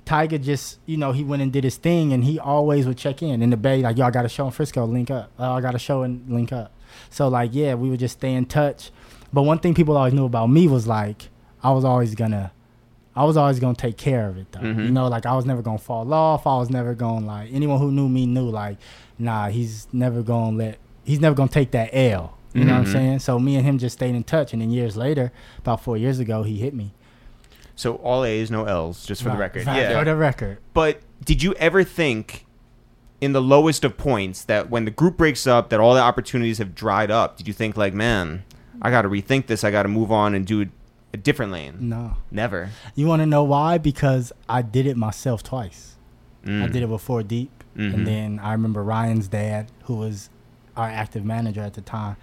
Tyga 0.06 0.42
just, 0.42 0.80
you 0.86 0.96
know, 0.96 1.12
he 1.12 1.26
went 1.26 1.42
and 1.42 1.52
did 1.52 1.66
his 1.66 1.76
thing, 1.76 2.14
and 2.14 2.24
he 2.24 2.40
always 2.40 2.88
would 2.88 2.98
check 2.98 3.22
in 3.22 3.42
in 3.42 3.50
the 3.50 3.58
Bay, 3.58 3.82
like, 3.82 3.98
yo, 3.98 4.06
I 4.06 4.12
got 4.12 4.24
a 4.24 4.30
show 4.30 4.46
in 4.46 4.52
Frisco, 4.52 4.86
link 4.86 5.12
up. 5.12 5.32
Oh, 5.38 5.52
I 5.54 5.62
got 5.62 5.76
a 5.76 5.80
show 5.80 6.04
and 6.04 6.24
link 6.30 6.54
up. 6.54 6.72
So 7.10 7.28
like, 7.28 7.50
yeah, 7.54 7.74
we 7.76 7.90
would 7.90 8.00
just 8.00 8.18
stay 8.18 8.34
in 8.34 8.46
touch. 8.46 8.92
But 9.34 9.42
one 9.42 9.60
thing 9.60 9.74
people 9.74 9.98
always 9.98 10.14
knew 10.14 10.26
about 10.26 10.48
me 10.48 10.68
was 10.70 10.88
like, 10.88 11.30
I 11.62 11.72
was 11.72 11.84
always 11.84 12.16
gonna, 12.16 12.52
I 13.16 13.24
was 13.24 13.38
always 13.38 13.60
gonna 13.60 13.76
take 13.76 13.98
care 13.98 14.28
of 14.28 14.38
it 14.38 14.52
though. 14.52 14.60
Mhm. 14.60 14.86
You 14.86 14.92
know, 14.92 15.08
like 15.08 15.26
I 15.26 15.36
was 15.36 15.46
never 15.46 15.62
gonna 15.62 15.78
fall 15.78 16.14
off. 16.14 16.46
I 16.46 16.58
was 16.58 16.70
never 16.70 16.94
gonna 16.94 17.26
like 17.26 17.50
anyone 17.54 17.80
who 17.80 17.92
knew 17.92 18.10
me 18.10 18.26
knew 18.26 18.50
like, 18.50 18.78
nah, 19.18 19.48
he's 19.48 19.88
never 19.94 20.22
gonna 20.22 20.56
let, 20.58 20.78
he's 21.06 21.20
never 21.22 21.36
gonna 21.36 21.50
take 21.50 21.72
that 21.72 21.90
L. 21.94 22.34
You 22.54 22.64
know 22.64 22.74
what 22.74 22.80
I'm 22.80 22.86
Mhm. 22.86 22.92
saying? 22.92 23.20
So 23.20 23.38
me 23.40 23.56
and 23.58 23.66
him 23.66 23.78
just 23.78 23.98
stayed 23.98 24.16
in 24.16 24.24
touch, 24.24 24.54
and 24.54 24.62
then 24.62 24.72
years 24.72 24.96
later, 24.96 25.32
about 25.60 25.82
four 25.82 25.98
years 25.98 26.20
ago, 26.20 26.44
he 26.44 26.58
hit 26.58 26.74
me. 26.74 26.94
So 27.76 27.96
all 27.96 28.24
A's, 28.24 28.50
no 28.50 28.64
L's, 28.64 29.06
just 29.06 29.22
for 29.24 29.30
the 29.30 29.36
record. 29.36 29.68
right, 29.68 29.76
Yeah. 29.82 30.00
For 30.00 30.06
the 30.06 30.16
record. 30.16 30.60
But 30.74 31.02
did 31.26 31.44
you 31.44 31.54
ever 31.56 31.84
think, 31.84 32.46
in 33.20 33.34
the 33.34 33.42
lowest 33.42 33.84
of 33.84 33.98
points, 33.98 34.44
that 34.46 34.70
when 34.70 34.86
the 34.86 34.92
group 34.92 35.18
breaks 35.18 35.46
up, 35.46 35.70
that 35.70 35.80
all 35.82 35.94
the 35.96 36.00
opportunities 36.02 36.58
have 36.60 36.74
dried 36.76 37.12
up? 37.12 37.36
Did 37.38 37.48
you 37.48 37.54
think 37.54 37.76
like, 37.76 37.94
man, 37.94 38.44
I 38.82 38.90
got 38.90 39.02
to 39.02 39.10
rethink 39.10 39.48
this. 39.48 39.64
I 39.66 39.72
got 39.72 39.84
to 39.84 39.90
move 39.90 40.10
on 40.12 40.34
and 40.34 40.46
do 40.46 40.68
a 41.16 41.18
different 41.18 41.52
lane? 41.52 41.76
No. 41.80 42.18
Never. 42.32 42.70
You 42.94 43.08
want 43.08 43.22
to 43.22 43.26
know 43.26 43.44
why? 43.44 43.78
Because 43.80 44.32
I 44.48 44.62
did 44.62 44.86
it 44.86 44.96
myself 44.98 45.42
twice. 45.44 45.96
I 46.48 46.68
did 46.68 46.84
it 46.84 46.98
Four 47.00 47.24
Deep, 47.24 47.64
Mhm. 47.76 47.94
and 47.96 48.06
then 48.08 48.40
I 48.40 48.52
remember 48.52 48.84
Ryan's 48.84 49.28
dad, 49.28 49.72
who 49.86 49.96
was 49.96 50.30
our 50.78 50.88
active 50.88 51.26
manager 51.26 51.62
at 51.62 51.74
the 51.74 51.82
time. 51.82 52.18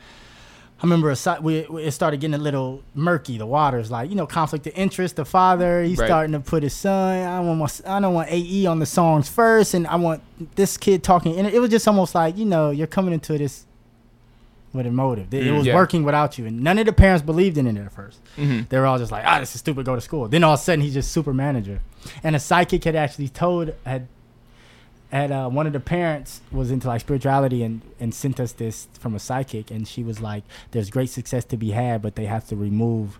I 0.78 0.84
remember 0.84 1.10
a, 1.10 1.38
we, 1.40 1.66
we- 1.68 1.82
it 1.84 1.90
started 1.92 2.20
getting 2.20 2.34
a 2.34 2.38
little 2.38 2.82
murky. 2.94 3.36
The 3.38 3.46
waters, 3.46 3.90
like 3.90 4.10
you 4.10 4.14
know, 4.16 4.26
conflict 4.26 4.66
of 4.68 4.74
interest. 4.76 5.16
The 5.16 5.24
father, 5.24 5.82
he's 5.82 5.98
Right. 5.98 6.06
starting 6.08 6.32
to 6.32 6.40
put 6.40 6.62
his 6.62 6.72
son. 6.74 7.26
I 7.26 7.40
want 7.40 7.58
my, 7.58 7.68
I 7.96 7.98
don't 8.00 8.14
want 8.14 8.28
AE 8.30 8.66
on 8.66 8.78
the 8.78 8.86
songs 8.86 9.28
first, 9.28 9.74
and 9.74 9.86
I 9.88 9.96
want 9.96 10.22
this 10.56 10.76
kid 10.76 11.02
talking. 11.02 11.36
And 11.38 11.46
it 11.48 11.60
was 11.60 11.70
just 11.70 11.86
almost 11.88 12.14
like 12.14 12.36
you 12.36 12.44
know, 12.44 12.70
you're 12.70 12.86
coming 12.88 13.12
into 13.14 13.36
this 13.38 13.66
with 14.72 14.86
a 14.86 14.90
motive. 14.90 15.32
It, 15.34 15.44
Mm, 15.44 15.58
was 15.58 15.66
yeah. 15.66 15.74
working 15.74 16.02
without 16.02 16.38
you, 16.38 16.46
and 16.46 16.62
none 16.62 16.78
of 16.78 16.86
the 16.86 16.92
parents 16.92 17.22
believed 17.24 17.58
in 17.58 17.66
it 17.66 17.76
at 17.76 17.92
1st 17.92 18.18
Mhm. 18.38 18.68
They 18.68 18.78
were 18.78 18.86
all 18.86 18.98
just 18.98 19.12
like, 19.12 19.24
"Ah, 19.26 19.38
this 19.40 19.54
is 19.54 19.60
stupid. 19.60 19.84
Go 19.84 19.94
to 19.94 20.00
school." 20.00 20.28
Then 20.28 20.42
all 20.44 20.54
of 20.54 20.60
a 20.60 20.62
sudden, 20.62 20.82
he's 20.82 20.94
just 20.94 21.12
super 21.12 21.34
manager, 21.34 21.80
and 22.24 22.34
a 22.34 22.40
psychic 22.40 22.84
had 22.84 22.96
actually 22.96 23.28
told 23.28 23.72
had 23.84 24.08
had 25.10 25.30
uh, 25.30 25.48
one 25.50 25.66
of 25.66 25.74
the 25.74 25.80
parents 25.80 26.40
was 26.50 26.70
into 26.70 26.88
like 26.88 27.00
spirituality 27.02 27.62
and 27.62 27.82
and 28.00 28.14
sent 28.14 28.40
us 28.40 28.52
this 28.52 28.88
from 28.98 29.14
a 29.14 29.18
psychic, 29.18 29.70
and 29.70 29.86
she 29.86 30.02
was 30.02 30.20
like, 30.20 30.42
"There's 30.70 30.88
great 30.90 31.10
success 31.10 31.44
to 31.46 31.56
be 31.56 31.72
had, 31.72 32.00
but 32.02 32.16
they 32.16 32.24
have 32.26 32.46
to 32.48 32.56
remove." 32.56 33.18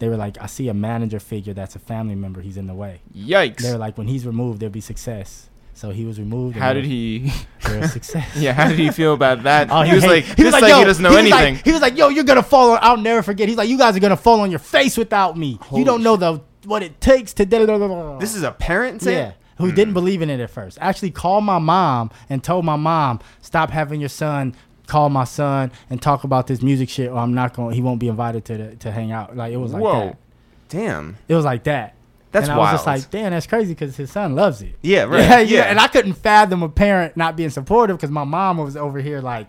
They 0.00 0.08
were 0.08 0.16
like, 0.16 0.36
"I 0.40 0.46
see 0.46 0.68
a 0.68 0.74
manager 0.74 1.20
figure 1.20 1.54
that's 1.54 1.76
a 1.76 1.78
family 1.80 2.14
member. 2.16 2.40
He's 2.40 2.56
in 2.56 2.66
the 2.66 2.74
way." 2.74 3.00
Yikes. 3.16 3.58
They 3.62 3.70
were 3.72 3.78
like, 3.78 3.96
"When 3.98 4.08
he's 4.08 4.26
removed, 4.26 4.60
there'll 4.60 4.72
be 4.72 4.80
success." 4.80 5.48
So 5.78 5.90
he 5.90 6.04
was 6.04 6.18
removed. 6.18 6.56
How 6.56 6.72
did 6.72 6.84
he? 6.84 7.30
was 7.64 7.92
success. 7.98 8.36
Yeah, 8.36 8.52
how 8.52 8.68
did 8.68 8.80
he 8.80 8.90
feel 8.90 9.14
about 9.14 9.44
that? 9.44 9.68
Oh, 9.70 9.82
he 9.82 9.94
was 9.94 10.02
hate- 10.02 10.26
like, 10.26 10.36
this 10.36 10.52
like, 10.52 10.68
yo, 10.68 10.78
he 10.80 10.84
doesn't 10.84 11.02
know 11.04 11.10
he 11.10 11.22
was 11.22 11.30
like- 11.30 11.40
anything. 11.46 11.62
he 11.64 11.70
was 11.70 11.80
like, 11.80 11.96
yo, 11.96 12.08
you're 12.08 12.24
gonna 12.24 12.42
fall 12.42 12.72
on. 12.72 12.80
I'll 12.82 12.96
never 12.96 13.22
forget. 13.22 13.48
He's 13.48 13.56
like, 13.56 13.68
you 13.68 13.78
guys 13.78 13.96
are 13.96 14.00
gonna 14.00 14.16
fall 14.16 14.40
on 14.40 14.50
your 14.50 14.58
face 14.58 14.96
without 14.96 15.36
me. 15.38 15.56
Holy 15.62 15.80
you 15.80 15.86
don't 15.86 16.02
know 16.02 16.16
the 16.16 16.40
what 16.64 16.82
it 16.82 17.00
takes 17.00 17.32
to. 17.34 17.46
da- 17.46 17.64
da- 17.64 17.78
da- 17.78 17.86
da- 17.86 18.18
This 18.18 18.34
is 18.34 18.42
a 18.42 18.50
parent 18.50 19.02
saying. 19.02 19.16
yeah. 19.28 19.32
Who 19.58 19.70
didn't 19.70 19.94
believe 19.94 20.20
in 20.20 20.30
it 20.30 20.40
at 20.40 20.50
first? 20.50 20.78
Actually, 20.80 21.10
called 21.12 21.44
my 21.44 21.58
mom 21.60 22.10
and 22.28 22.42
told 22.42 22.64
my 22.64 22.76
mom, 22.76 23.20
stop 23.40 23.70
having 23.70 24.00
your 24.00 24.08
son 24.08 24.54
call 24.88 25.10
my 25.10 25.24
son 25.24 25.70
and 25.90 26.00
talk 26.00 26.24
about 26.24 26.46
this 26.46 26.62
music 26.62 26.88
shit, 26.88 27.10
or 27.10 27.18
I'm 27.18 27.34
not 27.34 27.54
going. 27.54 27.68
to 27.70 27.74
He 27.76 27.82
won't 27.82 28.00
be 28.00 28.08
invited 28.08 28.44
to 28.46 28.56
the, 28.56 28.76
to 28.76 28.90
hang 28.90 29.12
out. 29.12 29.36
Like 29.36 29.52
it 29.52 29.58
was 29.58 29.72
like 29.72 29.82
Whoa. 29.82 30.00
that. 30.06 30.16
Damn. 30.70 31.18
It 31.28 31.34
was 31.34 31.44
like 31.44 31.64
that. 31.64 31.94
That's 32.30 32.44
and 32.48 32.52
I 32.54 32.58
wild. 32.58 32.72
was 32.74 32.78
just 32.80 32.86
like, 32.86 33.10
damn, 33.10 33.30
that's 33.32 33.46
crazy 33.46 33.72
because 33.72 33.96
his 33.96 34.10
son 34.10 34.34
loves 34.34 34.60
it. 34.62 34.76
yeah, 34.82 35.02
right. 35.04 35.20
Yeah, 35.20 35.38
Yeah, 35.40 35.40
yeah. 35.40 35.62
And 35.62 35.78
I 35.80 35.88
couldn't 35.88 36.14
fathom 36.14 36.62
a 36.62 36.68
parent 36.68 37.16
not 37.16 37.36
being 37.36 37.50
supportive 37.50 37.96
because 37.96 38.10
my 38.10 38.24
mom 38.24 38.58
was 38.58 38.76
over 38.76 39.00
here 39.00 39.20
like, 39.20 39.48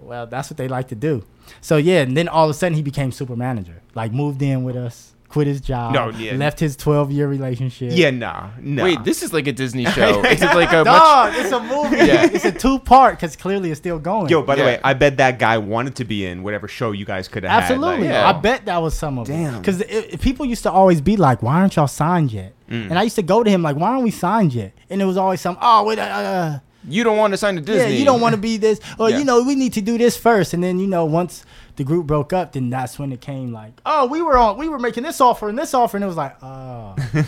well, 0.00 0.26
that's 0.26 0.50
what 0.50 0.56
they 0.56 0.66
like 0.68 0.88
to 0.88 0.94
do. 0.96 1.24
So 1.60 1.76
yeah, 1.76 2.00
and 2.02 2.16
then 2.16 2.28
all 2.28 2.44
of 2.46 2.50
a 2.50 2.54
sudden 2.54 2.74
he 2.76 2.82
became 2.82 3.12
super 3.12 3.36
manager. 3.36 3.82
Like 3.94 4.12
moved 4.12 4.42
in 4.42 4.64
with 4.64 4.76
us, 4.76 5.11
quit 5.32 5.46
his 5.46 5.60
job, 5.60 5.94
No, 5.94 6.10
yeah. 6.10 6.34
left 6.36 6.60
his 6.60 6.76
twelve 6.76 7.10
year 7.10 7.26
relationship. 7.26 7.90
yeah, 7.94 8.10
nah, 8.10 8.50
no. 8.60 8.84
Wait, 8.84 9.02
this 9.02 9.22
is 9.22 9.32
like 9.32 9.46
a 9.46 9.52
Disney 9.52 9.86
show. 9.86 10.22
Is 10.34 10.42
it 10.42 10.54
like 10.54 10.72
a 10.72 10.84
much? 10.96 11.34
It's 11.38 11.50
a 11.52 11.60
movie. 11.60 11.96
Yeah. 11.96 12.28
It's 12.36 12.44
a 12.44 12.52
two 12.52 12.78
part 12.78 13.16
because 13.16 13.34
clearly 13.36 13.70
it's 13.70 13.78
still 13.80 13.98
going. 13.98 14.28
Yo, 14.28 14.42
by 14.42 14.54
the 14.56 14.60
Yeah. 14.62 14.66
way, 14.66 14.80
I 14.84 14.92
bet 14.94 15.16
that 15.16 15.38
guy 15.38 15.56
wanted 15.58 15.96
to 15.96 16.04
be 16.04 16.26
in 16.26 16.42
whatever 16.42 16.68
show 16.68 16.92
you 16.92 17.04
guys 17.04 17.26
could 17.28 17.44
have 17.44 17.62
Absolutely, 17.62 18.06
had. 18.06 18.12
Yeah. 18.14 18.28
I 18.28 18.32
bet 18.32 18.66
that 18.66 18.78
was 18.82 18.94
some 18.96 19.18
of 19.18 19.28
it. 19.28 19.32
Damn. 19.32 19.58
Because 19.60 19.82
people 20.20 20.44
used 20.46 20.62
to 20.64 20.70
always 20.70 21.00
be 21.00 21.16
like, 21.16 21.42
"Why 21.42 21.54
aren't 21.60 21.76
y'all 21.76 21.88
signed 21.88 22.32
yet?" 22.32 22.52
Mm. 22.70 22.90
And 22.90 22.98
I 22.98 23.02
used 23.02 23.16
to 23.16 23.22
go 23.22 23.42
to 23.42 23.50
him 23.50 23.62
like, 23.62 23.76
"Why 23.76 23.88
aren't 23.90 24.04
we 24.04 24.10
signed 24.10 24.52
yet?" 24.54 24.72
And 24.90 25.00
it 25.02 25.06
was 25.06 25.16
always 25.16 25.40
some, 25.40 25.56
"Oh, 25.60 25.84
wait, 25.84 25.98
uh, 25.98 26.02
uh, 26.02 26.58
You 26.88 27.04
don't 27.04 27.16
want 27.16 27.32
to 27.32 27.36
sign 27.38 27.54
to 27.54 27.60
Disney. 27.60 27.92
Yeah, 27.92 27.98
you 28.00 28.04
don't 28.04 28.20
want 28.20 28.34
to 28.34 28.40
be 28.40 28.56
this, 28.56 28.80
or 28.98 29.08
Yeah. 29.08 29.18
you 29.18 29.24
know, 29.24 29.42
we 29.44 29.54
need 29.54 29.72
to 29.74 29.80
do 29.80 29.96
this 29.98 30.16
first, 30.16 30.52
and 30.54 30.64
then 30.64 30.78
you 30.80 30.86
know, 30.88 31.04
once 31.04 31.44
the 31.76 31.84
group 31.84 32.06
broke 32.06 32.32
up, 32.32 32.52
then 32.52 32.70
that's 32.70 32.98
when 32.98 33.12
it 33.12 33.20
came 33.20 33.52
like, 33.52 33.80
oh, 33.86 34.06
we 34.06 34.20
were 34.22 34.36
on, 34.36 34.58
we 34.58 34.68
were 34.68 34.78
making 34.78 35.02
this 35.04 35.20
offer 35.20 35.48
and 35.48 35.58
this 35.58 35.72
offer, 35.74 35.96
and 35.96 36.04
it 36.04 36.06
was 36.06 36.16
like, 36.16 36.36
oh, 36.42 36.94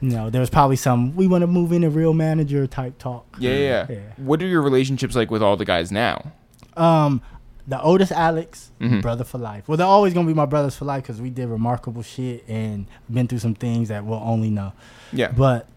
you 0.00 0.10
know, 0.10 0.30
there 0.30 0.40
was 0.40 0.50
probably 0.50 0.76
some 0.76 1.14
we 1.16 1.26
want 1.26 1.42
to 1.42 1.46
move 1.46 1.72
in 1.72 1.84
a 1.84 1.90
real 1.90 2.12
manager 2.12 2.66
type 2.66 2.98
talk. 2.98 3.24
Yeah, 3.38 3.52
yeah, 3.56 3.86
Yeah. 3.88 3.98
What 4.16 4.42
are 4.42 4.46
your 4.46 4.62
relationships 4.62 5.14
like 5.16 5.30
with 5.30 5.42
all 5.42 5.56
the 5.56 5.64
guys 5.64 5.90
now? 5.92 6.32
Um, 6.76 7.22
the 7.68 7.80
oldest 7.80 8.10
Alex, 8.12 8.72
Mhm. 8.80 9.00
brother 9.02 9.22
for 9.24 9.38
life. 9.38 9.68
Well, 9.68 9.76
they're 9.78 9.86
always 9.86 10.12
gonna 10.14 10.26
be 10.26 10.34
my 10.34 10.46
brothers 10.46 10.74
for 10.76 10.84
life 10.84 11.02
because 11.04 11.20
we 11.20 11.30
did 11.30 11.48
remarkable 11.48 12.02
shit 12.02 12.44
and 12.48 12.86
been 13.10 13.28
through 13.28 13.38
some 13.38 13.54
things 13.54 13.88
that 13.88 14.04
we'll 14.04 14.20
only 14.24 14.50
know. 14.50 14.72
Yeah. 15.12 15.30
But 15.30 15.68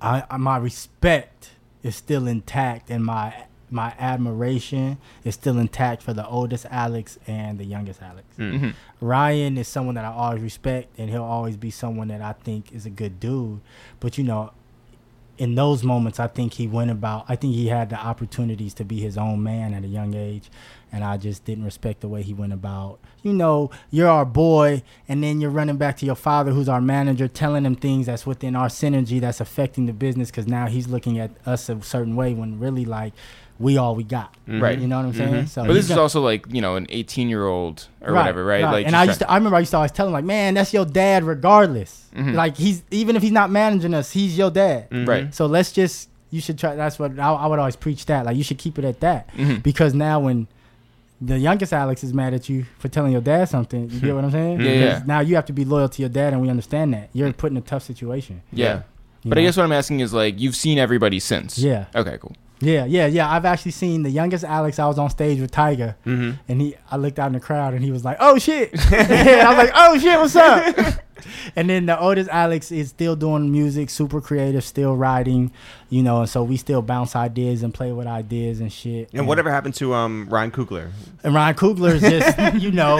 I, 0.00 0.22
I 0.30 0.36
my 0.36 0.56
respect 0.58 1.50
is 1.82 1.96
still 1.96 2.28
intact 2.28 2.88
and 2.90 3.04
my 3.04 3.34
my 3.72 3.94
admiration 3.98 4.98
is 5.24 5.34
still 5.34 5.58
intact 5.58 6.02
for 6.02 6.12
the 6.12 6.26
oldest 6.26 6.66
Alex 6.70 7.18
and 7.26 7.58
the 7.58 7.64
youngest 7.64 8.02
Alex. 8.02 8.26
Mhm. 8.38 8.74
Ryan 9.00 9.56
is 9.58 9.66
someone 9.68 9.94
that 9.96 10.04
I 10.04 10.12
always 10.12 10.42
respect 10.42 10.98
and 10.98 11.10
he'll 11.10 11.24
always 11.24 11.56
be 11.56 11.70
someone 11.70 12.08
that 12.08 12.20
I 12.22 12.32
think 12.34 12.72
is 12.72 12.86
a 12.86 12.90
good 12.90 13.18
dude. 13.18 13.60
But 13.98 14.18
you 14.18 14.24
know, 14.24 14.50
in 15.38 15.54
those 15.54 15.82
moments 15.82 16.20
I 16.20 16.26
think 16.26 16.52
he 16.54 16.66
went 16.66 16.90
about 16.90 17.24
I 17.26 17.36
think 17.36 17.54
he 17.54 17.68
had 17.68 17.88
the 17.88 17.96
opportunities 17.98 18.74
to 18.74 18.84
be 18.84 19.00
his 19.00 19.16
own 19.16 19.42
man 19.42 19.72
at 19.72 19.82
a 19.82 19.88
young 19.88 20.14
age 20.14 20.50
and 20.92 21.02
I 21.02 21.16
just 21.16 21.46
didn't 21.46 21.64
respect 21.64 22.02
the 22.02 22.08
way 22.08 22.20
he 22.22 22.34
went 22.34 22.52
about. 22.52 22.98
You 23.22 23.32
know, 23.32 23.70
you're 23.90 24.10
our 24.10 24.26
boy 24.26 24.82
and 25.08 25.24
then 25.24 25.40
you're 25.40 25.50
running 25.50 25.78
back 25.78 25.96
to 25.98 26.06
your 26.06 26.14
father 26.16 26.52
who's 26.52 26.68
our 26.68 26.82
manager 26.82 27.28
telling 27.28 27.64
him 27.64 27.76
things 27.76 28.06
that's 28.06 28.26
within 28.26 28.54
our 28.54 28.68
synergy 28.68 29.20
that's 29.22 29.40
affecting 29.40 29.86
the 29.86 29.94
business 29.94 30.30
cuz 30.30 30.46
now 30.46 30.66
he's 30.66 30.86
looking 30.88 31.18
at 31.18 31.30
us 31.46 31.70
a 31.70 31.80
certain 31.80 32.14
way 32.14 32.34
when 32.34 32.60
really 32.60 32.84
like 32.84 33.14
we 33.62 33.78
all 33.78 33.94
we 33.94 34.04
got. 34.04 34.34
Right. 34.46 34.78
You 34.78 34.88
know 34.88 34.96
what 34.98 35.06
I'm 35.06 35.12
saying? 35.14 35.46
So 35.46 35.62
But 35.62 35.74
this 35.74 35.86
he's 35.86 35.92
is 35.92 35.96
also 35.98 36.20
like 36.20 36.44
you 36.50 36.60
know 36.60 36.76
an 36.76 36.86
18 36.90 37.28
year 37.28 37.46
old 37.46 37.86
or 38.00 38.12
whatever, 38.12 38.44
right? 38.44 38.62
Like, 38.64 38.86
and 38.86 38.94
I 38.96 39.04
used 39.04 39.20
to, 39.20 39.30
I 39.30 39.36
remember 39.36 39.56
I 39.56 39.60
used 39.60 39.70
to 39.70 39.76
always 39.78 39.92
tell 39.92 40.06
him 40.06 40.12
like, 40.12 40.24
man, 40.24 40.54
that's 40.54 40.72
your 40.74 40.84
dad 40.84 41.24
regardless. 41.24 42.08
Mhm. 42.14 42.34
Like 42.34 42.56
he's 42.56 42.82
even 42.90 43.16
if 43.16 43.22
he's 43.22 43.32
not 43.32 43.50
managing 43.50 43.94
us, 43.94 44.10
he's 44.12 44.36
your 44.36 44.50
dad. 44.50 44.90
Mhm. 44.90 45.08
right. 45.08 45.34
So 45.34 45.46
let's 45.46 45.72
just 45.72 46.08
you 46.30 46.40
should 46.40 46.58
try. 46.58 46.74
That's 46.76 46.98
what 46.98 47.18
I, 47.18 47.32
I 47.32 47.46
would 47.46 47.58
always 47.58 47.76
preach 47.76 48.06
that. 48.06 48.26
Like 48.26 48.36
you 48.36 48.42
should 48.44 48.58
keep 48.58 48.78
it 48.78 48.84
at 48.84 49.00
that 49.00 49.28
Mhm. 49.36 49.62
because 49.62 49.94
now 49.94 50.18
when 50.20 50.48
the 51.20 51.38
youngest 51.38 51.72
Alex 51.72 52.02
is 52.02 52.12
mad 52.12 52.34
at 52.34 52.48
you 52.48 52.66
for 52.80 52.88
telling 52.88 53.12
your 53.12 53.20
dad 53.20 53.48
something, 53.48 53.88
you 53.90 54.00
get 54.00 54.12
what 54.14 54.24
I'm 54.24 54.30
saying? 54.40 54.60
Yeah, 54.60 54.72
yeah. 54.72 55.02
Now 55.06 55.20
you 55.20 55.36
have 55.36 55.46
to 55.46 55.52
be 55.52 55.64
loyal 55.64 55.88
to 55.88 56.02
your 56.02 56.08
dad, 56.08 56.32
and 56.32 56.42
we 56.42 56.48
understand 56.50 56.92
that 56.94 57.10
you're 57.12 57.32
put 57.32 57.52
in 57.52 57.56
a 57.56 57.60
tough 57.60 57.84
situation. 57.84 58.42
Yeah. 58.52 58.82
you 59.22 59.28
But 59.28 59.38
I 59.38 59.42
guess 59.42 59.56
what 59.56 59.62
I'm 59.62 59.70
asking 59.72 60.00
is 60.00 60.12
like 60.12 60.40
you've 60.40 60.56
seen 60.56 60.78
everybody 60.78 61.20
since. 61.20 61.58
Yeah. 61.58 61.84
Okay. 61.94 62.18
Cool. 62.20 62.34
Yeah, 62.62 62.84
yeah, 62.86 63.06
yeah. 63.06 63.28
I've 63.30 63.44
actually 63.44 63.72
seen 63.72 64.02
the 64.04 64.10
youngest 64.10 64.44
Alex. 64.44 64.78
I 64.78 64.86
was 64.86 64.98
on 64.98 65.10
stage 65.10 65.40
with 65.40 65.50
Tyga, 65.50 65.96
Mhm. 66.06 66.38
and 66.48 66.60
he. 66.60 66.76
I 66.90 66.96
looked 66.96 67.18
out 67.18 67.26
in 67.26 67.32
the 67.32 67.40
crowd, 67.40 67.74
and 67.74 67.82
he 67.84 67.90
was 67.90 68.04
like, 68.04 68.16
"Oh 68.20 68.38
shit!" 68.38 68.70
and 68.92 69.40
I 69.42 69.48
was 69.48 69.58
like, 69.58 69.72
"Oh 69.74 69.98
shit, 69.98 70.18
what's 70.18 70.36
up?" 70.36 70.94
and 71.56 71.68
then 71.70 71.86
the 71.86 71.98
oldest 71.98 72.28
Alex 72.30 72.70
is 72.72 72.88
still 72.90 73.16
doing 73.16 73.50
music, 73.50 73.90
super 73.90 74.20
creative, 74.20 74.64
still 74.64 74.96
writing, 74.96 75.50
you 75.90 76.02
know. 76.02 76.20
And 76.20 76.28
so 76.28 76.42
we 76.42 76.56
still 76.56 76.82
bounce 76.82 77.14
ideas 77.16 77.62
and 77.62 77.72
play 77.72 77.92
with 77.92 78.06
ideas 78.06 78.60
and 78.60 78.72
shit. 78.72 79.10
And 79.12 79.26
whatever 79.26 79.50
happened 79.50 79.74
to 79.76 79.94
um 79.94 80.28
Ryan 80.30 80.50
Coogler? 80.50 80.90
And 81.24 81.34
Ryan 81.34 81.54
Coogler 81.54 81.94
is 81.94 82.02
just, 82.02 82.54
you 82.62 82.72
know, 82.72 82.98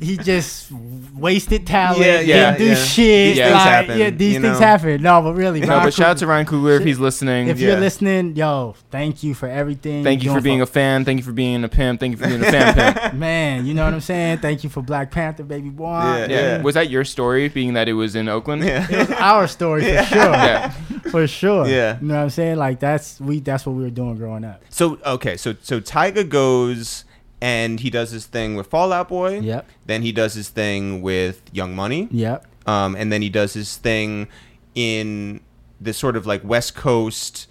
he 0.00 0.16
just 0.16 0.70
wasted 1.14 1.66
talent. 1.66 2.00
Yeah, 2.00 2.20
yeah, 2.20 2.50
didn't 2.52 2.58
do 2.58 2.64
yeah. 2.66 2.74
shit. 2.74 3.34
These 3.34 3.36
things 3.38 3.52
like, 3.52 3.62
happen, 3.62 3.98
Yeah, 3.98 4.10
these 4.10 4.32
things 4.34 4.60
know? 4.60 4.66
happen. 4.66 5.02
No, 5.02 5.22
but 5.22 5.34
really, 5.34 5.60
No, 5.60 5.68
Ryan 5.68 5.84
but 5.84 5.94
shout 5.94 6.06
out 6.10 6.16
to 6.18 6.26
Ryan 6.26 6.46
Coogler 6.46 6.78
if 6.78 6.84
he's 6.84 6.98
listening. 6.98 7.48
If 7.48 7.58
Yeah. 7.58 7.68
you're 7.68 7.80
listening, 7.80 8.36
yo, 8.36 8.74
thank 8.90 9.22
you 9.22 9.34
for 9.34 9.48
everything. 9.48 10.04
Thank 10.04 10.22
you 10.22 10.30
you're 10.30 10.38
for 10.40 10.44
being 10.44 10.60
a 10.60 10.66
fan. 10.66 11.04
Thank 11.04 11.18
you 11.18 11.24
for 11.24 11.32
being 11.32 11.62
a 11.64 11.68
pimp. 11.68 12.00
Thank 12.00 12.12
you 12.12 12.16
for 12.18 12.26
being 12.28 12.42
a 12.42 12.50
fan 12.50 12.74
pimp. 12.94 13.14
Man, 13.14 13.66
you 13.66 13.74
know 13.74 13.84
what 13.84 13.94
I'm 13.94 14.00
saying? 14.00 14.38
Thank 14.38 14.64
you 14.64 14.70
for 14.70 14.82
Black 14.82 15.10
Panther, 15.10 15.44
baby 15.44 15.70
boy. 15.70 15.86
Yeah, 16.00 16.26
Yeah. 16.28 16.62
Was 16.62 16.74
that 16.74 16.90
your 16.90 17.04
story, 17.04 17.29
being 17.48 17.74
that 17.74 17.88
it 17.88 17.94
was 17.94 18.14
in 18.14 18.28
Oakland? 18.28 18.64
Yeah. 18.64 18.86
It 18.90 19.08
was 19.08 19.10
our 19.18 19.46
story 19.46 19.82
for 19.82 20.04
sure. 20.04 20.32
Yeah. 20.32 20.70
For 21.10 21.26
sure. 21.26 21.66
Yeah. 21.66 21.98
You 22.00 22.08
know 22.08 22.14
what 22.14 22.22
I'm 22.22 22.30
saying? 22.30 22.56
Like 22.56 22.80
that's 22.80 23.20
we 23.20 23.40
that's 23.40 23.66
what 23.66 23.76
we 23.76 23.82
were 23.82 23.90
doing 23.90 24.16
growing 24.16 24.44
up. 24.44 24.62
So 24.68 24.98
okay, 25.04 25.36
so 25.36 25.54
so 25.62 25.80
Tyga 25.80 26.28
goes 26.28 27.04
and 27.40 27.80
he 27.80 27.90
does 27.90 28.10
his 28.10 28.26
thing 28.26 28.56
with 28.56 28.66
Fall 28.66 28.92
Out 28.92 29.08
Boy. 29.08 29.40
Yep. 29.40 29.68
Then 29.86 30.02
he 30.02 30.12
does 30.12 30.34
his 30.34 30.48
thing 30.48 31.02
with 31.02 31.42
Young 31.52 31.74
Money. 31.74 32.08
Yep. 32.10 32.46
Um, 32.66 32.94
and 32.94 33.12
then 33.12 33.22
he 33.22 33.30
does 33.30 33.54
his 33.54 33.76
thing 33.76 34.28
in 34.74 35.40
this 35.80 35.96
sort 35.96 36.16
of 36.16 36.26
like 36.26 36.44
West 36.44 36.74
Coast 36.74 37.46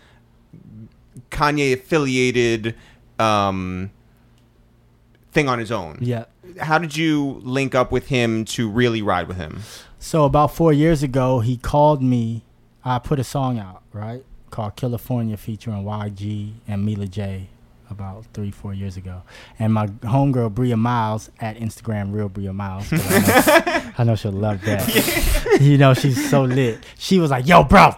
Kanye 1.31 1.73
affiliated 1.73 2.75
um, 3.17 3.91
thing 5.31 5.49
on 5.49 5.59
his 5.59 5.71
own. 5.71 5.97
Yep. 6.01 6.31
How 6.59 6.77
did 6.77 6.95
you 6.95 7.41
link 7.43 7.75
up 7.75 7.91
with 7.91 8.07
him 8.07 8.45
to 8.45 8.69
really 8.69 9.01
ride 9.01 9.27
with 9.27 9.37
him? 9.37 9.61
So 9.99 10.23
about 10.25 10.53
four 10.55 10.71
years 10.73 11.03
ago, 11.03 11.39
he 11.39 11.57
called 11.57 12.01
me. 12.01 12.43
I 12.83 12.99
put 12.99 13.19
a 13.19 13.23
song 13.23 13.59
out, 13.59 13.83
right, 13.91 14.23
called 14.49 14.75
"California" 14.75 15.35
featuring 15.37 15.83
YG 15.83 16.53
and 16.67 16.85
Mila 16.85 17.07
J. 17.07 17.49
About 17.91 18.23
three, 18.35 18.51
four 18.51 18.71
years 18.73 18.97
ago, 18.97 19.23
and 19.57 19.73
my 19.73 19.87
homegirl 19.87 20.53
Bria 20.53 20.77
Myles 20.77 21.31
at 21.39 21.57
Instagram, 21.57 22.13
real 22.13 22.29
Bria 22.29 22.53
Myles. 22.53 22.87
I 22.93 22.97
know, 22.97 23.91
I 23.97 24.03
know 24.03 24.15
she'll 24.15 24.31
love 24.31 24.61
that. 24.61 25.57
you 25.59 25.75
know, 25.79 25.95
she's 25.95 26.29
so 26.29 26.43
lit. 26.43 26.83
She 26.99 27.17
was 27.17 27.31
like, 27.31 27.47
"Yo, 27.47 27.63
bro, 27.63 27.95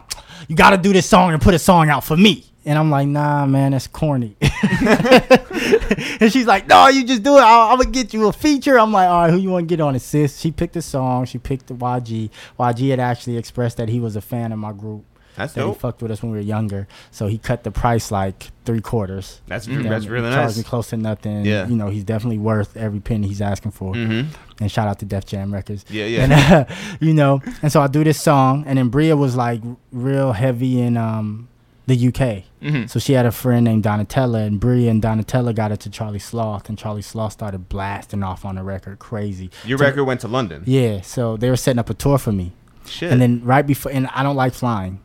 you 0.48 0.56
got 0.56 0.70
to 0.70 0.78
do 0.78 0.94
this 0.94 1.06
song 1.08 1.34
and 1.34 1.42
put 1.42 1.54
a 1.54 1.60
song 1.60 1.90
out 1.90 2.06
for 2.06 2.16
me." 2.16 2.46
And 2.64 2.78
I'm 2.78 2.92
like, 2.92 3.08
"Nah, 3.08 3.46
man, 3.46 3.72
that's 3.72 3.88
corny." 3.88 4.36
and 4.42 6.32
she's 6.32 6.46
like, 6.46 6.68
"No, 6.68 6.88
you 6.88 7.04
just 7.04 7.24
do 7.24 7.38
it. 7.38 7.42
I'm 7.42 7.80
gonna 7.80 7.90
get 7.90 8.14
you 8.14 8.28
a 8.28 8.34
feature." 8.34 8.80
I'm 8.80 8.92
like, 8.92 9.10
"All 9.10 9.22
right, 9.24 9.32
who 9.32 9.38
you 9.38 9.50
want 9.50 9.68
to 9.68 9.76
get 9.76 9.82
on 9.82 9.96
it, 9.96 10.02
sis?" 10.02 10.40
She 10.40 10.52
picked 10.52 10.74
the 10.74 10.82
song. 10.82 11.26
She 11.26 11.38
picked 11.40 11.68
the 11.68 11.74
YG. 11.74 12.30
YG 12.60 12.90
had 12.90 13.00
actually 13.00 13.38
expressed 13.38 13.78
that 13.78 13.90
he 13.90 14.00
was 14.00 14.16
a 14.16 14.22
fan 14.22 14.52
of 14.52 14.60
my 14.60 14.74
group. 14.74 15.06
That's 15.36 15.54
that 15.54 15.62
he 15.62 15.68
dope. 15.68 15.80
fucked 15.80 16.02
with 16.02 16.12
us 16.12 16.22
when 16.22 16.32
we 16.32 16.38
were 16.38 16.44
younger. 16.44 16.88
So 17.10 17.28
he 17.28 17.38
cut 17.38 17.64
the 17.64 17.72
price 17.72 18.12
like 18.12 18.52
three 18.66 18.82
quarters. 18.82 19.42
That's 19.48 19.68
You 19.68 19.82
know, 19.82 19.90
that's 19.90 20.04
he 20.04 20.10
really 20.10 20.30
charged 20.30 20.58
me 20.58 20.64
close 20.64 20.90
to 20.90 20.98
nothing. 20.98 21.46
Yeah. 21.46 21.68
You 21.68 21.76
know, 21.76 21.88
he's 21.88 22.04
definitely 22.04 22.38
worth 22.38 22.76
every 22.76 23.00
penny 23.00 23.28
he's 23.28 23.42
asking 23.42 23.72
for. 23.72 23.94
Mm-hmm. 23.94 24.30
And 24.62 24.72
shout 24.72 24.88
out 24.88 25.00
to 25.00 25.06
Def 25.06 25.26
Jam 25.26 25.54
Records. 25.54 25.86
Yeah, 25.90 26.06
yeah. 26.06 26.24
And 26.24 26.34
uh, 26.34 26.66
you 27.00 27.14
know, 27.14 27.42
and 27.62 27.72
so 27.72 27.82
I 27.82 27.88
do 27.88 28.04
this 28.04 28.22
song, 28.22 28.66
and 28.68 28.78
then 28.78 28.90
Bria 28.90 29.16
was 29.16 29.36
like 29.36 29.62
real 29.92 30.34
heavy 30.34 30.82
and 30.82 30.98
um 30.98 31.48
the 31.88 31.96
UK. 31.96 32.44
Mhm. 32.62 32.90
So 32.90 33.00
she 33.00 33.14
had 33.14 33.26
a 33.26 33.32
friend 33.32 33.64
named 33.66 33.84
Donatella, 33.84 34.46
and 34.46 34.60
Bria 34.60 34.90
and 34.92 35.02
Donatella 35.02 35.54
got 35.56 35.72
it 35.72 35.80
to 35.82 35.90
Charlie 35.90 36.20
Sloth, 36.20 36.70
and 36.70 36.78
Charlie 36.78 37.02
Sloth 37.02 37.34
started 37.34 37.68
blasting 37.70 38.24
off 38.24 38.46
on 38.46 38.56
the 38.56 38.64
record, 38.64 39.00
crazy. 39.00 39.50
Your 39.66 39.78
So- 39.78 39.86
record 39.86 40.04
went 40.06 40.22
to 40.22 40.28
London. 40.28 40.64
Yeah, 40.66 41.02
so 41.02 41.38
they 41.38 41.50
were 41.50 41.56
setting 41.58 41.80
up 41.80 41.90
a 41.90 41.94
tour 41.94 42.18
for 42.18 42.32
me, 42.32 42.52
Shit. 42.86 43.12
and 43.12 43.20
then 43.22 43.42
right 43.44 43.66
before, 43.66 43.92
and 43.92 44.08
I 44.14 44.22
don't 44.24 44.36
like 44.36 44.54
flying, 44.54 45.00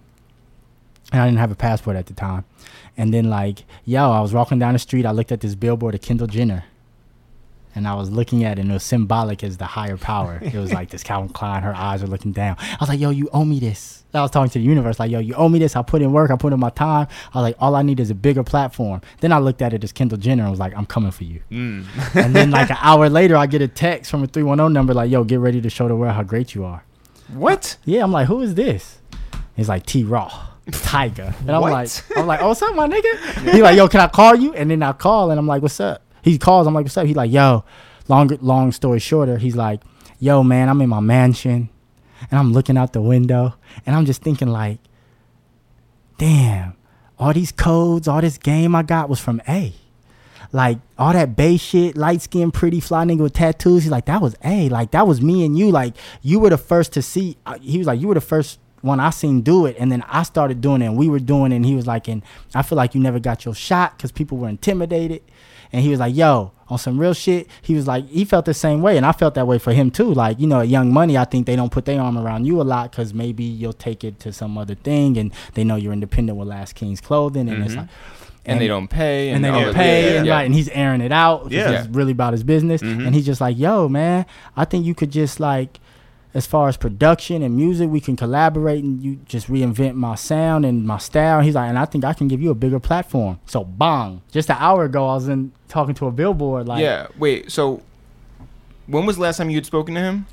and 1.13 1.23
I 1.23 1.27
didn't 1.27 1.39
have 1.39 1.51
a 1.51 1.55
passport 1.57 1.97
at 1.97 2.07
the 2.07 2.15
time, 2.15 2.45
and 2.97 3.13
then 3.13 3.31
like, 3.31 3.65
yo, 3.85 4.11
I 4.13 4.21
was 4.21 4.33
walking 4.35 4.59
down 4.59 4.75
the 4.75 4.79
street, 4.79 5.07
I 5.07 5.13
looked 5.13 5.33
at 5.33 5.41
this 5.41 5.55
billboard 5.55 5.95
of 5.95 6.03
Kendall 6.03 6.27
Jenner. 6.27 6.65
And 7.77 7.87
I 7.87 7.95
was 7.95 8.11
looking 8.11 8.43
at 8.43 8.59
it, 8.59 8.63
and 8.63 8.71
it 8.71 8.75
was 8.75 8.83
symbolic 8.83 9.45
as 9.45 9.59
the 9.59 9.67
higher 9.67 9.97
power. 9.99 10.39
It 10.43 10.55
was 10.55 10.73
like 10.73 10.89
this 10.91 11.03
Calvin 11.05 11.29
Klein, 11.29 11.63
her 11.63 11.75
eyes 11.77 12.03
are 12.03 12.07
looking 12.09 12.33
down. 12.33 12.57
I 12.59 12.77
was 12.81 12.89
like, 12.89 12.99
yo, 12.99 13.11
you 13.11 13.29
owe 13.33 13.45
me 13.45 13.61
this. 13.61 14.03
I 14.15 14.23
was 14.23 14.31
talking 14.31 14.49
to 14.49 14.59
the 14.59 14.65
universe, 14.65 14.99
like, 14.99 15.11
yo, 15.11 15.19
you 15.19 15.35
owe 15.35 15.49
me 15.51 15.59
this. 15.59 15.77
I 15.77 15.83
put 15.83 16.01
in 16.01 16.11
work, 16.11 16.31
I 16.31 16.37
put 16.37 16.55
in 16.55 16.59
my 16.59 16.71
time. 16.71 17.07
I 17.35 17.39
was 17.39 17.43
like, 17.43 17.57
all 17.59 17.75
I 17.75 17.83
need 17.83 18.01
is 18.01 18.09
a 18.11 18.15
bigger 18.15 18.43
platform. 18.43 19.03
Then 19.21 19.31
I 19.31 19.39
looked 19.39 19.61
at 19.61 19.75
it 19.75 19.85
as 19.85 19.93
Kendall 19.93 20.17
Jenner 20.17 20.43
and 20.45 20.51
was 20.51 20.59
like, 20.59 20.75
I'm 20.75 20.87
coming 20.87 21.11
for 21.11 21.25
you. 21.25 21.43
Mm. 21.51 21.85
and 22.17 22.35
then 22.35 22.51
like 22.51 22.71
an 22.71 22.79
hour 22.81 23.11
later, 23.11 23.37
I 23.37 23.45
get 23.47 23.61
a 23.61 23.69
text 23.69 24.11
from 24.11 24.23
a 24.23 24.27
310 24.27 24.73
number, 24.73 24.95
like, 24.95 25.11
yo, 25.11 25.23
get 25.23 25.39
ready 25.41 25.61
to 25.61 25.69
show 25.69 25.87
the 25.87 25.95
world 25.97 26.15
how 26.15 26.23
great 26.23 26.55
you 26.55 26.65
are. 26.65 26.83
What? 27.35 27.77
Yeah, 27.85 28.05
I'm 28.05 28.13
like, 28.13 28.27
who 28.29 28.41
is 28.41 28.55
this? 28.55 29.01
He's 29.55 29.69
like 29.69 29.85
T 29.85 30.03
Raw, 30.03 30.31
Tyga. 30.71 31.39
And 31.41 31.51
I'm 31.51 31.61
What? 31.61 31.73
like, 31.73 31.91
I'm 32.17 32.27
like, 32.27 32.41
oh, 32.41 32.49
what's 32.49 32.63
up, 32.63 32.75
my 32.75 32.89
nigga? 32.89 33.43
He's 33.53 33.61
like, 33.61 33.77
yo, 33.77 33.87
can 33.89 34.01
I 34.01 34.09
call 34.09 34.35
you? 34.35 34.55
And 34.55 34.71
then 34.71 34.83
I 34.83 34.93
call 34.93 35.31
and 35.31 35.39
I'm 35.39 35.47
like, 35.47 35.61
what's 35.61 35.79
up? 35.81 36.03
He 36.27 36.39
calls, 36.39 36.67
I'm 36.67 36.75
like, 36.75 36.85
what's 36.85 36.97
up? 36.97 37.07
He's 37.07 37.15
like, 37.15 37.31
yo, 37.31 37.65
long 38.09 38.29
long 38.41 38.73
story 38.73 38.99
shorter, 38.99 39.39
he's 39.39 39.55
like, 39.55 39.81
yo, 40.19 40.43
man, 40.43 40.69
I'm 40.69 40.81
in 40.81 40.89
my 40.89 40.99
mansion 40.99 41.69
and 42.29 42.39
I'm 42.41 42.53
looking 42.53 42.77
out 42.77 42.93
the 42.93 43.01
window 43.01 43.55
and 43.87 43.95
I'm 43.95 44.05
just 44.07 44.23
thinking 44.23 44.49
like, 44.49 44.81
damn, 46.19 46.75
all 47.17 47.33
these 47.33 47.53
codes, 47.53 48.09
all 48.09 48.21
this 48.21 48.39
game 48.39 48.75
I 48.75 48.83
got 48.83 49.09
was 49.09 49.21
from 49.21 49.41
A. 49.49 49.73
Like 50.53 50.79
all 50.99 51.13
that 51.13 51.37
bay 51.37 51.57
shit, 51.59 51.97
light 51.97 52.23
skin, 52.23 52.51
pretty 52.51 52.81
fly 52.81 53.05
nigga 53.05 53.21
with 53.21 53.33
tattoos. 53.33 53.85
He's 53.85 53.93
like, 53.93 54.07
that 54.07 54.21
was 54.21 54.35
A. 54.45 54.69
Like 54.69 54.91
that 54.91 55.07
was 55.07 55.21
me 55.21 55.45
and 55.45 55.57
you. 55.57 55.71
Like 55.71 55.95
you 56.23 56.41
were 56.41 56.51
the 56.51 56.59
first 56.59 56.93
to 56.95 57.03
see. 57.03 57.37
uh, 57.47 57.57
He 57.61 57.79
was 57.79 57.87
like, 57.87 58.01
you 58.01 58.09
were 58.09 58.15
the 58.15 58.21
first 58.21 58.59
one 58.81 59.01
I 59.01 59.11
seen 59.11 59.41
do 59.41 59.67
it, 59.67 59.77
and 59.79 59.91
then 59.91 60.03
I 60.09 60.23
started 60.23 60.61
doing 60.61 60.83
it, 60.83 60.87
and 60.87 60.97
we 60.97 61.09
were 61.09 61.19
doing 61.19 61.51
it. 61.51 61.57
And 61.57 61.67
he 61.67 61.75
was 61.75 61.87
like, 61.87 62.09
and 62.09 62.23
I 62.55 62.63
feel 62.63 62.77
like 62.77 62.95
you 62.95 63.01
never 63.01 63.19
got 63.19 63.45
your 63.45 63.55
shot 63.55 63.97
because 63.97 64.13
people 64.13 64.39
were 64.39 64.49
intimidated. 64.49 65.23
And 65.73 65.83
he 65.83 65.89
was 65.91 66.01
like, 66.01 66.15
yo, 66.17 66.53
on 66.69 66.79
some 66.79 66.99
real 66.99 67.15
shit. 67.15 67.49
He 67.63 67.75
was 67.75 67.87
like, 67.87 68.09
he 68.09 68.25
felt 68.25 68.45
the 68.45 68.55
same 68.55 68.83
way, 68.83 68.97
and 68.97 69.07
I 69.07 69.13
felt 69.13 69.35
that 69.35 69.47
way 69.47 69.59
for 69.59 69.73
him 69.73 69.91
too. 69.91 70.13
Like 70.13 70.41
you 70.41 70.47
know, 70.47 70.61
at 70.61 70.69
Young 70.69 70.93
Money, 70.93 71.17
I 71.17 71.25
think 71.25 71.47
they 71.47 71.55
don't 71.57 71.71
put 71.71 71.85
their 71.85 72.01
arm 72.01 72.19
around 72.19 72.45
you 72.47 72.61
a 72.61 72.65
lot 72.65 72.91
because 72.91 73.15
maybe 73.15 73.45
you'll 73.45 73.73
take 73.73 74.03
it 74.05 74.19
to 74.21 74.33
some 74.33 74.59
other 74.59 74.75
thing, 74.75 75.17
and 75.17 75.33
they 75.55 75.63
know 75.65 75.77
you're 75.77 75.93
independent 75.93 76.37
with 76.39 76.49
Last 76.49 76.75
King's 76.75 77.01
clothing, 77.01 77.49
and 77.49 77.63
it's 77.65 77.75
Mhm. 77.75 77.79
like. 77.79 77.89
And, 78.49 78.61
they 78.61 78.69
don't 78.69 78.87
pay. 78.87 79.31
and 79.31 79.45
they 79.45 79.51
don't 79.51 79.75
pay, 79.75 80.13
yeah, 80.13 80.17
and 80.19 80.27
yeah. 80.27 80.33
right, 80.35 80.45
and 80.45 80.55
he's 80.55 80.69
airing 80.69 81.01
it 81.01 81.11
out. 81.11 81.51
Yeah. 81.51 81.69
it's 81.81 81.89
really 81.89 82.13
about 82.13 82.33
his 82.33 82.45
business. 82.45 82.81
Mhm. 82.81 83.05
And 83.05 83.13
he's 83.13 83.27
just 83.27 83.41
like, 83.41 83.59
"Yo, 83.59 83.89
man, 83.89 84.25
I 84.57 84.65
think 84.65 84.87
you 84.87 84.95
could 84.95 85.11
just 85.11 85.41
like, 85.41 85.81
as 86.37 86.47
far 86.47 86.69
as 86.69 86.77
production 86.77 87.43
and 87.43 87.57
music, 87.57 87.89
we 87.91 88.01
can 88.01 88.15
collaborate, 88.17 88.85
and 88.85 89.03
you 89.03 89.17
just 89.27 89.49
reinvent 89.49 89.95
my 89.95 90.15
sound 90.15 90.65
and 90.65 90.85
my 90.87 90.99
style." 90.99 91.41
He's 91.41 91.55
like, 91.55 91.69
"And 91.69 91.79
I 91.79 91.85
think 91.87 92.05
I 92.05 92.13
can 92.13 92.29
give 92.29 92.41
you 92.43 92.51
a 92.51 92.55
bigger 92.55 92.79
platform." 92.79 93.39
So, 93.47 93.65
bang! 93.65 94.21
Just 94.31 94.51
an 94.51 94.57
hour 94.61 94.85
ago, 94.85 95.09
I 95.09 95.15
was 95.15 95.29
in 95.29 95.53
talking 95.69 95.95
to 95.97 96.07
a 96.07 96.11
billboard, 96.13 96.69
like, 96.69 96.83
yeah. 96.83 97.07
Wait. 97.19 97.51
So, 97.51 97.83
when 98.87 99.07
was 99.07 99.17
the 99.17 99.23
last 99.23 99.39
time 99.39 99.51
you 99.51 99.57
had 99.57 99.67
spoken 99.67 99.95
to 99.97 100.01
him? 100.01 100.27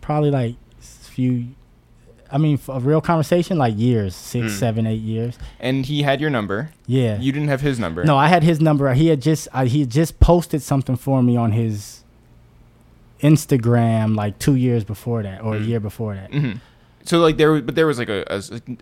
probably 0.00 0.30
like 0.30 0.54
few. 0.80 1.48
I 2.30 2.38
mean, 2.38 2.58
a 2.68 2.78
real 2.80 3.00
conversation, 3.00 3.58
like 3.58 3.76
years, 3.76 4.14
six, 4.14 4.52
Mm. 4.52 4.58
seven, 4.58 4.86
eight 4.86 5.00
years. 5.02 5.36
And 5.60 5.84
he 5.86 6.02
had 6.02 6.20
your 6.20 6.30
number. 6.30 6.70
Yeah. 6.86 7.18
You 7.20 7.32
didn't 7.32 7.48
have 7.48 7.60
his 7.60 7.78
number. 7.80 8.04
No, 8.04 8.16
I 8.16 8.28
had 8.28 8.42
his 8.44 8.60
number. 8.60 8.92
He 8.94 9.08
had 9.08 9.20
just 9.22 9.48
he 9.66 9.80
had 9.80 9.90
just 9.90 10.20
posted 10.20 10.62
something 10.62 10.96
for 10.96 11.22
me 11.24 11.36
on 11.36 11.52
his 11.52 12.04
Instagram 13.20 14.16
like 14.16 14.38
two 14.38 14.54
years 14.56 14.84
before 14.84 15.22
that 15.22 15.42
or 15.42 15.56
a 15.56 15.60
Mm. 15.60 15.66
year 15.68 15.80
before 15.80 16.14
that. 16.14 16.32
hmm 16.32 16.52
So 17.04 17.18
like 17.20 17.36
there, 17.36 17.52
was, 17.52 17.62
but 17.62 17.74
there 17.76 17.86
was 17.86 17.98
like 17.98 18.08
a, 18.08 18.24
a, 18.28 18.38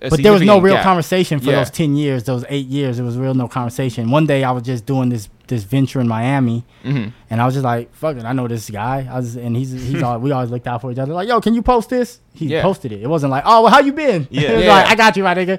a 0.06 0.08
But 0.10 0.22
there 0.22 0.32
was 0.32 0.40
no 0.40 0.58
real 0.58 0.76
gap. 0.76 0.82
conversation 0.84 1.40
for 1.40 1.50
Yeah. 1.50 1.56
those 1.58 1.70
ten 1.70 1.94
years, 1.94 2.24
those 2.24 2.44
eight 2.48 2.66
years. 2.66 2.96
There 2.96 3.04
was 3.04 3.18
real 3.18 3.34
no 3.34 3.48
conversation. 3.48 4.10
One 4.10 4.24
day 4.26 4.44
I 4.44 4.50
was 4.50 4.62
just 4.62 4.86
doing 4.86 5.10
this 5.10 5.28
this 5.46 5.62
venture 5.64 6.00
in 6.00 6.08
Miami, 6.08 6.64
Mhm. 6.86 7.12
and 7.28 7.42
I 7.42 7.44
was 7.44 7.52
just 7.52 7.64
like, 7.64 7.94
"Fuck 7.94 8.16
it, 8.16 8.24
I 8.24 8.32
know 8.32 8.48
this 8.48 8.70
guy." 8.70 9.06
I 9.12 9.16
was, 9.16 9.36
and 9.36 9.54
he's 9.54 9.72
he's 9.72 10.02
all, 10.02 10.18
we 10.18 10.32
always 10.32 10.50
looked 10.50 10.66
out 10.66 10.80
for 10.80 10.90
each 10.90 10.98
other. 10.98 11.12
Like, 11.12 11.28
"Yo, 11.28 11.38
can 11.42 11.52
you 11.52 11.60
post 11.60 11.90
this?" 11.90 12.20
He 12.32 12.46
Yeah. 12.46 12.62
posted 12.62 12.92
it. 12.92 13.02
It 13.02 13.08
wasn't 13.08 13.30
like, 13.30 13.42
"Oh, 13.44 13.60
well, 13.62 13.70
how 13.70 13.80
you 13.80 13.92
been?" 13.92 14.26
Yeah. 14.30 14.40
it 14.52 14.54
was 14.56 14.64
Yeah. 14.64 14.72
like, 14.76 14.86
"I 14.92 14.94
got 14.94 15.16
you, 15.18 15.22
my 15.22 15.34
nigga." 15.34 15.58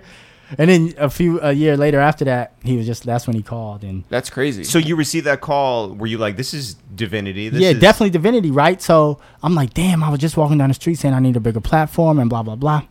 And 0.57 0.69
then 0.69 0.93
a 0.97 1.09
few 1.09 1.39
a 1.41 1.51
year 1.51 1.75
later 1.75 1.99
after 1.99 2.23
that, 2.25 2.53
he 2.63 2.77
was 2.77 2.85
just 2.85 3.03
that's 3.03 3.25
when 3.27 3.35
he 3.35 3.41
called 3.41 3.83
and 3.83 4.03
That's 4.09 4.29
crazy. 4.29 4.63
So 4.63 4.77
you 4.77 4.95
received 4.95 5.25
that 5.25 5.41
call. 5.41 5.89
Were 5.93 6.07
you 6.07 6.17
like, 6.19 6.37
"This 6.37 6.53
is 6.53 6.75
divinity"? 6.95 7.49
This 7.49 7.61
yeah, 7.61 7.69
is- 7.71 7.79
definitely 7.79 8.11
divinity, 8.11 8.51
right? 8.51 8.81
So 8.81 9.19
I'm 9.41 9.55
like, 9.55 9.73
damn, 9.73 10.03
I 10.03 10.09
was 10.09 10.19
just 10.19 10.37
walking 10.37 10.57
down 10.59 10.69
the 10.69 10.75
street 10.75 10.95
saying 10.95 11.13
I 11.13 11.19
need 11.19 11.35
a 11.35 11.39
bigger 11.39 11.61
platform 11.61 12.19
and 12.19 12.29
blah 12.29 12.43
blah 12.43 12.55
blah. 12.55 12.83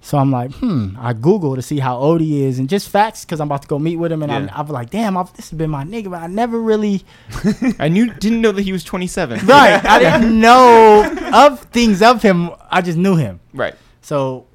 So 0.00 0.18
I'm 0.18 0.30
like, 0.30 0.52
hmm. 0.52 0.98
I 1.00 1.14
Google 1.14 1.56
to 1.56 1.62
see 1.62 1.78
how 1.78 1.96
old 1.96 2.20
he 2.20 2.44
is 2.44 2.58
and 2.58 2.68
just 2.68 2.90
facts 2.90 3.24
because 3.24 3.40
I'm 3.40 3.48
about 3.48 3.62
to 3.62 3.68
go 3.68 3.78
meet 3.78 3.96
with 3.96 4.12
him, 4.12 4.22
and 4.22 4.30
Yeah. 4.30 4.54
I, 4.54 4.58
I 4.58 4.60
was 4.60 4.70
like, 4.70 4.90
damn, 4.90 5.16
I've, 5.16 5.32
this 5.34 5.48
has 5.48 5.56
been 5.58 5.70
my 5.70 5.82
nigga, 5.82 6.10
but 6.10 6.20
I 6.20 6.26
never 6.26 6.60
really 6.60 7.02
I 7.78 7.88
knew 7.88 8.12
didn't 8.12 8.42
know 8.42 8.52
that 8.52 8.60
he 8.60 8.72
was 8.72 8.84
27. 8.84 9.46
right. 9.46 9.82
I 9.82 9.98
didn't 9.98 10.38
know 10.46 11.10
of 11.32 11.60
things 11.70 12.02
of 12.02 12.20
him. 12.20 12.50
I 12.70 12.82
just 12.82 12.98
knew 12.98 13.16
him. 13.16 13.40
Right. 13.54 13.74
So 14.02 14.46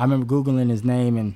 I 0.00 0.04
remember 0.04 0.24
googling 0.24 0.70
his 0.70 0.82
name 0.82 1.18
and 1.18 1.34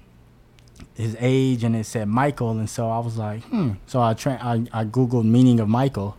his 0.95 1.19
age, 1.21 1.65
and 1.65 1.77
it 1.77 1.85
said 1.85 2.09
Michael, 2.09 2.53
and 2.53 2.69
so 2.69 2.89
I 2.89 2.99
was 2.99 3.19
like, 3.19 3.43
hmm. 3.43 3.73
So 3.87 4.01
I 4.01 4.15
tra- 4.15 4.39
I, 4.41 4.65
I 4.73 4.85
googled 4.87 5.27
meaning 5.27 5.61
of 5.61 5.69
Michael, 5.69 6.17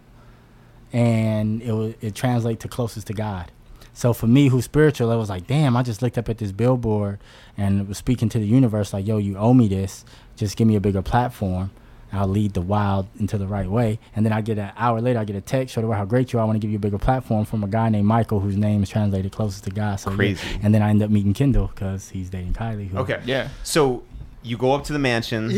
and 0.93 1.59
it 1.63 1.71
was 1.71 1.95
it 2.01 2.13
translates 2.13 2.61
to 2.61 2.67
closest 2.67 3.07
to 3.07 3.13
God. 3.13 3.51
So 3.93 4.13
for 4.13 4.27
me, 4.27 4.49
who's 4.49 4.65
spiritual, 4.65 5.11
it 5.11 5.15
was 5.15 5.27
like, 5.27 5.47
damn. 5.47 5.75
I 5.75 5.81
just 5.81 6.03
looked 6.03 6.19
up 6.19 6.29
at 6.29 6.37
this 6.37 6.51
billboard 6.51 7.17
and 7.57 7.87
was 7.87 7.97
speaking 7.97 8.29
to 8.29 8.37
the 8.37 8.45
universe, 8.45 8.93
like, 8.93 9.07
yo, 9.07 9.17
you 9.17 9.37
owe 9.37 9.55
me 9.55 9.67
this. 9.67 10.05
Just 10.35 10.55
give 10.55 10.67
me 10.67 10.75
a 10.75 10.81
bigger 10.81 11.01
platform. 11.01 11.71
I'll 12.15 12.27
lead 12.27 12.53
the 12.53 12.61
wild 12.61 13.07
into 13.19 13.37
the 13.37 13.47
right 13.47 13.69
way. 13.69 13.99
And 14.15 14.25
then 14.25 14.33
I 14.33 14.41
get 14.41 14.57
an 14.57 14.71
hour 14.77 15.01
later, 15.01 15.19
I 15.19 15.25
get 15.25 15.35
a 15.35 15.41
text, 15.41 15.75
show 15.75 15.81
the 15.81 15.87
world 15.87 15.97
how 15.97 16.05
great 16.05 16.31
you 16.33 16.39
are. 16.39 16.41
I 16.41 16.45
want 16.45 16.55
to 16.55 16.59
give 16.59 16.71
you 16.71 16.77
a 16.77 16.79
bigger 16.79 16.97
platform 16.97 17.45
from 17.45 17.63
a 17.63 17.67
guy 17.67 17.89
named 17.89 18.07
Michael, 18.07 18.39
whose 18.39 18.57
name 18.57 18.83
is 18.83 18.89
translated 18.89 19.31
closest 19.31 19.63
to 19.65 19.69
God. 19.71 19.97
So 19.97 20.09
yeah. 20.11 20.15
Crazy. 20.15 20.47
And 20.63 20.73
then 20.73 20.81
I 20.81 20.89
end 20.89 21.03
up 21.03 21.09
meeting 21.09 21.33
Kendall 21.33 21.67
because 21.73 22.09
he's 22.09 22.29
dating 22.29 22.53
Kylie. 22.53 22.87
Who, 22.89 22.97
Okay. 22.99 23.21
Yeah. 23.25 23.49
So 23.63 24.03
you 24.43 24.57
go 24.57 24.73
up 24.73 24.83
to 24.85 24.93
the 24.93 24.99
mansion, 24.99 25.51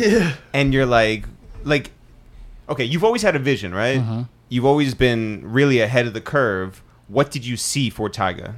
and 0.54 0.74
you're 0.74 0.86
like, 0.86 1.26
like, 1.64 1.92
okay, 2.70 2.84
you've 2.86 3.04
always 3.04 3.22
had 3.22 3.36
a 3.36 3.40
vision, 3.40 3.74
right? 3.74 4.00
Mhm. 4.00 4.28
You've 4.50 4.66
always 4.66 4.94
been 4.96 5.42
really 5.44 5.80
ahead 5.82 6.08
of 6.08 6.14
the 6.14 6.22
curve. 6.22 6.82
What 7.10 7.32
did 7.32 7.46
you 7.46 7.58
see 7.58 7.90
for 7.90 8.10
Tyga? 8.10 8.56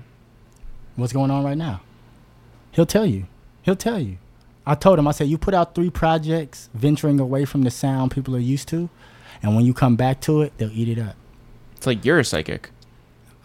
What's 0.95 1.13
going 1.13 1.31
on 1.31 1.43
right 1.43 1.57
now? 1.57 1.81
He'll 2.71 2.85
tell 2.85 3.05
you. 3.05 3.25
He'll 3.63 3.75
tell 3.75 3.99
you. 3.99 4.17
I 4.65 4.75
told 4.75 4.99
him, 4.99 5.07
I 5.07 5.11
said, 5.11 5.27
you 5.27 5.37
put 5.37 5.53
out 5.53 5.73
three 5.73 5.89
projects 5.89 6.69
venturing 6.73 7.19
away 7.19 7.45
from 7.45 7.63
the 7.63 7.71
sound 7.71 8.11
people 8.11 8.35
are 8.35 8.39
used 8.39 8.67
to, 8.69 8.89
and 9.41 9.55
when 9.55 9.65
you 9.65 9.73
come 9.73 9.95
back 9.95 10.21
to 10.21 10.41
it, 10.41 10.53
they'll 10.57 10.71
eat 10.71 10.89
it 10.89 10.99
up. 10.99 11.15
It's 11.75 11.87
like 11.87 12.03
you're 12.05 12.19
a 12.19 12.25
psychic. 12.25 12.71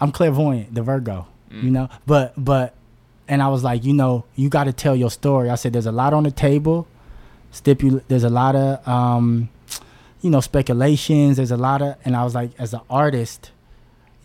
I'm 0.01 0.11
clairvoyant, 0.13 0.75
the 0.75 0.83
Virgo, 0.83 1.27
you 1.51 1.71
know. 1.71 1.89
But 2.05 2.35
but, 2.37 2.75
and 3.29 3.41
I 3.41 3.49
was 3.49 3.63
like, 3.63 3.85
you 3.85 3.95
know, 3.95 4.25
you 4.35 4.49
got 4.49 4.65
to 4.65 4.73
tell 4.73 4.97
your 4.97 5.11
story. 5.11 5.49
I 5.51 5.55
said, 5.55 5.73
there's 5.73 5.87
a 5.87 5.93
lot 5.93 6.13
on 6.13 6.25
the 6.25 6.33
table. 6.33 6.89
Stipul. 7.53 8.03
There's 8.09 8.25
a 8.25 8.29
lot 8.31 8.57
of, 8.57 8.87
um, 8.89 9.49
you 10.21 10.31
know, 10.31 10.41
speculations. 10.41 11.37
There's 11.37 11.53
a 11.53 11.57
lot 11.57 11.81
of, 11.81 11.95
and 12.05 12.17
I 12.17 12.25
was 12.25 12.35
like, 12.35 12.51
as 12.59 12.75
an 12.75 12.81
artist, 12.91 13.53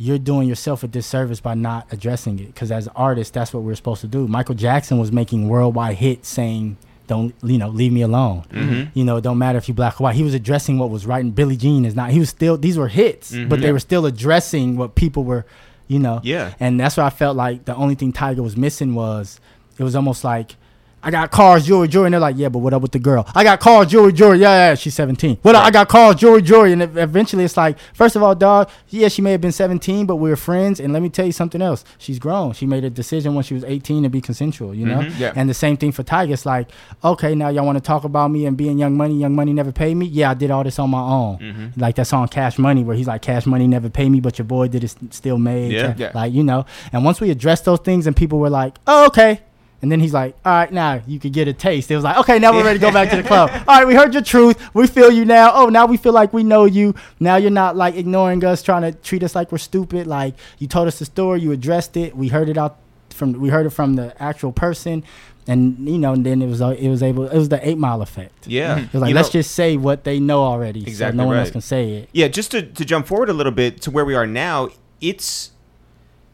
you're 0.02 0.18
doing 0.18 0.48
yourself 0.48 0.82
a 0.82 0.88
disservice 0.88 1.42
by 1.42 1.54
not 1.54 1.86
addressing 1.92 2.40
it. 2.40 2.48
Because 2.48 2.72
as 2.72 2.88
artists 2.96 3.32
that's 3.32 3.54
what 3.54 3.64
we're 3.64 3.76
supposed 3.76 4.00
to 4.02 4.08
do. 4.08 4.28
Michael 4.28 4.56
Jackson 4.56 4.98
was 4.98 5.12
making 5.12 5.50
worldwide 5.50 5.98
hits 5.98 6.30
saying, 6.30 6.78
"Don't 7.08 7.36
you 7.44 7.58
know, 7.58 7.68
leave 7.68 7.92
me 7.92 8.02
alone." 8.02 8.46
Mm-hmm. 8.50 8.98
You 8.98 9.04
know, 9.04 9.18
it 9.18 9.22
don't 9.22 9.38
matter 9.38 9.58
if 9.58 9.68
you 9.68 9.74
black 9.74 10.00
or 10.00 10.06
white. 10.06 10.16
He 10.16 10.24
was 10.24 10.34
addressing 10.34 10.80
what 10.80 10.90
was 10.90 11.06
right. 11.06 11.22
And 11.24 11.36
Billie 11.36 11.58
Jean 11.58 11.84
is 11.84 11.96
not. 11.96 12.12
He 12.12 12.20
was 12.20 12.30
still. 12.30 12.56
These 12.58 12.78
were 12.78 12.88
hits, 12.88 13.32
but 13.32 13.60
Mhm. 13.60 13.62
they 13.62 13.72
were 13.74 13.80
still 13.80 14.06
addressing 14.06 14.78
what 14.78 14.96
people 14.96 15.26
were, 15.26 15.46
you 15.90 16.00
know. 16.00 16.22
Yeah. 16.24 16.54
And 16.62 16.80
that's 16.80 16.96
why 16.96 17.04
I 17.06 17.10
felt 17.10 17.36
like 17.36 17.66
the 17.66 17.76
only 17.76 17.96
thing 17.96 18.14
Tyga 18.14 18.40
was 18.40 18.56
missing 18.56 18.96
was, 18.96 19.40
it 19.78 19.84
was 19.84 19.96
almost 19.98 20.24
like 20.24 20.56
I 21.02 21.12
got 21.12 21.32
cars, 21.32 21.66
jewelry, 21.66 21.88
jewelry. 21.88 22.08
And 22.08 22.14
they're 22.14 22.20
like, 22.20 22.38
yeah, 22.38 22.50
but 22.50 22.60
what 22.60 22.74
up 22.74 22.82
with 22.82 22.92
the 22.92 23.00
girl? 23.00 23.26
I 23.34 23.44
got 23.44 23.60
cars, 23.60 23.88
jewelry, 23.88 24.12
jewelry. 24.12 24.40
Yeah, 24.40 24.70
yeah, 24.70 24.76
she's 24.76 24.96
17. 24.96 25.38
What 25.42 25.56
up? 25.56 25.64
I 25.64 25.72
got 25.72 25.88
cars, 25.88 26.16
jewelry, 26.16 26.42
jewelry. 26.42 26.74
And 26.74 26.82
eventually 26.82 27.44
it's 27.44 27.56
like, 27.56 27.78
first 27.94 28.16
of 28.16 28.24
all, 28.24 28.36
dog, 28.36 28.70
yeah, 28.90 29.08
she 29.08 29.22
may 29.22 29.32
have 29.32 29.42
been 29.42 29.52
17, 29.52 30.06
but 30.06 30.18
we 30.18 30.30
were 30.30 30.36
friends. 30.36 30.80
And 30.80 30.92
let 30.94 31.02
me 31.02 31.10
tell 31.10 31.26
you 31.26 31.32
something 31.32 31.62
else. 31.62 31.86
She's 31.98 32.20
grown. 32.20 32.54
She 32.54 32.66
made 32.66 32.84
a 32.84 32.90
decision 32.90 33.36
when 33.36 33.44
she 33.44 33.54
was 33.54 33.64
18 33.64 34.04
to 34.04 34.10
be 34.10 34.22
consensual, 34.22 34.74
you 34.76 34.86
know? 34.86 35.00
Mm-hmm. 35.00 35.22
Yeah. 35.22 35.34
And 35.36 35.50
the 35.50 35.54
same 35.54 35.78
thing 35.78 35.92
for 35.92 36.04
Tyga. 36.04 36.32
It's 36.32 36.46
like, 36.46 36.70
okay, 37.04 37.36
now 37.36 37.50
y'all 37.50 37.66
want 37.66 37.78
to 37.78 37.84
talk 37.84 38.04
about 38.04 38.30
me 38.30 38.46
and 38.46 38.58
being 38.58 38.78
Young 38.78 38.98
Money. 38.98 39.16
Young 39.16 39.36
Money 39.36 39.54
never 39.54 39.72
paid 39.72 39.96
me. 39.96 40.06
Yeah, 40.06 40.32
I 40.32 40.34
did 40.34 40.52
all 40.52 40.64
this 40.64 40.80
on 40.80 40.90
my 40.90 41.02
own. 41.02 41.40
Mm-hmm. 41.40 41.80
Like 41.80 41.96
that 41.96 42.08
song 42.08 42.28
Cash 42.28 42.58
Money, 42.58 42.84
where 42.84 42.96
he's 42.96 43.08
like, 43.08 43.22
Cash 43.22 43.46
Money 43.46 43.68
never 43.68 43.90
paid 43.90 44.10
me, 44.10 44.20
but 44.20 44.38
your 44.38 44.46
boy 44.46 44.68
did 44.68 44.84
it 44.84 44.96
still 45.12 45.38
made. 45.38 45.72
Yeah. 45.72 45.94
Yeah. 45.98 46.12
Like, 46.14 46.34
you 46.34 46.44
know. 46.44 46.66
And 46.92 47.06
once 47.06 47.22
we 47.22 47.32
addressed 47.32 47.66
those 47.66 47.80
things 47.80 48.06
and 48.06 48.16
people 48.16 48.40
were 48.40 48.50
like, 48.50 48.76
oh, 48.86 49.08
okay. 49.08 49.42
And 49.82 49.90
then 49.92 50.00
he's 50.02 50.14
like, 50.14 50.36
all 50.44 50.52
right, 50.52 50.72
now 50.74 51.02
you 51.08 51.20
could 51.20 51.32
get 51.32 51.48
a 51.48 51.54
taste. 51.54 51.90
It 51.90 51.96
was 51.96 52.04
like, 52.04 52.18
okay, 52.18 52.38
now 52.38 52.52
we're 52.52 52.66
ready 52.66 52.80
to 52.80 52.86
go 52.86 52.92
back 52.92 53.10
to 53.12 53.16
the 53.16 53.24
club. 53.28 53.50
All 53.68 53.78
right, 53.78 53.88
we 53.88 53.96
heard 53.96 54.14
your 54.14 54.24
truth. 54.24 54.58
We 54.76 54.88
feel 54.88 55.10
you 55.12 55.24
now. 55.24 55.52
Oh, 55.54 55.68
now 55.68 55.86
we 55.86 55.96
feel 55.96 56.12
like 56.12 56.34
we 56.34 56.44
know 56.44 56.66
you. 56.66 56.96
Now 57.20 57.38
you're 57.38 57.50
not 57.52 57.78
like 57.78 57.96
ignoring 57.96 58.44
us, 58.44 58.62
trying 58.62 58.82
to 58.82 58.92
treat 58.92 59.24
us 59.24 59.36
like 59.36 59.52
we're 59.54 59.58
stupid. 59.58 60.06
Like 60.08 60.34
you 60.58 60.68
told 60.68 60.88
us 60.90 61.00
the 61.00 61.06
story, 61.06 61.40
you 61.42 61.52
addressed 61.54 61.96
it. 61.96 62.16
We 62.16 62.28
heard 62.28 62.50
it 62.50 62.58
out 62.58 62.78
from, 63.10 63.34
we 63.34 63.50
heard 63.50 63.66
it 63.66 63.70
from 63.72 63.96
the 63.96 64.14
actual 64.22 64.52
person. 64.52 65.04
And 65.48 65.88
you 65.90 65.98
know, 65.98 66.14
and 66.14 66.24
then 66.26 66.42
it 66.44 66.48
was 66.48 66.62
uh, 66.62 66.76
it 66.78 66.90
was 66.90 67.02
able 67.02 67.28
it 67.28 67.36
was 67.38 67.50
the 67.50 67.68
eight 67.68 67.78
mile 67.80 68.02
effect. 68.04 68.46
Yeah. 68.48 68.80
It 68.82 68.94
was 68.94 69.02
like 69.02 69.10
You 69.10 69.16
let's 69.16 69.30
know- 69.30 69.40
just 69.40 69.52
say 69.56 69.78
what 69.78 70.04
they 70.04 70.20
know 70.20 70.44
already, 70.44 70.82
Exactly 70.82 71.18
so 71.18 71.24
no 71.24 71.28
one 71.28 71.38
else 71.38 71.50
can 71.52 71.62
say 71.62 71.90
it. 71.94 72.10
Yeah, 72.12 72.28
just 72.28 72.52
to, 72.52 72.62
to 72.62 72.86
jump 72.86 73.08
forward 73.08 73.30
a 73.30 73.34
little 73.34 73.52
bit 73.54 73.82
to 73.84 73.90
where 73.92 74.06
we 74.06 74.14
are 74.14 74.28
now, 74.28 74.70
it's 75.02 75.52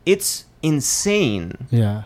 it's 0.06 0.46
insane. 0.62 1.54
Yeah, 1.72 2.04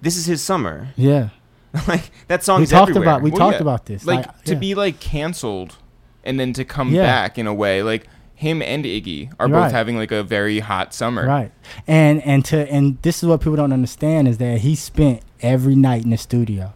This 0.00 0.16
is 0.16 0.26
his 0.26 0.42
summer. 0.42 0.88
yeah. 0.96 1.30
like 1.86 2.10
that 2.28 2.40
We 2.40 2.44
song's 2.44 2.70
talked 2.70 2.90
everywhere. 2.90 3.02
about 3.16 3.22
we 3.22 3.30
Well, 3.30 3.38
talked 3.40 3.56
yeah. 3.56 3.62
about 3.62 3.84
this. 3.86 4.06
Like, 4.06 4.24
to 4.44 4.54
yeah. 4.54 4.58
be 4.58 4.74
like 4.74 5.00
canceled 5.00 5.76
and 6.24 6.40
then 6.40 6.52
to 6.54 6.64
come 6.64 6.94
Yeah. 6.94 7.02
back 7.02 7.38
in 7.38 7.46
a 7.46 7.52
way. 7.52 7.82
Like 7.82 8.06
him 8.34 8.62
and 8.62 8.84
Iggy 8.86 9.30
are 9.38 9.48
Right. 9.48 9.64
both 9.64 9.72
having 9.72 9.96
like 9.98 10.10
a 10.10 10.22
very 10.22 10.60
hot 10.60 10.94
summer. 10.94 11.26
Right. 11.26 11.52
And 11.86 12.22
and 12.24 12.42
to 12.46 12.70
and 12.72 12.96
this 13.02 13.22
is 13.22 13.28
what 13.28 13.40
people 13.40 13.56
don't 13.56 13.72
understand 13.74 14.28
is 14.28 14.38
that 14.38 14.60
he 14.60 14.74
spent 14.76 15.20
every 15.42 15.74
night 15.76 16.04
in 16.04 16.10
the 16.10 16.16
studio 16.16 16.72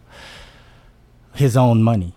his 1.33 1.57
own 1.57 1.81
money. 1.81 2.13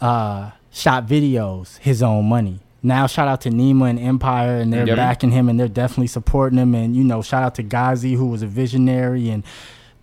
Uh 0.00 0.50
shot 0.70 1.06
videos, 1.06 1.78
his 1.78 2.02
own 2.02 2.26
money. 2.28 2.60
Now 2.82 3.06
shout 3.06 3.28
out 3.28 3.40
to 3.42 3.50
Nima 3.50 3.88
and 3.90 3.98
Empire 3.98 4.56
and 4.58 4.72
they're 4.72 4.86
Yep. 4.86 4.96
backing 4.96 5.30
him 5.30 5.48
and 5.48 5.58
they're 5.58 5.68
definitely 5.68 6.08
supporting 6.08 6.58
him 6.58 6.74
and 6.74 6.94
you 6.96 7.04
know, 7.04 7.22
shout 7.22 7.42
out 7.42 7.54
to 7.56 7.62
Ghazi 7.62 8.14
who 8.14 8.26
was 8.26 8.42
a 8.42 8.46
visionary 8.46 9.30
and 9.30 9.44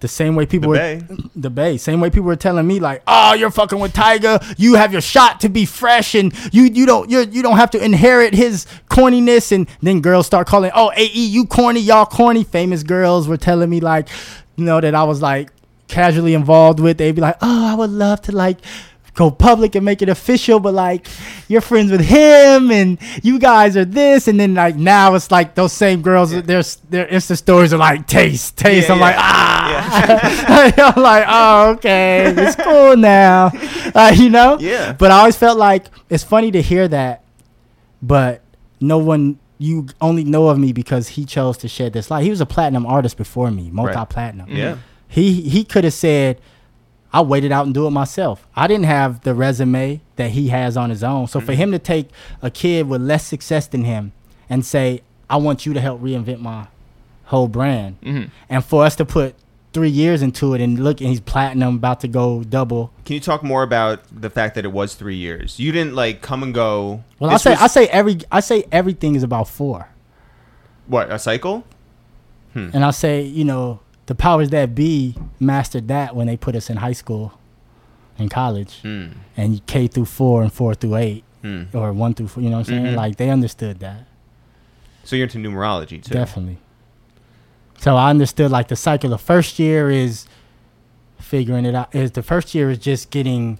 the 0.01 0.07
same 0.07 0.35
way 0.35 0.45
people 0.45 0.71
The 0.71 0.77
were 0.77 0.77
Bay. 0.77 1.01
the 1.35 1.49
Bay. 1.49 1.77
Same 1.77 1.99
way 1.99 2.09
people 2.09 2.23
were 2.27 2.35
telling 2.35 2.65
me 2.65 2.79
like, 2.79 3.01
"Oh, 3.05 3.33
you're 3.33 3.51
fucking 3.51 3.79
with 3.79 3.93
Tyga. 3.93 4.41
You 4.57 4.75
have 4.75 4.91
your 4.91 5.01
shot 5.01 5.41
to 5.41 5.49
be 5.49 5.65
fresh, 5.65 6.15
and 6.15 6.33
you 6.53 6.63
you 6.63 6.85
don't 6.85 7.09
you 7.09 7.19
you 7.29 7.41
don't 7.41 7.57
have 7.57 7.71
to 7.71 7.83
inherit 7.83 8.33
his 8.33 8.65
corniness." 8.89 9.51
And 9.51 9.67
then 9.81 9.99
girls 10.01 10.25
start 10.25 10.47
calling, 10.47 10.71
"Oh, 10.73 10.91
AE, 10.95 11.05
you 11.07 11.45
corny, 11.45 11.81
y'all 11.81 12.05
corny." 12.05 12.43
Famous 12.43 12.83
girls 12.83 13.27
were 13.27 13.37
telling 13.37 13.69
me 13.69 13.79
like, 13.81 14.07
you 14.55 14.63
know, 14.63 14.79
that 14.79 14.95
I 14.95 15.03
was 15.03 15.21
like 15.21 15.49
casually 15.89 16.33
involved 16.33 16.79
with. 16.79 16.97
They'd 16.97 17.15
be 17.15 17.21
like, 17.21 17.37
"Oh, 17.41 17.67
I 17.71 17.75
would 17.75 17.89
love 17.91 18.21
to 18.23 18.31
like." 18.31 18.59
Go 19.19 19.29
public 19.29 19.75
and 19.75 19.83
make 19.83 20.01
it 20.01 20.07
official, 20.07 20.61
but 20.61 20.73
like 20.73 21.05
you're 21.49 21.59
friends 21.59 21.91
with 21.91 21.99
him 21.99 22.71
and 22.71 22.97
you 23.21 23.37
guys 23.37 23.75
are 23.75 23.83
this, 23.83 24.29
and 24.29 24.39
then 24.39 24.53
like 24.53 24.77
now 24.77 25.13
it's 25.13 25.29
like 25.29 25.55
those 25.55 25.73
same 25.73 26.01
girls, 26.01 26.31
their 26.31 26.63
their 26.89 27.05
Insta 27.05 27.35
stories 27.35 27.73
are 27.73 27.77
like 27.77 28.07
taste, 28.07 28.55
taste. 28.55 28.87
Yeah, 28.87 28.93
I'm 28.93 28.99
yeah. 29.01 29.05
like 29.05 29.15
ah, 29.17 30.93
I'm 30.95 31.03
like, 31.03 31.25
oh, 31.27 31.71
okay, 31.71 32.33
it's 32.33 32.55
cool 32.55 32.95
now, 32.95 33.51
uh, 33.93 34.15
you 34.15 34.29
know. 34.29 34.57
Yeah. 34.57 34.93
But 34.93 35.11
I 35.11 35.17
always 35.19 35.35
felt 35.35 35.57
like 35.57 35.87
it's 36.09 36.23
funny 36.23 36.51
to 36.51 36.61
hear 36.61 36.87
that, 36.87 37.25
but 38.01 38.41
no 38.79 38.99
one. 38.99 39.37
You 39.57 39.87
only 39.99 40.23
know 40.23 40.47
of 40.47 40.57
me 40.57 40.71
because 40.71 41.09
he 41.09 41.25
chose 41.25 41.57
to 41.57 41.67
shed 41.67 41.91
this 41.91 42.09
light. 42.09 42.23
He 42.23 42.29
was 42.29 42.39
a 42.39 42.45
platinum 42.45 42.85
artist 42.85 43.17
before 43.17 43.51
me, 43.51 43.69
multi-platinum. 43.69 44.47
Yeah. 44.49 44.77
He 45.09 45.41
he 45.41 45.65
could 45.65 45.83
have 45.83 45.93
said, 45.93 46.39
"I'll 47.13 47.25
wait 47.25 47.43
it 47.43 47.51
out 47.51 47.65
and 47.65 47.73
do 47.73 47.87
it 47.87 47.91
myself." 47.91 48.45
I 48.55 48.67
didn't 48.67 48.85
have 48.85 49.21
the 49.21 49.33
resume 49.33 50.01
that 50.15 50.31
he 50.31 50.49
has 50.49 50.75
on 50.77 50.89
his 50.89 51.03
own. 51.03 51.27
So 51.27 51.39
for 51.39 51.53
him 51.53 51.71
to 51.71 51.79
take 51.79 52.09
a 52.41 52.49
kid 52.49 52.87
with 52.87 53.01
less 53.01 53.25
success 53.25 53.67
than 53.67 53.83
him 53.83 54.11
and 54.49 54.65
say, 54.65 55.01
"I 55.29 55.37
want 55.37 55.65
you 55.65 55.73
to 55.73 55.81
help 55.81 56.01
reinvent 56.01 56.39
my 56.39 56.67
whole 57.25 57.47
brand," 57.47 57.97
Mhm. 58.03 58.29
and 58.49 58.63
for 58.65 58.83
us 58.85 58.95
to 58.97 59.05
put 59.05 59.35
three 59.71 59.89
years 59.89 60.23
into 60.23 60.55
it 60.55 60.61
and 60.61 60.79
look, 60.79 60.99
and 60.99 61.09
he's 61.11 61.19
platinum, 61.19 61.75
about 61.75 61.99
to 61.99 62.07
go 62.07 62.43
double. 62.43 62.91
Can 63.05 63.13
you 63.13 63.19
talk 63.19 63.43
more 63.43 63.61
about 63.61 63.99
the 64.11 64.29
fact 64.31 64.55
that 64.55 64.65
it 64.65 64.71
was 64.71 64.95
three 64.95 65.15
years? 65.15 65.59
You 65.59 65.71
didn't 65.71 65.93
like 65.95 66.21
come 66.23 66.41
and 66.41 66.53
go. 66.53 67.03
Well, 67.19 67.29
I 67.29 67.37
say 67.37 67.51
was- 67.51 67.61
I 67.61 67.67
say 67.67 67.85
every 67.87 68.17
I 68.31 68.39
say 68.39 68.65
everything 68.71 69.13
is 69.15 69.21
about 69.21 69.47
four, 69.47 69.89
what 70.87 71.11
a 71.11 71.19
cycle. 71.19 71.63
and 72.55 72.83
I 72.83 72.91
say 72.91 73.21
you 73.21 73.45
know 73.45 73.79
the 74.09 74.15
powers 74.15 74.49
that 74.49 74.73
be 74.73 75.15
mastered 75.39 75.87
that 75.87 76.15
when 76.15 76.25
they 76.25 76.35
put 76.35 76.55
us 76.55 76.67
in 76.71 76.77
high 76.77 76.93
school, 76.93 77.33
and 78.17 78.29
college. 78.31 78.81
Hmm. 78.81 79.05
and 79.37 79.63
K 79.67 79.87
through 79.87 80.05
four 80.05 80.41
and 80.41 80.51
four 80.51 80.73
through 80.73 80.95
eight 80.97 81.23
Hmm. 81.43 81.63
or 81.73 81.93
one 81.93 82.13
through 82.15 82.27
four. 82.27 82.41
You 82.43 82.49
know 82.49 82.57
what 82.57 82.67
I'm 82.69 82.73
saying? 82.83 82.85
Mhm. 82.87 82.95
Like 82.95 83.15
they 83.17 83.29
understood 83.29 83.79
that 83.79 84.05
So 85.05 85.15
you're 85.15 85.27
into 85.27 85.37
numerology 85.37 86.03
too. 86.03 86.13
definitely. 86.13 86.57
So 87.79 87.95
I 87.95 88.09
understood 88.09 88.49
like 88.51 88.67
the 88.67 88.75
cycle. 88.75 89.09
The 89.11 89.17
first 89.19 89.57
year 89.59 89.89
is 89.89 90.25
figuring 91.19 91.65
it 91.65 91.75
out. 91.75 91.93
Is 91.95 92.11
the 92.11 92.23
first 92.23 92.53
year 92.55 92.69
is 92.71 92.79
just 92.79 93.09
getting 93.11 93.57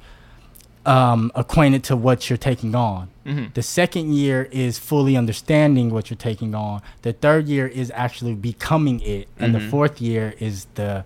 um, 0.90 1.32
acquainted 1.36 1.84
to 1.86 1.96
what 1.96 2.30
you're 2.30 2.38
taking 2.38 2.74
on. 2.76 3.10
Mhm. 3.26 3.54
The 3.54 3.62
second 3.62 4.14
year 4.14 4.48
is 4.52 4.80
fully 4.80 5.16
understanding 5.16 5.92
what 5.92 6.10
you're 6.10 6.18
taking 6.18 6.56
on. 6.56 6.82
The 7.04 7.14
third 7.14 7.48
year 7.48 7.68
is 7.68 7.92
actually 7.96 8.34
becoming 8.34 9.00
it, 9.02 9.28
and 9.40 9.54
the 9.54 9.60
Mhm. 9.60 9.70
fourth 9.70 10.02
year 10.02 10.34
is 10.40 10.66
the 10.76 11.04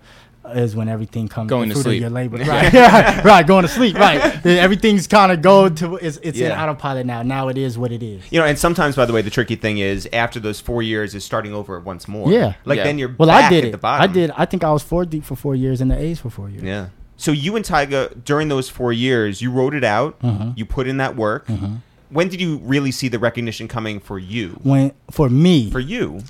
is 0.54 0.76
when 0.76 0.90
everything 0.90 1.26
comes 1.26 1.48
Going 1.48 1.70
to 1.70 1.74
sleep. 1.74 2.02
Your 2.02 2.10
labor. 2.10 2.36
Right, 2.44 2.70
right, 2.70 3.24
right, 3.32 3.46
going 3.46 3.62
to 3.62 3.68
sleep. 3.68 3.96
Right, 3.98 4.20
everything's 4.66 5.06
kind 5.06 5.32
of 5.32 5.40
going 5.40 5.74
to 5.76 5.96
it's 5.96 6.18
it's 6.22 6.38
in 6.38 6.52
autopilot 6.52 7.06
now. 7.06 7.22
Now 7.22 7.48
it 7.48 7.56
is 7.56 7.78
what 7.78 7.90
it 7.92 8.02
is. 8.02 8.20
You 8.30 8.40
know, 8.40 8.46
and 8.46 8.58
sometimes, 8.58 8.94
by 8.94 9.06
the 9.06 9.14
way, 9.14 9.22
the 9.22 9.30
tricky 9.30 9.56
thing 9.56 9.78
is 9.78 10.06
after 10.12 10.38
those 10.40 10.60
four 10.60 10.82
years 10.82 11.14
is 11.14 11.24
starting 11.24 11.54
over 11.54 11.80
once 11.80 12.06
more. 12.08 12.30
Yeah. 12.30 12.54
Like 12.66 12.76
Yeah. 12.76 12.84
then 12.84 12.98
you're 12.98 13.14
Well, 13.18 13.28
back 13.28 13.44
I 13.44 13.48
did 13.54 13.64
at 13.64 13.68
it. 13.68 13.72
the 13.72 13.78
bottom. 13.78 14.10
I 14.10 14.12
did. 14.12 14.30
I 14.36 14.44
think 14.44 14.64
I 14.64 14.70
was 14.70 14.82
four 14.82 15.06
deep 15.06 15.24
for 15.24 15.34
four 15.34 15.54
years, 15.54 15.80
and 15.80 15.90
the 15.90 15.98
A's 15.98 16.20
for 16.20 16.28
four 16.28 16.50
years. 16.50 16.62
Yeah. 16.62 16.86
So 17.24 17.32
you 17.32 17.56
and 17.56 17.64
Tyga 17.64 18.22
during 18.22 18.48
those 18.48 18.68
four 18.68 18.92
years, 18.92 19.40
you 19.40 19.50
wrote 19.50 19.74
it 19.74 19.82
out. 19.82 20.20
Mhm. 20.20 20.58
You 20.58 20.66
put 20.66 20.86
in 20.86 20.98
that 20.98 21.16
work. 21.16 21.46
Mhm. 21.46 21.78
When 22.10 22.28
did 22.28 22.38
you 22.38 22.60
really 22.62 22.90
see 22.90 23.08
the 23.08 23.18
recognition 23.18 23.66
coming 23.66 23.98
for 23.98 24.18
you? 24.18 24.60
When 24.62 24.92
for 25.10 25.30
me, 25.30 25.70
For 25.70 25.80
you, 25.80 26.20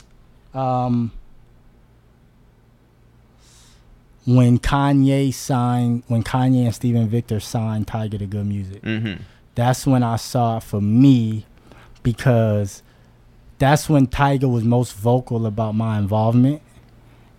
um, 0.55 1.11
when 4.25 4.61
Kanye 4.61 5.35
signed, 5.35 6.05
when 6.07 6.23
Kanye 6.23 6.67
and 6.67 6.73
Steven 6.73 7.09
Victor 7.09 7.41
signed 7.41 7.89
Tyga 7.89 8.17
to 8.21 8.27
Good 8.27 8.47
Music, 8.47 8.81
mm-hmm. 8.83 9.21
that's 9.57 9.89
when 9.89 10.05
I 10.05 10.15
saw 10.15 10.59
it 10.59 10.63
for 10.63 10.81
me, 10.81 11.45
because 12.05 12.85
that's 13.59 13.89
when 13.89 14.07
Tyga 14.07 14.49
was 14.49 14.63
most 14.63 14.95
vocal 14.95 15.45
about 15.45 15.75
my 15.75 15.99
involvement, 15.99 16.63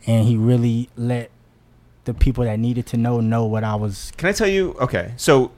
and 0.06 0.28
he 0.28 0.36
really 0.36 0.90
let 0.98 1.32
the 2.06 2.14
people 2.14 2.44
that 2.46 2.58
needed 2.60 2.86
to 2.88 2.98
know 2.98 3.20
know 3.20 3.46
what 3.46 3.64
I 3.64 3.76
was. 3.76 4.12
Can 4.18 4.30
I 4.30 4.32
tell 4.32 4.48
you? 4.48 4.76
Okay, 4.80 5.14
so 5.18 5.52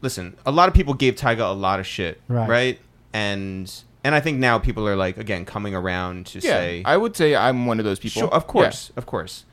listen, 0.00 0.36
a 0.46 0.50
lot 0.52 0.68
of 0.68 0.74
people 0.74 0.94
gave 0.94 1.14
Tyga 1.16 1.40
a 1.50 1.52
lot 1.54 1.78
of 1.80 1.86
shit, 1.86 2.20
Right. 2.28 2.48
right? 2.48 2.80
And 3.12 3.70
and 4.04 4.14
I 4.14 4.20
think 4.20 4.38
now 4.38 4.58
people 4.58 4.88
are 4.88 4.96
like 4.96 5.16
again 5.18 5.44
coming 5.44 5.74
around 5.74 6.26
to 6.28 6.38
Yeah, 6.38 6.50
say, 6.50 6.82
I 6.84 6.96
would 6.96 7.16
say 7.16 7.36
I'm 7.36 7.66
one 7.66 7.78
of 7.78 7.84
those 7.84 7.98
people. 7.98 8.22
Sure, 8.22 8.30
of 8.32 8.42
Yeah. 8.42 8.48
course, 8.48 8.92
of 8.96 9.06
course. 9.06 9.44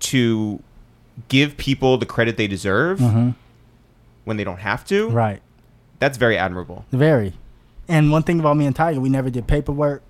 To 0.00 0.62
give 1.28 1.56
people 1.56 1.98
the 1.98 2.06
credit 2.06 2.36
they 2.36 2.46
deserve 2.46 2.98
Mhm. 2.98 3.34
when 4.24 4.36
they 4.36 4.44
don't 4.44 4.60
have 4.60 4.84
to, 4.86 5.08
Right. 5.10 5.42
that's 5.98 6.16
very 6.18 6.36
admirable. 6.38 6.84
Very. 6.92 7.34
And 7.88 8.10
one 8.10 8.22
thing 8.22 8.40
about 8.40 8.56
me 8.56 8.66
and 8.66 8.74
Tyga, 8.74 8.98
we 8.98 9.08
never 9.08 9.28
did 9.30 9.46
paperwork. 9.46 10.02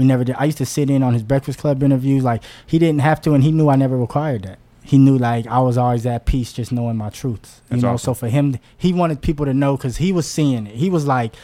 We 0.00 0.06
never 0.06 0.24
did. 0.24 0.34
I 0.38 0.46
used 0.46 0.56
to 0.56 0.64
sit 0.64 0.88
in 0.88 1.02
on 1.02 1.12
his 1.12 1.22
Breakfast 1.22 1.58
Club 1.58 1.82
interviews. 1.82 2.24
Like 2.24 2.42
he 2.66 2.78
didn't 2.78 3.02
have 3.02 3.20
to, 3.20 3.34
and 3.34 3.44
he 3.44 3.52
knew 3.52 3.68
I 3.68 3.76
never 3.76 3.98
required 3.98 4.44
that. 4.44 4.58
He 4.82 4.96
knew 4.96 5.18
like 5.18 5.46
I 5.46 5.58
was 5.58 5.76
always 5.76 6.06
at 6.06 6.24
peace, 6.24 6.54
just 6.54 6.72
knowing 6.72 6.96
my 6.96 7.10
truths. 7.10 7.60
You 7.64 7.74
That's 7.76 7.82
know. 7.82 7.88
awesome. 7.90 8.14
So 8.14 8.14
for 8.14 8.28
him, 8.28 8.56
he 8.78 8.94
wanted 8.94 9.20
people 9.20 9.44
to 9.44 9.52
know 9.52 9.76
because 9.76 9.98
he 9.98 10.10
was 10.10 10.26
seeing 10.26 10.66
it. 10.66 10.76
He 10.76 10.88
was 10.88 11.06
like, 11.06 11.34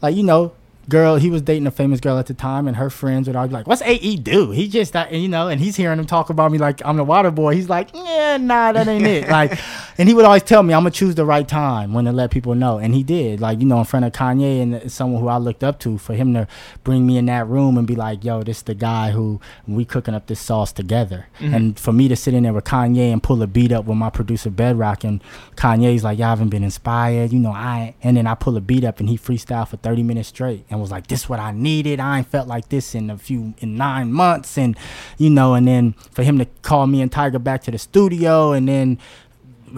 like 0.00 0.16
you 0.16 0.24
know, 0.24 0.52
girl. 0.92 1.16
He 1.16 1.30
was 1.30 1.40
dating 1.40 1.66
a 1.66 1.70
famous 1.70 2.00
girl 2.00 2.18
at 2.18 2.26
the 2.26 2.34
time, 2.34 2.68
and 2.68 2.76
her 2.76 2.90
friends 2.90 3.26
would 3.26 3.34
always 3.34 3.48
be 3.48 3.54
like, 3.54 3.66
"What's 3.66 3.80
AE 3.82 4.16
do?" 4.16 4.50
He 4.50 4.68
just, 4.68 4.94
and 4.94 5.22
you 5.22 5.28
know, 5.28 5.48
and 5.48 5.58
he's 5.58 5.74
hearing 5.74 5.98
him 5.98 6.04
talk 6.04 6.28
about 6.28 6.52
me 6.52 6.58
like 6.58 6.82
I'm 6.84 6.98
the 6.98 7.04
water 7.04 7.30
boy. 7.30 7.54
He's 7.54 7.70
like, 7.70 7.88
"Yeah, 7.94 8.36
nah, 8.36 8.72
that 8.72 8.86
ain't 8.86 9.06
it." 9.06 9.28
Like, 9.32 9.58
and 9.96 10.08
he 10.10 10.14
would 10.14 10.26
always 10.26 10.42
tell 10.42 10.62
me, 10.62 10.74
"I'm 10.74 10.82
gonna 10.82 10.90
choose 10.90 11.14
the 11.14 11.24
right 11.24 11.48
time 11.48 11.94
when 11.94 12.04
to 12.04 12.12
let 12.12 12.30
people 12.30 12.54
know," 12.54 12.76
and 12.78 12.94
he 12.94 13.02
did. 13.02 13.40
Like, 13.40 13.60
you 13.60 13.64
know, 13.64 13.78
in 13.78 13.86
front 13.86 14.04
of 14.04 14.12
Kanye 14.12 14.60
and 14.60 14.92
someone 14.92 15.22
who 15.22 15.28
I 15.28 15.38
looked 15.38 15.64
up 15.64 15.78
to, 15.80 15.96
for 15.96 16.12
him 16.12 16.34
to 16.34 16.46
bring 16.84 17.06
me 17.06 17.16
in 17.16 17.24
that 17.26 17.48
room 17.48 17.78
and 17.78 17.86
be 17.86 17.96
like, 17.96 18.22
"Yo, 18.22 18.42
this 18.42 18.60
the 18.60 18.74
guy 18.74 19.12
who 19.12 19.40
we 19.66 19.86
cooking 19.86 20.14
up 20.14 20.26
this 20.26 20.40
sauce 20.40 20.72
together," 20.72 21.28
mm-hmm. 21.40 21.54
and 21.54 21.80
for 21.80 21.92
me 21.92 22.08
to 22.08 22.16
sit 22.16 22.34
in 22.34 22.42
there 22.42 22.52
with 22.52 22.64
Kanye 22.64 23.10
and 23.10 23.22
pull 23.22 23.42
a 23.42 23.46
beat 23.46 23.72
up 23.72 23.86
with 23.86 23.96
my 23.96 24.10
producer 24.10 24.50
Bedrock, 24.50 25.04
and 25.04 25.22
Kanye's 25.56 26.04
like, 26.04 26.18
"Y'all 26.18 26.28
haven't 26.28 26.50
been 26.50 26.64
inspired," 26.64 27.32
you 27.32 27.38
know, 27.38 27.52
I, 27.52 27.94
and 28.02 28.18
then 28.18 28.26
I 28.26 28.34
pull 28.34 28.58
a 28.58 28.60
beat 28.60 28.84
up 28.84 29.00
and 29.00 29.08
he 29.08 29.16
freestyle 29.16 29.66
for 29.66 29.78
30 29.78 30.02
minutes 30.02 30.28
straight 30.28 30.66
and 30.68 30.81
was 30.82 30.90
like, 30.90 31.06
"This 31.06 31.28
what 31.28 31.40
I 31.40 31.52
needed. 31.52 31.98
I 32.00 32.18
ain't 32.18 32.26
felt 32.26 32.46
like 32.48 32.68
this 32.68 32.94
in 32.94 33.08
a 33.10 33.16
few 33.16 33.54
in 33.58 33.76
nine 33.76 34.12
months," 34.12 34.58
and 34.58 34.76
you 35.18 35.30
know, 35.30 35.54
and 35.54 35.66
then 35.66 35.94
for 36.12 36.22
him 36.22 36.38
to 36.38 36.44
call 36.62 36.86
me 36.86 37.00
and 37.00 37.10
Tyga 37.10 37.42
back 37.42 37.62
to 37.62 37.70
the 37.70 37.78
studio, 37.78 38.52
and 38.52 38.68
then 38.68 38.98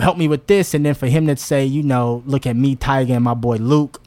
help 0.01 0.17
me 0.17 0.27
with 0.27 0.47
this, 0.49 0.75
and 0.75 0.85
then 0.85 0.95
for 0.95 1.07
him 1.07 1.27
to 1.29 1.37
say, 1.37 1.65
you 1.65 1.83
know, 1.83 2.23
look 2.27 2.47
at 2.47 2.57
me, 2.57 2.75
Tyga, 2.75 3.11
and 3.11 3.23
my 3.25 3.35
boy 3.35 3.57
Luke. 3.57 4.01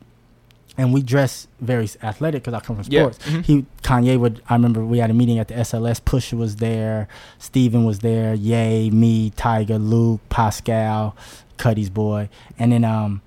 And 0.80 0.94
we 0.94 1.02
dress 1.02 1.48
very 1.60 1.90
athletic 2.04 2.44
because 2.44 2.54
I 2.54 2.60
come 2.64 2.76
from 2.76 2.86
Yeah. 2.92 3.10
sports. 3.10 3.26
He 3.48 3.66
Kanye 3.82 4.20
would. 4.20 4.44
I 4.48 4.54
remember 4.54 4.86
we 4.86 5.00
had 5.00 5.10
a 5.10 5.14
meeting 5.14 5.40
at 5.40 5.48
the 5.48 5.56
SLS. 5.58 6.00
Pusha 6.00 6.38
was 6.38 6.58
there, 6.58 7.08
Steven 7.40 7.84
was 7.84 8.00
there, 8.00 8.36
Yay, 8.36 8.92
me, 8.92 9.32
Tyga, 9.32 9.80
Luke, 9.84 10.22
Pascal, 10.30 11.16
Cudi's 11.58 11.90
boy, 11.90 12.30
and 12.60 12.72
then 12.72 12.84
um, 12.84 13.22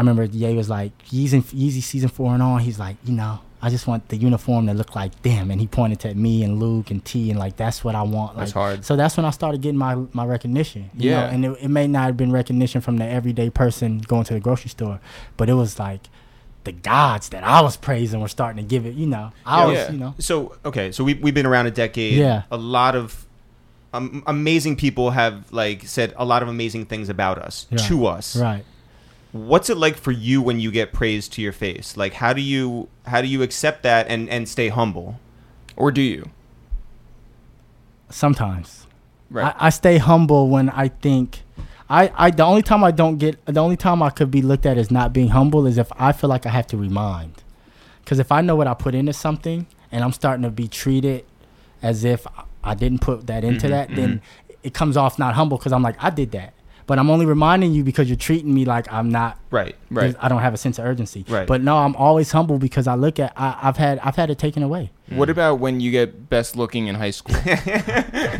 I 0.00 0.02
remember 0.02 0.24
Ye 0.24 0.54
was 0.54 0.70
like, 0.70 0.92
Yeezy, 1.08 1.42
Yeezy 1.42 1.82
season 1.82 2.08
four 2.08 2.32
and 2.32 2.42
on. 2.42 2.60
He's 2.60 2.78
like, 2.78 2.96
you 3.04 3.12
know, 3.12 3.40
I 3.60 3.68
just 3.68 3.86
want 3.86 4.08
the 4.08 4.16
uniform 4.16 4.66
to 4.68 4.72
look 4.72 4.96
like 4.96 5.20
them. 5.20 5.50
And 5.50 5.60
he 5.60 5.66
pointed 5.66 6.00
to 6.00 6.14
me 6.14 6.42
and 6.42 6.58
Luke 6.58 6.90
and 6.90 7.04
T 7.04 7.28
and 7.28 7.38
like, 7.38 7.56
that's 7.58 7.84
what 7.84 7.94
I 7.94 8.00
want. 8.00 8.38
That's 8.38 8.52
hard. 8.52 8.82
So 8.86 8.96
that's 8.96 9.18
when 9.18 9.26
I 9.26 9.30
started 9.30 9.60
getting 9.60 9.76
my, 9.76 9.96
my 10.14 10.24
recognition. 10.24 10.88
you 10.96 11.10
Yeah. 11.10 11.20
know, 11.20 11.26
and 11.26 11.44
it, 11.44 11.64
it 11.64 11.68
may 11.68 11.86
not 11.86 12.04
have 12.06 12.16
been 12.16 12.32
recognition 12.32 12.80
from 12.80 12.96
the 12.96 13.04
everyday 13.04 13.50
person 13.50 13.98
going 13.98 14.24
to 14.24 14.32
the 14.32 14.40
grocery 14.40 14.70
store, 14.70 15.00
but 15.36 15.50
it 15.50 15.52
was 15.54 15.78
like 15.78 16.08
the 16.64 16.72
gods 16.72 17.28
that 17.28 17.44
I 17.44 17.60
was 17.60 17.76
praising 17.76 18.22
were 18.22 18.28
starting 18.28 18.64
to 18.64 18.66
give 18.66 18.86
it, 18.86 18.94
you 18.94 19.06
know. 19.06 19.32
I 19.44 19.66
was, 19.66 19.74
Yeah. 19.76 19.92
you 19.92 19.98
know. 19.98 20.14
So 20.18 20.56
okay, 20.64 20.92
so 20.92 21.04
we 21.04 21.12
we've 21.12 21.34
been 21.34 21.44
around 21.44 21.66
a 21.66 21.70
decade. 21.70 22.14
Yeah. 22.14 22.44
A 22.50 22.56
lot 22.56 22.96
of 22.96 23.26
um, 23.92 24.22
amazing 24.26 24.76
people 24.76 25.10
have 25.10 25.52
like 25.52 25.86
said 25.86 26.14
a 26.16 26.24
lot 26.24 26.42
of 26.42 26.48
amazing 26.48 26.86
things 26.86 27.10
about 27.10 27.36
us 27.38 27.66
Yeah. 27.70 27.76
to 27.88 28.06
us. 28.06 28.34
Right. 28.36 28.64
What's 29.32 29.70
it 29.70 29.76
like 29.76 29.96
for 29.96 30.10
you 30.10 30.42
when 30.42 30.58
you 30.58 30.70
get 30.70 30.92
praised 30.92 31.32
to 31.34 31.42
your 31.42 31.52
face? 31.52 31.96
Like 31.96 32.14
how 32.14 32.32
do 32.32 32.40
you 32.40 32.88
how 33.06 33.20
do 33.20 33.28
you 33.28 33.42
accept 33.42 33.82
that 33.84 34.08
and 34.08 34.28
and 34.28 34.48
stay 34.48 34.68
humble? 34.68 35.20
Or 35.76 35.90
do 35.92 36.02
you? 36.02 36.30
Sometimes. 38.08 38.86
Right. 39.30 39.54
I, 39.58 39.66
I 39.66 39.70
stay 39.70 39.98
humble 39.98 40.48
when 40.48 40.68
I 40.70 40.88
think 40.88 41.42
I, 41.88 42.12
I 42.16 42.30
the 42.30 42.42
only 42.44 42.62
time 42.62 42.82
I 42.82 42.90
don't 42.90 43.18
get 43.18 43.44
the 43.46 43.60
only 43.60 43.76
time 43.76 44.02
I 44.02 44.10
could 44.10 44.30
be 44.30 44.42
looked 44.42 44.66
at 44.66 44.76
as 44.76 44.90
not 44.90 45.12
being 45.12 45.28
humble 45.28 45.66
is 45.66 45.78
if 45.78 45.90
I 45.96 46.12
feel 46.12 46.28
like 46.30 46.46
I 46.46 46.50
have 46.50 46.66
to 46.68 46.76
remind. 46.76 47.42
Cuz 48.06 48.18
if 48.18 48.32
I 48.32 48.40
know 48.40 48.56
what 48.56 48.66
I 48.66 48.74
put 48.74 48.94
into 48.94 49.12
something 49.12 49.66
and 49.92 50.02
I'm 50.02 50.12
starting 50.12 50.42
to 50.42 50.50
be 50.50 50.66
treated 50.66 51.24
as 51.82 52.04
if 52.04 52.26
I 52.64 52.74
didn't 52.74 53.00
put 53.00 53.26
that 53.28 53.44
into 53.44 53.68
Mhm, 53.68 53.70
that, 53.70 53.94
then 53.94 54.22
it 54.62 54.74
comes 54.74 54.96
off 54.96 55.18
not 55.18 55.34
humble 55.34 55.58
cuz 55.58 55.72
I'm 55.72 55.82
like 55.82 55.96
I 56.02 56.10
did 56.10 56.32
that. 56.32 56.52
But 56.86 56.98
I'm 56.98 57.10
only 57.10 57.26
reminding 57.26 57.72
you 57.72 57.84
because 57.84 58.08
you're 58.08 58.16
treating 58.16 58.52
me 58.54 58.64
like 58.64 58.92
I'm 58.92 59.10
not 59.10 59.38
Right. 59.50 59.74
Right. 59.90 60.14
I 60.20 60.28
don't 60.28 60.40
have 60.40 60.54
a 60.54 60.56
sense 60.56 60.78
of 60.78 60.84
urgency. 60.84 61.24
Right. 61.28 61.46
But 61.46 61.60
no, 61.60 61.78
I'm 61.78 61.96
always 61.96 62.30
humble 62.30 62.58
because 62.58 62.86
I 62.86 62.94
look 62.94 63.18
at 63.18 63.32
I, 63.36 63.58
I've 63.62 63.76
had 63.76 63.98
I've 64.00 64.16
had 64.16 64.30
it 64.30 64.38
taken 64.38 64.62
away. 64.62 64.90
What 65.10 65.28
mm. 65.28 65.32
about 65.32 65.58
when 65.58 65.80
you 65.80 65.90
get 65.90 66.28
best 66.28 66.56
looking 66.56 66.86
in 66.86 66.94
high 66.94 67.10
school? 67.10 67.36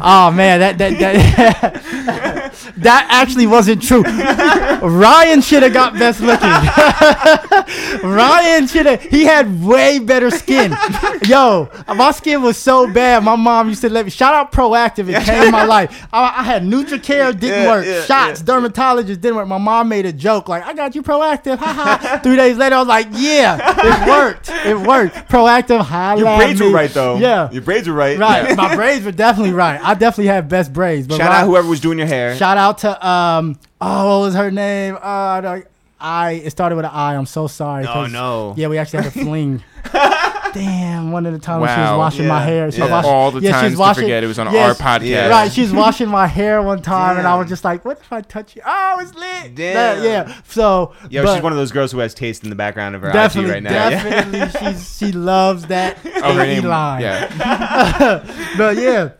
Oh 0.02 0.30
man, 0.30 0.60
that 0.60 0.78
that 0.78 0.98
that 0.98 2.72
that 2.78 3.06
actually 3.10 3.46
wasn't 3.46 3.82
true. 3.82 4.02
Ryan 4.02 5.42
should 5.42 5.62
have 5.62 5.74
got 5.74 5.92
best 5.94 6.20
looking. 6.20 6.48
Ryan 8.10 8.66
should 8.66 8.86
have. 8.86 9.02
He 9.02 9.24
had 9.24 9.62
way 9.62 9.98
better 9.98 10.30
skin. 10.30 10.74
Yo, 11.26 11.68
my 11.86 12.12
skin 12.12 12.40
was 12.40 12.56
so 12.56 12.90
bad. 12.90 13.22
My 13.22 13.36
mom 13.36 13.68
used 13.68 13.82
to 13.82 13.90
let 13.90 14.06
me. 14.06 14.10
Shout 14.10 14.32
out 14.32 14.52
Proactive. 14.52 15.08
It 15.10 15.24
changed 15.26 15.52
my 15.52 15.64
life. 15.64 16.08
I, 16.12 16.34
I 16.38 16.42
had 16.44 16.62
NutriCare 16.62 17.38
didn't 17.38 17.64
Yeah, 17.64 17.68
work. 17.68 17.84
yeah, 17.84 18.04
Shots, 18.04 18.40
yeah. 18.40 18.46
dermatologist 18.46 19.20
didn't 19.20 19.36
work. 19.36 19.48
My 19.48 19.58
mom 19.58 19.88
made 19.88 20.06
a 20.06 20.12
joke 20.12 20.48
like, 20.48 20.64
"I 20.64 20.72
got 20.72 20.94
you 20.94 21.02
Proactive." 21.02 21.58
Ha 21.58 21.72
ha. 22.00 22.20
Three 22.22 22.36
days 22.36 22.56
later, 22.56 22.76
I 22.76 22.78
was 22.78 22.88
like, 22.88 23.08
"Yeah, 23.12 23.58
it 23.60 24.08
worked. 24.08 24.48
It 24.48 24.78
worked. 24.78 25.28
Proactive. 25.28 25.80
Holla 25.82 26.38
Your 26.60 26.68
at 26.70 26.72
braids 26.72 26.94
were 26.96 27.02
right 27.02 27.16
though. 27.16 27.16
Yeah. 27.18 27.50
Your 27.50 27.62
braids 27.62 27.88
were 27.88 27.94
right. 27.94 28.18
Right, 28.18 28.56
my 28.56 28.74
braids 28.74 29.04
were 29.04 29.12
definitely 29.12 29.52
right. 29.52 29.80
I 29.82 29.94
definitely 29.94 30.26
had 30.26 30.48
best 30.48 30.72
braids. 30.72 31.06
But 31.08 31.16
Shout 31.18 31.28
Ryan- 31.30 31.42
out 31.42 31.46
whoever 31.48 31.68
was 31.68 31.80
doing 31.80 31.98
your 31.98 32.06
hair. 32.06 32.36
Shout 32.36 32.56
out 32.58 32.78
to 32.78 33.06
um. 33.06 33.58
Oh, 33.80 34.18
what 34.20 34.26
was 34.26 34.34
her 34.34 34.50
name? 34.50 34.94
Uh, 34.96 34.98
I 35.02 35.62
I. 36.00 36.30
It 36.32 36.50
started 36.50 36.76
with 36.76 36.84
an 36.84 36.90
I. 36.92 37.16
I'm 37.16 37.26
so 37.26 37.46
sorry. 37.46 37.84
Oh 37.84 37.92
'cause- 37.92 38.12
no. 38.12 38.54
Yeah, 38.56 38.68
we 38.68 38.78
actually 38.78 39.02
had 39.04 39.08
a 39.08 39.10
fling. 39.24 39.62
Damn, 40.52 41.12
one 41.12 41.26
of 41.26 41.32
the 41.32 41.38
times 41.38 41.60
when 41.62 41.68
she 41.74 41.80
was 41.80 41.90
Wow. 41.90 41.98
washing 41.98 42.26
my 42.26 42.42
hair. 42.42 42.70
She 42.70 42.80
was 42.80 42.88
yeah. 42.90 42.96
washing, 42.96 43.10
All 43.10 43.30
the 43.30 43.40
yeah, 43.40 43.60
she 43.60 43.70
was 43.70 43.78
times 43.78 43.96
to 43.96 44.02
forget 44.02 44.24
it 44.24 44.26
was 44.26 44.38
on 44.38 44.52
yeah, 44.52 44.66
our 44.68 44.74
podcast. 44.74 45.06
Yeah. 45.06 45.28
Right, 45.28 45.52
she 45.52 45.62
was 45.62 45.72
washing 45.72 46.08
my 46.08 46.26
hair 46.26 46.60
one 46.62 46.82
time, 46.82 47.18
and 47.18 47.26
I 47.26 47.36
was 47.36 47.48
just 47.48 47.64
like, 47.64 47.84
"What 47.84 47.98
if 48.00 48.12
I 48.12 48.20
touch 48.20 48.56
you? 48.56 48.62
Oh, 48.66 48.98
it's 49.00 49.14
lit." 49.14 49.54
Damn. 49.54 49.74
That- 49.74 50.02
yeah. 50.04 50.34
So, 50.48 50.92
Yo, 51.08 51.22
but 51.24 51.34
she's 51.34 51.42
one 51.42 51.52
of 51.52 51.58
those 51.58 51.72
girls 51.72 51.92
who 51.92 51.98
has 52.00 52.14
taste 52.14 52.42
in 52.44 52.50
the 52.50 52.56
background 52.56 52.94
of 52.94 53.02
her 53.02 53.12
definitely, 53.12 53.50
IG 53.50 53.54
right 53.54 53.62
now. 53.62 53.88
Yeah. 53.88 53.90
definitely, 54.02 54.60
she's 54.72 54.96
she 54.98 55.12
loves 55.12 55.66
that 55.66 55.98
Oh, 56.22 56.34
her 56.34 56.44
name. 56.46 56.64
line. 56.64 57.00
Yeah. 57.02 58.24
but 58.58 58.76
yeah, 58.76 59.10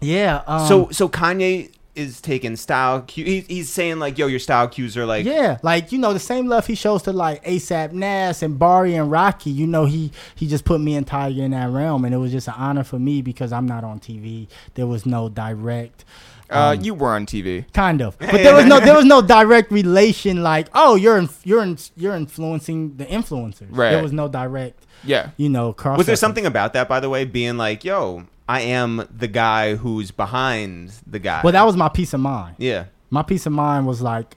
yeah. 0.00 0.42
Um, 0.46 0.68
So 0.68 0.88
so 0.90 1.08
Kanye 1.08 1.70
is 1.94 2.20
taking 2.20 2.56
style 2.56 3.02
cue. 3.02 3.24
He, 3.24 3.40
he's 3.42 3.68
saying 3.70 3.98
like, 3.98 4.18
yo, 4.18 4.26
your 4.26 4.38
style 4.40 4.68
cues 4.68 4.96
are 4.96 5.06
like. 5.06 5.24
yeah, 5.24 5.58
like 5.62 5.92
you 5.92 5.98
know 5.98 6.12
the 6.12 6.18
same 6.18 6.46
love 6.48 6.66
he 6.66 6.74
shows 6.74 7.02
to 7.04 7.12
like 7.12 7.44
ASAP 7.44 7.92
Nast 7.92 8.42
and 8.42 8.58
Bari 8.58 8.94
and 8.94 9.10
Rocky. 9.10 9.50
You 9.50 9.66
know 9.66 9.84
he 9.84 10.10
he 10.34 10.46
just 10.46 10.64
put 10.64 10.80
me 10.80 10.94
and 10.96 11.06
Tyga 11.06 11.38
in 11.38 11.52
that 11.52 11.70
realm, 11.70 12.04
and 12.04 12.14
it 12.14 12.18
was 12.18 12.32
just 12.32 12.48
an 12.48 12.54
honor 12.56 12.84
for 12.84 12.98
me 12.98 13.22
because 13.22 13.52
I'm 13.52 13.66
not 13.66 13.84
on 13.84 14.00
TV. 14.00 14.48
There 14.74 14.86
was 14.86 15.06
no 15.06 15.28
direct. 15.28 16.04
Uh, 16.50 16.74
um, 16.76 16.84
you 16.84 16.92
were 16.94 17.08
on 17.10 17.24
TV. 17.24 17.64
kind 17.72 18.02
of, 18.02 18.18
but 18.20 18.32
there 18.32 18.54
was 18.54 18.66
no 18.66 18.78
there 18.78 18.94
was 18.94 19.06
no 19.06 19.22
direct 19.22 19.72
relation. 19.72 20.42
Like, 20.42 20.68
oh, 20.74 20.94
you're 20.94 21.16
in, 21.16 21.28
you're 21.42 21.62
in, 21.62 21.78
you're 21.96 22.14
influencing 22.14 22.96
the 22.96 23.06
influencers. 23.06 23.68
Right. 23.70 23.90
There 23.92 24.02
was 24.02 24.12
no 24.12 24.28
direct, 24.28 24.84
Yeah. 25.04 25.30
you 25.38 25.48
know, 25.48 25.72
cross. 25.72 25.96
Was 25.96 26.06
there 26.06 26.16
something 26.16 26.44
about 26.44 26.74
that, 26.74 26.86
by 26.88 27.00
the 27.00 27.08
way, 27.08 27.24
being 27.24 27.56
like, 27.56 27.82
yo, 27.82 28.24
I 28.48 28.60
am 28.60 29.06
the 29.16 29.28
guy 29.28 29.76
who's 29.76 30.10
behind 30.10 30.92
the 31.06 31.18
guy? 31.18 31.40
Well, 31.42 31.52
that 31.52 31.64
was 31.64 31.76
my 31.76 31.88
peace 31.88 32.12
of 32.14 32.20
mind. 32.20 32.56
yeah. 32.58 32.86
My 33.10 33.22
peace 33.22 33.46
of 33.46 33.52
mind 33.52 33.86
was 33.86 34.02
like, 34.02 34.36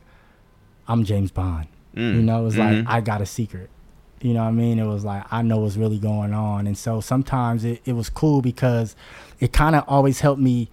I'm 0.87 1.03
James 1.03 1.31
Bond. 1.31 1.67
Mm. 1.95 2.15
You 2.15 2.21
know, 2.21 2.41
it 2.41 2.43
was 2.43 2.55
Mhm. 2.55 2.85
like 2.85 2.93
I 2.93 3.01
got 3.01 3.21
a 3.21 3.25
secret. 3.25 3.69
You 4.21 4.33
know 4.33 4.41
what 4.43 4.49
I 4.49 4.51
mean? 4.51 4.77
It 4.79 4.85
was 4.85 5.03
like 5.03 5.23
I 5.31 5.41
know 5.41 5.57
what's 5.57 5.77
really 5.77 5.97
going 5.97 6.33
on. 6.33 6.67
And 6.67 6.77
so 6.77 7.01
sometimes 7.01 7.65
it, 7.65 7.81
it 7.85 7.93
was 7.93 8.09
cool 8.09 8.41
because 8.41 8.95
it 9.39 9.51
kind 9.51 9.75
of 9.75 9.83
always 9.87 10.19
helped 10.19 10.41
me 10.41 10.69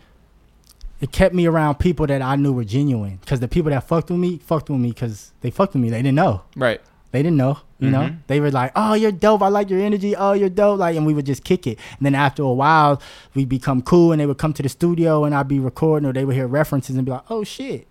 it 1.01 1.13
kept 1.13 1.35
me 1.35 1.45
around 1.47 1.75
people 1.79 2.07
that 2.07 2.23
I 2.23 2.37
knew 2.37 2.53
were 2.53 2.65
genuine. 2.65 3.19
Because 3.21 3.41
the 3.41 3.49
people 3.49 3.71
that 3.71 3.87
fucked 3.89 4.11
with 4.11 4.19
me, 4.21 4.39
fucked 4.39 4.71
with 4.71 4.81
me 4.81 4.91
because 4.91 5.33
they 5.41 5.51
fucked 5.51 5.75
with 5.75 5.83
me. 5.83 5.91
They 5.91 5.99
didn't 6.03 6.15
know. 6.15 6.43
Right. 6.57 6.81
They 7.15 7.23
didn't 7.23 7.39
know. 7.39 7.59
You 7.79 7.91
know, 7.91 8.01
Mhm. 8.09 8.17
they 8.29 8.41
were 8.41 8.51
like, 8.51 8.73
"Oh, 8.75 8.95
you're 8.95 9.13
dope. 9.13 9.43
I 9.43 9.49
like 9.49 9.69
your 9.71 9.81
energy. 9.81 10.17
Oh, 10.17 10.33
you're 10.33 10.49
dope." 10.49 10.79
Like, 10.81 10.97
and 10.97 11.05
we 11.07 11.15
would 11.15 11.27
just 11.27 11.45
kick 11.45 11.67
it. 11.67 11.79
And 11.99 12.05
then 12.07 12.15
after 12.15 12.43
a 12.43 12.53
while, 12.53 13.01
we'd 13.35 13.49
become 13.49 13.83
cool, 13.83 14.13
and 14.13 14.21
they 14.21 14.27
would 14.27 14.39
come 14.39 14.53
to 14.55 14.63
the 14.63 14.69
studio, 14.69 15.25
and 15.25 15.35
I'd 15.35 15.49
be 15.49 15.59
recording, 15.61 16.09
or 16.09 16.13
they 16.13 16.25
would 16.25 16.35
hear 16.35 16.47
references 16.47 16.97
and 16.97 17.05
be 17.05 17.13
like, 17.13 17.25
"Oh 17.31 17.45
shit." 17.45 17.87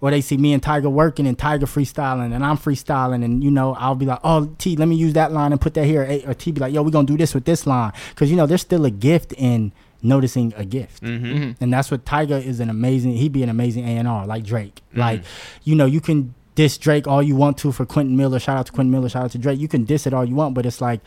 Or 0.00 0.10
they 0.12 0.20
see 0.20 0.36
me 0.36 0.52
and 0.52 0.62
Tyga 0.62 0.90
working 0.90 1.26
and 1.26 1.36
Tyga 1.36 1.64
freestyling 1.64 2.32
and 2.32 2.44
I'm 2.46 2.56
freestyling 2.56 3.24
and 3.24 3.42
you 3.42 3.50
know 3.50 3.74
I'll 3.74 3.96
be 3.96 4.06
like, 4.06 4.20
oh 4.22 4.48
T, 4.56 4.76
let 4.76 4.86
me 4.86 4.94
use 4.94 5.14
that 5.14 5.32
line 5.32 5.50
and 5.50 5.60
put 5.60 5.74
that 5.74 5.86
here. 5.86 6.02
Or 6.24 6.34
T 6.34 6.52
be 6.52 6.60
like, 6.60 6.72
yo, 6.72 6.82
we 6.82 6.92
gonna 6.92 7.04
do 7.04 7.16
this 7.16 7.34
with 7.34 7.44
this 7.46 7.66
line 7.66 7.90
because 8.10 8.30
you 8.30 8.36
know 8.36 8.46
there's 8.46 8.60
still 8.60 8.84
a 8.84 8.92
gift 8.92 9.32
in 9.36 9.72
noticing 10.00 10.54
a 10.56 10.64
gift. 10.64 11.02
Mm-hmm. 11.02 11.50
And 11.60 11.72
that's 11.72 11.90
what 11.90 12.04
Tyga 12.04 12.40
is 12.40 12.60
an 12.60 12.70
amazing. 12.70 13.14
He'd 13.16 13.32
be 13.32 13.42
an 13.42 13.48
amazing 13.48 13.88
A 13.88 13.96
and 13.96 14.06
R 14.06 14.24
like 14.24 14.44
Drake. 14.44 14.82
Like, 14.94 15.22
you 15.64 15.74
know, 15.74 15.86
you 15.86 16.00
can 16.00 16.32
diss 16.58 16.76
Drake 16.76 17.06
all 17.06 17.22
you 17.22 17.36
want 17.36 17.56
to 17.58 17.70
for 17.70 17.86
Quentin 17.86 18.16
Miller. 18.16 18.40
Shout 18.40 18.58
out 18.58 18.66
to 18.66 18.72
Quentin 18.72 18.90
Miller. 18.90 19.08
Shout 19.08 19.26
out 19.26 19.30
to 19.30 19.38
Drake. 19.38 19.60
You 19.60 19.68
can 19.68 19.84
diss 19.84 20.08
it 20.08 20.12
all 20.12 20.24
you 20.24 20.34
want, 20.34 20.56
but 20.56 20.66
it's 20.66 20.80
like 20.80 21.00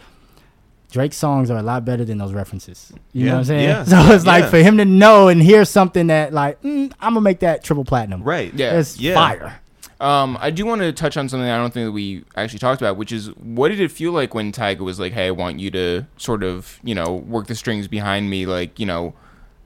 Drake's 0.91 1.17
songs 1.17 1.51
are 1.51 1.57
a 1.57 1.61
lot 1.61 1.83
better 1.83 2.05
than 2.05 2.19
those 2.19 2.31
references. 2.31 2.93
You 3.11 3.25
know 3.25 3.33
what 3.33 3.37
I'm 3.39 3.43
saying? 3.43 3.63
yeah, 3.69 3.83
So 4.07 4.13
it's 4.13 4.25
like 4.25 4.45
yeah. 4.45 4.49
for 4.49 4.59
him 4.59 4.77
to 4.77 4.85
know 4.85 5.27
and 5.27 5.41
hear 5.41 5.65
something 5.65 6.07
that 6.07 6.31
like 6.31 6.61
mm, 6.61 6.89
I'm 7.01 7.15
gonna 7.15 7.19
make 7.19 7.41
that 7.41 7.65
triple 7.65 7.83
platinum. 7.83 8.23
Right. 8.23 8.53
Yeah. 8.53 8.79
It's 8.79 8.97
Yeah. 8.97 9.15
fire. 9.15 9.59
Um, 9.99 10.37
I 10.39 10.51
do 10.51 10.65
want 10.65 10.79
to 10.83 10.93
touch 10.93 11.17
on 11.17 11.27
something 11.27 11.49
I 11.49 11.57
don't 11.57 11.73
think 11.73 11.87
that 11.87 11.91
we 11.91 12.23
actually 12.37 12.59
talked 12.59 12.81
about, 12.81 12.95
which 12.95 13.11
is 13.11 13.27
what 13.35 13.67
did 13.67 13.81
it 13.81 13.91
feel 13.91 14.13
like 14.13 14.33
when 14.33 14.53
Tyga 14.53 14.79
was 14.79 15.01
like, 15.01 15.11
"Hey, 15.11 15.27
I 15.27 15.31
want 15.31 15.59
you 15.59 15.69
to 15.71 16.07
sort 16.15 16.43
of, 16.43 16.79
you 16.81 16.95
know, 16.95 17.13
work 17.13 17.47
the 17.47 17.55
strings 17.55 17.89
behind 17.89 18.29
me," 18.29 18.45
like, 18.45 18.79
you 18.79 18.85
know, 18.85 19.13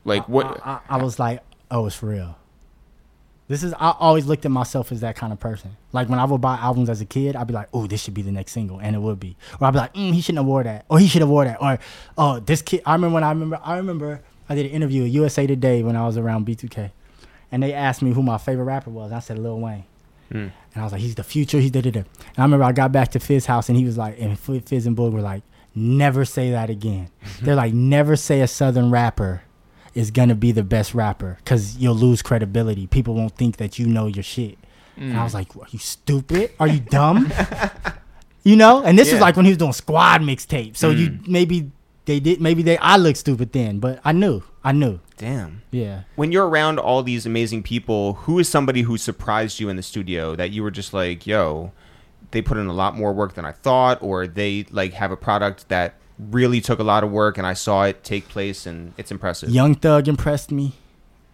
like 0.03 0.28
what? 0.28 0.60
I, 0.66 0.82
I, 0.90 0.98
I 0.98 1.03
was 1.03 1.20
like, 1.20 1.41
oh, 1.70 1.86
it's 1.86 2.02
real. 2.03 2.38
This 3.47 3.61
is 3.61 3.73
I 3.73 3.95
always 3.99 4.26
looked 4.26 4.45
at 4.45 4.51
myself 4.51 4.91
as 4.91 5.01
that 5.01 5.15
kind 5.15 5.31
of 5.31 5.39
person. 5.39 5.77
Like 5.91 6.09
when 6.09 6.17
I 6.17 6.26
would 6.26 6.41
buy 6.41 6.55
albums 6.57 6.89
as 6.89 6.99
a 6.99 7.05
kid, 7.05 7.35
I'd 7.35 7.47
be 7.47 7.53
like, 7.53 7.69
"Oh, 7.73 7.85
this 7.85 8.01
should 8.01 8.15
be 8.15 8.23
the 8.23 8.31
next 8.31 8.53
single," 8.53 8.80
and 8.80 8.95
it 8.95 8.99
would 8.99 9.19
be. 9.19 9.38
Or 9.61 9.67
I'd 9.67 9.72
be 9.72 9.77
like, 9.77 9.93
mm, 9.93 10.13
"He 10.13 10.22
shouldn't 10.22 10.39
have 10.39 10.47
wore 10.47 10.63
that," 10.63 10.85
or 10.89 10.97
"He 10.97 11.07
should 11.07 11.22
have 11.22 11.30
wore 11.30 11.45
that," 11.45 11.61
or 11.61 11.77
"Oh, 12.17 12.39
this 12.39 12.61
kid." 12.63 12.81
I 12.85 12.93
remember 12.93 13.13
when 13.13 13.23
I 13.23 13.30
remember 13.30 13.59
I 13.63 13.77
remember 13.77 14.22
I 14.49 14.55
did 14.55 14.65
an 14.65 14.72
interview 14.72 15.03
at 15.03 15.11
USA 15.11 15.45
Today 15.45 15.84
when 15.84 15.95
I 15.95 16.05
was 16.05 16.17
around 16.17 16.47
B2K, 16.47 16.91
and 17.51 17.61
they 17.61 17.73
asked 17.73 18.01
me 18.01 18.13
who 18.13 18.23
my 18.23 18.38
favorite 18.39 18.65
rapper 18.65 18.89
was. 18.89 19.11
I 19.11 19.19
said 19.19 19.38
Lil 19.38 19.59
Wayne. 19.59 19.84
And 20.73 20.81
I 20.81 20.84
was 20.84 20.91
like, 20.91 21.01
he's 21.01 21.15
the 21.15 21.23
future. 21.23 21.59
He's 21.59 21.72
da 21.72 21.81
da 21.81 21.91
da. 21.91 21.99
And 21.99 22.38
I 22.38 22.41
remember 22.43 22.65
I 22.65 22.72
got 22.72 22.91
back 22.91 23.11
to 23.11 23.19
Fizz 23.19 23.45
house 23.45 23.69
and 23.69 23.77
he 23.77 23.85
was 23.85 23.97
like, 23.97 24.19
and 24.19 24.38
Fizz 24.38 24.88
and 24.88 24.97
Boog 24.97 25.11
were 25.13 25.22
like, 25.22 25.43
never 25.73 26.26
say 26.26 26.51
that 26.51 26.69
again. 26.69 27.09
They're 27.41 27.55
like, 27.55 27.73
never 27.73 28.15
say 28.15 28.41
a 28.41 28.47
Southern 28.47 28.91
rapper 28.91 29.43
is 29.95 30.11
gonna 30.11 30.35
be 30.35 30.51
the 30.51 30.63
best 30.63 30.93
rapper 30.93 31.38
because 31.43 31.77
you'll 31.77 31.95
lose 31.95 32.22
credibility. 32.22 32.85
People 32.85 33.15
won't 33.15 33.35
think 33.35 33.57
that 33.57 33.80
you 33.80 33.88
know 33.88 34.05
your 34.05 34.23
shit. 34.23 34.57
And 34.97 35.17
I 35.17 35.23
was 35.23 35.31
mm. 35.34 35.35
like, 35.35 35.55
are 35.57 35.67
you 35.72 35.80
stupid? 35.80 36.51
Are 36.59 36.67
you 36.67 36.80
dumb? 36.80 37.31
you 38.43 38.55
know? 38.55 38.84
And 38.84 38.97
this 38.97 39.07
Yeah. 39.07 39.15
was 39.15 39.22
like 39.22 39.35
when 39.35 39.45
he 39.45 39.51
was 39.51 39.57
doing 39.57 39.73
squad 39.73 40.22
mixtape. 40.22 40.77
So 40.77 40.89
you 40.89 41.09
mm. 41.09 41.27
maybe 41.27 41.72
they 42.05 42.19
did 42.19 42.39
maybe 42.39 42.61
they 42.63 42.77
I 42.77 42.97
looked 42.97 43.17
stupid 43.17 43.51
then, 43.51 43.80
but 43.80 43.99
I 44.05 44.11
knew. 44.11 44.43
I 44.63 44.72
knew. 44.72 44.99
Damn. 45.17 45.61
Yeah. 45.72 46.01
When 46.15 46.31
you're 46.31 46.47
around 46.47 46.80
all 46.80 47.03
these 47.03 47.26
amazing 47.26 47.63
people, 47.63 48.13
who 48.13 48.39
is 48.39 48.49
somebody 48.49 48.81
who 48.81 48.97
surprised 48.97 49.59
you 49.59 49.69
in 49.69 49.76
the 49.76 49.84
studio 49.84 50.35
that 50.35 50.51
you 50.51 50.63
were 50.63 50.72
just 50.72 50.93
like, 50.93 51.26
yo, 51.26 51.72
they 52.31 52.41
put 52.41 52.57
in 52.57 52.67
a 52.67 52.73
lot 52.73 52.97
more 52.97 53.13
work 53.13 53.34
than 53.35 53.45
I 53.45 53.51
thought, 53.51 54.01
or 54.01 54.27
they 54.27 54.65
like 54.69 54.93
have 54.93 55.11
a 55.11 55.17
product 55.17 55.69
that 55.69 55.95
really 56.17 56.61
took 56.61 56.79
a 56.79 56.83
lot 56.83 57.03
of 57.03 57.11
work 57.11 57.37
and 57.37 57.45
I 57.45 57.53
saw 57.53 57.83
it 57.83 58.03
take 58.03 58.27
place 58.29 58.65
and 58.65 58.93
it's 58.97 59.11
impressive. 59.11 59.49
Young 59.49 59.75
Thug 59.75 60.07
impressed 60.07 60.51
me. 60.51 60.73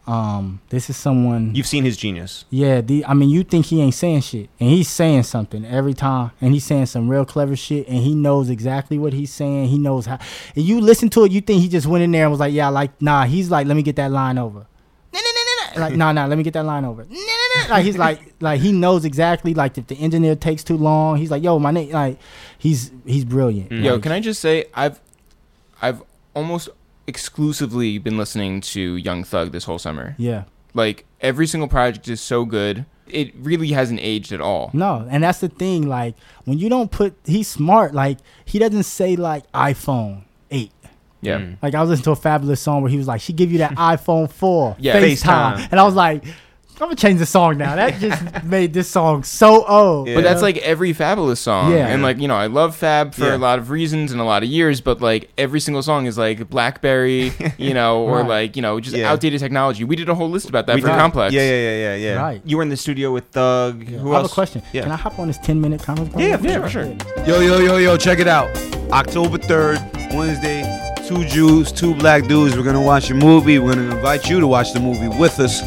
Um, 0.07 0.61
this 0.69 0.89
is 0.89 0.97
someone 0.97 1.53
You've 1.53 1.67
seen 1.67 1.85
his 1.85 1.95
genius. 1.95 2.45
Yeah, 2.49 2.81
the, 2.81 3.05
I 3.05 3.13
mean, 3.13 3.29
you 3.29 3.43
think 3.43 3.67
he 3.67 3.81
ain't 3.81 3.93
saying 3.93 4.21
shit, 4.21 4.49
and 4.59 4.69
he's 4.69 4.89
saying 4.89 5.23
something 5.23 5.63
every 5.63 5.93
time, 5.93 6.31
and 6.41 6.53
he's 6.53 6.65
saying 6.65 6.87
some 6.87 7.07
real 7.07 7.23
clever 7.23 7.55
shit, 7.55 7.87
and 7.87 7.99
he 7.99 8.15
knows 8.15 8.49
exactly 8.49 8.97
what 8.97 9.13
he's 9.13 9.31
saying. 9.31 9.67
He 9.67 9.77
knows 9.77 10.07
how. 10.07 10.17
And 10.55 10.65
you 10.65 10.81
listen 10.81 11.09
to 11.11 11.25
it, 11.25 11.31
you 11.31 11.39
think 11.39 11.61
he 11.61 11.69
just 11.69 11.85
went 11.85 12.03
in 12.03 12.11
there 12.11 12.23
and 12.23 12.31
was 12.31 12.39
like, 12.39 12.51
"Yeah, 12.51 12.69
like 12.69 12.99
nah." 12.99 13.25
He's 13.25 13.51
like, 13.51 13.67
"Let 13.67 13.77
me 13.77 13.83
get 13.83 13.95
that 13.97 14.09
line 14.11 14.39
over." 14.39 14.65
Nah, 15.13 15.19
nah, 15.19 15.31
nah, 15.35 15.43
nah, 15.45 15.60
nah. 15.60 15.60
Like, 15.77 15.95
nah, 15.95 16.11
nah. 16.11 16.25
Let 16.25 16.37
me 16.37 16.43
get 16.43 16.53
that 16.53 16.65
line 16.65 16.85
over. 16.85 17.05
Like 17.69 17.85
he's 17.85 17.97
like, 17.97 18.33
like 18.39 18.59
he 18.61 18.71
knows 18.71 19.05
exactly. 19.05 19.53
Like 19.53 19.77
if 19.77 19.87
the 19.87 19.95
engineer 19.95 20.35
takes 20.35 20.63
too 20.63 20.77
long, 20.77 21.17
he's 21.17 21.31
like, 21.31 21.43
"Yo, 21.43 21.59
my 21.59 21.71
name." 21.71 21.91
Like 21.91 22.17
he's 22.57 22.91
he's 23.05 23.25
brilliant. 23.25 23.71
Yo, 23.71 23.93
Like, 23.93 24.03
can 24.03 24.11
I 24.11 24.19
just 24.19 24.41
say 24.41 24.65
I've 24.73 24.99
I've 25.81 26.01
almost 26.33 26.69
exclusively 27.07 27.97
been 27.97 28.17
listening 28.17 28.61
to 28.61 28.95
Young 28.95 29.23
Thug 29.23 29.51
this 29.51 29.65
whole 29.65 29.79
summer. 29.79 30.15
Yeah. 30.17 30.43
Like 30.73 31.05
every 31.19 31.47
single 31.47 31.67
project 31.67 32.07
is 32.07 32.21
so 32.21 32.45
good. 32.45 32.85
It 33.07 33.33
really 33.35 33.69
hasn't 33.69 33.99
aged 34.01 34.31
at 34.31 34.39
all. 34.39 34.69
No, 34.73 35.05
and 35.09 35.23
that's 35.23 35.39
the 35.39 35.49
thing. 35.49 35.87
Like 35.87 36.15
when 36.45 36.57
you 36.57 36.69
don't 36.69 36.89
put, 36.89 37.13
he's 37.25 37.49
smart. 37.49 37.93
Like 37.93 38.19
he 38.45 38.57
doesn't 38.59 38.83
say 38.83 39.15
like 39.15 39.51
iPhone. 39.51 40.23
Yeah. 41.21 41.39
Mm. 41.39 41.57
Like 41.61 41.75
I 41.75 41.81
was 41.81 41.89
listening 41.89 42.15
to 42.15 42.19
a 42.19 42.23
Fabolous 42.23 42.57
song 42.59 42.81
where 42.81 42.91
he 42.91 42.97
was 42.97 43.07
like, 43.07 43.21
"She 43.21 43.33
give 43.33 43.51
you 43.51 43.59
that 43.59 43.71
iPhone 43.75 44.31
4 44.31 44.75
Yeah. 44.79 44.99
FaceTime," 44.99 45.55
FaceTime. 45.55 45.67
and 45.71 45.79
I 45.79 45.83
was 45.83 45.93
like, 45.95 46.25
"I'm 46.25 46.87
gonna 46.87 46.95
change 46.95 47.19
the 47.19 47.27
song 47.27 47.59
now." 47.59 47.75
That 47.75 47.99
just 47.99 48.43
made 48.43 48.73
this 48.73 48.89
song 48.89 49.21
so 49.23 49.63
old. 49.65 50.07
Yeah. 50.07 50.15
But 50.15 50.23
that's 50.23 50.41
like 50.41 50.57
every 50.57 50.95
Fabolous 50.95 51.37
song. 51.37 51.71
Yeah. 51.73 51.85
And 51.89 52.01
like, 52.01 52.17
you 52.19 52.27
know, 52.27 52.35
I 52.35 52.47
love 52.47 52.75
Fab 52.75 53.13
for 53.13 53.25
Yeah. 53.25 53.35
a 53.35 53.37
lot 53.37 53.59
of 53.59 53.69
reasons 53.69 54.11
and 54.11 54.19
a 54.19 54.23
lot 54.23 54.41
of 54.41 54.49
years, 54.49 54.81
but 54.81 54.99
like 54.99 55.29
every 55.37 55.59
single 55.59 55.83
song 55.83 56.07
is 56.07 56.17
like 56.17 56.49
Blackberry, 56.49 57.31
you 57.59 57.75
know, 57.75 58.01
or 58.01 58.17
Right. 58.21 58.27
like, 58.27 58.55
you 58.55 58.63
know, 58.63 58.79
just 58.79 58.95
Yeah. 58.95 59.11
outdated 59.11 59.39
technology. 59.39 59.83
We 59.83 59.95
did 59.95 60.09
a 60.09 60.15
whole 60.15 60.29
list 60.31 60.49
about 60.49 60.65
that 60.67 60.75
We 60.75 60.81
for 60.81 60.87
did. 60.87 60.97
Complex. 60.97 61.33
Yeah, 61.35 61.43
yeah, 61.43 61.49
yeah, 61.51 61.77
yeah, 61.77 61.95
yeah. 61.97 62.15
Right. 62.21 62.41
You 62.45 62.57
were 62.57 62.63
in 62.63 62.69
the 62.69 62.77
studio 62.77 63.11
with 63.13 63.25
Thug. 63.25 63.87
Yeah. 63.87 63.99
Who 63.99 64.09
I 64.09 64.13
have 64.15 64.23
else? 64.23 64.31
a 64.31 64.33
question. 64.33 64.63
Yeah. 64.73 64.81
Can 64.81 64.91
I 64.91 64.95
hop 64.95 65.19
on 65.19 65.27
this 65.27 65.37
10 65.37 65.61
minute 65.61 65.83
conference? 65.83 66.13
call? 66.13 66.21
Yeah, 66.21 66.37
for 66.37 66.49
sure, 66.49 66.61
for 66.63 66.69
sure. 66.69 67.25
Yo, 67.27 67.41
yo, 67.41 67.59
yo, 67.59 67.77
yo, 67.77 67.95
check 67.95 68.17
it 68.17 68.27
out. 68.27 68.49
October 68.91 69.37
3rd, 69.37 69.79
Wednesday, 70.15 70.63
two 71.11 71.25
Jews, 71.25 71.71
two 71.73 71.93
black 71.95 72.25
dudes. 72.27 72.55
We're 72.55 72.63
gonna 72.63 72.81
watch 72.81 73.09
a 73.09 73.13
movie. 73.13 73.59
We're 73.59 73.73
gonna 73.75 73.93
invite 73.95 74.29
you 74.29 74.39
to 74.39 74.47
watch 74.47 74.71
the 74.73 74.79
movie 74.79 75.09
with 75.09 75.39
us. 75.41 75.61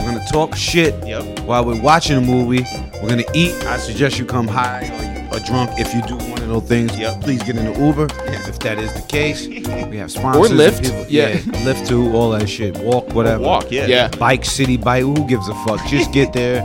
We're 0.00 0.06
gonna 0.12 0.24
talk 0.32 0.56
shit 0.56 0.94
Yep. 1.06 1.40
while 1.40 1.64
we're 1.66 1.80
watching 1.80 2.16
the 2.16 2.22
movie. 2.22 2.64
We're 3.02 3.08
gonna 3.10 3.24
eat. 3.34 3.52
I 3.66 3.76
suggest 3.76 4.18
you 4.18 4.24
come 4.24 4.48
high 4.48 4.88
or, 5.30 5.36
or 5.36 5.40
drunk. 5.40 5.72
If 5.78 5.92
you 5.94 6.00
do 6.02 6.16
one 6.30 6.40
of 6.42 6.48
those 6.48 6.62
things, 6.64 6.96
Yep. 6.98 7.20
please 7.20 7.42
get 7.42 7.56
in 7.56 7.66
the 7.70 7.78
Uber. 7.78 8.06
If 8.48 8.58
that 8.60 8.78
is 8.78 8.90
the 8.94 9.02
case, 9.02 9.46
we 9.90 9.96
have 9.98 10.10
sponsors. 10.10 10.50
and 10.50 10.58
Lyft. 10.60 10.82
people- 10.82 11.04
Yeah. 11.10 11.34
Lyft 11.66 11.86
too, 11.88 12.10
all 12.14 12.30
that 12.30 12.48
shit. 12.48 12.78
Walk, 12.78 13.12
whatever. 13.14 13.42
Walk, 13.42 13.70
yeah. 13.70 13.86
Yeah. 13.86 14.08
Bike, 14.08 14.44
city 14.46 14.78
bike. 14.78 15.02
Who 15.02 15.26
gives 15.26 15.46
a 15.48 15.54
fuck? 15.66 15.84
Just 15.88 16.10
get 16.12 16.32
there, 16.32 16.62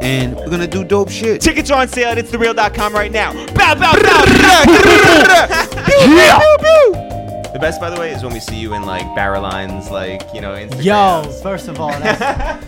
and 0.00 0.34
we're 0.36 0.48
gonna 0.48 0.66
do 0.66 0.82
dope 0.82 1.10
shit. 1.10 1.42
Tickets 1.42 1.70
are 1.70 1.82
on 1.82 1.88
sale 1.88 2.08
at 2.08 2.16
itsthereal.com 2.18 2.94
right 2.94 3.12
now. 3.12 3.32
Bow, 3.54 3.74
bow, 3.74 3.92
bow. 4.02 4.22
The 7.56 7.60
best, 7.60 7.80
by 7.80 7.88
the 7.88 7.98
way, 7.98 8.12
is 8.12 8.22
when 8.22 8.34
we 8.34 8.40
see 8.40 8.56
you 8.56 8.74
in 8.74 8.82
like 8.82 9.06
Barrelines, 9.16 9.90
like 9.90 10.20
you 10.34 10.42
know, 10.42 10.52
Instagram. 10.52 10.84
Yo, 11.24 11.32
first 11.42 11.68
of 11.68 11.80
all, 11.80 11.88
that's, 11.88 12.62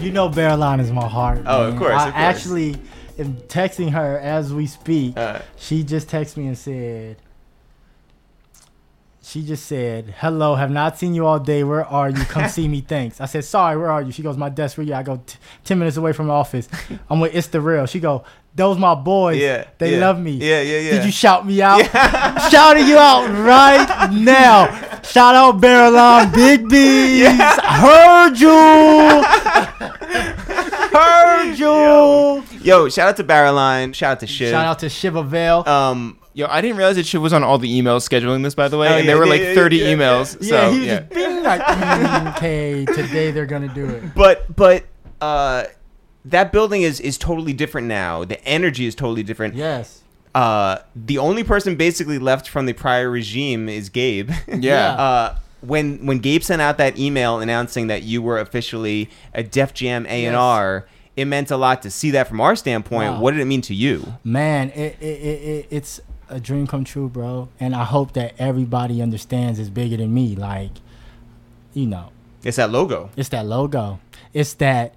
you 0.00 0.12
know 0.12 0.28
Barreline 0.28 0.78
is 0.78 0.92
my 0.92 1.08
heart. 1.08 1.42
Oh, 1.44 1.64
of 1.64 1.70
man. 1.74 1.78
course, 1.80 1.92
I 1.92 2.06
of 2.06 2.14
course. 2.14 2.14
actually 2.14 2.76
am 3.18 3.34
texting 3.48 3.90
her 3.90 4.16
as 4.20 4.54
we 4.54 4.68
speak. 4.68 5.16
Uh, 5.16 5.40
she 5.56 5.82
just 5.82 6.06
texted 6.06 6.36
me 6.36 6.46
and 6.46 6.56
said, 6.56 7.16
she 9.24 9.44
just 9.44 9.66
said, 9.66 10.14
hello, 10.18 10.54
have 10.54 10.70
not 10.70 10.96
seen 10.96 11.12
you 11.12 11.26
all 11.26 11.40
day. 11.40 11.64
Where 11.64 11.84
are 11.84 12.08
you? 12.08 12.24
Come 12.26 12.48
see 12.48 12.68
me. 12.68 12.80
Thanks. 12.86 13.20
I 13.20 13.26
said, 13.26 13.44
sorry, 13.44 13.76
where 13.76 13.90
are 13.90 14.02
you? 14.02 14.12
She 14.12 14.22
goes, 14.22 14.36
my 14.36 14.50
desk. 14.50 14.78
Where 14.78 14.86
you? 14.86 14.94
I 14.94 15.02
go, 15.02 15.20
"T- 15.26 15.36
10 15.64 15.80
minutes 15.80 15.96
away 15.96 16.12
from 16.12 16.28
the 16.28 16.32
office. 16.32 16.68
I'm 17.10 17.18
with 17.18 17.34
It's 17.34 17.48
The 17.48 17.60
Real. 17.60 17.86
She 17.86 17.98
go, 17.98 18.22
those 18.56 18.78
my 18.78 18.94
boys. 18.94 19.38
Yeah, 19.38 19.66
They 19.78 19.92
yeah. 19.92 20.00
love 20.00 20.18
me. 20.18 20.32
Yeah, 20.32 20.62
yeah, 20.62 20.78
yeah. 20.78 20.90
Did 20.92 21.04
you 21.04 21.12
shout 21.12 21.46
me 21.46 21.60
out? 21.60 21.84
Shouting 22.50 22.86
you 22.86 22.96
out 22.96 23.28
right 23.28 24.10
now. 24.12 25.02
Shout 25.02 25.34
out 25.34 25.60
Barrelon 25.60 26.32
Big 26.32 26.68
B's. 26.68 27.28
Heard 27.28 28.40
you. 28.40 28.48
Heard 30.96 31.58
you. 31.58 32.42
Yo, 32.62 32.88
shout 32.88 33.10
out 33.10 33.16
to 33.16 33.24
Barreline. 33.24 33.94
Shout 33.94 34.12
out 34.12 34.20
to 34.20 34.26
Shiv. 34.26 34.50
Shout 34.50 34.64
out 34.64 34.78
to 34.78 34.88
Shiva 34.88 35.22
Vale. 35.22 35.62
Um, 35.68 36.18
Yo, 36.32 36.46
I 36.48 36.60
didn't 36.60 36.76
realize 36.76 36.96
that 36.96 37.06
shit 37.06 37.20
was 37.20 37.32
on 37.32 37.42
all 37.42 37.56
the 37.58 37.80
emails 37.80 38.06
scheduling 38.06 38.42
this, 38.42 38.54
by 38.54 38.68
the 38.68 38.76
way. 38.76 38.88
Oh, 38.88 38.92
and 38.96 39.04
yeah, 39.04 39.12
there 39.12 39.18
were 39.18 39.24
yeah, 39.24 39.30
like 39.30 39.40
yeah, 39.40 39.54
30 39.54 39.76
yeah, 39.76 39.84
yeah. 39.84 39.94
emails. 39.94 40.36
yeah, 40.40 40.48
so, 40.48 40.70
he 40.70 40.78
was 40.78 40.86
yeah. 40.86 40.98
just 41.00 41.10
being 41.10 41.42
like, 41.42 41.60
"Mm, 41.62 42.36
okay, 42.36 42.84
today 42.84 43.30
they're 43.30 43.46
gonna 43.46 43.72
do 43.72 43.86
it. 43.86 44.14
but 44.14 44.54
but 44.54 44.84
uh, 45.20 45.64
that 46.26 46.52
building 46.52 46.82
is 46.82 47.00
is 47.00 47.18
totally 47.18 47.52
different 47.52 47.86
now. 47.86 48.24
The 48.24 48.42
energy 48.44 48.86
is 48.86 48.94
totally 48.94 49.22
different. 49.22 49.54
Yes. 49.54 50.02
Uh, 50.34 50.78
the 50.94 51.18
only 51.18 51.44
person 51.44 51.76
basically 51.76 52.18
left 52.18 52.48
from 52.48 52.66
the 52.66 52.74
prior 52.74 53.08
regime 53.08 53.68
is 53.68 53.88
Gabe. 53.88 54.30
Yeah. 54.46 54.90
uh, 54.98 55.38
when 55.60 56.04
when 56.04 56.18
Gabe 56.18 56.42
sent 56.42 56.60
out 56.60 56.78
that 56.78 56.98
email 56.98 57.40
announcing 57.40 57.86
that 57.86 58.02
you 58.02 58.20
were 58.20 58.38
officially 58.38 59.08
a 59.32 59.42
Def 59.42 59.72
Jam 59.72 60.06
A 60.06 60.26
and 60.26 60.36
R, 60.36 60.86
it 61.16 61.24
meant 61.24 61.50
a 61.50 61.56
lot 61.56 61.82
to 61.82 61.90
see 61.90 62.10
that 62.10 62.28
from 62.28 62.40
our 62.40 62.54
standpoint. 62.54 63.14
Wow. 63.14 63.20
What 63.20 63.30
did 63.32 63.40
it 63.40 63.46
mean 63.46 63.62
to 63.62 63.74
you? 63.74 64.14
Man, 64.22 64.70
it, 64.70 64.96
it, 65.00 65.04
it, 65.04 65.42
it 65.42 65.66
it's 65.70 66.00
a 66.28 66.38
dream 66.40 66.66
come 66.66 66.84
true, 66.84 67.08
bro. 67.08 67.48
And 67.58 67.74
I 67.74 67.84
hope 67.84 68.12
that 68.12 68.34
everybody 68.38 69.00
understands 69.00 69.58
it's 69.58 69.70
bigger 69.70 69.96
than 69.96 70.12
me. 70.12 70.36
Like, 70.36 70.72
you 71.72 71.86
know, 71.86 72.10
It's 72.44 72.58
that 72.58 72.70
logo. 72.70 73.10
It's 73.16 73.30
that 73.30 73.46
logo. 73.46 74.00
It's 74.34 74.52
that 74.54 74.94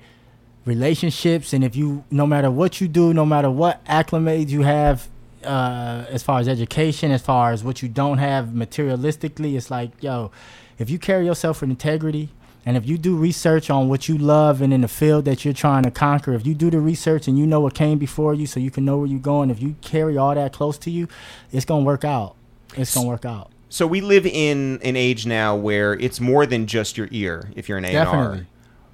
relationships, 0.69 1.51
and 1.51 1.63
if 1.63 1.75
you, 1.75 2.05
no 2.11 2.25
matter 2.25 2.49
what 2.49 2.79
you 2.79 2.87
do, 2.87 3.13
no 3.13 3.25
matter 3.25 3.49
what 3.49 3.83
acclimates 3.85 4.49
you 4.49 4.61
have, 4.61 5.09
uh, 5.43 6.05
as 6.09 6.21
far 6.23 6.39
as 6.39 6.47
education, 6.47 7.11
as 7.11 7.21
far 7.21 7.51
as 7.51 7.63
what 7.63 7.81
you 7.81 7.89
don't 7.89 8.19
have 8.19 8.49
materialistically, 8.49 9.55
it's 9.57 9.71
like, 9.71 9.91
yo, 10.01 10.31
if 10.77 10.89
you 10.89 10.99
carry 10.99 11.25
yourself 11.25 11.61
with 11.61 11.69
integrity, 11.69 12.29
and 12.65 12.77
if 12.77 12.85
you 12.85 12.97
do 12.97 13.15
research 13.15 13.69
on 13.69 13.89
what 13.89 14.07
you 14.07 14.17
love 14.17 14.61
and 14.61 14.71
in 14.71 14.81
the 14.81 14.87
field 14.87 15.25
that 15.25 15.43
you're 15.43 15.53
trying 15.53 15.83
to 15.83 15.91
conquer, 15.91 16.33
if 16.33 16.45
you 16.45 16.53
do 16.53 16.69
the 16.69 16.79
research 16.79 17.27
and 17.27 17.37
you 17.39 17.47
know 17.47 17.61
what 17.61 17.73
came 17.73 17.97
before 17.97 18.33
you, 18.33 18.45
so 18.45 18.59
you 18.59 18.69
can 18.69 18.85
know 18.85 18.97
where 18.99 19.07
you're 19.07 19.19
going, 19.19 19.49
if 19.49 19.61
you 19.61 19.75
carry 19.81 20.17
all 20.17 20.35
that 20.35 20.53
close 20.53 20.77
to 20.79 20.91
you, 20.91 21.07
it's 21.51 21.65
gonna 21.65 21.83
work 21.83 22.05
out. 22.05 22.35
It's 22.75 22.93
gonna 22.93 23.07
work 23.07 23.25
out. 23.25 23.51
So 23.69 23.87
we 23.87 24.01
live 24.01 24.25
in 24.25 24.79
an 24.83 24.95
age 24.95 25.25
now 25.25 25.55
where 25.55 25.93
it's 25.93 26.19
more 26.19 26.45
than 26.45 26.67
just 26.67 26.97
your 26.97 27.07
ear. 27.11 27.49
If 27.55 27.69
you're 27.69 27.77
an 27.77 27.85
A 27.85 27.89
and 27.89 27.97
R, 27.97 28.05
Definitely. 28.05 28.47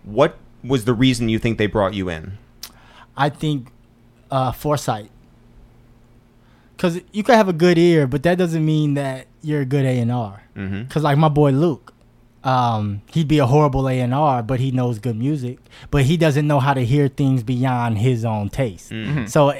what 0.03 0.37
was 0.67 0.85
the 0.85 0.93
reason 0.93 1.29
you 1.29 1.39
think 1.39 1.57
they 1.57 1.67
brought 1.67 1.93
you 1.93 2.09
in? 2.09 2.37
I 3.17 3.29
think 3.29 3.67
uh, 4.31 4.51
foresight. 4.51 5.09
Cause 6.77 6.99
you 7.13 7.23
could 7.23 7.35
have 7.35 7.47
a 7.47 7.53
good 7.53 7.77
ear, 7.77 8.05
but 8.05 8.23
that 8.23 8.37
doesn't 8.37 8.65
mean 8.65 8.95
that 8.95 9.27
you're 9.41 9.61
a 9.61 9.65
good 9.65 9.85
A 9.85 9.97
and 9.99 10.11
R. 10.11 10.43
Mhm. 10.57 10.89
Cause 10.89 11.03
like 11.03 11.17
my 11.17 11.29
boy 11.29 11.51
Luke, 11.51 11.93
um, 12.43 13.01
he'd 13.13 13.29
be 13.29 13.39
a 13.39 13.45
horrible 13.45 13.87
A 13.87 13.99
and 14.01 14.13
R, 14.13 14.43
but 14.43 14.59
he 14.59 14.71
knows 14.71 14.99
good 14.99 15.15
music, 15.15 15.57
but 15.89 16.03
he 16.03 16.17
doesn't 16.17 16.45
know 16.45 16.59
how 16.59 16.73
to 16.73 16.83
hear 16.83 17.07
things 17.07 17.43
beyond 17.43 17.99
his 17.99 18.25
own 18.25 18.49
taste. 18.49 18.91
Mm-hmm. 18.91 19.25
So 19.27 19.53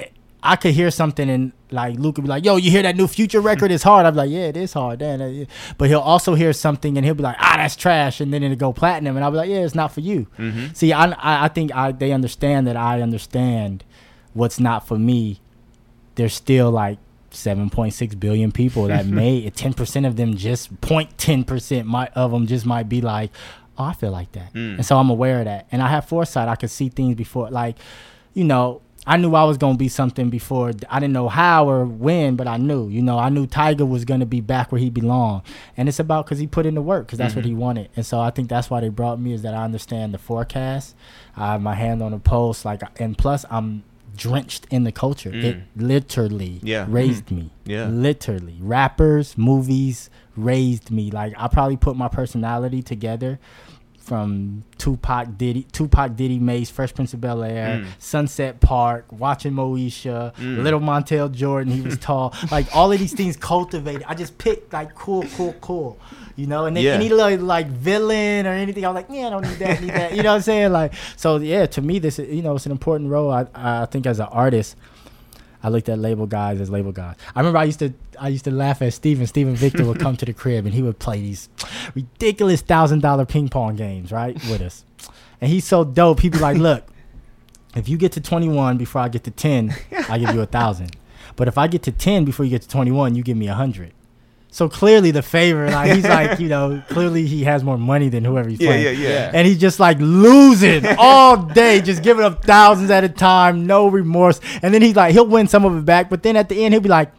I 0.45 0.55
could 0.55 0.73
hear 0.73 0.91
something 0.91 1.29
and 1.29 1.51
like 1.71 1.97
Luke 1.97 2.17
would 2.17 2.23
be 2.23 2.29
like, 2.29 2.45
"Yo, 2.45 2.55
you 2.57 2.69
hear 2.71 2.83
that 2.83 2.95
new 2.95 3.07
Future 3.07 3.41
record? 3.41 3.71
It's 3.71 3.83
hard." 3.83 4.05
I'm 4.05 4.15
like, 4.15 4.29
"Yeah, 4.29 4.47
it 4.47 4.57
is 4.57 4.73
hard." 4.73 4.99
Then, 4.99 5.21
uh, 5.21 5.45
but 5.77 5.89
he'll 5.89 5.99
also 5.99 6.35
hear 6.35 6.53
something 6.53 6.97
and 6.97 7.05
he'll 7.05 7.15
be 7.15 7.23
like, 7.23 7.35
"Ah, 7.39 7.55
that's 7.57 7.75
trash," 7.75 8.21
and 8.21 8.31
then 8.33 8.43
it'll 8.43 8.55
go 8.55 8.71
platinum, 8.71 9.15
and 9.15 9.25
I'll 9.25 9.31
be 9.31 9.37
like, 9.37 9.49
"Yeah, 9.49 9.65
it's 9.65 9.75
not 9.75 9.91
for 9.91 10.01
you." 10.01 10.27
See, 10.73 10.93
I, 10.93 11.45
I 11.45 11.47
think 11.49 11.75
I 11.75 11.91
they 11.91 12.11
understand 12.11 12.67
that 12.67 12.77
I 12.77 13.01
understand 13.01 13.83
what's 14.33 14.59
not 14.59 14.87
for 14.87 14.97
me. 14.97 15.39
There's 16.15 16.33
still 16.33 16.71
like 16.71 16.99
7.6 17.31 18.19
billion 18.19 18.51
people 18.51 18.85
that 18.87 19.05
may 19.21 19.49
10% 19.49 20.07
of 20.07 20.15
them 20.15 20.37
just 20.37 20.79
0.10% 20.81 21.85
might 21.85 22.11
of 22.15 22.31
them 22.31 22.47
just 22.47 22.65
might 22.65 22.87
be 22.87 23.01
like 23.01 23.31
oh 23.77 23.83
i 23.83 23.93
feel 23.93 24.11
like 24.11 24.31
that 24.31 24.53
and 24.53 24.85
so 24.85 24.97
i'm 24.97 25.09
aware 25.09 25.39
of 25.39 25.45
that 25.45 25.67
and 25.69 25.81
i 25.81 25.87
have 25.89 26.05
foresight 26.05 26.47
i 26.47 26.55
could 26.55 26.71
see 26.71 26.87
things 26.87 27.13
before 27.15 27.49
like 27.49 27.75
you 28.33 28.45
know 28.45 28.81
i 29.05 29.17
knew 29.17 29.33
i 29.35 29.43
was 29.43 29.57
going 29.57 29.73
to 29.73 29.77
be 29.77 29.89
something 29.89 30.29
before. 30.29 30.71
I 30.89 30.99
didn't 30.99 31.13
know 31.13 31.29
how 31.29 31.69
or 31.69 31.85
when 31.85 32.35
but 32.35 32.47
i 32.47 32.57
knew 32.57 32.89
you 32.89 33.01
know 33.01 33.17
i 33.17 33.29
knew 33.29 33.47
Tyga 33.47 33.87
was 33.87 34.05
going 34.05 34.19
to 34.19 34.25
be 34.25 34.41
back 34.41 34.71
where 34.71 34.79
he 34.79 34.89
belonged. 34.89 35.43
And 35.77 35.87
it's 35.87 35.99
about 35.99 36.25
because 36.25 36.39
he 36.39 36.47
put 36.47 36.65
in 36.65 36.75
the 36.75 36.81
work 36.81 37.05
because 37.07 37.19
that's 37.19 37.35
what 37.35 37.43
mm-hmm. 37.43 37.55
he 37.55 37.61
wanted. 37.61 37.89
And 37.95 38.05
so 38.05 38.19
i 38.19 38.29
think 38.29 38.49
that's 38.49 38.69
why 38.69 38.81
they 38.81 38.89
brought 38.89 39.19
me 39.19 39.33
is 39.33 39.41
that 39.43 39.53
i 39.53 39.63
understand 39.63 40.13
the 40.13 40.17
forecast. 40.17 40.95
I 41.35 41.53
have 41.53 41.61
my 41.61 41.75
hand 41.75 42.01
on 42.01 42.11
the 42.11 42.19
pulse 42.19 42.65
like 42.65 42.81
and 42.99 43.17
plus 43.17 43.45
i'm 43.49 43.83
drenched 44.15 44.65
in 44.71 44.85
the 44.85 44.91
culture. 44.91 45.31
Mm. 45.31 45.43
It 45.43 45.57
literally 45.75 46.59
Yeah. 46.63 46.83
Mm-hmm. 46.83 46.93
raised 46.93 47.31
me. 47.31 47.51
Yeah. 47.65 47.87
literally. 47.87 48.57
Rappers 48.61 49.37
movies 49.37 50.09
raised 50.35 50.89
me. 50.91 51.11
Like 51.11 51.33
i 51.37 51.47
probably 51.47 51.77
put 51.77 51.95
my 51.95 52.07
personality 52.07 52.81
together 52.81 53.39
from 54.05 54.63
Tupac 54.77 55.35
Diddy, 55.37 55.63
Tupac 55.71 56.15
Diddy 56.15 56.37
Mase, 56.37 56.69
Fresh 56.69 56.93
Prince 56.93 57.13
of 57.15 57.21
Bel 57.21 57.43
Air, 57.43 57.79
Mm. 57.79 57.85
Sunset 57.97 58.59
Park, 58.59 59.05
watching 59.11 59.53
Moesha, 59.53 60.31
Little 60.37 60.79
Montell 60.79 61.31
Jordan, 61.31 61.73
he 61.73 61.81
was 61.81 61.97
tall. 61.97 62.33
Like 62.51 62.67
all 62.75 62.91
of 62.91 62.99
these 62.99 63.13
things 63.13 63.35
cultivated. 63.35 64.03
I 64.07 64.13
just 64.13 64.37
picked 64.37 64.71
like 64.73 64.93
cool, 64.93 65.23
cool, 65.35 65.53
cool. 65.59 65.97
You 66.35 66.45
know, 66.45 66.65
and 66.65 66.77
then 66.77 66.83
Yeah. 66.83 66.91
any 66.93 67.09
like, 67.09 67.39
like 67.41 67.67
villain 67.67 68.45
or 68.45 68.51
anything, 68.51 68.85
I 68.85 68.89
was 68.89 68.95
like, 68.95 69.07
yeah, 69.09 69.27
I 69.27 69.29
don't 69.31 69.41
need 69.41 69.57
that, 69.59 69.81
need 69.81 69.89
that. 69.89 70.15
You 70.15 70.21
know 70.21 70.29
what 70.29 70.35
I'm 70.35 70.41
saying? 70.41 70.71
Like, 70.71 70.93
so 71.17 71.37
yeah, 71.37 71.65
to 71.65 71.81
me, 71.81 71.97
this 71.99 72.19
you 72.19 72.41
know, 72.43 72.55
it's 72.55 72.65
an 72.67 72.71
important 72.71 73.09
role. 73.09 73.31
I 73.31 73.47
I 73.55 73.85
think 73.87 74.05
as 74.05 74.19
an 74.19 74.27
artist, 74.31 74.75
I 75.65 75.69
looked 75.69 75.89
at 75.89 75.97
label 75.97 76.27
guys 76.27 76.61
as 76.61 76.69
label 76.69 76.91
guys. 76.91 77.15
I 77.33 77.39
remember 77.39 77.57
I 77.57 77.63
used 77.63 77.79
to 77.79 77.91
I 78.19 78.27
used 78.27 78.43
to 78.43 78.51
laugh 78.51 78.83
at 78.83 78.93
Steven. 78.93 79.25
Steven 79.25 79.55
Victor 79.55 79.83
would 79.83 79.99
come 79.99 80.15
to 80.17 80.23
the 80.23 80.31
crib 80.31 80.65
and 80.67 80.75
he 80.75 80.83
would 80.83 80.99
play 80.99 81.19
these 81.19 81.49
ridiculous 81.95 82.61
thousand 82.61 83.01
dollar 83.01 83.25
ping 83.25 83.49
pong 83.49 83.75
games, 83.75 84.11
right? 84.11 84.35
With 84.47 84.61
us. 84.61 84.85
And 85.41 85.51
he's 85.51 85.65
so 85.65 85.83
dope. 85.83 86.19
He'd 86.19 86.33
be 86.33 86.37
like, 86.37 86.57
Look, 86.57 86.85
if 87.75 87.89
you 87.89 87.97
get 87.97 88.11
to 88.11 88.21
twenty 88.21 88.47
one 88.47 88.77
before 88.77 89.01
I 89.01 89.07
get 89.09 89.23
to 89.23 89.31
ten, 89.31 89.73
I 90.07 90.19
give 90.19 90.35
you 90.35 90.41
a 90.41 90.45
thousand. 90.45 90.95
But 91.35 91.47
if 91.47 91.57
I 91.57 91.65
get 91.65 91.81
to 91.83 91.91
ten 91.91 92.25
before 92.25 92.45
you 92.45 92.51
get 92.51 92.61
to 92.61 92.69
twenty 92.69 92.91
one, 92.91 93.15
you 93.15 93.23
give 93.23 93.35
me 93.35 93.47
a 93.47 93.55
hundred. 93.55 93.91
So 94.55 94.69
clearly 94.69 95.11
the 95.11 95.21
favor, 95.21 95.69
like 95.69 95.91
he's 95.91 96.05
like, 96.17 96.39
you 96.39 96.47
know, 96.47 96.81
clearly 96.87 97.25
he 97.25 97.43
has 97.43 97.61
more 97.61 97.77
money 97.77 98.07
than 98.07 98.23
whoever 98.23 98.47
he's 98.47 98.61
Yeah, 98.61 98.69
playing 98.69 98.83
yeah, 98.85 98.91
yeah. 98.91 99.09
yeah. 99.09 99.31
and 99.33 99.45
he's 99.45 99.57
just 99.57 99.81
like 99.81 99.97
losing 99.99 100.85
all 100.97 101.35
day, 101.35 101.81
just 101.81 102.01
giving 102.01 102.23
up 102.23 102.41
thousands 102.45 102.89
at 102.89 103.03
a 103.03 103.09
time, 103.09 103.67
no 103.67 103.89
remorse. 103.89 104.39
And 104.61 104.73
then 104.73 104.81
he's 104.81 104.95
like, 104.95 105.11
he'll 105.11 105.27
win 105.27 105.49
some 105.49 105.65
of 105.65 105.75
it 105.75 105.83
back, 105.83 106.09
but 106.09 106.23
then 106.23 106.37
at 106.37 106.47
the 106.47 106.63
end 106.63 106.73
he'll 106.73 106.79
be 106.79 106.87
like, 106.87 107.11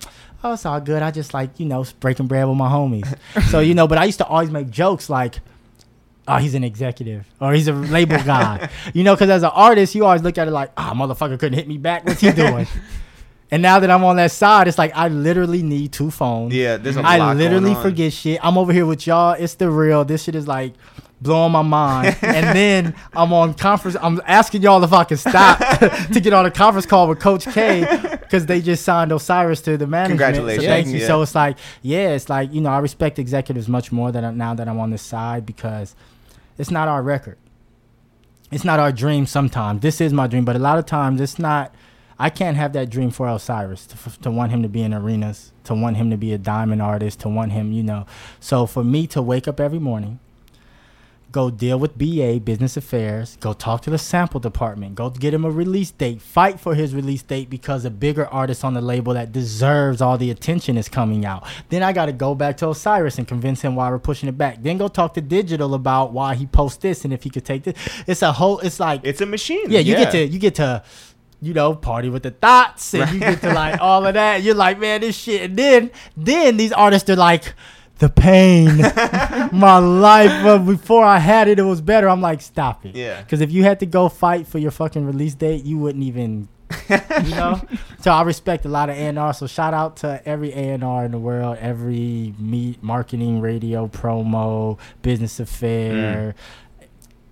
"Oh, 0.42 0.54
it's 0.54 0.64
all 0.64 0.80
good. 0.80 1.02
I 1.02 1.10
just 1.10 1.34
like 1.34 1.60
you 1.60 1.66
know 1.66 1.84
breaking 2.00 2.26
bread 2.26 2.48
with 2.48 2.56
my 2.56 2.70
homies." 2.70 3.18
so 3.50 3.60
you 3.60 3.74
know, 3.74 3.86
but 3.86 3.98
I 3.98 4.04
used 4.06 4.18
to 4.20 4.26
always 4.26 4.50
make 4.50 4.70
jokes 4.70 5.10
like. 5.10 5.40
Oh, 6.28 6.38
he's 6.38 6.54
an 6.54 6.64
executive, 6.64 7.24
or 7.38 7.52
he's 7.52 7.68
a 7.68 7.72
label 7.72 8.16
guy, 8.16 8.68
you 8.94 9.04
know. 9.04 9.14
Because 9.14 9.28
as 9.30 9.42
an 9.44 9.50
artist, 9.54 9.94
you 9.94 10.04
always 10.06 10.22
look 10.22 10.38
at 10.38 10.48
it 10.48 10.52
like, 10.52 10.72
"Ah, 10.76 10.92
motherfucker 10.92 11.38
couldn't 11.38 11.52
hit 11.56 11.68
me 11.68 11.76
back. 11.78 12.04
What's 12.06 12.20
he 12.22 12.32
doing?" 12.32 12.66
And 13.50 13.62
now 13.62 13.78
that 13.78 13.90
I'm 13.90 14.02
on 14.02 14.16
that 14.16 14.32
side, 14.32 14.66
it's 14.66 14.78
like 14.78 14.92
I 14.96 15.06
literally 15.08 15.62
need 15.62 15.92
two 15.92 16.10
phones. 16.10 16.52
Yeah, 16.52 16.78
there's 16.78 16.96
a 16.96 17.02
lot 17.02 17.20
I 17.20 17.32
literally 17.34 17.74
forget 17.76 18.12
shit. 18.12 18.40
I'm 18.42 18.58
over 18.58 18.72
here 18.72 18.86
with 18.86 19.06
y'all. 19.06 19.32
It's 19.34 19.54
the 19.54 19.70
real. 19.70 20.04
This 20.04 20.24
shit 20.24 20.34
is 20.34 20.48
like 20.48 20.74
blowing 21.20 21.52
my 21.52 21.62
mind. 21.62 22.16
and 22.22 22.56
then 22.56 22.94
I'm 23.14 23.32
on 23.32 23.54
conference. 23.54 23.96
I'm 24.02 24.20
asking 24.26 24.62
y'all 24.62 24.82
if 24.82 24.92
I 24.92 25.04
can 25.04 25.16
stop 25.16 25.58
to 26.12 26.20
get 26.20 26.32
on 26.32 26.44
a 26.44 26.50
conference 26.50 26.86
call 26.86 27.06
with 27.08 27.20
Coach 27.20 27.46
K 27.46 27.86
because 28.20 28.46
they 28.46 28.60
just 28.60 28.84
signed 28.84 29.12
Osirus 29.12 29.62
to 29.64 29.76
the 29.76 29.86
management. 29.86 30.18
Congratulations. 30.20 30.64
So 30.64 30.68
thank 30.70 30.86
you. 30.88 30.98
Yeah. 30.98 31.06
So 31.06 31.22
it's 31.22 31.34
like, 31.36 31.56
yeah, 31.82 32.14
it's 32.14 32.28
like 32.28 32.52
you 32.52 32.60
know, 32.60 32.70
I 32.70 32.78
respect 32.80 33.18
executives 33.20 33.68
much 33.68 33.92
more 33.92 34.10
than 34.10 34.24
I- 34.24 34.32
now 34.32 34.54
that 34.54 34.68
I'm 34.68 34.80
on 34.80 34.90
this 34.90 35.02
side 35.02 35.46
because 35.46 35.94
it's 36.58 36.72
not 36.72 36.88
our 36.88 37.02
record. 37.02 37.38
It's 38.50 38.64
not 38.64 38.80
our 38.80 38.90
dream. 38.90 39.24
Sometimes 39.26 39.82
this 39.82 40.00
is 40.00 40.12
my 40.12 40.26
dream, 40.26 40.44
but 40.44 40.56
a 40.56 40.60
lot 40.60 40.78
of 40.78 40.86
times 40.86 41.20
it's 41.20 41.38
not. 41.38 41.72
I 42.18 42.30
can't 42.30 42.56
have 42.56 42.72
that 42.72 42.88
dream 42.90 43.10
for 43.10 43.26
Osirus 43.26 43.86
to, 43.88 44.20
to 44.22 44.30
want 44.30 44.50
him 44.52 44.62
to 44.62 44.68
be 44.68 44.82
in 44.82 44.94
arenas, 44.94 45.52
to 45.64 45.74
want 45.74 45.96
him 45.98 46.10
to 46.10 46.16
be 46.16 46.32
a 46.32 46.38
diamond 46.38 46.80
artist, 46.80 47.20
to 47.20 47.28
want 47.28 47.52
him, 47.52 47.72
you 47.72 47.82
know. 47.82 48.06
So 48.40 48.66
for 48.66 48.82
me 48.82 49.06
to 49.08 49.20
wake 49.20 49.46
up 49.46 49.60
every 49.60 49.78
morning, 49.78 50.18
go 51.32 51.50
deal 51.50 51.78
with 51.78 51.98
BA 51.98 52.40
business 52.42 52.78
affairs, 52.78 53.36
go 53.40 53.52
talk 53.52 53.82
to 53.82 53.90
the 53.90 53.98
sample 53.98 54.40
department, 54.40 54.94
go 54.94 55.10
get 55.10 55.34
him 55.34 55.44
a 55.44 55.50
release 55.50 55.90
date, 55.90 56.22
fight 56.22 56.58
for 56.58 56.74
his 56.74 56.94
release 56.94 57.20
date 57.22 57.50
because 57.50 57.84
a 57.84 57.90
bigger 57.90 58.26
artist 58.28 58.64
on 58.64 58.72
the 58.72 58.80
label 58.80 59.12
that 59.12 59.32
deserves 59.32 60.00
all 60.00 60.16
the 60.16 60.30
attention 60.30 60.78
is 60.78 60.88
coming 60.88 61.26
out. 61.26 61.44
Then 61.68 61.82
I 61.82 61.92
got 61.92 62.06
to 62.06 62.12
go 62.12 62.34
back 62.34 62.56
to 62.58 62.66
Osirus 62.66 63.18
and 63.18 63.28
convince 63.28 63.60
him 63.60 63.76
why 63.76 63.90
we're 63.90 63.98
pushing 63.98 64.30
it 64.30 64.38
back. 64.38 64.62
Then 64.62 64.78
go 64.78 64.88
talk 64.88 65.12
to 65.14 65.20
Digital 65.20 65.74
about 65.74 66.12
why 66.14 66.34
he 66.34 66.46
posts 66.46 66.78
this 66.78 67.04
and 67.04 67.12
if 67.12 67.24
he 67.24 67.28
could 67.28 67.44
take 67.44 67.64
this. 67.64 67.74
It's 68.06 68.22
a 68.22 68.32
whole. 68.32 68.60
It's 68.60 68.80
like 68.80 69.02
It's 69.04 69.20
a 69.20 69.26
machine. 69.26 69.70
yeah, 69.70 69.80
you 69.80 69.94
get 69.96 70.12
to 70.12 70.24
you 70.26 70.38
get 70.38 70.54
to 70.54 70.82
you 71.40 71.52
know 71.54 71.74
party 71.74 72.08
with 72.08 72.22
the 72.22 72.30
thoughts 72.30 72.94
and 72.94 73.10
you 73.12 73.20
get 73.20 73.40
to 73.40 73.52
like 73.52 73.80
all 73.80 74.06
of 74.06 74.14
that. 74.14 74.42
You're 74.42 74.54
like, 74.54 74.78
man, 74.78 75.00
this 75.00 75.16
shit. 75.16 75.42
And 75.42 75.56
then 75.56 75.90
then 76.16 76.56
these 76.56 76.72
artists 76.72 77.08
are 77.10 77.16
like. 77.16 77.54
The 77.98 78.10
pain, 78.10 78.76
my 79.58 79.78
life. 79.78 80.44
But 80.44 80.66
before 80.66 81.02
I 81.02 81.18
had 81.18 81.48
it, 81.48 81.58
it 81.58 81.62
was 81.62 81.80
better. 81.80 82.10
I'm 82.10 82.20
like, 82.20 82.42
stop 82.42 82.84
it. 82.84 82.94
Yeah. 82.94 83.22
Because 83.22 83.40
if 83.40 83.50
you 83.50 83.62
had 83.62 83.80
to 83.80 83.86
go 83.86 84.10
fight 84.10 84.46
for 84.46 84.58
your 84.58 84.70
fucking 84.70 85.06
release 85.06 85.34
date, 85.34 85.64
you 85.64 85.78
wouldn't 85.78 86.04
even, 86.04 86.46
you 86.90 87.30
know. 87.30 87.58
so 88.02 88.10
I 88.10 88.20
respect 88.20 88.66
a 88.66 88.68
lot 88.68 88.90
of 88.90 88.98
A&R. 88.98 89.32
So 89.32 89.46
shout 89.46 89.72
out 89.72 89.96
to 89.98 90.20
every 90.28 90.52
A&R 90.52 91.06
in 91.06 91.10
the 91.10 91.18
world, 91.18 91.56
every 91.58 92.34
meet, 92.38 92.82
marketing, 92.82 93.40
radio, 93.40 93.88
promo, 93.88 94.78
business 95.00 95.40
affair, 95.40 96.34
mm. 96.82 96.86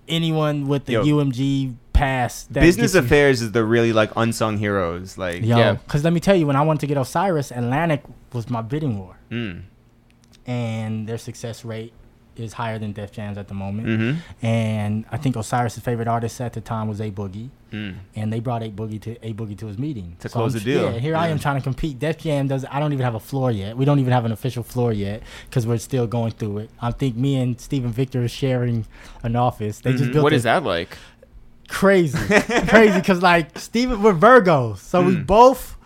anyone 0.07 0.67
with 0.67 0.85
the 0.85 0.93
Yo. 0.93 1.05
UMG 1.05 1.75
pass. 1.95 2.43
That 2.51 2.61
Business 2.61 2.93
gets 2.93 3.01
you- 3.01 3.05
affairs 3.07 3.41
is 3.41 3.51
the 3.51 3.63
really 3.63 3.93
like 3.93 4.11
unsung 4.15 4.57
heroes. 4.57 5.17
Like, 5.17 5.41
Yo, 5.43 5.57
Yeah. 5.57 5.73
because 5.73 6.03
let 6.03 6.13
me 6.13 6.19
tell 6.19 6.35
you, 6.35 6.45
when 6.47 6.55
I 6.55 6.61
wanted 6.61 6.81
to 6.81 6.87
get 6.87 6.97
Osirus, 6.97 7.55
Atlantic 7.55 8.03
was 8.33 8.49
my 8.49 8.61
bidding 8.61 8.99
war, 8.99 9.17
mm, 9.31 9.61
and 10.45 11.07
their 11.07 11.17
success 11.17 11.65
rate 11.65 11.93
is 12.35 12.51
higher 12.51 12.77
than 12.77 12.91
Def 12.91 13.13
Jam's 13.13 13.37
at 13.37 13.47
the 13.47 13.53
moment. 13.53 13.87
mm-hmm, 13.87 14.45
And 14.45 15.05
I 15.09 15.15
think 15.15 15.35
Osirus' 15.37 15.79
favorite 15.81 16.09
artist 16.09 16.41
at 16.41 16.51
the 16.51 16.59
time 16.59 16.89
was 16.89 16.99
A 16.99 17.09
Boogie, 17.09 17.47
mm. 17.71 17.95
and 18.13 18.33
they 18.33 18.41
brought 18.41 18.61
A 18.61 18.69
Boogie 18.69 18.99
to 19.03 19.11
A 19.25 19.31
Boogie 19.33 19.57
to 19.59 19.67
his 19.67 19.77
meeting 19.79 20.17
To 20.19 20.27
close 20.27 20.53
I'm- 20.53 20.61
the 20.61 20.69
deal. 20.73 20.91
Yeah, 20.91 20.99
here 20.99 21.15
I 21.15 21.29
am 21.29 21.39
trying 21.39 21.55
to 21.55 21.61
compete. 21.61 21.97
Def 21.97 22.17
Jam 22.17 22.49
does. 22.49 22.65
I 22.69 22.81
don't 22.81 22.91
even 22.91 23.05
have 23.05 23.15
a 23.15 23.21
floor 23.21 23.51
yet. 23.51 23.77
We 23.77 23.85
don't 23.85 23.99
even 23.99 24.11
have 24.11 24.25
an 24.25 24.33
official 24.33 24.63
floor 24.63 24.91
yet 24.91 25.23
because 25.49 25.65
we're 25.65 25.77
still 25.77 26.07
going 26.07 26.31
through 26.33 26.57
it. 26.57 26.69
I 26.81 26.91
think 26.91 27.15
me 27.15 27.37
and 27.37 27.59
Steven 27.61 27.91
Victor 27.93 28.21
are 28.25 28.27
sharing 28.27 28.85
an 29.23 29.37
office. 29.37 29.79
They 29.79 29.93
just 29.93 30.03
Mhm. 30.09 30.13
built 30.13 30.23
What 30.23 30.31
this 30.31 30.39
is 30.39 30.43
that 30.43 30.63
like? 30.65 30.97
Crazy, 31.67 32.17
crazy. 32.67 32.99
Because 32.99 33.21
like 33.21 33.57
Steven, 33.59 34.01
we're 34.01 34.13
Virgos, 34.13 34.77
so 34.77 35.01
we 35.01 35.15
Mm. 35.15 35.25
both, 35.25 35.77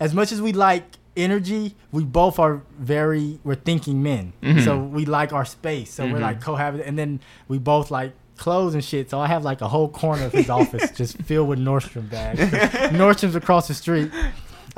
as 0.00 0.14
much 0.14 0.32
as 0.32 0.40
we 0.42 0.52
like 0.52 0.84
energy, 1.16 1.74
we 1.92 2.04
both 2.04 2.38
are 2.38 2.62
very 2.78 3.38
we're 3.44 3.54
thinking 3.56 4.02
men. 4.02 4.32
Mhm. 4.42 4.64
So 4.64 4.78
we 4.78 5.04
like 5.04 5.32
our 5.32 5.44
space. 5.44 5.92
So 5.92 6.04
we're 6.06 6.18
Mhm. 6.18 6.22
like 6.22 6.40
cohabit, 6.40 6.86
and 6.86 6.98
then 6.98 7.20
we 7.48 7.58
both 7.58 7.90
like 7.90 8.12
clothes 8.36 8.74
and 8.74 8.84
shit. 8.84 9.10
So 9.10 9.18
I 9.18 9.26
have 9.26 9.42
like 9.44 9.60
a 9.60 9.68
whole 9.68 9.88
corner 9.88 10.24
of 10.26 10.32
his 10.32 10.48
office 10.60 10.90
just 10.92 11.18
filled 11.22 11.48
with 11.48 11.58
Nordstrom 11.58 12.08
bags. 12.08 12.38
Nordstrom's 12.92 13.34
across 13.34 13.66
the 13.68 13.74
street. 13.74 14.10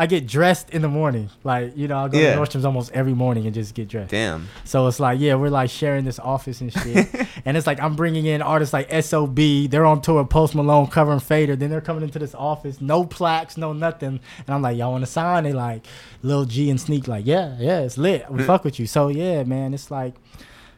I 0.00 0.06
get 0.06 0.26
dressed 0.26 0.70
in 0.70 0.80
the 0.80 0.88
morning, 0.88 1.28
like 1.44 1.76
you 1.76 1.86
know, 1.86 1.98
I 1.98 2.08
go 2.08 2.18
Yeah. 2.18 2.34
to 2.34 2.40
Nordstrom's 2.40 2.64
almost 2.64 2.90
every 2.92 3.12
morning 3.12 3.44
and 3.44 3.52
just 3.54 3.74
get 3.74 3.86
dressed. 3.88 4.10
Damn. 4.10 4.48
So 4.64 4.86
it's 4.86 4.98
like, 4.98 5.20
yeah, 5.20 5.34
we're 5.34 5.50
like 5.50 5.68
sharing 5.68 6.04
this 6.06 6.18
office 6.18 6.62
and 6.62 6.72
shit. 6.72 7.08
and 7.44 7.56
it's 7.56 7.66
like 7.66 7.78
I'm 7.80 7.96
bringing 7.96 8.24
in 8.24 8.40
artists 8.40 8.72
like 8.72 8.90
SOB. 9.04 9.36
They're 9.68 9.84
on 9.84 10.00
tour 10.00 10.24
Post 10.24 10.54
Malone 10.54 10.86
covering 10.86 11.20
Fader. 11.20 11.54
Then 11.54 11.68
they're 11.68 11.82
coming 11.82 12.02
into 12.02 12.18
this 12.18 12.34
office, 12.34 12.80
no 12.80 13.04
plaques, 13.04 13.58
no 13.58 13.74
nothing. 13.74 14.20
And 14.46 14.48
I'm 14.54 14.62
like, 14.62 14.78
y'all 14.78 14.92
want 14.92 15.04
to 15.04 15.10
sign? 15.10 15.44
They 15.44 15.52
like, 15.52 15.86
Lil 16.22 16.46
G 16.46 16.70
and 16.70 16.80
Sneak, 16.80 17.06
like, 17.06 17.26
yeah, 17.26 17.56
yeah, 17.58 17.80
it's 17.80 17.98
lit. 17.98 18.24
We 18.30 18.42
fuck 18.42 18.64
with 18.64 18.80
you. 18.80 18.86
So 18.86 19.08
yeah, 19.08 19.42
man, 19.44 19.74
it's 19.74 19.90
like, 19.90 20.14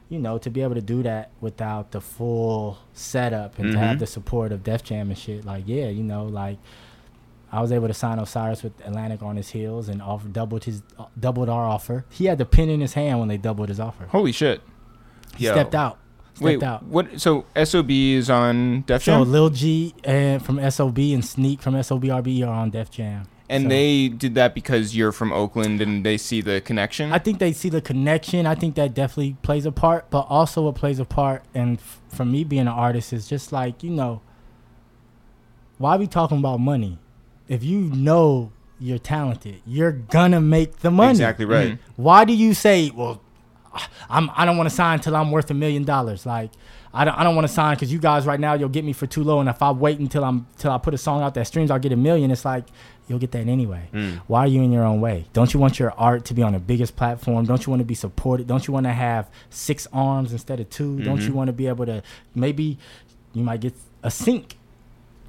you 0.08 0.18
know, 0.18 0.36
to 0.38 0.50
be 0.50 0.62
able 0.62 0.74
to 0.74 0.82
do 0.82 1.02
that 1.04 1.30
without 1.40 1.92
the 1.92 2.00
full 2.00 2.78
setup 2.92 3.58
and 3.58 3.70
to 3.72 3.78
have 3.78 3.96
Mhm. 3.96 4.00
the 4.00 4.06
support 4.08 4.50
of 4.50 4.64
Def 4.64 4.82
Jam 4.82 5.10
and 5.10 5.16
shit, 5.18 5.44
like, 5.44 5.62
yeah, 5.66 5.86
you 5.88 6.02
know, 6.02 6.24
like. 6.24 6.58
I 7.54 7.60
was 7.60 7.70
able 7.70 7.86
to 7.88 7.94
sign 7.94 8.16
Osirus 8.18 8.62
with 8.62 8.72
Atlantic 8.86 9.22
on 9.22 9.36
his 9.36 9.50
heels 9.50 9.88
and 9.90 10.00
offer 10.00 10.26
doubled 10.28 10.64
his 10.64 10.82
uh, 10.98 11.04
doubled 11.20 11.48
our 11.50 11.64
offer. 11.66 12.04
He 12.08 12.24
had 12.24 12.38
the 12.38 12.46
pen 12.46 12.70
in 12.70 12.80
his 12.80 12.94
hand 12.94 13.18
when 13.18 13.28
they 13.28 13.36
doubled 13.36 13.68
his 13.68 13.78
offer. 13.78 14.06
Holy 14.06 14.32
shit! 14.32 14.62
He 15.36 15.44
Yo. 15.44 15.52
stepped 15.52 15.74
out. 15.74 15.98
Stepped 16.34 16.44
Wait, 16.44 16.62
out. 16.62 16.82
what? 16.84 17.20
So 17.20 17.44
Sob 17.62 17.90
is 17.90 18.30
on 18.30 18.82
Def 18.82 19.02
So 19.02 19.18
Jam. 19.22 19.30
Lil 19.30 19.50
G 19.50 19.94
and 20.02 20.42
from 20.42 20.58
SOB 20.70 20.98
and 20.98 21.22
Sneak 21.22 21.60
from 21.60 21.74
SOBRB 21.74 22.42
are 22.46 22.50
on 22.54 22.70
Def 22.70 22.90
Jam. 22.90 23.26
And 23.50 23.64
So- 23.64 23.68
they 23.68 24.08
did 24.08 24.34
that 24.36 24.54
because 24.54 24.96
you're 24.96 25.12
from 25.12 25.30
Oakland 25.30 25.82
and 25.82 26.06
they 26.06 26.16
see 26.16 26.40
the 26.40 26.62
connection. 26.62 27.12
I 27.12 27.18
think 27.18 27.38
they 27.38 27.52
see 27.52 27.68
the 27.68 27.82
connection. 27.82 28.46
I 28.46 28.54
think 28.54 28.76
that 28.76 28.94
definitely 28.94 29.36
plays 29.42 29.66
a 29.66 29.72
part, 29.72 30.08
but 30.08 30.20
also 30.30 30.62
what 30.62 30.74
plays 30.76 30.98
a 30.98 31.04
part, 31.04 31.42
and 31.54 31.76
f- 31.76 32.00
for 32.08 32.24
me 32.24 32.44
being 32.44 32.62
an 32.62 32.68
artist, 32.68 33.12
is 33.12 33.28
just 33.28 33.52
like 33.52 33.82
you 33.82 33.90
know, 33.90 34.22
why 35.76 35.96
we 35.96 36.06
talking 36.06 36.38
about 36.38 36.60
money? 36.60 36.98
If 37.52 37.62
you 37.62 37.80
know 37.80 38.50
you're 38.80 38.98
talented, 38.98 39.60
you're 39.66 39.92
gonna 39.92 40.40
make 40.40 40.78
the 40.80 40.90
money. 40.90 41.10
Exactly 41.10 41.44
right. 41.44 41.72
Mhm. 41.72 41.78
Why 41.96 42.24
do 42.24 42.32
you 42.32 42.54
say, 42.54 42.90
well, 42.94 43.20
I'm 44.10 44.30
I 44.36 44.44
don't 44.44 44.56
want 44.56 44.68
to 44.68 44.74
sign 44.74 44.94
until 44.94 45.16
I'm 45.16 45.30
worth 45.30 45.50
a 45.50 45.54
million 45.54 45.84
dollars? 45.84 46.26
Like 46.26 46.50
I 46.94 47.04
don't 47.04 47.16
I 47.18 47.22
don't 47.24 47.34
want 47.36 47.46
to 47.46 47.52
sign 47.52 47.74
because 47.74 47.92
you 47.92 47.98
guys 47.98 48.26
right 48.26 48.40
now 48.40 48.54
you'll 48.54 48.68
get 48.68 48.84
me 48.84 48.92
for 48.92 49.06
too 49.06 49.22
low, 49.24 49.40
and 49.40 49.48
if 49.48 49.62
I 49.62 49.70
wait 49.70 49.98
until 49.98 50.24
I'm 50.24 50.46
till 50.58 50.70
I 50.72 50.78
put 50.78 50.94
a 50.94 50.98
song 50.98 51.22
out 51.22 51.34
that 51.34 51.46
streams, 51.46 51.70
I'll 51.70 51.78
get 51.78 51.92
a 51.92 51.96
million. 51.96 52.30
It's 52.30 52.44
like 52.44 52.64
you'll 53.08 53.18
get 53.18 53.32
that 53.32 53.46
anyway. 53.48 53.82
Why 54.26 54.40
are 54.40 54.46
you 54.46 54.62
in 54.62 54.72
your 54.72 54.84
own 54.84 55.00
way? 55.00 55.26
Don't 55.32 55.52
you 55.52 55.60
want 55.60 55.78
your 55.78 55.92
art 55.98 56.24
to 56.26 56.34
be 56.34 56.42
on 56.42 56.52
the 56.54 56.58
biggest 56.58 56.96
platform? 56.96 57.44
Don't 57.46 57.64
you 57.66 57.70
want 57.70 57.80
to 57.80 57.84
be 57.86 57.94
supported? 57.94 58.46
Don't 58.46 58.66
you 58.66 58.72
want 58.72 58.84
to 58.84 58.92
have 58.92 59.28
six 59.50 59.86
arms 59.92 60.32
instead 60.32 60.60
of 60.60 60.70
2 60.70 61.02
Don't 61.02 61.20
you 61.20 61.32
want 61.34 61.48
to 61.48 61.52
be 61.52 61.66
able 61.66 61.84
to 61.86 62.02
maybe 62.34 62.78
you 63.34 63.42
might 63.42 63.60
get 63.60 63.74
a 64.02 64.10
sync? 64.10 64.56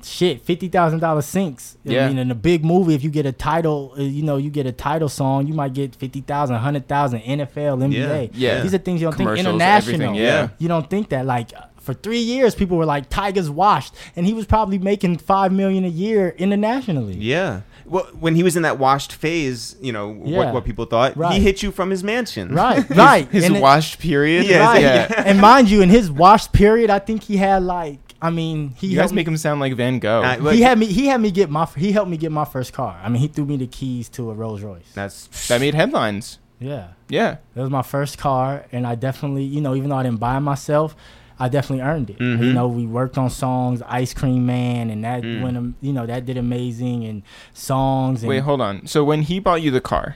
Shit, 0.05 0.41
fifty 0.41 0.67
thousand 0.67 0.99
dollars 0.99 1.25
sinks. 1.25 1.77
Yeah. 1.83 2.05
I 2.05 2.09
mean, 2.09 2.17
in 2.17 2.31
a 2.31 2.35
big 2.35 2.63
movie, 2.65 2.93
if 2.95 3.03
you 3.03 3.09
get 3.09 3.25
a 3.25 3.31
title, 3.31 3.93
uh, 3.97 4.01
you 4.01 4.23
know, 4.23 4.37
you 4.37 4.49
get 4.49 4.65
a 4.65 4.71
title 4.71 5.09
song, 5.09 5.47
you 5.47 5.53
might 5.53 5.73
get 5.73 5.95
fifty 5.95 6.21
thousand, 6.21 6.55
hundred 6.57 6.87
thousand, 6.87 7.21
NFL, 7.21 7.77
NBA. 7.79 8.31
Yeah. 8.33 8.61
these 8.61 8.73
are 8.73 8.77
things 8.77 9.01
you 9.01 9.07
don't 9.07 9.17
think 9.17 9.29
international. 9.37 10.15
yeah. 10.15 10.49
you 10.59 10.67
don't 10.67 10.89
think 10.89 11.09
that. 11.09 11.25
Like 11.25 11.51
for 11.79 11.93
three 11.93 12.19
years, 12.19 12.55
people 12.55 12.77
were 12.77 12.85
like, 12.85 13.09
"Tyga's 13.09 13.49
washed," 13.49 13.93
and 14.15 14.25
he 14.25 14.33
was 14.33 14.45
probably 14.45 14.77
making 14.77 15.17
five 15.17 15.51
million 15.51 15.83
a 15.83 15.89
year 15.89 16.29
internationally. 16.37 17.15
Yeah. 17.15 17.61
Well, 17.85 18.05
when 18.17 18.35
he 18.35 18.43
was 18.43 18.55
in 18.55 18.63
that 18.63 18.79
washed 18.79 19.11
phase, 19.11 19.75
you 19.81 19.91
know 19.91 20.21
Yeah. 20.23 20.37
what, 20.37 20.53
what 20.53 20.65
people 20.65 20.85
thought, 20.85 21.17
Right. 21.17 21.33
he 21.33 21.39
hit 21.41 21.61
you 21.61 21.69
from 21.71 21.89
his 21.89 22.01
mansion. 22.03 22.53
Right, 22.55 22.89
right. 22.95 23.27
His 23.27 23.43
And 23.43 23.57
it- 23.57 23.61
washed 23.61 23.99
period. 23.99 24.45
Yeah, 24.45 24.65
right. 24.65 24.81
yeah. 24.81 25.23
and 25.25 25.41
mind 25.41 25.69
you, 25.73 25.81
in 25.81 25.89
his 25.89 26.09
washed 26.09 26.53
period, 26.53 26.89
I 26.89 26.99
think 26.99 27.23
he 27.23 27.35
had 27.35 27.61
like, 27.63 27.99
I 28.23 28.29
mean, 28.29 28.69
he 28.77 28.87
You 28.87 28.95
guys 28.95 29.01
helped 29.03 29.15
make 29.15 29.27
him 29.27 29.35
sound 29.37 29.59
like 29.59 29.75
Van 29.75 29.99
Gogh. 29.99 30.23
Uh, 30.23 30.37
look, 30.39 30.53
he 30.53 30.61
had 30.61 30.79
me. 30.79 30.85
He 30.85 31.07
had 31.07 31.19
me 31.21 31.29
get 31.29 31.49
my. 31.49 31.65
He 31.77 31.91
helped 31.91 32.09
me 32.09 32.17
get 32.17 32.31
my 32.31 32.45
first 32.45 32.71
car. 32.73 32.97
I 33.03 33.09
mean, 33.09 33.21
he 33.21 33.27
threw 33.27 33.45
me 33.45 33.57
the 33.57 33.67
keys 33.67 34.07
to 34.09 34.31
a 34.31 34.33
Rolls 34.33 34.61
Royce. 34.61 34.89
That's 34.95 35.27
that 35.49 35.59
made 35.59 35.75
headlines. 35.75 36.39
Yeah, 36.59 36.87
Yeah. 37.09 37.37
it 37.55 37.59
was 37.59 37.69
my 37.69 37.81
first 37.81 38.17
car, 38.17 38.65
and 38.71 38.87
I 38.87 38.95
definitely, 38.95 39.43
you 39.43 39.59
know, 39.59 39.75
even 39.75 39.89
though 39.89 39.97
I 39.97 40.03
didn't 40.03 40.21
buy 40.21 40.37
it 40.37 40.39
myself, 40.39 40.95
I 41.37 41.49
definitely 41.49 41.83
earned 41.83 42.11
it. 42.11 42.19
Mhm. 42.19 42.41
You 42.41 42.53
know, 42.53 42.69
we 42.69 42.85
worked 42.85 43.17
on 43.17 43.29
songs, 43.29 43.81
Ice 43.89 44.13
Cream 44.13 44.45
Man, 44.45 44.89
and 44.89 45.03
that 45.03 45.23
Mm. 45.23 45.41
went, 45.41 45.57
am- 45.57 45.75
you 45.81 45.91
know, 45.91 46.05
that 46.05 46.25
did 46.25 46.37
amazing, 46.37 47.03
and 47.03 47.23
songs. 47.53 48.21
And 48.23 48.29
Wait, 48.29 48.39
hold 48.43 48.61
on. 48.61 48.87
So 48.87 49.03
when 49.03 49.23
he 49.23 49.39
bought 49.39 49.61
you 49.61 49.71
the 49.71 49.81
car, 49.81 50.15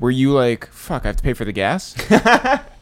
were 0.00 0.10
you 0.12 0.32
like, 0.32 0.66
"Fuck, 0.72 1.04
I 1.04 1.08
have 1.08 1.16
to 1.16 1.22
pay 1.22 1.34
for 1.34 1.44
the 1.44 1.52
gas"? 1.52 1.94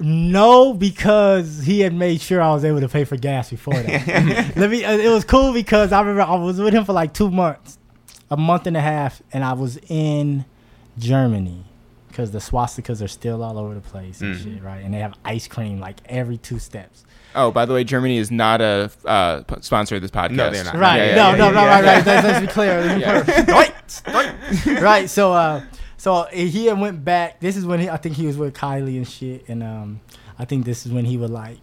No, 0.00 0.72
because 0.74 1.62
he 1.64 1.80
had 1.80 1.92
made 1.94 2.20
sure 2.20 2.40
I 2.40 2.52
was 2.52 2.64
able 2.64 2.80
to 2.80 2.88
pay 2.88 3.04
for 3.04 3.16
gas 3.16 3.50
before 3.50 3.74
that. 3.74 4.52
Let 4.56 4.70
me. 4.70 4.84
uh, 4.84 4.92
It 4.92 5.08
was 5.08 5.24
cool 5.24 5.52
because 5.52 5.92
I 5.92 6.00
remember 6.00 6.22
I 6.22 6.34
was 6.36 6.60
with 6.60 6.74
him 6.74 6.84
for 6.84 6.92
like 6.92 7.12
two 7.12 7.30
months, 7.30 7.78
a 8.30 8.36
month 8.36 8.66
and 8.66 8.76
a 8.76 8.80
half, 8.80 9.22
and 9.32 9.44
I 9.44 9.52
was 9.54 9.78
in 9.88 10.44
Germany 10.98 11.64
because 12.08 12.30
the 12.32 12.38
swastikas 12.38 13.02
are 13.02 13.08
still 13.08 13.42
all 13.44 13.58
over 13.58 13.74
the 13.74 13.80
place 13.80 14.20
and 14.20 14.34
Mm. 14.34 14.42
shit, 14.54 14.62
right? 14.62 14.84
And 14.84 14.92
they 14.92 14.98
have 14.98 15.14
ice 15.24 15.46
cream 15.46 15.78
like 15.78 15.96
every 16.06 16.36
two 16.36 16.58
steps. 16.58 17.04
oh, 17.34 17.50
by 17.52 17.64
the 17.64 17.72
way, 17.74 17.84
Germany 17.84 18.16
is 18.18 18.30
not 18.30 18.60
a 18.60 18.90
uh, 19.04 19.42
sponsor 19.60 19.94
of 19.96 20.02
this 20.02 20.10
podcast. 20.10 20.30
No, 20.32 20.50
they're 20.50 20.64
not. 20.64 20.74
Right? 20.74 20.96
Yeah, 20.96 21.06
yeah, 21.06 21.14
no, 21.14 21.30
yeah, 21.30 21.36
no, 21.36 21.44
yeah, 21.46 21.50
no, 21.52 21.60
yeah. 21.60 21.68
right, 21.68 21.84
right. 21.84 22.06
Let's, 22.06 22.26
let's 22.26 22.40
be 22.40 22.46
clear. 22.52 22.80
Let's 22.82 23.36
be 23.36 24.62
clear. 24.64 24.80
right. 24.82 25.08
So, 25.10 25.32
uh, 25.32 25.62
so 25.98 26.26
he 26.32 26.64
had 26.66 26.80
went 26.80 27.04
back. 27.04 27.40
This 27.40 27.56
is 27.56 27.66
when 27.66 27.80
he, 27.80 27.90
I 27.90 27.98
think 27.98 28.16
he 28.16 28.26
was 28.26 28.38
with 28.38 28.54
Kylie 28.54 28.96
and 28.96 29.06
shit, 29.06 29.46
and 29.48 29.62
um, 29.62 30.00
I 30.38 30.46
think 30.46 30.64
this 30.64 30.86
is 30.86 30.92
when 30.92 31.04
he 31.04 31.16
would 31.18 31.28
like 31.30 31.58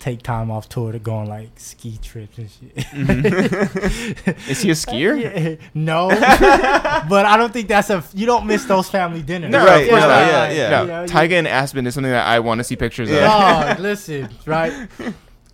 take 0.00 0.22
time 0.22 0.50
off 0.50 0.68
tour 0.68 0.92
to 0.92 0.98
go 0.98 1.14
on 1.14 1.26
like 1.26 1.48
ski 1.58 1.98
trips 2.02 2.36
and 2.36 2.50
shit. 2.50 2.76
Is 4.50 4.60
he 4.60 4.68
a 4.70 4.74
skier? 4.84 5.18
Yeah, 5.18 5.56
no, 5.72 6.08
but 7.08 7.24
I 7.24 7.36
don't 7.38 7.52
think 7.52 7.68
that's 7.68 7.88
a. 7.88 8.04
You 8.12 8.26
don't 8.26 8.46
miss 8.46 8.64
those 8.66 8.90
family 8.90 9.22
dinners. 9.22 9.50
No, 9.50 9.64
Right, 9.64 9.84
of 9.84 9.88
course 9.88 10.02
no, 10.02 10.08
not. 10.08 10.26
yeah, 10.26 10.50
yeah. 10.50 10.70
No, 10.70 10.82
You 10.82 10.88
know, 10.88 11.04
Tyga 11.06 11.32
and 11.38 11.48
Aspen 11.48 11.86
is 11.86 11.94
something 11.94 12.12
that 12.12 12.26
I 12.26 12.40
want 12.40 12.58
to 12.58 12.64
see 12.64 12.76
pictures 12.76 13.10
of. 13.10 13.16
Oh, 13.18 13.76
listen, 13.78 14.28
right? 14.46 14.88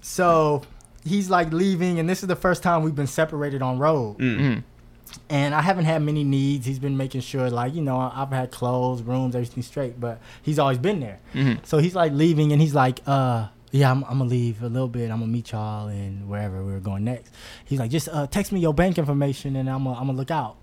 So 0.01 0.63
he's 1.05 1.31
like 1.31 1.53
leaving, 1.53 1.99
and 2.01 2.09
this 2.09 2.23
is 2.23 2.27
the 2.29 2.37
first 2.37 2.63
time 2.63 2.83
we've 2.83 2.95
been 2.95 3.07
separated 3.07 3.63
on 3.63 3.79
road. 3.79 4.19
Mhm. 4.19 4.65
And 5.29 5.55
I 5.55 5.61
haven't 5.63 5.85
had 5.85 6.03
many 6.03 6.25
needs. 6.25 6.67
He's 6.67 6.79
been 6.79 6.97
making 6.97 7.21
sure, 7.23 7.51
like 7.51 7.75
you 7.75 7.83
know, 7.83 7.99
I've 8.15 8.31
had 8.31 8.51
clothes, 8.51 9.03
rooms, 9.03 9.35
everything 9.35 9.63
straight, 9.63 9.99
but 10.01 10.21
he's 10.43 10.59
always 10.59 10.79
been 10.79 11.01
there. 11.01 11.19
Mhm. 11.35 11.65
So 11.67 11.79
he's 11.79 11.95
like 11.95 12.13
leaving, 12.13 12.53
and 12.53 12.61
he's 12.61 12.75
like, 12.75 13.01
uh, 13.07 13.49
yeah, 13.73 13.91
I'm, 13.91 14.03
I'm 14.05 14.19
gonna 14.19 14.25
leave 14.31 14.63
a 14.63 14.69
little 14.69 14.89
bit. 14.89 15.11
I'm 15.11 15.21
gonna 15.21 15.31
meet 15.33 15.53
y'all 15.53 15.89
and 15.89 16.29
wherever 16.29 16.65
we're 16.65 16.81
going 16.81 17.05
next. 17.05 17.33
He's 17.65 17.79
like, 17.79 17.91
just 17.91 18.09
uh, 18.09 18.27
text 18.27 18.51
me 18.53 18.61
your 18.61 18.75
bank 18.75 18.99
information, 18.99 19.57
and 19.57 19.69
I'm 19.71 19.85
gonna, 19.85 19.99
I'm 19.99 20.07
gonna 20.07 20.19
look 20.19 20.31
out. 20.31 20.57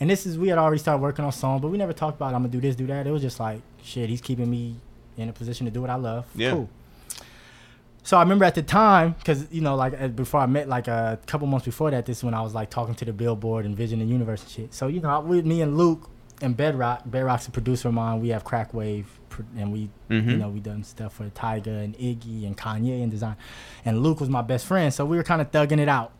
And 0.00 0.08
this 0.10 0.26
is 0.26 0.36
we 0.38 0.48
had 0.48 0.58
already 0.58 0.78
started 0.78 1.02
working 1.02 1.24
on 1.24 1.32
song, 1.32 1.60
but 1.60 1.68
we 1.68 1.78
never 1.78 1.92
talked 1.92 2.16
about 2.16 2.34
I'm 2.34 2.40
gonna 2.42 2.48
do 2.48 2.60
this, 2.60 2.74
do 2.76 2.86
that. 2.88 3.06
It 3.06 3.10
was 3.10 3.22
just 3.22 3.38
like 3.40 3.60
shit. 3.82 4.08
He's 4.08 4.20
keeping 4.20 4.50
me 4.50 4.76
in 5.16 5.28
a 5.28 5.32
position 5.32 5.66
to 5.66 5.70
do 5.72 5.80
what 5.80 5.90
I 5.90 5.96
love. 5.96 6.26
Yeah. 6.34 6.52
Cool. 6.52 6.68
So 8.04 8.16
I 8.16 8.22
remember 8.22 8.44
at 8.44 8.54
the 8.56 8.62
time, 8.62 9.14
because 9.18 9.46
you 9.52 9.60
know, 9.60 9.76
like 9.76 9.94
uh, 10.00 10.08
before 10.08 10.40
I 10.40 10.46
met, 10.46 10.68
like 10.68 10.88
a 10.88 11.18
couple 11.26 11.46
months 11.46 11.64
before 11.66 11.90
that, 11.92 12.04
this 12.06 12.18
is 12.18 12.24
when 12.24 12.34
I 12.34 12.40
was 12.42 12.54
like 12.54 12.68
talking 12.70 12.94
to 12.96 13.04
the 13.04 13.12
Billboard 13.12 13.64
and 13.64 13.76
Vision 13.76 14.00
and 14.00 14.10
Universe 14.10 14.42
and 14.42 14.50
shit. 14.50 14.74
So 14.74 14.88
you 14.88 15.00
know, 15.00 15.20
with 15.20 15.46
me 15.46 15.62
and 15.62 15.76
Luke 15.78 16.10
and 16.40 16.56
Bedrock, 16.56 17.02
Bedrock's 17.06 17.46
a 17.46 17.52
producer 17.52 17.88
of 17.88 17.94
mine. 17.94 18.20
We 18.20 18.30
have 18.30 18.42
Crackwave, 18.44 19.04
and 19.56 19.72
we, 19.72 19.80
you 20.08 20.20
Mhm. 20.20 20.38
know, 20.38 20.48
we 20.48 20.58
done 20.58 20.82
stuff 20.82 21.14
for 21.14 21.24
Tyga 21.30 21.84
and 21.84 21.96
Iggy 21.96 22.44
and 22.44 22.56
Kanye 22.58 23.02
and 23.04 23.12
Desiigner. 23.12 23.36
And 23.84 24.02
Luke 24.02 24.18
was 24.18 24.28
my 24.28 24.42
best 24.42 24.66
friend, 24.66 24.92
so 24.92 25.04
we 25.04 25.16
were 25.16 25.22
kind 25.22 25.40
of 25.40 25.52
thugging 25.52 25.78
it 25.78 25.88
out. 25.88 26.10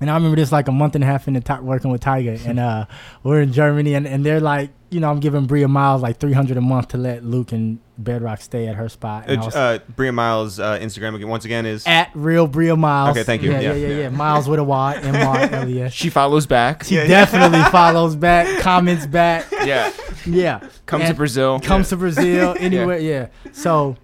And 0.00 0.08
I 0.10 0.14
remember 0.14 0.36
this 0.36 0.52
like 0.52 0.68
a 0.68 0.72
month 0.72 0.94
and 0.94 1.04
a 1.04 1.06
half 1.06 1.28
into 1.28 1.40
ti 1.40 1.54
working 1.60 1.90
with 1.90 2.00
Tyga, 2.00 2.46
and 2.46 2.58
uh, 2.58 2.86
we're 3.22 3.42
in 3.42 3.52
Germany, 3.52 3.92
and, 3.94 4.06
and 4.06 4.24
they're 4.24 4.40
like, 4.40 4.70
you 4.90 5.00
know, 5.00 5.10
I'm 5.10 5.20
giving 5.20 5.44
Bria 5.46 5.68
Myles 5.68 6.00
like 6.02 6.18
300 6.18 6.56
a 6.56 6.60
month 6.60 6.88
to 6.88 6.96
let 6.98 7.22
Luke 7.24 7.52
and 7.52 7.78
Bedrock 7.98 8.40
stay 8.40 8.68
at 8.68 8.76
her 8.76 8.88
spot. 8.88 9.24
And 9.26 9.38
I 9.40 9.42
Uh, 9.42 9.46
was- 9.46 9.54
uh, 9.56 9.78
Bria 9.96 10.12
Myles' 10.12 10.58
uh, 10.58 10.78
Instagram 10.78 11.14
again, 11.14 11.28
once 11.28 11.44
again 11.44 11.66
is 11.66 11.86
at 11.86 12.10
real 12.14 12.46
Bria 12.46 12.74
Myles. 12.76 13.10
Okay, 13.10 13.22
thank 13.24 13.42
you. 13.42 13.50
Yeah, 13.50 13.60
yeah, 13.60 13.72
Yeah, 13.72 13.86
yeah, 13.86 13.88
yeah. 13.94 14.02
yeah. 14.04 14.08
Myles 14.08 14.48
with 14.48 14.58
a 14.60 14.64
Y, 14.64 14.94
M 15.02 15.14
R 15.14 15.38
L 15.40 15.68
E 15.68 15.82
S. 15.82 15.92
She 15.92 16.08
follows 16.10 16.46
back. 16.46 16.84
She 16.84 16.94
Yeah, 16.94 17.02
yeah. 17.02 17.08
definitely 17.08 17.62
follows 17.70 18.16
back, 18.16 18.60
comments 18.60 19.06
back. 19.06 19.46
yeah. 19.64 19.90
Yeah, 20.26 20.60
Come 20.86 21.02
to 21.02 21.14
Brazil. 21.14 21.60
comes 21.60 21.88
to 21.90 21.96
Brazil, 21.96 22.54
anywhere. 22.60 22.98
Yeah. 22.98 23.26
So, 23.52 23.96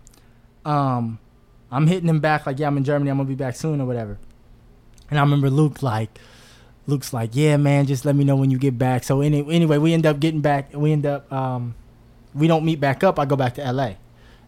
um, 0.65 1.19
I'm 1.70 1.86
hitting 1.86 2.09
him 2.09 2.20
back 2.20 2.47
like, 2.47 2.59
yeah, 2.59 2.66
I'm 2.69 2.77
in 2.77 2.85
Germany. 2.85 3.11
I'm 3.11 3.16
gonna 3.16 3.28
be 3.28 3.35
back 3.35 3.56
soon 3.56 3.81
or 3.81 3.86
whatever. 3.86 4.19
And 5.11 5.19
I 5.19 5.23
remember 5.23 5.51
Luke 5.51 5.82
like, 5.82 6.19
Luke's 6.86 7.12
like, 7.12 7.31
yeah, 7.32 7.56
man, 7.56 7.86
just 7.86 8.05
let 8.05 8.15
me 8.15 8.24
know 8.24 8.36
when 8.36 8.51
you 8.51 8.59
get 8.59 8.78
back. 8.78 9.05
So 9.05 9.20
any, 9.20 9.40
anyway, 9.55 9.78
we 9.78 9.94
end 9.94 10.05
up 10.06 10.20
getting 10.20 10.40
back. 10.40 10.70
We 10.74 10.93
end 10.93 11.06
up, 11.06 11.32
um, 11.32 11.74
we 12.35 12.47
don't 12.47 12.65
meet 12.65 12.81
back 12.81 13.02
up. 13.02 13.19
I 13.19 13.24
go 13.24 13.36
back 13.36 13.55
to 13.55 13.65
L.A. 13.65 13.97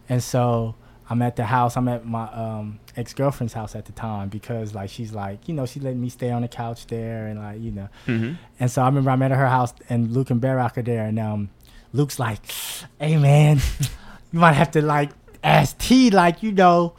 And 0.09 0.21
so 0.23 0.75
I'm 1.09 1.21
at 1.21 1.35
the 1.35 1.45
house. 1.45 1.75
I'm 1.77 1.87
at 1.87 2.05
my 2.05 2.25
um, 2.33 2.79
ex 2.95 3.13
girlfriend's 3.13 3.53
house 3.53 3.75
at 3.75 3.85
the 3.85 3.91
time 3.91 4.29
because 4.29 4.75
like 4.75 4.89
she's 4.89 5.13
like, 5.13 5.47
you 5.47 5.53
know, 5.55 5.65
she 5.65 5.79
let 5.79 5.95
me 5.95 6.09
stay 6.09 6.29
on 6.29 6.43
the 6.43 6.47
couch 6.47 6.85
there 6.87 7.27
and 7.27 7.39
like, 7.39 7.59
you 7.59 7.71
know. 7.71 7.89
Mhm. 8.05 8.37
And 8.59 8.69
so 8.69 8.81
I 8.83 8.85
remember 8.85 9.09
I'm 9.09 9.21
at 9.23 9.31
her 9.31 9.47
house 9.47 9.73
and 9.89 10.11
Luke 10.11 10.29
and 10.29 10.39
Bedrock 10.39 10.77
are 10.77 10.81
there 10.83 11.05
and 11.05 11.17
um, 11.19 11.49
Luke's 11.93 12.19
like, 12.19 12.39
hey 12.99 13.17
man, 13.17 13.57
you 14.31 14.39
might 14.39 14.53
have 14.53 14.71
to 14.71 14.81
like 14.81 15.09
ask 15.43 15.77
T 15.77 16.09
like 16.11 16.43
you 16.43 16.51
know. 16.51 16.93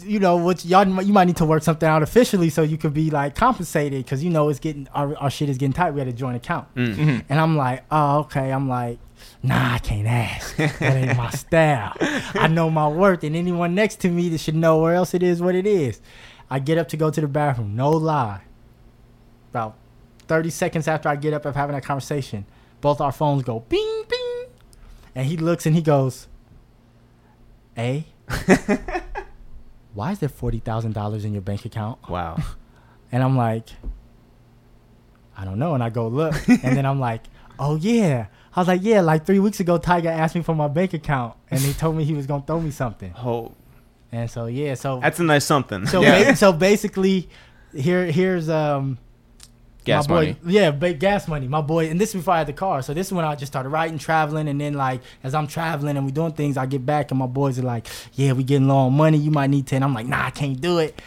You 0.00 0.18
know 0.20 0.36
what 0.36 0.64
y'all 0.64 0.86
you 1.02 1.12
might 1.12 1.24
need 1.24 1.36
to 1.38 1.44
work 1.44 1.62
something 1.62 1.88
out 1.88 2.02
officially 2.02 2.50
so 2.50 2.62
you 2.62 2.76
could 2.76 2.92
be 2.94 3.10
like 3.10 3.34
compensated 3.34 4.04
because 4.04 4.22
you 4.22 4.30
know 4.30 4.48
it's 4.48 4.58
getting 4.60 4.86
our, 4.94 5.16
our 5.16 5.30
shit 5.30 5.48
is 5.48 5.56
getting 5.58 5.72
tight. 5.72 5.92
We 5.92 6.00
had 6.00 6.08
a 6.08 6.12
joint 6.12 6.36
account. 6.36 6.72
Mm. 6.74 6.94
Mhm. 6.96 7.24
And 7.28 7.40
I'm 7.40 7.56
like, 7.56 7.84
oh, 7.90 8.18
okay. 8.20 8.52
I'm 8.52 8.68
like, 8.68 8.98
nah, 9.42 9.74
I 9.74 9.78
can't 9.78 10.06
ask. 10.06 10.56
That 10.56 10.82
ain't 10.82 11.16
my 11.16 11.30
style. 11.44 11.94
I 12.34 12.48
know 12.48 12.68
my 12.70 12.88
worth, 12.88 13.24
and 13.24 13.34
anyone 13.34 13.74
next 13.74 14.00
to 14.00 14.08
me 14.10 14.28
that 14.30 14.38
should 14.38 14.54
know 14.56 14.78
where 14.78 14.94
else 14.94 15.14
it 15.14 15.22
is 15.22 15.40
what 15.40 15.54
it 15.54 15.66
is. 15.66 16.00
I 16.50 16.58
get 16.58 16.76
up 16.78 16.88
to 16.88 16.96
go 16.96 17.10
to 17.10 17.20
the 17.20 17.28
bathroom. 17.28 17.74
No 17.74 17.90
lie. 17.90 18.42
About 19.50 19.76
30 20.28 20.50
seconds 20.50 20.86
after 20.88 21.08
I 21.08 21.16
get 21.16 21.32
up 21.32 21.44
of 21.46 21.54
having 21.56 21.74
that 21.74 21.84
conversation, 21.84 22.44
both 22.80 23.00
our 23.00 23.12
phones 23.12 23.42
go 23.42 23.60
bing, 23.60 24.04
bing. 24.08 24.44
And 25.14 25.26
he 25.26 25.36
looks 25.36 25.64
and 25.64 25.74
he 25.74 25.80
goes, 25.82 26.26
hey, 27.74 28.06
why 29.94 30.12
is 30.12 30.18
there 30.18 30.28
$40,000 30.28 31.24
in 31.24 31.32
your 31.32 31.42
bank 31.42 31.64
account? 31.64 31.98
Wow. 32.08 32.36
And 33.12 33.22
I'm 33.22 33.36
like, 33.36 33.68
I 35.36 35.44
don't 35.44 35.58
know. 35.60 35.74
And 35.74 35.82
I 35.84 35.90
go 35.90 36.08
look, 36.08 36.34
and 36.48 36.76
then 36.76 36.84
I'm 36.84 36.98
like, 36.98 37.22
oh 37.60 37.76
yeah. 37.76 38.26
I 38.56 38.60
was 38.60 38.66
like, 38.68 38.80
yeah. 38.82 39.00
Like 39.02 39.24
three 39.24 39.38
weeks 39.38 39.60
ago, 39.60 39.78
Tyga 39.78 40.06
asked 40.06 40.34
me 40.34 40.42
for 40.42 40.54
my 40.54 40.66
bank 40.68 40.94
account, 40.94 41.34
and 41.50 41.60
he 41.60 41.72
told 41.74 41.96
me 41.96 42.02
he 42.04 42.14
was 42.14 42.26
gonna 42.26 42.42
throw 42.44 42.60
me 42.60 42.70
something. 42.72 43.12
Oh, 43.24 43.52
And 44.10 44.28
so 44.28 44.46
yeah, 44.46 44.74
so 44.74 44.98
that's 45.00 45.20
a 45.20 45.22
nice 45.24 45.44
something. 45.44 45.86
so 45.86 46.00
Yeah. 46.02 46.30
ba- 46.30 46.36
so 46.36 46.52
basically, 46.52 47.28
here 47.72 48.06
here's 48.06 48.48
um, 48.48 48.98
Gas 49.84 50.08
my 50.08 50.14
boy, 50.14 50.36
money. 50.42 50.54
Yeah, 50.54 50.70
ba- 50.70 50.94
gas 50.94 51.28
money. 51.28 51.46
My 51.46 51.60
boy, 51.60 51.90
and 51.90 52.00
this 52.00 52.10
is 52.10 52.14
before 52.16 52.34
I 52.34 52.38
had 52.38 52.46
the 52.46 52.52
car. 52.54 52.80
So 52.82 52.94
this 52.94 53.08
is 53.08 53.12
when 53.12 53.24
I 53.24 53.34
just 53.34 53.52
started 53.52 53.68
writing, 53.68 53.98
traveling, 53.98 54.48
and 54.48 54.60
then 54.60 54.74
like 54.74 55.02
as 55.22 55.34
I'm 55.34 55.46
traveling 55.46 55.96
and 55.96 56.06
we 56.06 56.12
doing 56.12 56.32
things, 56.32 56.56
I 56.56 56.64
get 56.66 56.84
back 56.86 57.10
and 57.10 57.18
my 57.20 57.26
boys 57.26 57.58
are 57.58 57.62
like, 57.62 57.86
"Yeah, 58.14 58.32
we 58.32 58.44
getting 58.44 58.66
low 58.68 58.76
on 58.76 58.94
money. 58.94 59.18
You 59.18 59.30
might 59.30 59.50
need 59.50 59.66
10. 59.66 59.82
I'm 59.82 59.92
like, 59.92 60.06
"Nah, 60.06 60.24
I 60.26 60.30
can't 60.30 60.58
do 60.60 60.78
it." 60.78 61.00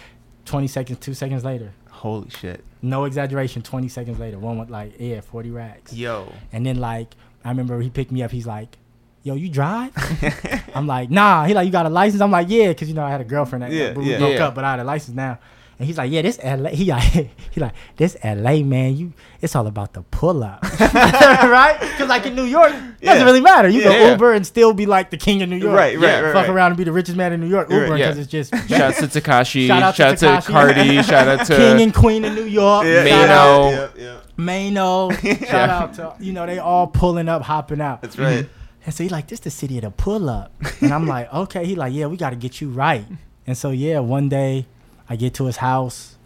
Twenty 0.46 0.68
seconds, 0.68 1.00
two 1.00 1.14
seconds 1.14 1.44
later, 1.44 1.74
Holy 1.90 2.30
shit. 2.30 2.64
no 2.82 3.04
exaggeration. 3.06 3.62
Twenty 3.64 3.88
seconds 3.90 4.20
later, 4.20 4.38
one 4.40 4.58
with 4.60 4.70
like, 4.70 4.94
yeah, 5.00 5.22
forty 5.22 5.50
racks. 5.52 5.92
Yo. 5.92 6.32
And 6.54 6.66
then 6.66 6.78
like 6.80 7.16
I 7.44 7.50
remember 7.50 7.80
he 7.82 7.90
picked 7.90 8.12
me 8.12 8.22
up. 8.24 8.32
He's 8.32 8.46
like, 8.48 8.78
"Yo, 9.24 9.34
you 9.36 9.50
drive?" 9.50 9.92
I'm 10.76 10.88
like, 10.88 11.10
"Nah." 11.10 11.46
He 11.46 11.54
like, 11.54 11.66
"You 11.66 11.72
got 11.72 11.86
a 11.86 11.90
license?" 11.90 12.22
I'm 12.22 12.32
like, 12.32 12.48
"Yeah," 12.50 12.68
because 12.70 12.88
you 12.88 12.94
know 12.94 13.04
I 13.04 13.10
had 13.10 13.22
a 13.22 13.26
girlfriend. 13.26 13.64
That, 13.64 13.72
Yeah, 13.72 13.88
yeah. 14.00 14.18
broke 14.20 14.34
Yeah. 14.36 14.46
up, 14.48 14.56
but 14.56 14.64
I 14.64 14.72
had 14.72 14.80
a 14.80 14.84
license 14.84 15.16
now. 15.18 15.40
And 15.80 15.86
he's 15.86 15.98
like, 15.98 16.12
"Yeah, 16.12 16.24
this 16.24 16.40
LA." 16.44 16.70
He 16.78 16.86
like, 16.86 17.04
he 17.52 17.62
like, 17.62 17.74
"This 17.98 18.18
LA, 18.24 18.64
man. 18.64 18.98
You, 18.98 19.14
it's 19.42 19.56
all 19.56 19.68
about 19.68 19.94
the 19.94 20.02
pull 20.02 20.44
up, 20.44 20.64
right? 20.80 21.78
Because 21.80 22.10
like 22.10 22.26
in 22.26 22.36
New 22.36 22.46
York, 22.46 22.72
it 22.74 22.82
Yeah. 23.02 23.14
doesn't 23.14 23.28
really 23.28 23.42
matter. 23.42 23.70
You 23.70 23.82
Yeah. 23.82 23.90
go 23.90 24.10
Uber 24.12 24.34
and 24.34 24.46
still 24.46 24.74
be 24.74 24.86
like 24.88 25.12
the 25.12 25.18
king 25.18 25.44
of 25.44 25.50
New 25.50 25.58
York. 25.58 25.76
Right, 25.78 25.96
right, 25.98 26.02
Yeah. 26.08 26.20
right. 26.22 26.34
Fuck 26.34 26.48
right. 26.48 26.50
around 26.50 26.72
and 26.72 26.78
be 26.78 26.84
the 26.84 26.92
richest 26.92 27.16
man 27.16 27.32
in 27.34 27.40
New 27.42 27.48
York. 27.48 27.70
Right, 27.70 27.82
Uber 27.84 27.98
yeah. 27.98 28.08
because 28.08 28.18
it's 28.18 28.32
just 28.32 28.52
Shout 28.68 28.82
out 28.82 28.96
to 28.96 29.08
Tekashi. 29.08 29.68
Shout 29.68 29.84
out 29.84 29.96
to 29.96 29.98
shout 29.98 30.18
to 30.20 30.26
Tekashi. 30.26 30.46
Cardi. 30.52 31.04
shout 31.04 31.28
out 31.28 31.46
to 31.46 31.56
king 31.56 31.82
and 31.82 31.94
queen 31.94 32.26
of 32.26 32.34
New 32.34 32.46
York. 32.46 32.86
Yeah, 32.86 33.04
Mano. 33.04 33.70
Yeah, 33.70 33.88
yeah, 33.96 34.04
yeah. 34.04 34.18
Mano. 34.36 35.12
Shout 35.12 35.70
out 35.70 35.94
to 35.96 36.16
you 36.20 36.34
know 36.34 36.46
they 36.48 36.58
all 36.60 36.88
pulling 36.88 37.30
up, 37.30 37.44
hopping 37.44 37.82
out. 37.82 38.02
That's 38.02 38.18
right. 38.18 38.46
Mm-hmm. 38.46 38.54
And 38.86 38.94
so 38.96 39.04
he 39.04 39.10
like, 39.10 39.28
this 39.28 39.42
the 39.42 39.50
city 39.52 39.78
of 39.78 39.84
the 39.84 39.92
pull 39.92 40.30
up. 40.30 40.54
And 40.80 40.94
I'm 40.94 41.06
like, 41.06 41.32
okay. 41.34 41.66
He 41.66 41.76
like, 41.76 41.92
yeah, 41.94 42.06
we 42.08 42.16
got 42.16 42.30
to 42.30 42.38
get 42.38 42.62
you 42.62 42.70
right. 42.70 43.06
And 43.46 43.58
so 43.58 43.72
yeah, 43.72 44.00
one 44.00 44.30
day 44.30 44.66
I 45.10 45.16
get 45.16 45.34
to 45.36 45.46
his 45.46 45.58
house 45.58 46.18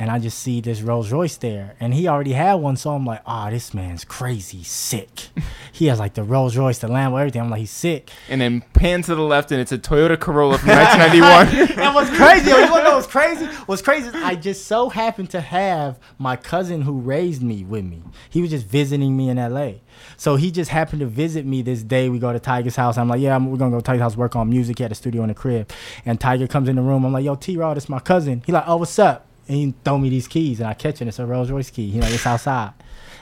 and 0.00 0.10
I 0.10 0.18
just 0.18 0.38
see 0.38 0.62
this 0.62 0.80
Rolls 0.80 1.12
Royce 1.12 1.36
there. 1.36 1.76
And 1.78 1.92
he 1.92 2.08
already 2.08 2.32
had 2.32 2.54
one. 2.54 2.76
So 2.78 2.92
I'm 2.92 3.04
like, 3.04 3.20
oh, 3.26 3.50
this 3.50 3.74
man's 3.74 4.02
crazy 4.02 4.62
sick. 4.62 5.28
he 5.72 5.86
has 5.86 5.98
like 5.98 6.14
the 6.14 6.22
Rolls 6.22 6.56
Royce, 6.56 6.78
the 6.78 6.88
Lambo, 6.88 7.20
everything. 7.20 7.42
I'm 7.42 7.50
like, 7.50 7.60
he's 7.60 7.70
sick. 7.70 8.08
and 8.30 8.40
then 8.40 8.62
pan 8.72 9.02
to 9.02 9.14
the 9.14 9.20
left, 9.20 9.52
and 9.52 9.60
it's 9.60 9.72
a 9.72 9.78
Toyota 9.78 10.18
Corolla 10.18 10.56
from 10.56 10.70
1991. 10.70 11.78
and 11.78 11.94
what's 11.94 12.08
crazy, 12.16 12.48
yo, 12.48 12.60
you 12.60 12.66
know 12.66 12.94
what's 12.94 13.06
crazy? 13.06 13.44
What's 13.44 13.82
crazy 13.82 14.08
is 14.08 14.14
I 14.14 14.36
just 14.36 14.66
so 14.66 14.88
happened 14.88 15.28
to 15.30 15.40
have 15.42 15.98
my 16.18 16.34
cousin 16.34 16.80
who 16.80 16.98
raised 16.98 17.42
me 17.42 17.62
with 17.62 17.84
me. 17.84 18.02
He 18.30 18.40
was 18.40 18.48
just 18.48 18.64
visiting 18.64 19.14
me 19.18 19.28
in 19.28 19.36
LA. 19.36 19.72
So 20.20 20.36
he 20.36 20.50
just 20.50 20.70
happened 20.70 21.00
to 21.00 21.06
visit 21.06 21.46
me 21.46 21.62
this 21.62 21.82
day. 21.82 22.10
We 22.10 22.18
go 22.18 22.30
to 22.30 22.38
Tyga's 22.38 22.76
house. 22.76 22.98
I'm 22.98 23.08
like, 23.08 23.22
yeah, 23.22 23.34
I'm, 23.34 23.50
we're 23.50 23.56
gonna 23.56 23.70
go 23.70 23.80
to 23.80 23.90
Tyga's 23.90 24.02
house, 24.02 24.16
work 24.18 24.36
on 24.36 24.50
music. 24.50 24.76
He 24.76 24.82
had 24.82 24.92
a 24.92 24.94
studio 24.94 25.22
in 25.22 25.28
the 25.28 25.34
crib. 25.34 25.72
And 26.04 26.20
Tyga 26.20 26.46
comes 26.46 26.68
in 26.68 26.76
the 26.76 26.82
room. 26.82 27.06
I'm 27.06 27.12
like, 27.14 27.24
yo, 27.24 27.36
T 27.36 27.56
Raw, 27.56 27.72
this 27.72 27.88
my 27.88 28.00
cousin. 28.00 28.42
He 28.44 28.52
like, 28.52 28.64
oh, 28.66 28.76
what's 28.76 28.98
up? 28.98 29.24
And 29.48 29.56
he 29.56 29.74
throw 29.82 29.96
me 29.96 30.10
these 30.10 30.28
keys 30.28 30.60
and 30.60 30.68
I 30.68 30.74
catch 30.74 31.00
it. 31.00 31.08
It's 31.08 31.18
a 31.18 31.24
Rolls 31.24 31.50
Royce 31.50 31.70
key. 31.70 31.88
He 31.88 32.02
like, 32.02 32.12
it's 32.12 32.26
outside. 32.26 32.74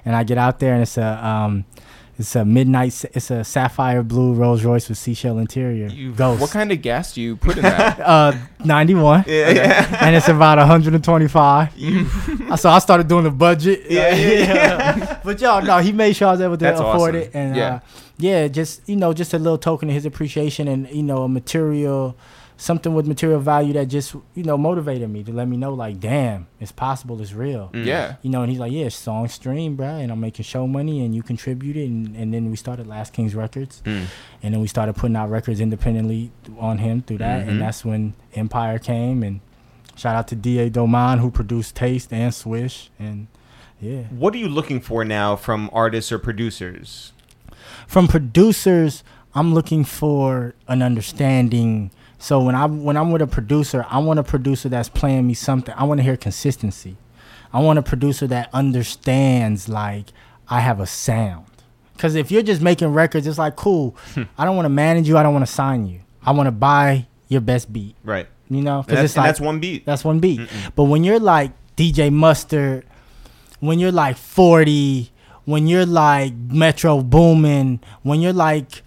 And 0.05 0.17
I 0.17 0.25
get 0.25 0.39
out 0.39 0.59
there 0.59 0.73
and 0.73 0.83
it's 0.83 0.99
a 0.99 1.25
um 1.25 1.67
it's 2.19 2.35
a 2.37 2.45
midnight 2.45 3.05
it's 3.15 3.31
a 3.31 3.45
sapphire 3.45 4.03
blue 4.03 4.35
Rolls 4.35 4.65
Royce 4.65 4.89
with 4.89 4.99
seashell 4.99 5.39
interior. 5.39 5.87
You- 5.87 6.13
Ghost. 6.13 6.41
What 6.41 6.51
kind 6.51 6.73
of 6.73 6.83
gas 6.83 7.15
do 7.15 7.21
you 7.23 7.37
put 7.37 7.57
in 7.57 7.63
that? 7.63 8.01
uh 8.15 8.33
91 8.65 9.25
Yeah, 9.27 9.51
yeah. 9.51 9.99
and 10.05 10.17
it's 10.17 10.29
about 10.29 10.59
125 10.59 11.73
so 12.59 12.69
i 12.71 12.79
started 12.81 13.07
doing 13.09 13.25
the 13.25 13.31
budget 13.31 13.83
Yeah, 13.89 14.15
yeah, 14.15 15.21
but 15.25 15.41
y'all 15.41 15.63
no 15.63 15.79
he 15.79 15.93
made 15.93 16.15
sure 16.17 16.29
i 16.29 16.33
was 16.33 16.41
able 16.41 16.57
to 16.57 16.65
That's 16.65 16.81
afford 16.81 17.15
awesome. 17.15 17.29
it 17.29 17.31
and 17.35 17.57
Yeah. 17.57 17.75
uh, 17.75 17.81
yeah 18.19 18.49
just 18.49 18.89
you 18.89 18.97
know 18.97 19.13
just 19.13 19.33
a 19.35 19.39
little 19.39 19.59
token 19.59 19.89
of 19.89 19.95
his 19.95 20.05
appreciation 20.05 20.67
and 20.67 20.91
you 20.91 21.03
know 21.05 21.23
a 21.23 21.29
material 21.29 22.17
something 22.61 22.93
with 22.93 23.07
material 23.07 23.39
value 23.39 23.73
that 23.73 23.87
just 23.87 24.15
you 24.35 24.43
know 24.43 24.59
motivated 24.59 25.09
me 25.09 25.23
to 25.23 25.33
let 25.33 25.47
me 25.47 25.57
know 25.57 25.73
like 25.73 26.01
damn 26.01 26.45
it's 26.59 26.73
possible 26.73 27.21
it's 27.23 27.33
real 27.33 27.71
yeah. 27.73 28.17
you 28.21 28.29
know, 28.31 28.43
and 28.43 28.51
he's 28.51 28.59
like, 28.59 28.73
yeah, 28.73 28.89
song 28.89 29.29
stream, 29.29 29.77
bruh, 29.77 30.03
and 30.03 30.11
I'm 30.11 30.19
making 30.21 30.43
show 30.45 30.67
money, 30.67 31.05
and 31.05 31.15
you 31.15 31.23
contributed, 31.23 31.89
and, 31.89 32.17
and 32.17 32.35
then 32.35 32.51
we 32.51 32.57
started 32.57 32.87
Last 32.89 33.13
Kings 33.13 33.35
Records, 33.35 33.81
Mm. 33.87 34.07
and 34.43 34.55
then 34.55 34.61
we 34.61 34.67
started 34.67 34.97
putting 34.97 35.15
out 35.15 35.31
records 35.31 35.61
independently 35.61 36.33
on 36.59 36.79
him 36.79 37.01
through 37.03 37.19
that, 37.19 37.45
Mhm. 37.47 37.49
and 37.49 37.61
that's 37.61 37.85
when 37.85 38.15
Empire 38.35 38.79
came, 38.81 39.23
and 39.23 39.39
shout 39.97 40.17
out 40.17 40.27
to 40.29 40.35
Da 40.37 40.69
Doman 40.69 41.19
who 41.21 41.31
produced 41.31 41.77
Taste 41.77 42.13
and 42.13 42.35
Swish, 42.35 42.91
and 42.99 43.29
yeah, 43.81 44.03
What 44.11 44.35
are 44.35 44.39
you 44.39 44.49
looking 44.49 44.81
for 44.81 45.05
now 45.05 45.37
from 45.37 45.71
artists 45.73 46.11
or 46.11 46.19
producers? 46.19 47.13
from 47.87 48.09
producers, 48.09 49.05
I'm 49.35 49.55
looking 49.55 49.85
for 49.85 50.55
an 50.67 50.83
understanding. 50.83 51.91
So 52.19 52.41
when 52.41 52.55
I 52.55 52.67
when 52.67 52.97
I'm 52.97 53.13
with 53.13 53.23
a 53.23 53.27
producer, 53.27 53.87
I 53.89 53.99
want 53.99 54.19
a 54.19 54.23
producer 54.25 54.69
that's 54.69 54.89
playing 54.89 55.27
me 55.27 55.35
something. 55.35 55.75
I 55.77 55.85
want 55.85 55.99
to 55.99 56.05
hear 56.05 56.17
consistency. 56.17 56.97
I 57.53 57.61
want 57.61 57.79
a 57.79 57.83
producer 57.83 58.27
that 58.27 58.51
understands 58.53 59.69
like 59.69 60.07
I 60.49 60.61
have 60.61 60.81
a 60.81 60.87
sound. 60.87 61.47
Cuz 61.97 62.15
if 62.15 62.31
you're 62.31 62.43
just 62.43 62.61
making 62.61 62.89
records, 62.89 63.27
it's 63.27 63.39
like 63.39 63.57
cool. 63.57 63.97
Hmm. 64.15 64.25
I 64.37 64.45
don't 64.45 64.57
want 64.57 64.67
to 64.67 64.71
manage 64.71 65.09
you. 65.09 65.17
I 65.17 65.23
don't 65.23 65.33
want 65.33 65.47
to 65.47 65.53
sign 65.53 65.87
you. 65.87 66.01
I 66.23 66.33
want 66.33 66.49
to 66.49 66.53
buy 66.53 67.07
your 67.29 67.41
best 67.41 67.73
beat. 67.73 67.95
Right. 68.05 68.27
You 68.51 68.63
know, 68.63 68.83
cuz 68.83 68.99
it's 68.99 69.17
like 69.17 69.27
that's 69.27 69.41
one 69.41 69.61
beat. 69.61 69.87
that's 69.87 70.05
one 70.05 70.19
beat. 70.19 70.41
But 70.75 70.85
when 70.85 71.05
you're 71.05 71.21
like 71.21 71.53
DJ 71.77 72.11
Mustard, 72.13 72.85
when 73.61 73.79
you're 73.79 73.93
like 73.93 74.17
40, 74.17 75.11
when 75.45 75.67
you're 75.69 75.87
like 75.87 76.33
Metro 76.35 77.01
Boomin, 77.03 77.81
when 78.03 78.21
you're 78.21 78.33
like 78.33 78.83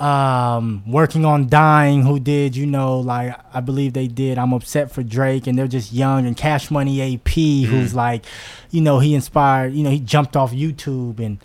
um 0.00 0.82
working 0.86 1.24
on 1.24 1.48
dying 1.48 2.02
who 2.02 2.20
did 2.20 2.54
you 2.54 2.64
know 2.64 3.00
like 3.00 3.34
i 3.52 3.58
believe 3.58 3.94
they 3.94 4.06
did 4.06 4.38
i'm 4.38 4.52
upset 4.52 4.92
for 4.92 5.02
drake 5.02 5.48
and 5.48 5.58
they're 5.58 5.66
just 5.66 5.92
young 5.92 6.24
and 6.24 6.36
cash 6.36 6.70
money 6.70 7.14
ap 7.16 7.28
who's 7.28 7.96
like 7.96 8.24
you 8.70 8.80
know 8.80 9.00
he 9.00 9.12
inspired 9.12 9.74
you 9.74 9.82
know 9.82 9.90
he 9.90 9.98
jumped 9.98 10.36
off 10.36 10.52
youtube 10.52 11.18
and 11.18 11.42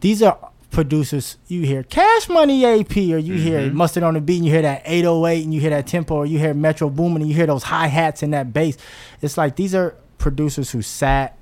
these 0.00 0.22
are 0.22 0.50
producers 0.70 1.38
you 1.48 1.62
hear 1.62 1.82
cash 1.84 2.28
money 2.28 2.66
ap 2.66 2.94
or 2.96 3.16
you 3.16 3.34
hear 3.34 3.70
mustard 3.72 4.02
on 4.02 4.14
the 4.14 4.20
beat 4.20 4.36
and 4.36 4.44
you 4.44 4.52
hear 4.52 4.62
that 4.62 4.82
808 4.84 5.44
and 5.44 5.54
you 5.54 5.60
hear 5.60 5.70
that 5.70 5.86
tempo 5.86 6.16
or 6.16 6.26
you 6.26 6.38
hear 6.38 6.52
Metro 6.52 6.90
Boomin 6.90 7.22
and 7.22 7.30
you 7.30 7.36
hear 7.36 7.46
those 7.46 7.62
hi-hats 7.62 8.22
and 8.22 8.34
that 8.34 8.52
bass. 8.52 8.76
It's 9.22 9.38
like 9.38 9.56
these 9.56 9.74
are 9.74 9.94
producers 10.18 10.72
who 10.72 10.82
sat 10.82 11.38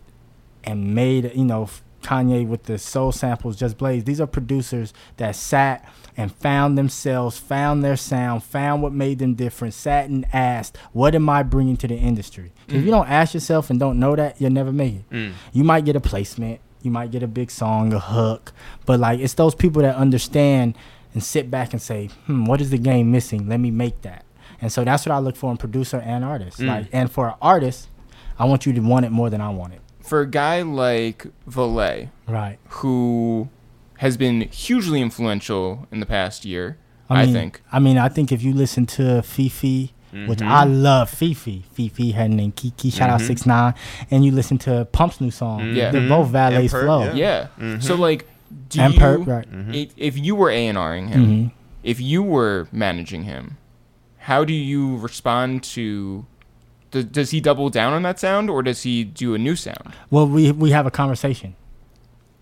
and 0.65 0.95
made 0.95 1.33
you 1.35 1.45
know 1.45 1.69
Kanye 2.03 2.47
with 2.47 2.65
the 2.65 2.79
soul 2.79 3.11
samples 3.11 3.57
just 3.57 3.79
blaze. 3.79 4.05
These 4.05 4.21
are 4.21 4.27
producers 4.27 4.93
that 5.17 5.35
sat 5.35 5.91
and 6.17 6.33
found 6.35 6.77
themselves 6.77 7.39
found 7.39 7.83
their 7.83 7.97
sound 7.97 8.43
found 8.45 8.83
what 8.83 8.93
made 8.93 9.19
them 9.19 9.35
different 9.35 9.75
sat 9.75 10.09
and 10.09 10.27
asked 10.33 10.77
what 10.93 11.15
am 11.15 11.29
I 11.29 11.43
bringing 11.43 11.77
to 11.79 11.89
the 11.89 11.97
industry? 11.97 12.53
If 12.69 12.85
you 12.85 12.91
don't 12.91 13.09
ask 13.09 13.35
yourself 13.35 13.71
and 13.71 13.79
don't 13.81 13.99
know 13.99 14.15
that 14.17 14.41
you'll 14.41 14.51
never 14.51 14.73
make 14.73 14.95
it. 14.97 15.11
Mm. 15.11 15.33
you 15.53 15.65
might 15.65 15.85
get 15.85 15.97
a 15.97 16.01
placement 16.01 16.61
you 16.83 16.91
might 16.91 17.11
get 17.11 17.23
a 17.23 17.27
big 17.29 17.51
song 17.51 17.93
a 17.93 17.99
hook 18.01 18.53
but 18.87 18.99
like 19.01 19.21
it's 19.21 19.35
those 19.35 19.55
people 19.55 19.83
that 19.83 19.95
understand 19.97 20.77
and 21.15 21.23
sit 21.23 21.51
back 21.51 21.73
and 21.73 21.81
say 21.81 22.07
hmm 22.27 22.45
what 22.45 22.61
is 22.61 22.71
the 22.71 22.79
game 22.79 23.11
missing? 23.11 23.49
Let 23.49 23.61
me 23.61 23.71
make 23.71 24.03
that. 24.03 24.25
And 24.61 24.71
so 24.73 24.85
that's 24.85 25.05
what 25.07 25.13
I 25.13 25.19
look 25.19 25.37
for 25.37 25.51
in 25.51 25.57
producer 25.57 25.99
and 26.01 26.25
artist. 26.25 26.59
Mm. 26.59 26.67
like 26.67 26.87
and 26.93 27.11
for 27.11 27.29
an 27.29 27.35
artist 27.41 27.89
I 28.39 28.45
want 28.45 28.67
you 28.67 28.73
to 28.73 28.81
want 28.81 29.05
it 29.07 29.11
more 29.11 29.31
than 29.31 29.41
I 29.41 29.51
want 29.51 29.75
it. 29.75 29.81
For 30.01 30.21
a 30.21 30.27
guy 30.27 30.63
like 30.63 31.27
Valee, 31.49 32.09
right. 32.27 32.59
who 32.71 33.49
has 34.03 34.17
been 34.17 34.43
hugely 34.51 35.01
influential 35.01 35.87
in 35.93 36.01
the 36.01 36.07
past 36.07 36.45
year, 36.45 36.77
I, 37.09 37.25
mean, 37.25 37.35
think. 37.35 37.63
I 37.73 37.79
mean, 37.79 37.99
I 37.99 38.09
think 38.09 38.33
if 38.33 38.43
you 38.43 38.53
listen 38.53 38.85
to 38.99 39.23
Fifi, 39.23 39.93
which 40.27 40.41
Mhm. 40.41 40.49
I 40.49 40.65
love 40.65 41.09
Fifi, 41.09 41.65
Fifi, 41.73 42.11
her 42.13 42.29
name 42.29 42.53
Kiki, 42.53 42.91
shout 42.91 43.09
out 43.11 43.21
Mhm. 43.21 43.27
six 43.29 43.47
nine, 43.47 43.75
and 44.11 44.25
you 44.25 44.33
listen 44.33 44.59
to 44.59 44.87
Pump's 44.93 45.21
new 45.21 45.31
song, 45.31 45.75
Yeah. 45.75 45.91
they're 45.93 46.09
both 46.09 46.29
Valee's 46.31 46.73
Perp, 46.73 46.83
flow. 46.85 47.03
yeah. 47.05 47.15
Yeah. 47.15 47.47
Mhm. 47.61 47.83
So 47.83 47.95
like, 47.95 48.27
do 48.69 48.81
And 48.81 48.95
you, 48.95 49.01
Perp, 49.01 49.27
right. 49.27 49.51
Mhm. 49.51 49.91
if 49.97 50.19
you 50.19 50.35
were 50.35 50.51
A 50.51 50.67
and 50.67 50.79
Ring 50.79 51.09
him, 51.09 51.53
if 51.85 52.01
you 52.01 52.23
were 52.23 52.67
managing 52.73 53.23
him, 53.23 53.57
how 54.19 54.45
do 54.45 54.53
you 54.53 54.97
respond 54.99 55.63
to? 55.77 56.27
Does, 56.91 57.05
does 57.07 57.31
he 57.31 57.41
double 57.41 57.71
down 57.71 57.93
on 57.95 58.03
that 58.03 58.19
sound, 58.21 58.51
or 58.51 58.63
does 58.63 58.83
he 58.83 59.05
do 59.05 59.35
a 59.35 59.39
new 59.39 59.57
sound? 59.57 59.93
Well, 60.11 60.27
we 60.29 60.51
we 60.53 60.73
have 60.73 60.87
a 60.87 60.91
conversation. 60.91 61.55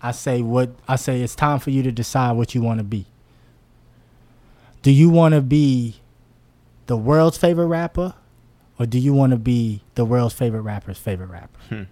I 0.03 0.11
say 0.11 0.41
what 0.41 0.71
I 0.87 0.95
say. 0.95 1.21
It's 1.21 1.35
time 1.35 1.59
for 1.59 1.69
you 1.69 1.83
to 1.83 1.91
decide 1.91 2.33
what 2.33 2.55
you 2.55 2.61
want 2.61 2.79
to 2.79 2.83
be. 2.83 3.05
Do 4.81 4.91
you 4.91 5.09
want 5.09 5.35
to 5.35 5.41
be 5.41 5.97
the 6.87 6.97
world's 6.97 7.37
favorite 7.37 7.67
rapper, 7.67 8.15
or 8.79 8.85
do 8.85 8.97
you 8.97 9.13
want 9.13 9.31
to 9.31 9.37
be 9.37 9.81
the 9.95 10.05
world's 10.05 10.33
favorite 10.33 10.61
rapper's 10.61 10.97
favorite 10.97 11.29
rapper? 11.29 11.59
Hmm. 11.69 11.83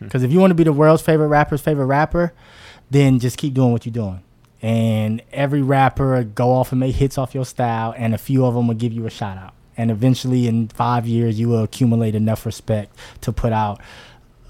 Because 0.00 0.22
if 0.24 0.32
you 0.32 0.40
want 0.40 0.50
to 0.50 0.56
be 0.56 0.64
the 0.64 0.72
world's 0.72 1.02
favorite 1.02 1.28
rapper's 1.28 1.60
favorite 1.60 1.86
rapper, 1.86 2.32
then 2.90 3.20
just 3.20 3.38
keep 3.38 3.54
doing 3.54 3.72
what 3.72 3.86
you're 3.86 3.92
doing. 3.92 4.22
And 4.60 5.22
every 5.32 5.62
rapper 5.62 6.22
go 6.24 6.52
off 6.52 6.72
and 6.72 6.80
make 6.80 6.96
hits 6.96 7.18
off 7.18 7.34
your 7.34 7.44
style, 7.44 7.94
and 7.96 8.14
a 8.14 8.18
few 8.18 8.44
of 8.44 8.54
them 8.54 8.66
will 8.68 8.74
give 8.74 8.92
you 8.92 9.06
a 9.06 9.10
shout 9.10 9.38
out. 9.38 9.54
And 9.76 9.90
eventually, 9.90 10.46
in 10.46 10.68
five 10.68 11.06
years, 11.06 11.38
you 11.38 11.48
will 11.48 11.62
accumulate 11.62 12.14
enough 12.14 12.44
respect 12.44 12.94
to 13.22 13.32
put 13.32 13.52
out 13.52 13.80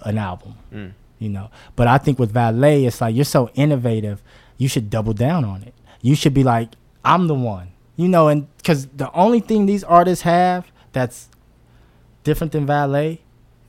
an 0.03 0.19
album. 0.19 0.55
Mm. 0.73 0.93
You 1.23 1.29
know, 1.29 1.51
but 1.77 1.87
I 1.87 1.99
think 1.99 2.19
with 2.19 2.35
Valee, 2.35 2.87
it's 2.87 3.01
like 3.01 3.15
you're 3.15 3.25
so 3.25 3.49
innovative, 3.55 4.21
you 4.59 4.67
should 4.67 4.91
double 4.91 5.13
down 5.13 5.45
on 5.45 5.63
it. 5.63 5.75
You 6.01 6.17
should 6.17 6.35
be 6.35 6.43
like, 6.43 6.71
I'm 7.05 7.29
the 7.29 7.35
one. 7.35 7.69
You 7.97 8.09
know, 8.09 8.27
and 8.27 8.49
because 8.57 8.89
the 8.89 9.13
only 9.13 9.39
thing 9.39 9.67
these 9.67 9.85
artists 9.85 10.23
have 10.23 10.73
that's 10.93 11.29
different 12.25 12.53
than 12.53 12.67
Valee, 12.67 13.19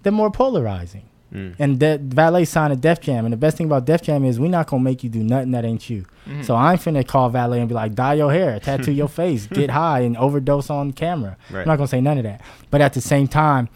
they're 0.01 0.11
more 0.11 0.31
polarizing. 0.31 1.09
Mm. 1.33 1.55
And 1.59 1.79
De- 1.79 1.97
Valee 1.97 2.47
signed 2.47 2.73
a 2.73 2.75
Def 2.75 3.01
Jam, 3.01 3.25
and 3.25 3.33
the 3.33 3.37
best 3.37 3.57
thing 3.57 3.65
about 3.65 3.85
Def 3.85 4.01
Jam 4.01 4.23
is 4.23 4.39
we're 4.39 4.49
not 4.49 4.67
gonna 4.67 4.83
make 4.83 5.03
you 5.03 5.09
do 5.09 5.23
nothing 5.23 5.51
that 5.51 5.65
ain't 5.65 5.89
you. 5.89 6.05
Mm-hmm. 6.27 6.43
So 6.43 6.55
I'm 6.55 6.77
finna 6.77 7.07
call 7.07 7.31
Valee 7.31 7.59
and 7.59 7.67
be 7.67 7.75
like, 7.75 7.95
dye 7.95 8.13
your 8.13 8.31
hair, 8.31 8.59
tattoo 8.63 8.91
your 8.91 9.07
face, 9.07 9.47
get 9.47 9.69
high, 9.69 10.01
and 10.01 10.15
overdose 10.17 10.69
on 10.69 10.93
camera. 10.93 11.37
Right. 11.49 11.61
I'm 11.61 11.67
not 11.67 11.77
gonna 11.77 11.87
say 11.87 12.01
none 12.01 12.17
of 12.17 12.23
that. 12.23 12.41
But 12.69 12.81
at 12.81 12.93
the 12.93 13.01
same 13.01 13.27
time, 13.27 13.69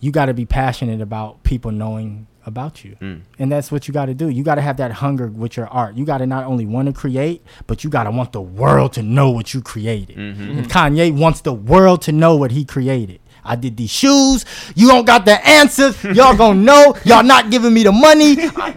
you 0.00 0.10
got 0.10 0.26
to 0.26 0.34
be 0.34 0.44
passionate 0.44 1.00
about 1.00 1.42
people 1.42 1.70
knowing 1.70 2.26
about 2.46 2.84
you. 2.84 2.96
Mm. 3.00 3.20
And 3.38 3.52
that's 3.52 3.70
what 3.72 3.86
you 3.88 3.92
got 3.92 4.06
to 4.06 4.14
do. 4.14 4.28
You 4.28 4.42
got 4.44 4.54
to 4.54 4.60
have 4.62 4.76
that 4.78 4.92
hunger 4.92 5.26
with 5.26 5.56
your 5.56 5.66
art. 5.68 5.96
You 5.96 6.04
got 6.04 6.18
to 6.18 6.26
not 6.26 6.44
only 6.44 6.64
want 6.64 6.86
to 6.86 6.92
create, 6.92 7.44
but 7.66 7.84
you 7.84 7.90
got 7.90 8.04
to 8.04 8.10
want 8.10 8.32
the 8.32 8.40
world 8.40 8.92
to 8.94 9.02
know 9.02 9.30
what 9.30 9.52
you 9.52 9.60
created. 9.60 10.16
Mm-hmm. 10.16 10.58
And 10.58 10.70
Kanye 10.70 11.12
wants 11.16 11.40
the 11.42 11.52
world 11.52 12.02
to 12.02 12.12
know 12.12 12.36
what 12.36 12.52
he 12.52 12.64
created. 12.64 13.20
I 13.44 13.54
did 13.54 13.76
these 13.76 13.90
shoes. 13.90 14.44
You 14.74 14.88
don't 14.88 15.04
got 15.04 15.24
the 15.24 15.44
answers. 15.46 16.02
Y'all 16.02 16.36
gonna 16.42 16.60
know. 16.60 16.96
Y'all 17.04 17.22
not 17.22 17.48
giving 17.50 17.72
me 17.72 17.84
the 17.84 17.92
money. 17.92 18.36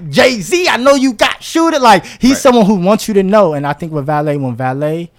Jay 0.09 0.39
Z, 0.41 0.67
I 0.67 0.77
know 0.77 0.93
you 0.93 1.13
got 1.13 1.41
shooter. 1.41 1.79
Like 1.79 2.05
he's 2.05 2.31
Right. 2.31 2.37
someone 2.37 2.65
who 2.67 2.75
wants 2.75 3.07
you 3.07 3.15
to 3.15 3.23
know. 3.23 3.53
And 3.53 3.65
I 3.65 3.73
think 3.73 3.91
with 3.91 4.05
Valee, 4.05 4.39
when 4.39 4.55
Valee 4.55 5.09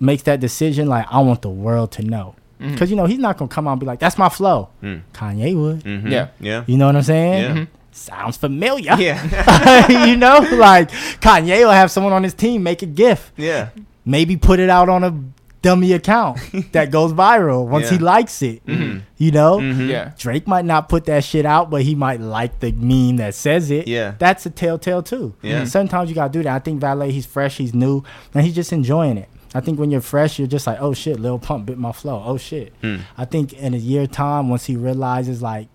makes 0.00 0.24
that 0.24 0.40
decision, 0.40 0.88
like 0.88 1.06
I 1.08 1.20
want 1.20 1.42
the 1.42 1.50
world 1.50 1.92
to 1.92 2.02
know. 2.02 2.34
Mm-hmm. 2.60 2.72
Because 2.72 2.90
you 2.90 2.96
know 2.96 3.06
he's 3.06 3.18
not 3.18 3.36
gonna 3.38 3.48
come 3.48 3.68
out 3.68 3.72
and 3.72 3.80
be 3.80 3.86
like, 3.86 3.98
"That's 4.00 4.18
my 4.18 4.28
flow." 4.28 4.68
Mm. 4.82 5.02
Kanye 5.14 5.54
would. 5.56 5.84
Mhm. 5.84 6.10
Yeah. 6.10 6.28
Yeah. 6.40 6.64
You 6.66 6.76
know 6.76 6.86
what 6.86 6.96
I'm 6.96 7.02
saying? 7.02 7.42
Yeah. 7.42 7.54
Mhm. 7.62 7.68
Sounds 7.92 8.36
familiar. 8.36 8.94
Yeah. 8.98 9.86
you 10.06 10.16
know, 10.16 10.38
like 10.52 10.90
Kanye 11.20 11.60
will 11.64 11.70
have 11.70 11.90
someone 11.90 12.12
on 12.12 12.22
his 12.22 12.34
team 12.34 12.62
make 12.62 12.82
a 12.82 12.86
GIF, 12.86 13.32
yeah. 13.36 13.68
maybe 14.04 14.36
put 14.36 14.60
it 14.60 14.70
out 14.70 14.88
on 14.88 15.02
a 15.04 15.14
dummy 15.62 15.92
account 15.92 16.38
that 16.72 16.92
goes 16.92 17.12
viral 17.12 17.66
once 17.66 17.90
he 17.90 17.98
likes 17.98 18.40
it. 18.42 18.64
Mhm. 18.66 19.02
You 19.16 19.32
know, 19.32 19.58
Mhm. 19.58 19.88
Yeah. 19.88 20.10
Drake 20.16 20.46
might 20.46 20.64
not 20.64 20.88
put 20.88 21.06
that 21.06 21.24
shit 21.24 21.44
out, 21.44 21.70
but 21.70 21.82
he 21.82 21.94
might 21.96 22.20
like 22.20 22.60
the 22.60 22.70
meme 22.72 23.16
that 23.16 23.34
says 23.34 23.68
it. 23.70 23.88
Yeah. 23.88 24.14
That's 24.18 24.46
a 24.46 24.50
telltale 24.50 25.02
too. 25.02 25.34
Yeah. 25.42 25.64
Sometimes 25.64 26.08
you 26.08 26.14
gotta 26.14 26.32
do 26.32 26.42
that. 26.44 26.54
I 26.54 26.58
think 26.60 26.80
Valee, 26.80 27.10
he's 27.10 27.26
fresh, 27.26 27.56
he's 27.56 27.74
new, 27.74 28.04
and 28.34 28.44
he's 28.44 28.54
just 28.54 28.72
enjoying 28.72 29.18
it. 29.18 29.28
I 29.58 29.60
think 29.60 29.78
when 29.78 29.90
you're 29.90 30.00
fresh, 30.00 30.38
you're 30.38 30.48
just 30.48 30.66
like, 30.66 30.78
oh 30.80 30.94
shit, 30.94 31.18
Lil 31.20 31.38
Pump 31.38 31.66
bit 31.66 31.78
my 31.78 31.92
flow. 31.92 32.22
Oh 32.24 32.36
shit. 32.38 32.72
Mm. 32.82 33.00
I 33.16 33.24
think 33.24 33.52
in 33.52 33.74
a 33.74 33.78
year 33.78 34.06
time, 34.06 34.48
once 34.48 34.66
he 34.66 34.76
realizes 34.76 35.42
like, 35.42 35.68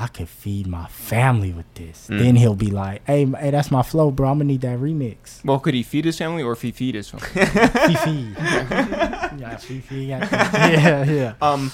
I 0.00 0.06
could 0.06 0.28
feed 0.28 0.66
my 0.68 0.86
family 0.86 1.52
with 1.52 1.66
this, 1.74 2.06
Mm. 2.08 2.18
then 2.20 2.36
he'll 2.36 2.54
be 2.54 2.70
like, 2.70 3.04
hey, 3.04 3.22
m- 3.22 3.34
hey, 3.34 3.50
that's 3.50 3.70
my 3.70 3.82
flow, 3.82 4.10
bro. 4.12 4.28
I'm 4.30 4.38
gonna 4.38 4.44
need 4.44 4.60
that 4.60 4.78
remix. 4.78 5.44
Well, 5.44 5.58
could 5.58 5.74
he 5.74 5.82
feed 5.82 6.04
his 6.04 6.16
family 6.18 6.42
or 6.42 6.52
if 6.52 6.62
he 6.62 6.70
feed 6.70 6.94
his 6.94 7.08
family? 7.10 7.26
Fifi. 7.26 8.34
yeah, 8.38 9.56
Fifi. 9.56 9.96
Yeah, 10.04 10.70
yeah, 10.70 11.04
yeah. 11.04 11.34
Um, 11.42 11.72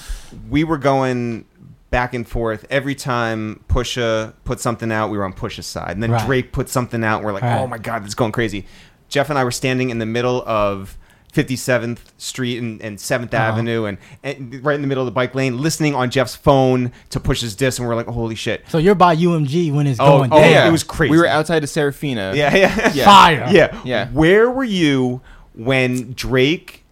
we 0.49 0.65
were 0.65 0.79
going 0.79 1.45
back 1.91 2.15
and 2.15 2.27
forth 2.29 2.65
every 2.71 2.95
time 2.95 3.63
Pusha 3.69 4.33
put 4.45 4.59
something 4.61 4.91
out. 4.91 5.11
We 5.11 5.19
were 5.19 5.25
on 5.25 5.33
Pusha's 5.33 5.67
side, 5.67 5.91
and 5.93 6.03
then 6.03 6.11
Right. 6.11 6.27
Drake 6.27 6.53
put 6.53 6.69
something 6.69 7.05
out. 7.05 7.17
And 7.19 7.27
we're 7.27 7.33
like, 7.33 7.43
Right. 7.43 7.61
oh 7.61 7.67
my 7.67 7.79
god, 7.79 8.03
this 8.03 8.09
is 8.09 8.15
going 8.15 8.33
crazy. 8.33 8.67
Jeff 9.09 9.29
and 9.31 9.39
I 9.39 9.45
were 9.45 9.51
standing 9.51 9.91
in 9.91 9.99
the 9.99 10.07
middle 10.07 10.43
of 10.47 10.97
57th 11.35 11.99
Street 12.19 12.59
and, 12.59 12.81
and 12.81 12.99
7th 12.99 13.35
Uh-huh. 13.35 13.37
Avenue, 13.43 13.85
and, 13.85 13.99
and 14.23 14.65
right 14.65 14.75
in 14.77 14.81
the 14.83 14.87
middle 14.87 15.03
of 15.03 15.07
the 15.07 15.13
bike 15.13 15.35
lane, 15.35 15.59
listening 15.61 15.95
on 15.95 16.11
Jeff's 16.11 16.37
phone 16.37 16.93
to 17.11 17.21
push 17.21 17.41
his 17.41 17.55
disc, 17.57 17.79
and 17.79 17.89
we're 17.89 17.95
like, 17.95 18.07
holy 18.07 18.35
shit. 18.35 18.65
So 18.69 18.79
you're 18.79 18.95
by 18.95 19.17
UMG 19.17 19.73
when 19.73 19.87
it's 19.87 19.99
Oh, 20.01 20.19
going 20.19 20.33
oh, 20.33 20.41
down. 20.41 20.51
yeah. 20.51 20.69
it 20.69 20.73
was 20.73 20.85
crazy. 20.85 21.11
We 21.11 21.19
were 21.19 21.27
outside 21.27 21.63
of 21.65 21.69
Serafina. 21.71 22.33
Yeah, 22.35 22.55
yeah, 22.55 22.93
Yeah. 22.95 23.05
Fire. 23.15 23.49
yeah. 23.51 23.81
Yeah. 23.85 24.09
Where 24.11 24.51
were 24.51 24.65
you 24.65 25.21
when 25.55 26.13
Drake 26.13 26.83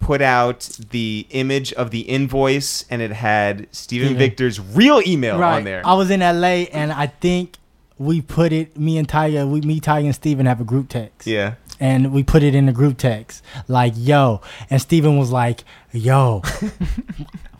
put 0.00 0.20
out 0.20 0.68
the 0.90 1.26
image 1.30 1.72
of 1.74 1.90
the 1.92 2.00
invoice 2.00 2.84
and 2.90 3.00
it 3.00 3.12
had 3.12 3.68
Stephen 3.70 4.08
Steven. 4.08 4.18
Victor's 4.18 4.58
real 4.58 5.00
email 5.06 5.38
right. 5.38 5.56
on 5.58 5.64
there? 5.64 5.80
I 5.86 5.94
was 5.94 6.10
in 6.10 6.18
LA 6.20 6.66
and 6.72 6.92
I 6.92 7.06
think 7.06 7.56
we 7.98 8.20
put 8.20 8.52
it. 8.52 8.76
Me 8.76 8.98
and 8.98 9.06
Tyga, 9.06 9.48
we, 9.48 9.60
me, 9.60 9.78
Tyga, 9.78 10.06
and 10.06 10.14
Steven 10.14 10.46
have 10.46 10.60
a 10.60 10.64
group 10.64 10.88
text. 10.88 11.24
yeah. 11.28 11.54
And 11.82 12.12
we 12.12 12.22
put 12.22 12.44
it 12.44 12.54
in 12.54 12.66
the 12.66 12.72
group 12.72 12.96
text 12.96 13.42
like 13.66 13.92
yo. 13.96 14.40
And 14.70 14.80
steven 14.80 15.18
was 15.18 15.30
like 15.32 15.64
yo 15.92 16.40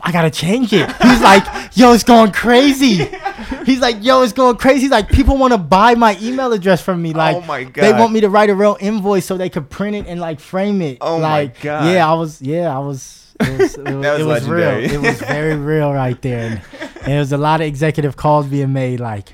i 0.01 0.11
gotta 0.11 0.31
change 0.31 0.71
it. 0.73 0.89
He's 1.01 1.21
like 1.21 1.45
yo 1.75 1.93
it's 1.93 2.03
going 2.03 2.31
crazy. 2.31 3.05
He's 3.65 3.79
like 3.79 3.97
yo 4.01 4.21
it's 4.23 4.33
going 4.33 4.55
crazy. 4.57 4.81
He's 4.81 4.91
like 4.91 5.09
people 5.09 5.37
want 5.37 5.51
to 5.53 5.57
buy 5.57 5.95
my 5.95 6.17
email 6.21 6.51
address 6.53 6.81
from 6.81 7.01
me. 7.01 7.13
Oh 7.13 7.17
like 7.17 7.35
Oh 7.35 7.41
my 7.41 7.63
god. 7.65 7.83
they 7.83 7.91
want 7.93 8.13
me 8.13 8.21
to 8.21 8.29
write 8.29 8.49
a 8.49 8.55
real 8.55 8.77
invoice 8.79 9.25
so 9.25 9.37
they 9.37 9.49
could 9.49 9.69
print 9.69 9.95
it 9.95 10.07
and 10.07 10.19
like 10.21 10.39
frame 10.39 10.81
it. 10.81 10.99
Oh 11.01 11.19
my 11.19 11.47
God. 11.61 11.91
yeah 11.91 12.09
i 12.09 12.13
was 12.13 12.41
yeah 12.41 12.73
i 12.75 12.79
was 12.79 13.35
it 13.41 13.59
was, 13.59 13.75
it 13.75 13.83
was, 13.83 14.03
That 14.03 14.11
was 14.13 14.21
it 14.21 14.25
was 14.25 14.47
real. 14.47 14.69
it 14.93 15.01
was 15.01 15.19
very 15.19 15.55
real 15.57 15.91
right 15.93 16.19
there. 16.21 16.39
And, 16.49 16.61
and 16.81 17.05
there 17.07 17.19
was 17.19 17.33
a 17.33 17.37
lot 17.37 17.59
of 17.61 17.67
executive 17.67 18.15
calls 18.15 18.45
being 18.47 18.71
made 18.71 18.99
like 19.01 19.33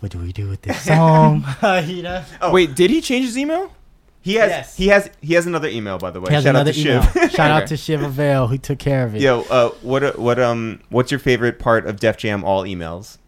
what 0.00 0.10
do 0.12 0.18
we 0.18 0.32
do 0.32 0.48
with 0.48 0.62
this 0.62 0.80
song? 0.82 1.44
You 1.84 2.02
know 2.02 2.24
oh. 2.40 2.50
Wait, 2.52 2.74
did 2.74 2.90
he 2.90 3.00
change 3.00 3.26
his 3.26 3.38
email? 3.38 3.70
He 4.22 4.34
has 4.36 4.48
Yes. 4.50 4.76
he 4.76 4.86
has 4.88 5.10
he 5.20 5.34
has 5.34 5.46
another 5.46 5.68
email 5.68 5.98
by 5.98 6.10
the 6.12 6.20
way. 6.20 6.26
He 6.30 6.34
has 6.34 6.44
Shout 6.44 6.54
another 6.54 6.70
out 6.70 6.74
to 6.74 6.80
email. 6.80 7.02
Shiv. 7.02 7.30
Shout 7.32 7.50
out 7.50 7.66
to 7.68 7.76
Shiv 7.76 8.02
Avail 8.02 8.46
who 8.46 8.56
took 8.56 8.78
care 8.78 9.04
of 9.04 9.14
it. 9.16 9.20
Yo, 9.22 9.42
uh, 9.50 9.70
what 9.82 10.02
uh, 10.04 10.12
what 10.12 10.38
um 10.38 10.80
what's 10.90 11.10
your 11.10 11.18
favorite 11.20 11.58
part 11.58 11.86
of 11.86 11.98
Def 11.98 12.16
Jam 12.16 12.44
all 12.44 12.62
emails? 12.62 13.18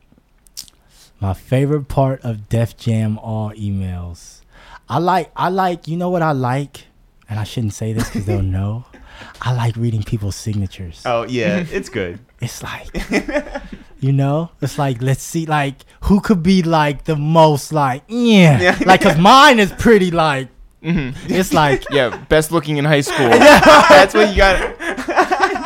My 1.21 1.35
favorite 1.35 1.89
part 1.89 2.21
of 2.23 2.49
Def 2.49 2.77
Jam 2.77 3.19
all 3.19 3.51
emails. 3.53 4.41
I 4.89 4.99
like 4.99 5.31
I 5.37 5.49
like 5.49 5.89
you 5.89 5.97
know 5.97 6.11
what 6.11 6.23
I 6.23 6.33
like, 6.33 6.87
and 7.29 7.41
I 7.41 7.45
shouldn't 7.45 7.75
say 7.75 7.93
this 7.93 8.05
because 8.09 8.27
they'll 8.27 8.43
know. 8.59 8.85
I 9.41 9.53
like 9.55 9.77
reading 9.77 10.03
people's 10.03 10.37
signatures. 10.37 11.03
Oh 11.07 11.25
yeah, 11.25 11.65
it's 11.71 11.89
good. 12.01 12.19
It's 12.41 12.63
like 12.63 12.89
you 14.01 14.13
know, 14.13 14.51
it's 14.61 14.77
like 14.79 15.01
let's 15.01 15.23
see 15.23 15.47
like 15.47 15.77
who 16.03 16.21
could 16.21 16.43
be 16.43 16.63
like 16.63 17.05
the 17.05 17.17
most 17.17 17.73
like 17.73 18.03
yeah, 18.09 18.61
Yeah. 18.61 18.79
like 18.85 19.01
cause 19.01 19.17
mine 19.19 19.59
is 19.59 19.73
pretty 19.73 20.11
like 20.11 20.49
Mm-hmm. 20.85 21.33
it's 21.33 21.53
like 21.55 21.85
Yeah, 21.91 22.17
best 22.29 22.53
looking 22.53 22.77
in 22.77 22.85
high 22.85 23.01
school. 23.01 23.29
That's 23.31 24.15
what 24.15 24.31
you 24.31 24.37
got. 24.37 25.61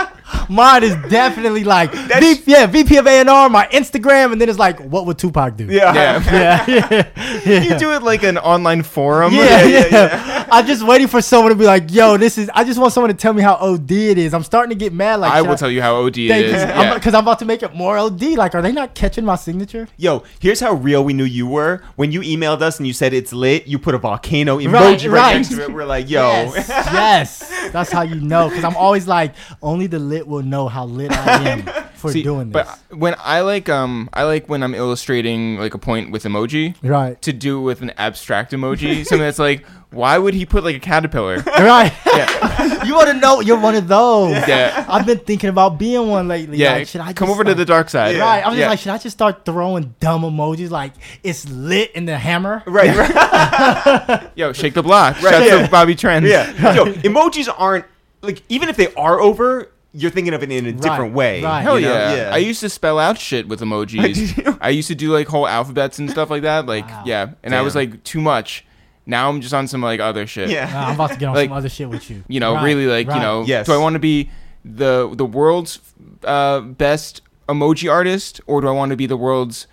mine 0.48 0.84
is 0.84 0.94
definitely 1.08 1.64
like 1.64 1.92
v, 2.20 2.42
yeah 2.46 2.66
VP 2.66 2.96
of 2.96 3.06
A 3.06 3.20
and 3.20 3.28
R 3.28 3.48
my 3.48 3.66
Instagram 3.68 4.32
and 4.32 4.40
then 4.40 4.48
it's 4.48 4.58
like 4.58 4.80
what 4.80 5.06
would 5.06 5.18
Tupac 5.18 5.56
do? 5.56 5.66
Yeah. 5.66 5.94
Yeah. 5.94 6.18
yeah, 6.68 7.10
yeah. 7.46 7.62
You 7.62 7.78
do 7.78 7.92
it 7.92 8.02
like 8.02 8.22
an 8.22 8.38
online 8.38 8.82
forum. 8.82 9.32
Yeah, 9.34 9.64
yeah, 9.64 10.46
I'm 10.50 10.66
just 10.66 10.86
waiting 10.86 11.06
for 11.06 11.20
someone 11.20 11.50
to 11.50 11.56
be 11.58 11.64
like, 11.64 11.92
"Yo, 11.92 12.16
this 12.16 12.38
is." 12.38 12.50
I 12.54 12.64
just 12.64 12.80
want 12.80 12.92
someone 12.92 13.10
to 13.10 13.16
tell 13.16 13.32
me 13.32 13.42
how 13.42 13.54
OD 13.54 13.90
it 13.90 14.18
is. 14.18 14.34
I'm 14.34 14.42
starting 14.42 14.70
to 14.70 14.76
get 14.76 14.92
mad. 14.92 15.16
Like, 15.16 15.32
I 15.32 15.40
should 15.40 15.48
will 15.48 15.56
tell 15.56 15.70
you 15.70 15.82
how 15.82 15.96
OD 15.96 16.18
it 16.18 16.28
Thank 16.28 16.46
is. 16.46 16.52
you. 16.52 16.58
Yeah. 16.58 16.94
Because 16.94 17.14
I'm, 17.14 17.24
about 17.24 17.38
to 17.40 17.44
make 17.44 17.62
it 17.62 17.74
more 17.74 17.98
OD. 17.98 18.22
Like, 18.22 18.54
are 18.54 18.62
they 18.62 18.72
not 18.72 18.94
catching 18.94 19.24
my 19.24 19.36
signature? 19.36 19.88
Yo, 19.96 20.22
here's 20.40 20.60
how 20.60 20.74
real 20.74 21.04
we 21.04 21.12
knew 21.12 21.24
you 21.24 21.46
were. 21.46 21.82
When 21.96 22.12
you 22.12 22.20
emailed 22.20 22.62
us 22.62 22.78
and 22.78 22.86
you 22.86 22.92
said 22.92 23.12
it's 23.12 23.32
lit, 23.32 23.66
you 23.66 23.78
put 23.78 23.94
a 23.94 23.98
volcano 23.98 24.58
emoji 24.58 24.72
Right, 24.72 25.02
right, 25.02 25.06
right. 25.08 25.36
next 25.36 25.48
to 25.50 25.62
it. 25.62 25.72
We're 25.72 25.84
like, 25.84 26.08
yo. 26.08 26.20
Yes, 26.20 26.68
yes. 26.68 27.70
That's 27.72 27.90
how 27.90 28.02
you 28.02 28.20
know. 28.20 28.48
Because 28.48 28.64
I'm 28.64 28.76
always 28.76 29.06
like, 29.06 29.34
only 29.62 29.86
the 29.86 29.98
lit 29.98 30.26
will 30.26 30.37
know 30.42 30.68
how 30.68 30.84
lit 30.84 31.12
I 31.12 31.48
am 31.50 31.62
for 31.94 32.12
See, 32.12 32.22
doing 32.22 32.50
this. 32.50 32.66
But 32.90 32.96
when 32.98 33.14
I 33.18 33.40
like 33.40 33.68
um 33.68 34.08
I 34.12 34.24
like 34.24 34.48
when 34.48 34.62
I'm 34.62 34.74
illustrating 34.74 35.58
like 35.58 35.74
a 35.74 35.78
point 35.78 36.10
with 36.10 36.24
emoji 36.24 36.74
right, 36.82 37.20
to 37.22 37.32
do 37.32 37.60
with 37.60 37.82
an 37.82 37.90
abstract 37.98 38.52
emoji, 38.52 39.04
something 39.06 39.18
that's 39.20 39.38
like, 39.38 39.66
why 39.90 40.16
would 40.18 40.34
he 40.34 40.46
put 40.46 40.64
like 40.64 40.76
a 40.76 40.80
caterpillar? 40.80 41.36
right. 41.46 41.92
Yeah. 42.06 42.84
you 42.84 42.94
want 42.94 43.08
to 43.08 43.14
know? 43.14 43.40
You're 43.40 43.58
one 43.58 43.74
of 43.74 43.88
those. 43.88 44.32
Yeah. 44.46 44.84
I've 44.88 45.06
been 45.06 45.18
thinking 45.18 45.50
about 45.50 45.78
being 45.78 46.08
one 46.08 46.28
lately. 46.28 46.58
Yeah, 46.58 46.74
Like, 46.74 46.88
should 46.88 47.00
I 47.00 47.12
come 47.12 47.28
just, 47.28 47.34
over 47.36 47.44
to 47.44 47.54
the 47.54 47.64
dark 47.64 47.88
side. 47.88 48.16
Right. 48.18 48.38
I'm 48.44 48.52
just 48.52 48.58
Yeah. 48.60 48.68
like, 48.68 48.78
should 48.78 48.92
I 48.92 48.98
just 48.98 49.16
start 49.16 49.44
throwing 49.44 49.94
dumb 49.98 50.22
emojis 50.22 50.70
like 50.70 50.92
it's 51.24 51.48
lit 51.48 51.92
in 51.92 52.04
the 52.04 52.16
hammer? 52.18 52.62
Right, 52.66 52.94
right. 52.94 54.30
Yo, 54.36 54.52
shake 54.52 54.74
the 54.74 54.82
block. 54.82 55.20
Right, 55.22 55.32
Shouts 55.32 55.46
yeah. 55.46 55.64
to 55.64 55.70
Bobby 55.70 55.94
Trent. 55.94 56.26
Yeah. 56.26 56.74
Yo, 56.74 56.84
emojis 56.86 57.48
aren't 57.56 57.84
like 58.20 58.42
even 58.48 58.68
if 58.68 58.76
they 58.76 58.92
are 58.94 59.20
over, 59.20 59.70
you're 59.92 60.10
thinking 60.10 60.34
of 60.34 60.42
it 60.42 60.50
in 60.52 60.66
a 60.66 60.72
different 60.72 61.14
way. 61.14 61.42
right. 61.42 61.62
Hell 61.62 61.78
you 61.80 61.86
know? 61.86 62.14
yeah. 62.14 62.30
I 62.32 62.38
used 62.38 62.60
to 62.60 62.68
spell 62.68 62.98
out 62.98 63.18
shit 63.18 63.48
with 63.48 63.60
emojis. 63.66 64.58
I 64.60 64.68
used 64.68 64.88
to 64.88 64.94
do 64.94 65.12
like 65.12 65.26
whole 65.28 65.46
alphabets 65.48 65.98
and 65.98 66.10
stuff 66.10 66.30
like 66.30 66.42
that. 66.42 66.66
Like, 66.66 66.86
Wow. 66.88 67.02
yeah. 67.06 67.30
And 67.42 67.54
I 67.54 67.62
was 67.62 67.74
like, 67.74 68.02
too 68.04 68.20
much. 68.20 68.64
Now 69.06 69.30
I'm 69.30 69.40
just 69.40 69.54
on 69.54 69.66
some 69.66 69.80
like 69.82 70.00
other 70.00 70.26
shit. 70.26 70.50
Yeah. 70.50 70.70
Nah, 70.70 70.88
I'm 70.88 70.94
about 70.94 71.12
to 71.12 71.16
get 71.16 71.26
on 71.30 71.34
Like, 71.34 71.48
some 71.48 71.56
other 71.56 71.68
shit 71.70 71.88
with 71.88 72.10
you. 72.10 72.22
You 72.28 72.40
know, 72.40 72.54
Right, 72.54 72.64
really 72.64 72.86
like, 72.86 73.08
right. 73.08 73.16
you 73.16 73.22
know, 73.22 73.44
Yes. 73.46 73.66
do 73.66 73.72
I 73.72 73.78
want 73.78 73.94
to 73.94 73.98
be 73.98 74.30
the 74.64 75.10
the 75.14 75.24
world's 75.24 75.80
uh, 76.24 76.60
best 76.60 77.22
emoji 77.48 77.90
artist 77.90 78.42
or 78.46 78.60
do 78.60 78.68
I 78.68 78.72
want 78.72 78.90
to 78.90 78.96
be 78.96 79.06
the 79.06 79.16
world's 79.16 79.66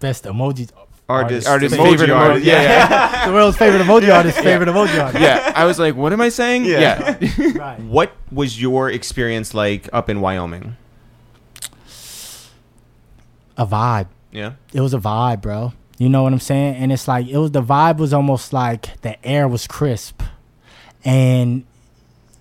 best 0.00 0.24
emojis. 0.24 0.70
Artist, 1.12 1.48
artist 1.48 1.74
emoji 1.74 1.90
favorite 1.90 2.10
emoji? 2.10 2.16
artist. 2.28 2.46
Yeah, 2.46 2.62
yeah. 2.62 3.26
the 3.26 3.32
world's 3.32 3.56
favorite 3.56 3.82
emoji 3.82 4.14
artist, 4.14 4.38
favorite 4.38 4.68
emoji 4.68 5.02
artist. 5.02 5.22
yeah. 5.22 5.52
I 5.54 5.64
was 5.64 5.78
like, 5.78 5.94
what 5.94 6.12
am 6.12 6.20
I 6.20 6.28
saying? 6.30 6.64
Yeah. 6.64 6.80
Yeah. 7.20 7.52
Right. 7.58 7.80
What 7.80 8.12
was 8.30 8.60
your 8.60 8.90
experience 8.90 9.54
like 9.54 9.88
up 9.92 10.08
in 10.08 10.20
Wyoming? 10.20 10.76
A 13.56 13.66
vibe. 13.66 14.08
Yeah. 14.30 14.52
It 14.72 14.80
was 14.80 14.94
a 14.94 14.98
vibe, 14.98 15.42
bro. 15.42 15.72
You 15.98 16.08
know 16.08 16.22
what 16.22 16.32
I'm 16.32 16.40
saying? 16.40 16.76
And 16.76 16.90
it's 16.92 17.06
like 17.06 17.26
it 17.28 17.36
was 17.38 17.50
the 17.52 17.62
vibe 17.62 17.98
was 17.98 18.12
almost 18.12 18.52
like 18.52 19.00
the 19.02 19.24
air 19.24 19.46
was 19.46 19.66
crisp. 19.66 20.22
And 21.04 21.64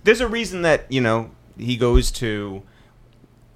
There's 0.03 0.22
a 0.22 0.27
reason 0.27 0.61
that, 0.64 0.91
you 0.91 1.02
know, 1.02 1.31
he 1.57 1.76
goes 1.76 2.11
to 2.11 2.64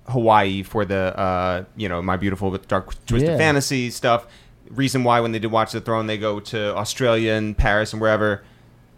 Hawaii 0.10 0.62
for 0.64 0.86
the 0.86 1.18
uh, 1.18 1.64
you 1.76 1.90
know 1.90 2.02
My 2.02 2.18
Beautiful 2.18 2.52
with 2.52 2.68
Dark 2.68 2.94
Twisted 3.06 3.32
Yeah. 3.32 3.38
Fantasy 3.38 3.90
stuff. 3.90 4.28
Reason 4.70 5.04
why 5.04 5.20
when 5.20 5.32
they 5.32 5.40
did 5.40 5.52
Watch 5.52 5.72
the 5.72 5.82
Throne, 5.82 6.08
they 6.08 6.18
go 6.18 6.40
to 6.40 6.76
Australia 6.76 7.34
and 7.34 7.58
Paris 7.58 7.94
and 7.94 8.02
wherever. 8.02 8.44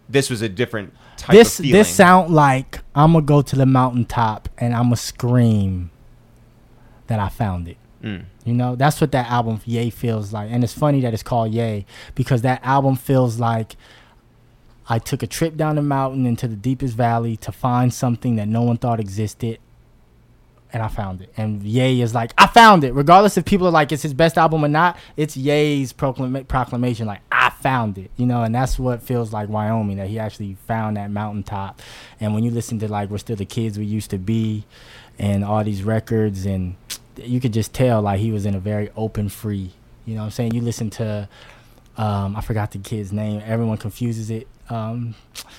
This 0.10 0.30
was 0.30 0.41
a 0.41 0.48
different 0.48 0.94
type 1.18 1.35
this 1.35 1.60
of 1.60 1.65
feeling. 1.65 1.80
this 1.80 1.94
sound 1.94 2.34
like 2.34 2.80
I'm 2.95 3.14
gonna 3.14 3.26
go 3.26 3.41
to 3.41 3.56
the 3.56 3.65
mountaintop 3.65 4.48
and 4.57 4.73
I'm 4.73 4.84
gonna 4.84 4.95
scream 4.95 5.91
that 7.07 7.19
I 7.19 7.30
found 7.30 7.68
it. 7.68 7.77
Mm. 8.02 8.26
You 8.45 8.53
know, 8.53 8.76
that's 8.76 9.02
what 9.02 9.11
that 9.11 9.30
album 9.30 9.60
Yay 9.65 9.89
feels 9.89 10.31
like. 10.31 10.49
And 10.52 10.64
it's 10.64 10.73
funny 10.73 11.02
that 11.02 11.14
it's 11.14 11.23
called 11.23 11.52
Yay 11.52 11.85
because 12.15 12.41
that 12.44 12.64
album 12.64 12.95
feels 12.95 13.39
like 13.39 13.76
I 14.88 14.99
took 14.99 15.22
a 15.23 15.27
trip 15.27 15.57
down 15.57 15.76
the 15.76 15.81
mountain 15.81 16.26
into 16.26 16.48
the 16.48 16.56
deepest 16.56 16.95
valley 16.95 17.35
to 17.38 17.52
find 17.52 17.94
something 17.94 18.35
that 18.38 18.48
no 18.48 18.61
one 18.61 18.77
thought 18.77 18.99
existed. 18.99 19.60
And 20.77 20.83
I 20.83 20.89
found 20.89 21.23
it. 21.23 21.33
And 21.35 21.63
Ye 21.63 22.03
is 22.03 22.13
like, 22.13 22.33
I 22.37 22.45
found 22.45 22.83
it. 22.83 22.93
Regardless 22.93 23.35
if 23.35 23.45
people 23.45 23.65
are 23.65 23.71
like, 23.71 23.91
it's 23.91 24.03
his 24.03 24.13
best 24.13 24.37
album 24.37 24.63
or 24.63 24.67
not, 24.67 24.95
it's 25.15 25.35
Ye's 25.35 25.91
proclama- 25.91 26.47
proclamation, 26.47 27.07
like, 27.07 27.21
I 27.31 27.49
found 27.49 27.97
it. 27.97 28.11
You 28.15 28.27
know, 28.27 28.43
and 28.43 28.53
that's 28.53 28.77
what 28.77 29.01
feels 29.01 29.33
like 29.33 29.49
Wyoming, 29.49 29.97
that 29.97 30.07
he 30.07 30.19
actually 30.19 30.55
found 30.67 30.97
that 30.97 31.09
mountaintop. 31.09 31.81
And 32.19 32.35
when 32.35 32.43
you 32.43 32.51
listen 32.51 32.77
to, 32.77 32.87
like, 32.87 33.09
We're 33.09 33.17
Still 33.17 33.35
the 33.35 33.43
Kids 33.43 33.79
We 33.79 33.85
Used 33.85 34.11
to 34.11 34.19
Be 34.19 34.65
and 35.17 35.43
all 35.43 35.63
these 35.63 35.81
records, 35.81 36.45
and 36.45 36.75
you 37.15 37.39
could 37.39 37.53
just 37.53 37.73
tell, 37.73 38.03
like, 38.03 38.19
he 38.19 38.29
was 38.29 38.45
in 38.45 38.53
a 38.53 38.59
very 38.59 38.91
open, 38.95 39.29
free, 39.29 39.71
you 40.05 40.13
know 40.13 40.19
what 40.21 40.25
I'm 40.25 40.31
saying? 40.31 40.53
You 40.53 40.61
listen 40.61 40.91
to, 40.91 41.27
um, 41.97 42.35
I 42.35 42.41
forgot 42.41 42.71
the 42.71 42.77
kid's 42.79 43.11
name. 43.11 43.41
Everyone 43.45 43.77
confuses 43.77 44.29
it. 44.29 44.47
Um, 44.69 45.15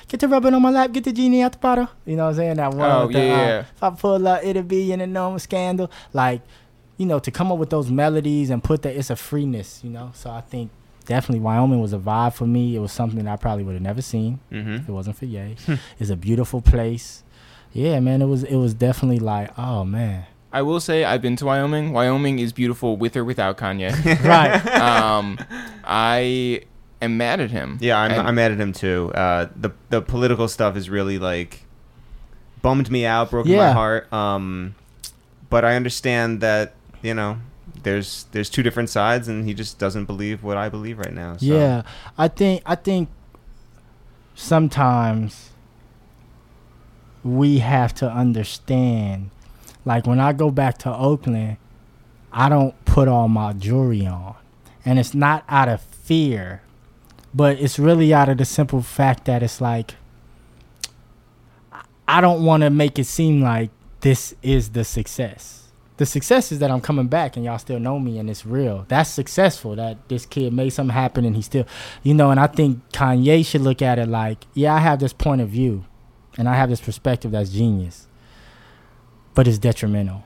get 0.08 0.20
the 0.20 0.28
rubbing 0.28 0.54
on 0.54 0.62
my 0.62 0.70
lap, 0.70 0.92
get 0.92 1.04
the 1.04 1.12
genie 1.12 1.42
out 1.42 1.52
the 1.52 1.58
bottle. 1.58 1.88
You 2.04 2.16
know 2.16 2.24
what 2.24 2.30
I'm 2.30 2.36
saying? 2.36 2.56
That 2.56 2.74
one. 2.74 2.90
Oh, 2.90 3.06
with 3.06 3.16
the, 3.16 3.22
yeah, 3.22 3.58
uh. 3.58 3.64
If 3.74 3.82
I 3.82 3.90
pull 3.90 4.28
up, 4.28 4.44
it'll 4.44 4.62
be 4.62 4.92
an 4.92 5.00
enormous 5.00 5.44
scandal. 5.44 5.90
Like, 6.12 6.42
you 6.96 7.06
know, 7.06 7.18
to 7.18 7.30
come 7.30 7.50
up 7.50 7.58
with 7.58 7.70
those 7.70 7.90
melodies 7.90 8.50
and 8.50 8.62
put 8.62 8.82
that, 8.82 8.94
it's 8.94 9.10
a 9.10 9.16
freeness, 9.16 9.80
you 9.82 9.90
know? 9.90 10.10
So 10.14 10.30
I 10.30 10.40
think 10.42 10.70
definitely 11.06 11.40
Wyoming 11.40 11.80
was 11.80 11.92
a 11.92 11.98
vibe 11.98 12.34
for 12.34 12.46
me. 12.46 12.76
It 12.76 12.80
was 12.80 12.92
something 12.92 13.24
that 13.24 13.32
I 13.32 13.36
probably 13.36 13.64
would 13.64 13.74
have 13.74 13.82
never 13.82 14.02
seen 14.02 14.40
hmm 14.50 14.76
if 14.76 14.88
it 14.88 14.92
wasn't 14.92 15.16
for 15.16 15.24
Ye. 15.24 15.56
it's 15.98 16.10
a 16.10 16.16
beautiful 16.16 16.60
place. 16.60 17.24
Yeah, 17.72 18.00
man, 18.00 18.22
it 18.22 18.26
was 18.26 18.44
it 18.44 18.56
was 18.56 18.74
definitely 18.74 19.18
like, 19.18 19.50
oh 19.58 19.84
man. 19.84 20.26
I 20.52 20.62
will 20.62 20.80
say 20.80 21.04
I've 21.04 21.20
been 21.22 21.36
to 21.36 21.44
Wyoming. 21.44 21.92
Wyoming 21.92 22.38
is 22.38 22.52
beautiful 22.52 22.96
with 22.96 23.16
or 23.16 23.24
without 23.24 23.58
Kanye. 23.58 23.92
Right. 24.24 24.66
um, 24.80 25.38
I 25.84 26.62
am 27.02 27.16
mad 27.18 27.40
at 27.40 27.50
him. 27.50 27.78
Yeah, 27.80 27.98
I'm, 27.98 28.10
And- 28.12 28.28
I'm 28.28 28.34
mad 28.34 28.52
at 28.52 28.58
him 28.58 28.72
too. 28.72 29.12
Uh, 29.14 29.48
the 29.54 29.70
the 29.90 30.00
political 30.00 30.48
stuff 30.48 30.76
is 30.76 30.88
really 30.88 31.18
like 31.18 31.64
bummed 32.62 32.90
me 32.90 33.04
out, 33.06 33.30
broken 33.30 33.54
my 33.56 33.72
heart. 33.72 34.12
Um, 34.12 34.74
but 35.50 35.64
I 35.64 35.76
understand 35.76 36.40
that 36.40 36.74
you 37.02 37.12
know 37.14 37.38
there's 37.82 38.24
there's 38.32 38.48
two 38.50 38.62
different 38.62 38.88
sides, 38.90 39.28
and 39.28 39.44
he 39.44 39.52
just 39.54 39.78
doesn't 39.78 40.06
believe 40.06 40.42
what 40.42 40.56
I 40.56 40.68
believe 40.70 40.98
right 40.98 41.12
now. 41.12 41.36
So. 41.36 41.44
Yeah, 41.46 41.82
I 42.16 42.28
think 42.28 42.62
I 42.64 42.74
think 42.74 43.10
sometimes 44.34 45.50
we 47.22 47.58
have 47.58 47.94
to 47.96 48.10
understand. 48.10 49.30
Like 49.88 50.06
when 50.06 50.20
I 50.20 50.34
go 50.34 50.50
back 50.50 50.76
to 50.78 50.94
Oakland, 50.94 51.56
I 52.30 52.50
don't 52.50 52.74
put 52.84 53.08
all 53.08 53.26
my 53.26 53.54
jewelry 53.54 54.06
on, 54.06 54.36
and 54.84 54.98
it's 54.98 55.14
not 55.14 55.44
out 55.48 55.70
of 55.70 55.80
fear, 55.80 56.60
but 57.34 57.58
it's 57.58 57.78
really 57.78 58.12
out 58.12 58.28
of 58.28 58.36
the 58.36 58.44
simple 58.44 58.82
fact 58.82 59.24
that 59.24 59.42
it's 59.42 59.62
like 59.62 59.94
I- 62.06 62.20
don't 62.20 62.44
want 62.44 62.64
to 62.64 62.70
make 62.70 62.98
it 62.98 63.04
seem 63.04 63.40
like 63.40 63.70
this 64.00 64.34
is 64.42 64.70
the 64.70 64.84
success. 64.84 65.68
The 65.96 66.04
success 66.06 66.52
is 66.52 66.58
that 66.58 66.70
I'm 66.70 66.82
coming 66.82 67.06
back 67.08 67.36
and 67.36 67.44
y'all 67.46 67.58
still 67.58 67.80
know 67.80 67.98
me 67.98 68.18
and 68.18 68.28
it's 68.28 68.44
real. 68.44 68.84
That's 68.88 69.08
successful 69.08 69.74
that 69.76 69.96
this 70.08 70.26
kid 70.26 70.52
made 70.52 70.70
something 70.70 70.94
happen 70.94 71.24
and 71.24 71.34
he 71.34 71.40
still, 71.40 71.66
you 72.02 72.12
know, 72.12 72.30
and 72.30 72.38
I 72.38 72.46
think 72.46 72.86
Kanye 72.92 73.44
should 73.44 73.62
look 73.62 73.80
at 73.80 73.98
it 73.98 74.06
like, 74.06 74.44
yeah, 74.52 74.74
I 74.74 74.80
have 74.80 74.98
this 74.98 75.14
point 75.14 75.40
of 75.40 75.48
view 75.48 75.86
and 76.36 76.46
I 76.46 76.56
have 76.56 76.68
this 76.68 76.80
perspective 76.82 77.30
that's 77.30 77.50
genius, 77.50 78.06
but 79.38 79.46
it's 79.46 79.58
detrimental 79.58 80.24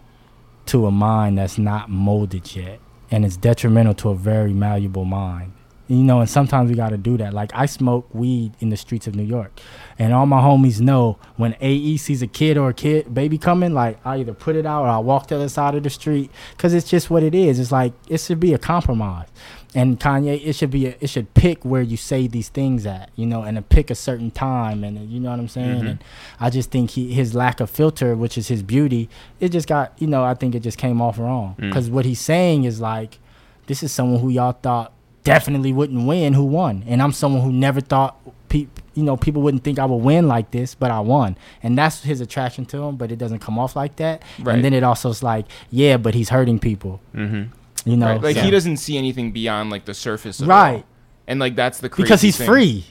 to 0.64 0.86
a 0.86 0.90
mind 0.90 1.36
that's 1.36 1.58
not 1.58 1.90
molded 1.90 2.56
yet. 2.56 2.80
And 3.10 3.26
it's 3.26 3.36
detrimental 3.36 3.92
to 3.96 4.08
a 4.08 4.14
very 4.14 4.54
malleable 4.54 5.04
mind. 5.04 5.52
You 5.86 5.98
know, 5.98 6.20
and 6.20 6.30
sometimes 6.30 6.70
we 6.70 6.76
got 6.76 6.88
to 6.88 6.96
do 6.96 7.18
that. 7.18 7.34
Like 7.34 7.50
I 7.52 7.66
smoke 7.66 8.08
weed 8.14 8.54
in 8.60 8.70
the 8.70 8.76
streets 8.78 9.06
of 9.06 9.14
New 9.14 9.22
York, 9.24 9.60
and 9.98 10.14
all 10.14 10.24
my 10.24 10.40
homies 10.40 10.80
know 10.80 11.18
when 11.36 11.54
AE 11.60 11.98
sees 11.98 12.22
a 12.22 12.26
kid 12.26 12.56
or 12.56 12.70
a 12.70 12.72
kid 12.72 13.12
baby 13.12 13.36
coming, 13.36 13.74
like 13.74 13.98
I 14.02 14.16
either 14.16 14.32
put 14.32 14.56
it 14.56 14.64
out 14.64 14.84
or 14.84 14.88
I 14.88 14.96
walk 14.96 15.26
to 15.26 15.34
the 15.34 15.40
other 15.40 15.48
side 15.50 15.74
of 15.74 15.82
the 15.82 15.90
street, 15.90 16.30
cause 16.56 16.72
it's 16.72 16.88
just 16.88 17.10
what 17.10 17.22
it 17.22 17.34
is. 17.34 17.58
It's 17.58 17.70
like 17.70 17.92
it 18.08 18.18
should 18.18 18.40
be 18.40 18.54
a 18.54 18.58
compromise, 18.58 19.28
and 19.74 19.98
Kanye, 19.98 20.40
it 20.44 20.52
should 20.54 20.70
be 20.70 20.86
a, 20.86 20.96
it 21.00 21.08
should 21.08 21.32
pick 21.34 21.64
where 21.64 21.82
you 21.82 21.96
say 21.96 22.26
these 22.26 22.48
things 22.50 22.84
at, 22.86 23.10
you 23.16 23.24
know, 23.26 23.42
and 23.42 23.66
pick 23.68 23.90
a 23.90 23.94
certain 23.94 24.30
time, 24.30 24.84
and 24.84 25.08
you 25.10 25.18
know 25.20 25.30
what 25.30 25.38
I'm 25.38 25.48
saying. 25.48 25.86
And 25.86 26.04
I 26.38 26.50
just 26.50 26.70
think 26.70 26.90
he 26.90 27.12
his 27.14 27.34
lack 27.34 27.60
of 27.60 27.70
filter, 27.70 28.14
which 28.14 28.36
is 28.36 28.48
his 28.48 28.62
beauty, 28.62 29.08
it 29.40 29.48
just 29.50 29.66
got 29.68 29.92
you 29.98 30.06
know 30.06 30.24
I 30.24 30.34
think 30.34 30.54
it 30.54 30.60
just 30.60 30.78
came 30.78 31.00
off 31.00 31.18
wrong, 31.18 31.56
Mm. 31.58 31.72
cause 31.72 31.88
what 31.90 32.04
he's 32.04 32.20
saying 32.20 32.64
is 32.64 32.80
like, 32.80 33.18
this 33.66 33.82
is 33.82 33.92
someone 33.92 34.20
who 34.20 34.28
y'all 34.28 34.52
thought 34.52 34.92
definitely 35.24 35.72
wouldn't 35.72 36.06
win 36.06 36.32
who 36.34 36.44
won. 36.44 36.82
And 36.86 37.00
i'm 37.00 37.12
someone 37.12 37.42
who 37.42 37.52
never 37.52 37.80
thought 37.80 38.16
pe- 38.48 38.66
you 38.94 39.04
know 39.04 39.16
people 39.16 39.40
wouldn't 39.40 39.62
think 39.62 39.78
i 39.78 39.84
would 39.86 40.02
win 40.02 40.26
like 40.26 40.50
this 40.50 40.74
but 40.74 40.90
i 40.90 40.98
won. 40.98 41.36
And 41.62 41.78
that's 41.78 42.02
his 42.02 42.20
attraction 42.20 42.66
to 42.66 42.78
him 42.82 42.96
but 42.96 43.12
it 43.12 43.16
doesn't 43.16 43.38
come 43.38 43.56
off 43.58 43.76
like 43.76 43.96
that. 43.96 44.22
Right. 44.40 44.56
and 44.56 44.64
then 44.64 44.72
it 44.74 44.82
also 44.82 45.10
is 45.10 45.22
like 45.22 45.46
yeah 45.70 45.96
but 45.96 46.14
he's 46.14 46.28
hurting 46.30 46.58
people. 46.58 47.00
Hmm 47.12 47.44
you 47.84 47.96
know 47.96 48.06
Right, 48.06 48.22
Like 48.22 48.36
he 48.36 48.50
doesn't 48.50 48.76
see 48.78 48.96
anything 48.98 49.32
beyond 49.32 49.70
like 49.70 49.84
the 49.84 49.94
surface 49.94 50.40
of 50.40 50.48
Right. 50.48 50.76
all. 50.76 50.84
And 51.26 51.38
like 51.40 51.54
that's 51.56 51.78
the 51.78 51.88
crazy 51.88 52.02
because 52.04 52.20
he's 52.20 52.36
thing. 52.36 52.46
free 52.46 52.84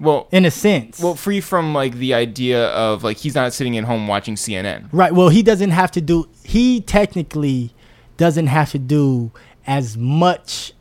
Well, 0.00 0.28
in 0.32 0.44
a 0.44 0.50
sense 0.50 1.00
well, 1.00 1.14
free 1.14 1.40
from 1.40 1.74
like 1.74 1.94
the 1.94 2.14
idea 2.14 2.68
of 2.68 3.04
like 3.04 3.16
he's 3.18 3.34
not 3.34 3.52
sitting 3.52 3.76
at 3.78 3.84
home 3.84 4.06
watching 4.08 4.34
CNN. 4.36 4.88
right 4.92 5.12
well 5.14 5.28
he 5.28 5.42
doesn't 5.42 5.70
have 5.70 5.90
to 5.92 6.00
do 6.00 6.28
he 6.44 6.80
technically 6.80 7.72
doesn't 8.16 8.46
have 8.48 8.70
to 8.72 8.78
do 8.78 9.32
as 9.66 9.96
much 9.96 10.72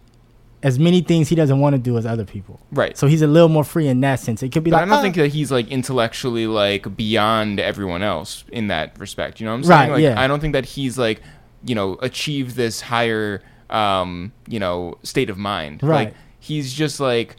as 0.61 0.79
many 0.79 1.01
things 1.01 1.27
he 1.27 1.35
doesn't 1.35 1.59
want 1.59 1.73
to 1.73 1.79
do 1.79 1.97
as 1.97 2.05
other 2.05 2.23
people 2.25 2.59
Right. 2.71 2.97
so 2.97 3.05
he's 3.07 3.21
a 3.21 3.27
little 3.27 3.49
more 3.49 3.63
free 3.65 3.87
in 3.87 3.99
that 4.01 4.19
sense 4.19 4.41
it 4.43 4.51
could 4.51 4.63
be 4.63 4.71
But 4.71 4.77
like 4.77 4.83
I 4.83 4.85
don't 4.85 4.99
"Ah, 4.99 5.01
think 5.01 5.15
that 5.15 5.27
he's 5.29 5.51
like 5.51 5.67
intellectually 5.69 6.47
like 6.47 6.95
beyond 6.95 7.59
everyone 7.59 8.01
else 8.03 8.43
in 8.51 8.67
that 8.67 8.97
respect. 8.99 9.39
You 9.39 9.45
know 9.47 9.51
what 9.53 9.65
I'm 9.65 9.69
Right, 9.69 9.77
saying? 9.79 9.91
Like 9.93 10.01
yeah. 10.03 10.21
I 10.21 10.27
don't 10.27 10.39
think 10.39 10.53
that 10.53 10.65
he's 10.65 10.97
like, 10.97 11.21
you 11.65 11.75
know, 11.75 11.97
achieve 12.01 12.55
this 12.55 12.81
higher 12.81 13.41
um, 13.69 14.31
you 14.47 14.59
know, 14.59 14.95
state 15.03 15.29
of 15.29 15.37
mind. 15.37 15.81
Right. 15.81 16.07
Like 16.09 16.15
he's 16.39 16.73
just 16.73 16.99
like 16.99 17.37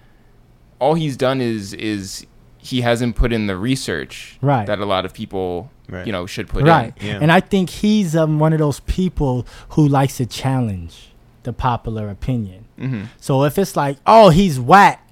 all 0.81 0.95
he's 0.95 1.17
done 1.17 1.41
is 1.41 1.73
is 1.75 2.27
he 2.59 2.81
hasn't 2.81 3.15
put 3.15 3.33
in 3.33 3.47
the 3.47 3.57
research 3.57 4.39
Right. 4.41 4.67
that 4.67 4.79
a 4.81 4.87
lot 4.87 5.05
of 5.05 5.13
people, 5.13 5.71
Right. 5.89 6.07
you 6.07 6.13
know, 6.13 6.25
should 6.27 6.49
put 6.49 6.65
right 6.65 6.95
in. 7.01 7.07
Yeah. 7.07 7.19
and 7.21 7.31
i 7.31 7.39
think 7.41 7.69
he's 7.69 8.17
um, 8.17 8.39
one 8.39 8.53
of 8.55 8.59
those 8.59 8.81
people 8.81 9.47
who 9.71 9.87
likes 9.87 10.17
to 10.17 10.25
challenge 10.27 11.11
the 11.43 11.53
popular 11.53 12.09
opinion 12.09 12.65
hmm 12.79 13.03
so 13.21 13.45
if 13.45 13.59
it's 13.59 13.77
like 13.77 13.99
oh 14.07 14.31
he's 14.31 14.59
whack 14.59 15.07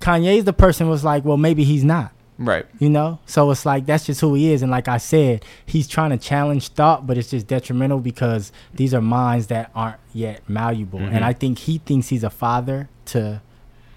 kanye's 0.00 0.44
the 0.44 0.52
person 0.54 0.88
was 0.88 1.04
like 1.04 1.24
well 1.26 1.36
maybe 1.36 1.62
he's 1.62 1.84
not 1.84 2.10
Right. 2.38 2.66
you 2.80 2.88
know 2.88 3.20
so 3.26 3.50
it's 3.50 3.64
like 3.64 3.86
that's 3.86 4.06
just 4.06 4.20
who 4.20 4.34
he 4.34 4.52
is 4.52 4.62
and 4.62 4.70
like 4.70 4.88
i 4.88 4.96
said 4.98 5.44
he's 5.64 5.86
trying 5.86 6.10
to 6.10 6.16
challenge 6.16 6.68
thought 6.68 7.06
but 7.06 7.16
it's 7.18 7.30
just 7.30 7.46
detrimental 7.46 8.00
because 8.00 8.50
these 8.74 8.92
are 8.94 9.00
minds 9.00 9.46
that 9.48 9.70
aren't 9.74 9.98
yet 10.12 10.40
malleable 10.48 10.98
Mhm. 10.98 11.12
and 11.12 11.24
i 11.24 11.32
think 11.32 11.58
he 11.58 11.78
thinks 11.78 12.08
he's 12.08 12.24
a 12.24 12.30
father 12.30 12.88
to 13.06 13.40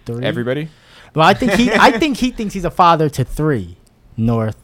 three 0.06 0.24
Everybody? 0.24 0.70
well 1.16 1.26
i 1.28 1.34
think 1.34 1.54
he 1.54 1.72
i 1.80 1.92
think 1.98 2.18
he 2.18 2.30
thinks 2.30 2.54
he's 2.54 2.66
a 2.66 2.70
father 2.72 3.10
to 3.10 3.24
three 3.24 3.78
north 4.18 4.58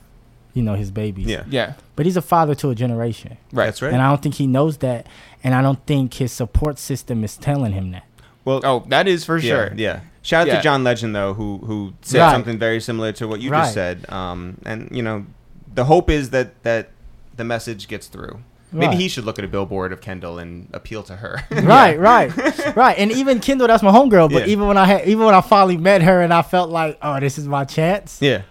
you 0.54 0.62
know 0.62 0.76
his 0.76 0.92
babies 0.92 1.26
Yeah. 1.28 1.44
Yeah. 1.50 1.74
but 1.96 2.06
he's 2.06 2.18
a 2.18 2.22
father 2.22 2.54
to 2.56 2.70
a 2.70 2.76
generation 2.76 3.38
Right. 3.54 3.66
That's 3.68 3.82
right. 3.82 3.94
and 3.94 4.02
I 4.02 4.10
don't 4.10 4.22
think 4.22 4.36
he 4.36 4.48
knows 4.48 4.78
that, 4.80 5.08
and 5.44 5.56
I 5.56 5.62
don't 5.62 5.84
think 5.86 6.14
his 6.16 6.32
support 6.34 6.78
system 6.78 7.24
is 7.24 7.38
telling 7.38 7.72
him 7.72 7.92
that. 7.92 8.04
well, 8.46 8.60
Oh, 8.64 8.84
that 8.90 9.08
is 9.08 9.24
for 9.26 9.38
yeah, 9.38 9.50
sure. 9.50 9.74
Yeah. 9.76 10.00
Shout 10.24 10.42
out 10.42 10.48
Yeah. 10.48 10.56
to 10.58 10.62
John 10.62 10.84
Legend 10.84 11.16
though, 11.16 11.34
who 11.34 11.60
who 11.66 11.94
said 12.02 12.22
Right. 12.22 12.32
something 12.32 12.58
very 12.60 12.80
similar 12.80 13.12
to 13.14 13.28
what 13.28 13.40
you 13.42 13.50
Right. 13.50 13.62
just 13.64 13.74
said. 13.74 14.06
Um, 14.12 14.58
and 14.66 14.88
you 14.92 15.02
know, 15.02 15.26
the 15.74 15.86
hope 15.86 16.10
is 16.10 16.30
that 16.32 16.62
that 16.64 16.90
the 17.38 17.44
message 17.44 17.88
gets 17.88 18.08
through. 18.08 18.42
Maybe 18.74 18.88
Right. 18.88 18.98
he 18.98 19.08
should 19.10 19.26
look 19.26 19.38
at 19.38 19.44
a 19.44 19.50
billboard 19.50 19.92
of 19.92 20.00
Kendall 20.00 20.38
and 20.40 20.68
appeal 20.74 21.04
to 21.04 21.18
her. 21.18 21.42
Right, 21.52 22.00
right, 22.00 22.76
right. 22.76 22.98
And 22.98 23.12
even 23.12 23.40
Kendall, 23.42 23.68
that's 23.68 23.84
my 23.84 23.92
homegirl. 23.92 24.32
But 24.32 24.44
Yeah. 24.48 24.54
even 24.54 24.68
when 24.68 24.78
I 24.78 24.86
had, 24.86 25.08
even 25.08 25.26
when 25.26 25.36
I 25.36 25.42
finally 25.42 25.76
met 25.76 26.02
her, 26.04 26.22
and 26.22 26.34
I 26.34 26.42
felt 26.42 26.70
like, 26.70 26.98
oh, 27.02 27.20
this 27.20 27.38
is 27.38 27.48
my 27.48 27.66
chance. 27.66 28.20
yeah. 28.22 28.44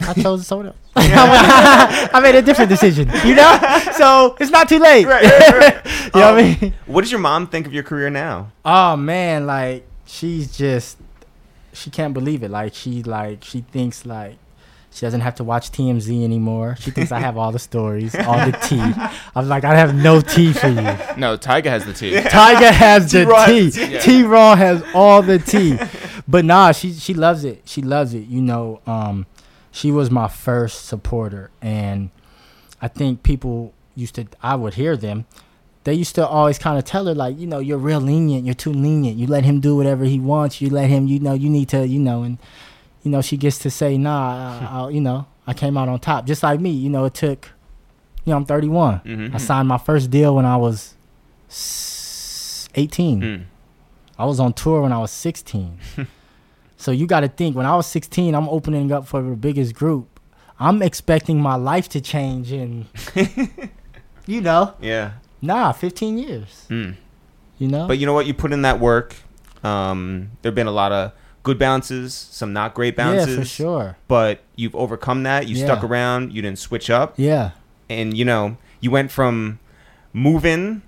I 0.00 0.12
chose 0.14 0.46
someone 0.48 0.66
else. 0.68 0.76
I 0.96 2.20
made 2.22 2.34
a 2.34 2.42
different 2.42 2.68
decision. 2.68 3.08
You 3.24 3.34
know, 3.36 3.58
so 3.96 4.36
it's 4.40 4.50
not 4.50 4.68
too 4.68 4.78
late. 4.78 5.06
Right, 5.06 5.22
right, 5.24 5.52
right. 5.54 5.86
you 6.14 6.20
know 6.20 6.32
what 6.32 6.44
I 6.44 6.50
Um, 6.52 6.58
mean? 6.60 6.74
What 6.86 7.00
does 7.02 7.10
your 7.10 7.20
mom 7.20 7.46
think 7.46 7.66
of 7.66 7.72
your 7.72 7.84
career 7.84 8.10
now? 8.10 8.50
Oh 8.64 8.96
man, 8.96 9.46
like 9.46 9.86
she's 10.12 10.56
just 10.56 10.98
she 11.72 11.90
can't 11.90 12.12
believe 12.14 12.42
it. 12.42 12.50
Like 12.50 12.74
she 12.74 13.02
like 13.02 13.42
she 13.44 13.62
thinks 13.62 14.04
like 14.04 14.36
She 14.90 15.06
doesn't 15.06 15.22
have 15.22 15.36
to 15.36 15.44
watch 15.44 15.70
TMZ 15.70 16.22
anymore. 16.22 16.76
She 16.78 16.90
thinks 16.90 17.10
I 17.12 17.18
have 17.20 17.38
all 17.38 17.50
the 17.50 17.58
stories, 17.58 18.14
all 18.14 18.36
the 18.44 18.52
tea. 18.68 18.92
I'm 19.34 19.48
like, 19.48 19.64
I 19.64 19.74
have 19.74 19.94
no 19.94 20.20
tea 20.20 20.52
for 20.52 20.68
you. 20.68 20.82
No, 21.16 21.38
Tyga 21.38 21.66
has 21.66 21.86
the 21.86 21.94
tea. 21.94 22.12
Tyga 22.38 22.70
has 22.70 23.10
the 23.10 23.24
T-Raw 23.24 23.46
tea. 23.46 23.64
has 23.64 23.74
the. 23.74 23.98
T 24.00 24.22
Raw 24.22 24.54
has 24.54 24.84
all 24.94 25.22
the 25.22 25.38
tea. 25.38 25.78
But 26.28 26.44
nah, 26.44 26.70
she 26.72 26.92
she 26.92 27.14
loves 27.14 27.42
it. 27.44 27.62
She 27.64 27.82
loves 27.82 28.14
it. 28.14 28.26
You 28.28 28.40
know, 28.40 28.80
um, 28.86 29.26
she 29.72 29.90
was 29.90 30.08
my 30.10 30.28
first 30.28 30.86
supporter, 30.86 31.50
and 31.60 32.10
I 32.80 32.86
think 32.88 33.22
people 33.24 33.72
used 33.96 34.14
to. 34.14 34.26
I 34.40 34.54
would 34.54 34.74
hear 34.74 34.96
them. 34.96 35.26
They 35.84 35.94
used 35.94 36.14
to 36.14 36.26
always 36.26 36.58
kind 36.58 36.78
of 36.78 36.84
tell 36.84 37.06
her 37.06 37.14
like, 37.14 37.38
you 37.38 37.46
know, 37.46 37.58
you're 37.58 37.78
real 37.78 38.00
lenient. 38.00 38.44
You're 38.46 38.54
too 38.54 38.72
lenient. 38.72 39.16
You 39.18 39.26
let 39.26 39.44
him 39.44 39.58
do 39.60 39.74
whatever 39.76 40.04
he 40.04 40.20
wants. 40.20 40.60
You 40.60 40.70
let 40.70 40.88
him. 40.88 41.06
You 41.08 41.18
know, 41.18 41.34
you 41.34 41.50
need 41.50 41.68
to. 41.70 41.86
You 41.86 41.98
know, 41.98 42.22
and 42.22 42.38
you 43.02 43.10
know, 43.10 43.20
she 43.20 43.36
gets 43.36 43.58
to 43.60 43.70
say, 43.70 43.98
nah, 43.98 44.60
I, 44.60 44.66
I, 44.86 44.88
you 44.90 45.00
know, 45.00 45.26
I 45.46 45.54
came 45.54 45.76
out 45.76 45.88
on 45.88 45.98
top, 45.98 46.24
just 46.26 46.42
like 46.44 46.60
me. 46.60 46.70
You 46.70 46.88
know, 46.90 47.04
it 47.06 47.14
took. 47.14 47.50
You 48.24 48.30
know, 48.30 48.36
I'm 48.36 48.44
31. 48.44 49.00
Mhm. 49.00 49.34
I 49.34 49.38
signed 49.38 49.66
my 49.66 49.78
first 49.78 50.08
deal 50.10 50.36
when 50.36 50.44
I 50.44 50.56
was 50.56 50.94
18. 52.74 53.20
Mm. 53.20 53.44
I 54.18 54.24
was 54.24 54.38
on 54.38 54.52
tour 54.52 54.82
when 54.82 54.92
I 54.92 54.98
was 54.98 55.10
16. 55.10 55.78
so 56.76 56.92
you 56.92 57.06
got 57.08 57.20
to 57.20 57.28
think 57.28 57.56
when 57.56 57.66
I 57.66 57.74
was 57.74 57.86
16, 57.88 58.34
I'm 58.34 58.48
opening 58.48 58.92
up 58.92 59.06
for 59.08 59.20
the 59.22 59.34
biggest 59.34 59.74
group. 59.74 60.20
I'm 60.60 60.80
expecting 60.82 61.40
my 61.40 61.56
life 61.56 61.88
to 61.90 62.00
change 62.00 62.52
and. 62.52 62.86
you 64.26 64.40
know, 64.40 64.74
Yeah. 64.80 65.12
Nah, 65.42 65.72
15 65.72 66.16
years. 66.18 66.66
Mm. 66.70 66.96
You 67.58 67.68
know, 67.68 67.86
But 67.86 67.98
you 67.98 68.06
know 68.06 68.14
what? 68.14 68.26
You 68.26 68.32
put 68.34 68.52
in 68.52 68.62
that 68.62 68.80
work. 68.80 69.14
Um, 69.62 70.30
there 70.40 70.50
have 70.50 70.54
been 70.56 70.66
a 70.66 70.72
lot 70.72 70.90
of 70.92 71.12
good 71.42 71.58
bounces, 71.58 72.14
some 72.14 72.52
not 72.52 72.74
great 72.74 72.96
bounces. 72.96 73.28
yeah, 73.28 73.36
bounces. 73.36 73.50
for 73.50 73.54
sure. 73.54 73.96
But 74.08 74.40
you've 74.56 74.74
overcome 74.74 75.22
that. 75.24 75.46
You 75.48 75.56
stuck 75.56 75.84
around. 75.84 76.32
You 76.32 76.42
didn't 76.42 76.58
switch 76.58 76.88
up. 76.90 77.14
Yeah, 77.16 77.50
And, 77.90 78.16
you 78.16 78.24
know, 78.24 78.56
you 78.80 78.90
went 78.90 79.10
from 79.10 79.58
moving 80.12 80.82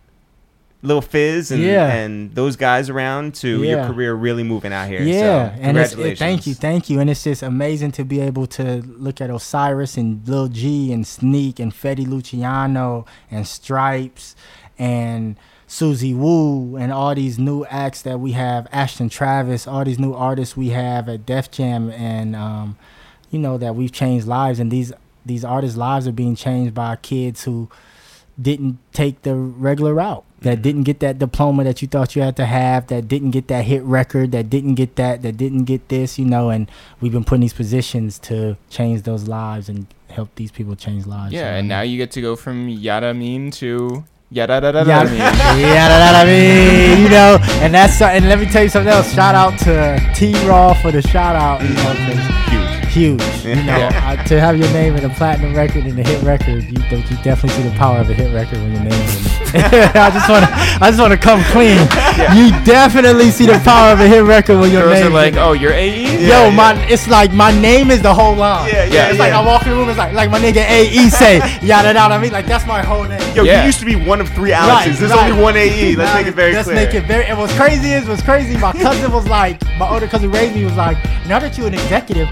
Lil 0.85 1.01
Fizz 1.01 1.51
and, 1.51 1.63
Yeah. 1.63 1.91
and 1.93 2.35
those 2.35 2.57
guys 2.57 2.89
around 2.91 3.35
to 3.37 3.63
your 3.65 3.87
career 3.87 4.15
really 4.15 4.43
moving 4.45 4.73
out 4.73 4.87
here. 4.89 5.03
yeah, 5.03 5.57
So, 5.57 5.61
and 5.63 5.79
it, 5.79 6.19
thank 6.19 6.47
you, 6.47 6.55
thank 6.55 6.91
you, 6.91 7.01
and 7.01 7.09
it's 7.09 7.25
just 7.25 7.43
amazing 7.43 7.93
to 7.93 8.05
be 8.05 8.21
able 8.21 8.47
to 8.49 8.83
look 8.87 9.21
at 9.21 9.31
Osirus 9.31 9.97
and 9.97 10.21
Lil 10.29 10.49
G 10.49 10.93
and 10.93 11.07
Sneak 11.07 11.59
and 11.59 11.73
Fetty 11.73 12.07
Luciano 12.07 13.07
and 13.31 13.49
Stripes 13.49 14.37
and 14.79 15.37
Susie 15.67 16.13
Woo 16.15 16.77
and 16.77 16.93
all 16.93 17.15
these 17.15 17.39
new 17.39 17.65
acts 17.67 18.03
that 18.03 18.21
we 18.21 18.33
have, 18.33 18.69
Ashton 18.71 19.09
Travis, 19.09 19.67
all 19.67 19.85
these 19.85 19.99
new 19.99 20.13
artists 20.13 20.57
we 20.57 20.69
have 20.69 21.09
at 21.09 21.25
Def 21.25 21.51
Jam, 21.51 21.91
and 21.91 22.37
um, 22.37 22.77
you 23.31 23.39
know 23.39 23.57
that 23.57 23.75
we've 23.75 23.91
changed 23.91 24.27
lives, 24.27 24.61
and 24.61 24.71
these 24.71 24.93
these 25.25 25.45
artists' 25.47 25.79
lives 25.79 26.07
are 26.07 26.13
being 26.13 26.37
changed 26.37 26.75
by 26.75 26.97
kids 26.97 27.45
who 27.45 27.71
didn't 28.41 28.79
take 28.93 29.23
the 29.23 29.35
regular 29.35 29.95
route, 29.95 30.25
that 30.41 30.55
mm-hmm. 30.55 30.63
didn't 30.63 30.83
get 30.83 31.01
that 31.01 31.19
diploma 31.19 31.65
that 31.65 31.83
you 31.83 31.89
thought 31.89 32.17
you 32.17 32.23
had 32.23 32.37
to 32.37 32.47
have, 32.47 32.87
that 32.89 33.09
didn't 33.09 33.31
get 33.31 33.49
that 33.49 33.65
hit 33.65 33.83
record, 33.83 34.33
that 34.33 34.51
didn't 34.51 34.75
get 34.75 34.97
that, 34.97 35.23
that 35.23 35.37
didn't 35.37 35.65
get 35.65 35.89
this, 35.89 36.19
you 36.19 36.25
know, 36.25 36.51
and 36.51 36.71
we've 37.01 37.13
been 37.13 37.25
put 37.25 37.37
in 37.37 37.41
these 37.43 37.53
positions 37.53 38.19
to 38.21 38.57
change 38.71 39.03
those 39.03 39.29
lives 39.29 39.69
and 39.69 39.87
help 40.09 40.35
these 40.37 40.51
people 40.51 40.77
change 40.77 41.07
lives. 41.07 41.33
Yeah, 41.33 41.41
So, 41.41 41.47
and 41.59 41.73
uh, 41.73 41.77
now 41.77 41.81
you 41.83 41.97
get 41.97 42.11
to 42.13 42.21
go 42.21 42.37
from 42.37 42.69
yada 42.69 43.15
mean 43.15 43.51
to 43.53 44.05
yada 44.31 44.61
da 44.61 44.73
da 44.73 44.85
da 44.85 45.05
mean. 45.05 45.15
yeah, 45.15 45.29
that, 45.89 46.13
that 46.13 46.27
mean, 46.27 47.05
you 47.05 47.11
know, 47.11 47.39
and 47.63 47.73
that's 47.73 48.01
and 48.01 48.29
let 48.29 48.39
me 48.39 48.47
tell 48.47 48.63
you 48.63 48.69
something 48.69 48.93
else. 48.93 49.13
Shout 49.15 49.35
out 49.35 49.59
to 49.61 49.99
T 50.15 50.33
Raw 50.47 50.75
for 50.75 50.91
the 50.91 51.03
shout 51.03 51.37
out, 51.37 51.63
you 51.63 51.75
know, 51.75 52.64
Huge. 52.95 53.21
huge. 53.23 53.45
You 53.45 53.55
know, 53.57 53.77
Yeah. 53.77 54.17
uh, 54.19 54.25
to 54.25 54.41
have 54.41 54.57
your 54.59 54.69
name 54.73 54.97
in 54.97 55.05
a 55.05 55.09
platinum 55.11 55.55
record 55.55 55.85
and 55.85 55.99
a 55.99 56.03
hit 56.03 56.23
record, 56.23 56.65
you 56.65 56.79
you 57.11 57.17
definitely 57.23 57.51
see 57.63 57.69
the 57.69 57.75
power 57.77 57.99
of 57.99 58.09
a 58.09 58.15
hit 58.15 58.33
record 58.33 58.59
when 58.63 58.73
your 58.73 58.83
name 58.83 58.93
is 58.93 59.27
in 59.27 59.33
it. 59.61 59.95
I 59.97 60.11
just 60.11 60.29
want 60.29 60.45
to, 60.47 60.51
I 60.85 60.91
just 60.91 60.99
want 61.01 61.13
to 61.13 61.19
come 61.19 61.43
clean. 61.55 61.79
You 62.39 62.51
definitely 62.65 63.31
see 63.31 63.47
the 63.47 63.61
power 63.65 63.93
of 63.93 64.01
a 64.01 64.09
hit 64.09 64.23
record 64.25 64.59
when 64.61 64.71
your 64.73 64.83
Girls 64.85 65.01
name. 65.01 65.07
are 65.09 65.11
like, 65.11 65.35
oh, 65.37 65.53
you're 65.53 65.73
AE? 65.73 66.27
Yo, 66.27 66.51
my, 66.51 66.75
it's 66.89 67.07
like 67.09 67.33
my 67.33 67.51
name 67.61 67.91
is 67.91 68.01
the 68.03 68.13
whole 68.15 68.35
line. 68.35 68.69
Yeah, 68.73 68.85
yeah, 68.87 69.11
It's 69.11 69.19
like. 69.19 69.33
I 69.35 69.45
walk 69.45 69.65
in 69.65 69.71
the 69.71 69.77
room, 69.77 69.89
it's 69.89 69.99
like, 69.99 70.13
like 70.15 70.31
my 70.31 70.39
nigga 70.41 70.65
AE 70.67 71.11
say, 71.11 71.37
yada 71.63 71.93
yada. 71.93 72.15
I 72.15 72.19
mean, 72.19 72.33
like 72.33 72.47
that's 72.47 72.67
my 72.67 72.83
whole 72.83 73.05
name. 73.05 73.21
Yo, 73.37 73.43
Yeah. 73.45 73.61
you 73.61 73.67
used 73.67 73.81
to 73.81 73.87
be 73.87 73.97
one 73.97 74.21
of 74.21 74.29
three 74.31 74.53
Alexes. 74.53 74.99
There's 75.01 75.11
right. 75.13 75.31
only 75.31 75.43
one 75.43 75.57
AE. 75.57 75.95
Let's 75.97 76.11
Now, 76.11 76.17
make 76.19 76.27
it 76.29 76.35
very 76.35 76.51
clear. 76.53 76.59
let's 76.63 76.69
clear. 76.69 76.77
make 76.87 76.95
it 76.95 77.07
very. 77.07 77.25
And 77.27 77.39
what's 77.39 77.55
crazy 77.57 77.91
is, 77.93 78.09
what's 78.09 78.23
crazy. 78.23 78.57
My 78.57 78.73
cousin 78.73 79.11
was 79.13 79.27
like, 79.29 79.61
my 79.79 79.89
older 79.89 80.07
cousin 80.09 80.31
raised 80.31 80.55
me 80.55 80.65
was 80.65 80.77
like, 80.77 80.97
now 81.29 81.39
that 81.39 81.57
you're 81.59 81.67
an 81.69 81.75
executive, 81.75 82.29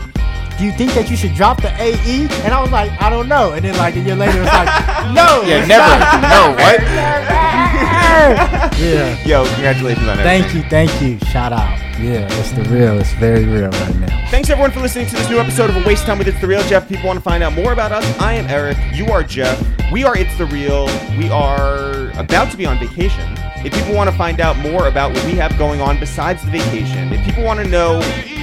do 0.62 0.66
you 0.66 0.72
think 0.74 0.94
that 0.94 1.10
you 1.10 1.16
should 1.16 1.34
drop 1.34 1.60
the 1.60 1.74
AE? 1.74 2.28
And 2.44 2.54
I 2.54 2.60
was 2.60 2.70
like, 2.70 2.92
I 3.02 3.10
don't 3.10 3.26
know. 3.26 3.50
And 3.50 3.64
then 3.64 3.76
like 3.78 3.96
a 3.96 3.98
year 3.98 4.14
later, 4.14 4.42
it's 4.42 4.52
like, 4.52 4.68
no. 5.12 5.42
Yeah, 5.42 5.66
never. 5.66 5.98
not. 5.98 6.22
No, 6.22 6.54
what? 6.54 6.80
yeah. 8.78 9.26
Yo, 9.26 9.44
congratulations 9.54 10.06
on 10.06 10.20
everything. 10.20 10.42
Thank 10.42 10.54
you, 10.54 10.62
thank 10.70 11.02
you. 11.02 11.18
Shout 11.30 11.52
out. 11.52 11.76
Yeah, 11.98 12.28
it's 12.38 12.52
the 12.52 12.62
real. 12.70 12.96
It's 13.00 13.12
very 13.14 13.44
real 13.44 13.70
right 13.70 13.96
now. 13.96 14.28
Thanks 14.30 14.50
everyone 14.50 14.70
for 14.70 14.78
listening 14.78 15.08
to 15.08 15.16
this 15.16 15.28
new 15.28 15.40
episode 15.40 15.68
of 15.68 15.74
A 15.74 15.84
Waste 15.84 16.02
of 16.02 16.06
Time 16.06 16.18
with 16.18 16.28
It's 16.28 16.40
the 16.40 16.46
Real. 16.46 16.62
Jeff, 16.68 16.88
people 16.88 17.08
want 17.08 17.16
to 17.16 17.24
find 17.24 17.42
out 17.42 17.54
more 17.54 17.72
about 17.72 17.90
us. 17.90 18.04
I 18.20 18.34
am 18.34 18.46
Eric. 18.46 18.78
You 18.92 19.06
are 19.08 19.24
Jeff. 19.24 19.60
We 19.90 20.04
are 20.04 20.16
It's 20.16 20.38
the 20.38 20.46
Real. 20.46 20.86
We 21.18 21.28
are 21.28 22.10
about 22.20 22.52
to 22.52 22.56
be 22.56 22.66
on 22.66 22.78
vacation. 22.78 23.36
If 23.64 23.72
people 23.74 23.96
want 23.96 24.08
to 24.10 24.16
find 24.16 24.40
out 24.40 24.56
more 24.58 24.86
about 24.86 25.12
what 25.12 25.24
we 25.24 25.32
have 25.32 25.58
going 25.58 25.80
on 25.80 25.98
besides 25.98 26.44
the 26.44 26.52
vacation, 26.52 27.12
if 27.12 27.24
people 27.24 27.42
want 27.42 27.58
to 27.58 27.66
know 27.66 28.00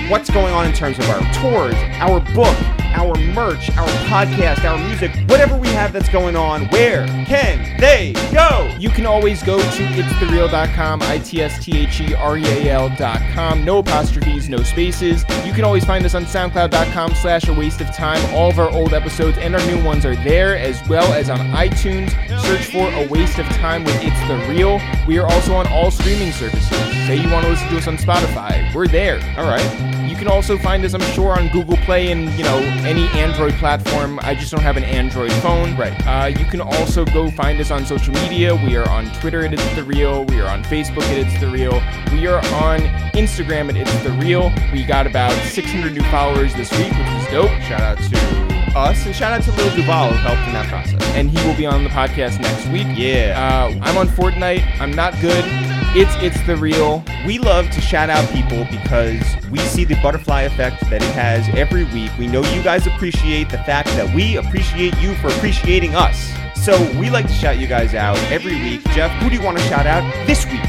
what's 0.10 0.30
going 0.30 0.54
on 0.54 0.66
in 0.66 0.74
terms 0.74 1.00
of 1.00 1.10
our 1.10 1.20
tours, 1.36 1.76
our 2.00 2.20
book, 2.34 2.56
our 2.96 3.14
merch, 3.16 3.70
our 3.78 3.88
podcast, 4.08 4.64
our 4.66 4.78
music, 4.88 5.12
whatever 5.30 5.56
we 5.56 5.68
have 5.70 5.94
that's 5.94 6.10
going 6.10 6.36
on, 6.36 6.68
where 6.70 7.06
can 7.26 7.80
they 7.80 8.14
go? 8.34 8.76
You 8.80 8.90
can 8.90 9.06
always 9.06 9.44
go 9.44 9.60
to 9.60 9.64
itsthereal.com, 9.66 11.04
I-T-S-T-H-E-R-E-A-L.com. 11.04 13.64
No 13.64 13.78
apostrophes, 13.78 14.50
no 14.50 14.58
spaces. 14.64 15.24
You 15.46 15.54
can 15.54 15.64
always 15.64 15.86
find 15.86 16.04
us 16.06 16.16
on 16.16 16.26
soundcloud.com 16.26 17.14
slash 17.16 17.48
a 17.48 17.54
waste 17.54 17.82
of 17.82 17.96
time. 17.96 18.20
All 18.34 18.50
of 18.50 18.58
our 18.58 18.72
old 18.72 18.94
episodes 18.94 19.38
and 19.38 19.56
our 19.56 19.64
new 19.68 19.84
ones 19.84 20.04
are 20.06 20.16
there, 20.16 20.58
as 20.58 20.82
well 20.90 21.14
as 21.14 21.30
on 21.30 21.38
iTunes. 21.52 22.10
Search 22.42 22.66
for 22.66 22.92
A 22.92 23.08
Waste 23.08 23.38
of 23.38 23.46
Time 23.48 23.84
with 23.84 23.96
It's 24.02 24.20
The 24.28 24.38
Real. 24.52 24.82
We 25.08 25.20
are 25.20 25.28
also 25.28 25.54
on 25.54 25.68
all 25.68 25.92
streaming 25.92 26.32
services. 26.32 26.68
Say 27.08 27.18
you 27.22 27.30
want 27.32 27.46
to 27.46 27.52
listen 27.52 27.70
to 27.70 27.78
us 27.78 27.86
on 27.88 27.98
Spotify. 27.98 28.74
We're 28.74 28.88
there. 28.88 29.20
All 29.38 29.48
right. 29.48 29.99
You 30.20 30.26
can 30.26 30.34
also 30.34 30.58
find 30.58 30.84
us, 30.84 30.94
I'm 30.94 31.14
sure, 31.14 31.40
on 31.40 31.48
Google 31.48 31.78
Play 31.78 32.12
and 32.12 32.30
you 32.38 32.44
know 32.44 32.58
any 32.84 33.08
Android 33.18 33.54
platform. 33.54 34.20
I 34.22 34.36
just 34.36 34.52
don't 34.52 34.60
have 34.60 34.76
an 34.76 34.84
Android 34.84 35.32
phone. 35.32 35.78
Right. 35.78 35.94
Uh, 36.06 36.26
you 36.26 36.44
can 36.44 36.60
also 36.60 37.06
go 37.06 37.32
find 37.32 37.58
us 37.62 37.72
on 37.72 37.86
social 37.86 38.14
media. 38.16 38.54
We 38.54 38.76
are 38.76 38.88
on 38.90 39.06
Twitter 39.22 39.46
at 39.46 39.54
It's 39.54 39.76
The 39.76 39.84
Real. 39.86 40.26
We 40.26 40.42
are 40.42 40.50
on 40.50 40.62
Facebook 40.66 41.04
at 41.04 41.20
It's 41.20 41.40
The 41.40 41.48
Real. 41.48 41.82
We 42.12 42.28
are 42.28 42.40
on 42.56 42.82
Instagram 43.16 43.70
at 43.70 43.78
It's 43.78 44.04
The 44.04 44.12
Real. 44.12 44.52
We 44.74 44.84
got 44.84 45.08
about 45.08 45.32
600 45.54 45.94
new 45.94 46.04
followers 46.12 46.54
this 46.54 46.70
week, 46.72 46.92
which 46.92 47.08
is 47.08 47.28
dope. 47.28 47.52
Shout 47.62 47.80
out 47.80 47.98
to 47.98 48.78
us 48.78 49.06
and 49.06 49.16
shout 49.16 49.32
out 49.32 49.44
to 49.44 49.52
Lil 49.54 49.74
Duval 49.74 50.10
who 50.10 50.16
helped 50.18 50.46
in 50.48 50.54
that 50.54 50.68
process. 50.68 51.02
And 51.16 51.30
he 51.32 51.48
will 51.48 51.56
be 51.56 51.66
on 51.66 51.86
the 51.86 51.90
podcast 51.92 52.42
next 52.42 52.68
week. 52.68 52.88
Yeah. 52.94 53.40
Uh, 53.40 53.80
I'm 53.86 53.98
on 53.98 54.10
Fortnite. 54.10 54.82
I'm 54.82 54.92
not 54.92 55.18
good. 55.22 55.46
It's 55.96 56.14
It's 56.18 56.40
The 56.46 56.56
Real. 56.56 57.04
We 57.26 57.40
love 57.40 57.68
to 57.72 57.82
shout 57.82 58.12
out 58.12 58.30
people 58.30 58.64
because 58.70 59.24
we 59.50 59.58
see 59.58 59.86
the 59.86 59.96
butterfly 60.04 60.44
effect 60.44 60.88
that 60.92 61.02
it 61.02 61.12
has 61.16 61.50
every 61.58 61.86
week. 61.86 62.12
We 62.20 62.28
know 62.28 62.44
you 62.54 62.62
guys 62.62 62.86
appreciate 62.86 63.50
the 63.50 63.58
fact 63.58 63.88
that 63.90 64.14
we 64.14 64.38
appreciate 64.38 64.96
you 65.00 65.16
for 65.16 65.30
appreciating 65.30 65.96
us. 65.96 66.32
So 66.56 66.78
we 67.00 67.10
like 67.10 67.26
to 67.26 67.34
shout 67.34 67.58
you 67.58 67.66
guys 67.66 67.96
out 67.96 68.20
every 68.32 68.54
week. 68.62 68.84
Jeff, 68.92 69.12
who 69.20 69.32
do 69.32 69.36
you 69.36 69.42
want 69.42 69.58
to 69.58 69.64
shout 69.64 69.88
out 69.88 70.04
this 70.28 70.46
week? 70.46 70.62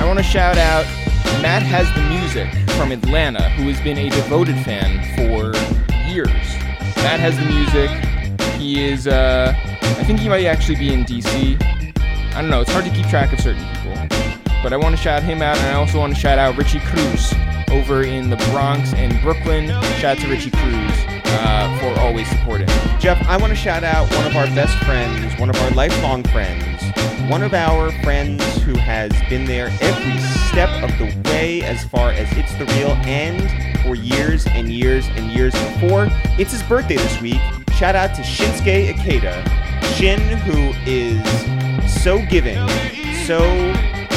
I 0.00 0.06
want 0.06 0.18
to 0.18 0.24
shout 0.24 0.56
out 0.56 0.86
Matt 1.42 1.62
Has 1.62 1.86
the 1.94 2.00
Music 2.08 2.48
from 2.70 2.92
Atlanta, 2.92 3.50
who 3.50 3.68
has 3.68 3.78
been 3.82 3.98
a 3.98 4.08
devoted 4.08 4.56
fan 4.64 5.02
for 5.14 5.54
years. 6.10 6.28
Matt 6.96 7.20
Has 7.20 7.36
the 7.36 7.44
Music. 7.44 7.90
He 8.58 8.82
is, 8.82 9.06
uh, 9.06 9.52
I 9.54 10.04
think 10.04 10.18
he 10.18 10.30
might 10.30 10.46
actually 10.46 10.76
be 10.76 10.94
in 10.94 11.04
DC. 11.04 11.62
I 12.34 12.40
don't 12.40 12.48
know, 12.48 12.62
it's 12.62 12.72
hard 12.72 12.86
to 12.86 12.90
keep 12.90 13.06
track 13.08 13.34
of 13.34 13.40
certain 13.40 13.62
people. 13.62 13.81
But 14.62 14.72
I 14.72 14.76
want 14.76 14.96
to 14.96 15.02
shout 15.02 15.22
him 15.24 15.42
out, 15.42 15.56
and 15.58 15.66
I 15.66 15.74
also 15.74 15.98
want 15.98 16.14
to 16.14 16.20
shout 16.20 16.38
out 16.38 16.56
Richie 16.56 16.80
Cruz 16.80 17.34
over 17.70 18.04
in 18.04 18.30
the 18.30 18.36
Bronx 18.50 18.92
and 18.94 19.20
Brooklyn. 19.20 19.68
Shout 19.98 20.16
out 20.16 20.18
to 20.18 20.28
Richie 20.28 20.50
Cruz 20.50 20.92
uh, 21.24 21.78
for 21.80 22.00
always 22.00 22.28
supporting. 22.28 22.68
Jeff, 23.00 23.20
I 23.26 23.36
want 23.36 23.50
to 23.50 23.56
shout 23.56 23.82
out 23.82 24.08
one 24.14 24.26
of 24.26 24.36
our 24.36 24.46
best 24.54 24.76
friends, 24.84 25.38
one 25.40 25.50
of 25.50 25.56
our 25.56 25.70
lifelong 25.72 26.22
friends, 26.24 26.82
one 27.28 27.42
of 27.42 27.54
our 27.54 27.90
friends 28.02 28.44
who 28.62 28.74
has 28.74 29.10
been 29.28 29.46
there 29.46 29.68
every 29.80 30.18
step 30.50 30.70
of 30.82 30.90
the 30.98 31.30
way 31.30 31.62
as 31.62 31.84
far 31.84 32.10
as 32.10 32.30
It's 32.36 32.54
the 32.54 32.66
Real 32.76 32.92
and 33.04 33.42
for 33.82 33.96
years 33.96 34.46
and 34.46 34.70
years 34.70 35.08
and 35.16 35.32
years 35.32 35.54
before. 35.54 36.06
It's 36.38 36.52
his 36.52 36.62
birthday 36.62 36.96
this 36.96 37.20
week. 37.20 37.40
Shout 37.72 37.96
out 37.96 38.14
to 38.14 38.22
Shinsuke 38.22 38.94
Ikeda. 38.94 39.44
Shin, 39.96 40.20
who 40.20 40.72
is 40.86 41.20
so 42.02 42.24
giving, 42.26 42.56
so 43.26 43.40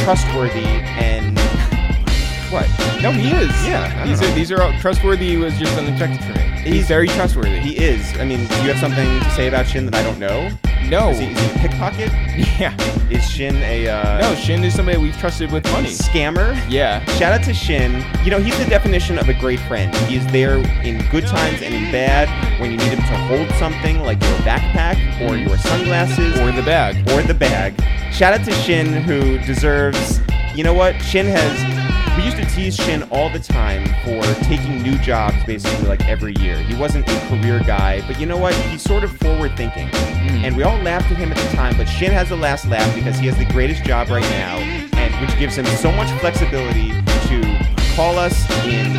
trustworthy, 0.05 0.67
and 0.99 1.35
what? 2.51 2.69
No, 3.01 3.11
he 3.11 3.31
is. 3.31 3.49
Yeah, 3.65 4.05
these 4.05 4.21
know. 4.21 4.27
are 4.27 4.35
these 4.35 4.51
are 4.51 4.61
all 4.61 4.71
trustworthy. 4.79 5.35
Was 5.35 5.57
just 5.57 5.75
unexpected 5.79 6.23
for 6.23 6.33
me. 6.33 6.45
He's, 6.61 6.87
very 6.87 7.07
trustworthy. 7.07 7.57
He 7.59 7.75
is. 7.77 8.15
I 8.19 8.23
mean, 8.23 8.45
do 8.45 8.55
you 8.57 8.71
have 8.71 8.77
something 8.77 9.19
to 9.19 9.29
say 9.31 9.47
about 9.47 9.65
Shin 9.65 9.87
that 9.87 9.95
I 9.95 10.03
don't 10.03 10.19
know? 10.19 10.51
No. 10.89 11.09
Is 11.09 11.19
he, 11.19 11.27
is 11.27 11.39
he 11.39 11.45
a 11.51 11.53
pickpocket? 11.59 12.11
yeah. 12.59 12.75
Is 13.09 13.27
Shin 13.29 13.55
a 13.57 13.87
uh, 13.87 14.19
No, 14.21 14.35
Shin 14.35 14.63
is 14.63 14.73
somebody 14.75 14.97
we've 14.97 15.17
trusted 15.17 15.51
with 15.51 15.63
money. 15.71 15.89
scammer? 15.89 16.55
Yeah. 16.69 17.03
Shout 17.17 17.33
out 17.33 17.43
to 17.45 17.53
Shin. 17.53 18.03
You 18.23 18.31
know, 18.31 18.39
he's 18.39 18.57
the 18.57 18.65
definition 18.65 19.17
of 19.19 19.29
a 19.29 19.33
great 19.33 19.59
friend. 19.61 19.93
He's 20.07 20.25
there 20.31 20.57
in 20.83 21.07
good 21.11 21.25
times 21.27 21.61
and 21.61 21.73
in 21.73 21.91
bad 21.91 22.27
when 22.59 22.71
you 22.71 22.77
need 22.77 22.89
him 22.93 22.99
to 22.99 23.17
hold 23.27 23.49
something 23.59 23.99
like 24.01 24.21
your 24.21 24.37
backpack 24.39 24.95
or 25.21 25.35
your 25.35 25.57
sunglasses 25.57 26.37
Or 26.39 26.51
the 26.51 26.63
bag. 26.63 26.97
or 27.11 27.21
the 27.21 27.33
bag. 27.33 27.73
Shout 28.13 28.33
out 28.39 28.45
to 28.45 28.51
Shin, 28.51 28.87
who 29.03 29.37
deserves. 29.39 30.19
You 30.55 30.63
know 30.63 30.73
what? 30.73 30.95
Shin 31.01 31.25
has. 31.27 31.74
We 32.17 32.23
used 32.23 32.37
to 32.37 32.45
tease 32.45 32.77
Shin 32.77 33.03
all 33.11 33.29
the 33.29 33.39
time 33.39 33.85
for 34.05 34.23
taking 34.45 34.81
new 34.81 34.97
jobs 34.99 35.35
basically 35.45 35.85
like 35.87 36.07
every 36.07 36.33
year. 36.35 36.55
He 36.57 36.73
wasn't 36.73 37.09
a 37.09 37.27
career 37.27 37.59
guy, 37.59 38.07
but 38.07 38.19
you 38.21 38.25
know 38.25 38.37
what? 38.37 38.53
He's 38.55 38.81
sort 38.81 39.03
of 39.03 39.11
forward 39.17 39.57
thinking. 39.57 39.89
Hmm. 39.89 40.45
And 40.45 40.55
we 40.55 40.63
all 40.63 40.77
laughed 40.79 41.11
at 41.11 41.17
him 41.17 41.33
at 41.33 41.37
the 41.37 41.55
time, 41.55 41.75
but 41.75 41.85
Shin 41.85 42.13
has 42.13 42.29
the 42.29 42.37
last 42.37 42.67
laugh 42.67 42.93
because 42.95 43.17
he 43.19 43.27
has 43.27 43.37
the 43.37 43.45
greatest 43.45 43.83
job 43.83 44.09
right 44.09 44.23
now, 44.23 44.55
and 44.97 45.13
which 45.19 45.37
gives 45.37 45.57
him 45.57 45.65
so 45.65 45.91
much 45.91 46.09
flexibility 46.21 46.91
to 47.27 47.75
call 47.95 48.17
us 48.17 48.49
in 48.65 48.93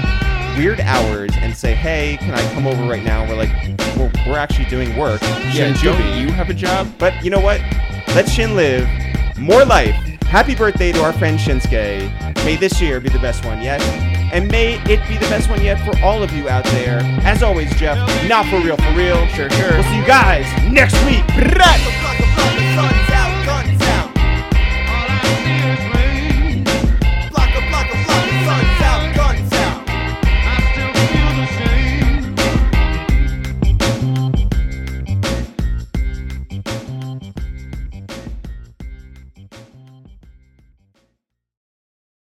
weird 0.59 0.81
hours 0.81 1.31
and 1.37 1.57
say, 1.57 1.75
"Hey, 1.75 2.19
can 2.21 2.35
I 2.35 2.55
come 2.55 2.67
over 2.67 2.83
right 2.83 3.03
now?" 3.03 3.23
And 3.23 3.31
We're 3.31 3.39
like, 3.39 3.97
"We're, 3.97 4.13
we're 4.27 4.39
actually 4.39 4.67
doing 4.67 4.95
work." 4.97 5.23
Yeah, 5.23 5.73
don't 5.83 6.19
you 6.19 6.29
have 6.33 6.51
a 6.51 6.55
job? 6.55 6.87
But 6.99 7.25
you 7.25 7.31
know 7.31 7.41
what? 7.41 7.61
Let 8.09 8.29
Shin 8.29 8.57
live. 8.57 8.87
More 9.39 9.65
life. 9.65 10.16
Happy 10.29 10.55
birthday 10.55 10.93
to 10.93 11.03
our 11.03 11.13
friend 11.13 11.39
Shinsuke. 11.39 12.45
May 12.45 12.57
this 12.57 12.81
year 12.81 13.01
be 13.01 13.09
the 13.09 13.19
best 13.21 13.45
one 13.45 13.63
yet. 13.63 13.81
And 14.33 14.51
may 14.51 14.75
it 14.91 15.07
be 15.09 15.15
the 15.15 15.29
best 15.29 15.49
one 15.49 15.63
yet 15.63 15.81
for 15.85 15.99
all 16.03 16.23
of 16.23 16.33
you 16.33 16.49
out 16.49 16.65
there. 16.65 17.01
As 17.25 17.43
always, 17.43 17.75
Jeff, 17.77 17.97
not 18.29 18.45
for 18.47 18.61
real, 18.61 18.77
for 18.77 18.93
real. 18.95 19.27
Sure, 19.29 19.49
sure. 19.51 19.71
We'll 19.71 19.83
see 19.85 19.97
you 19.97 20.07
guys 20.07 20.47
next 20.71 20.95
week. 21.07 21.25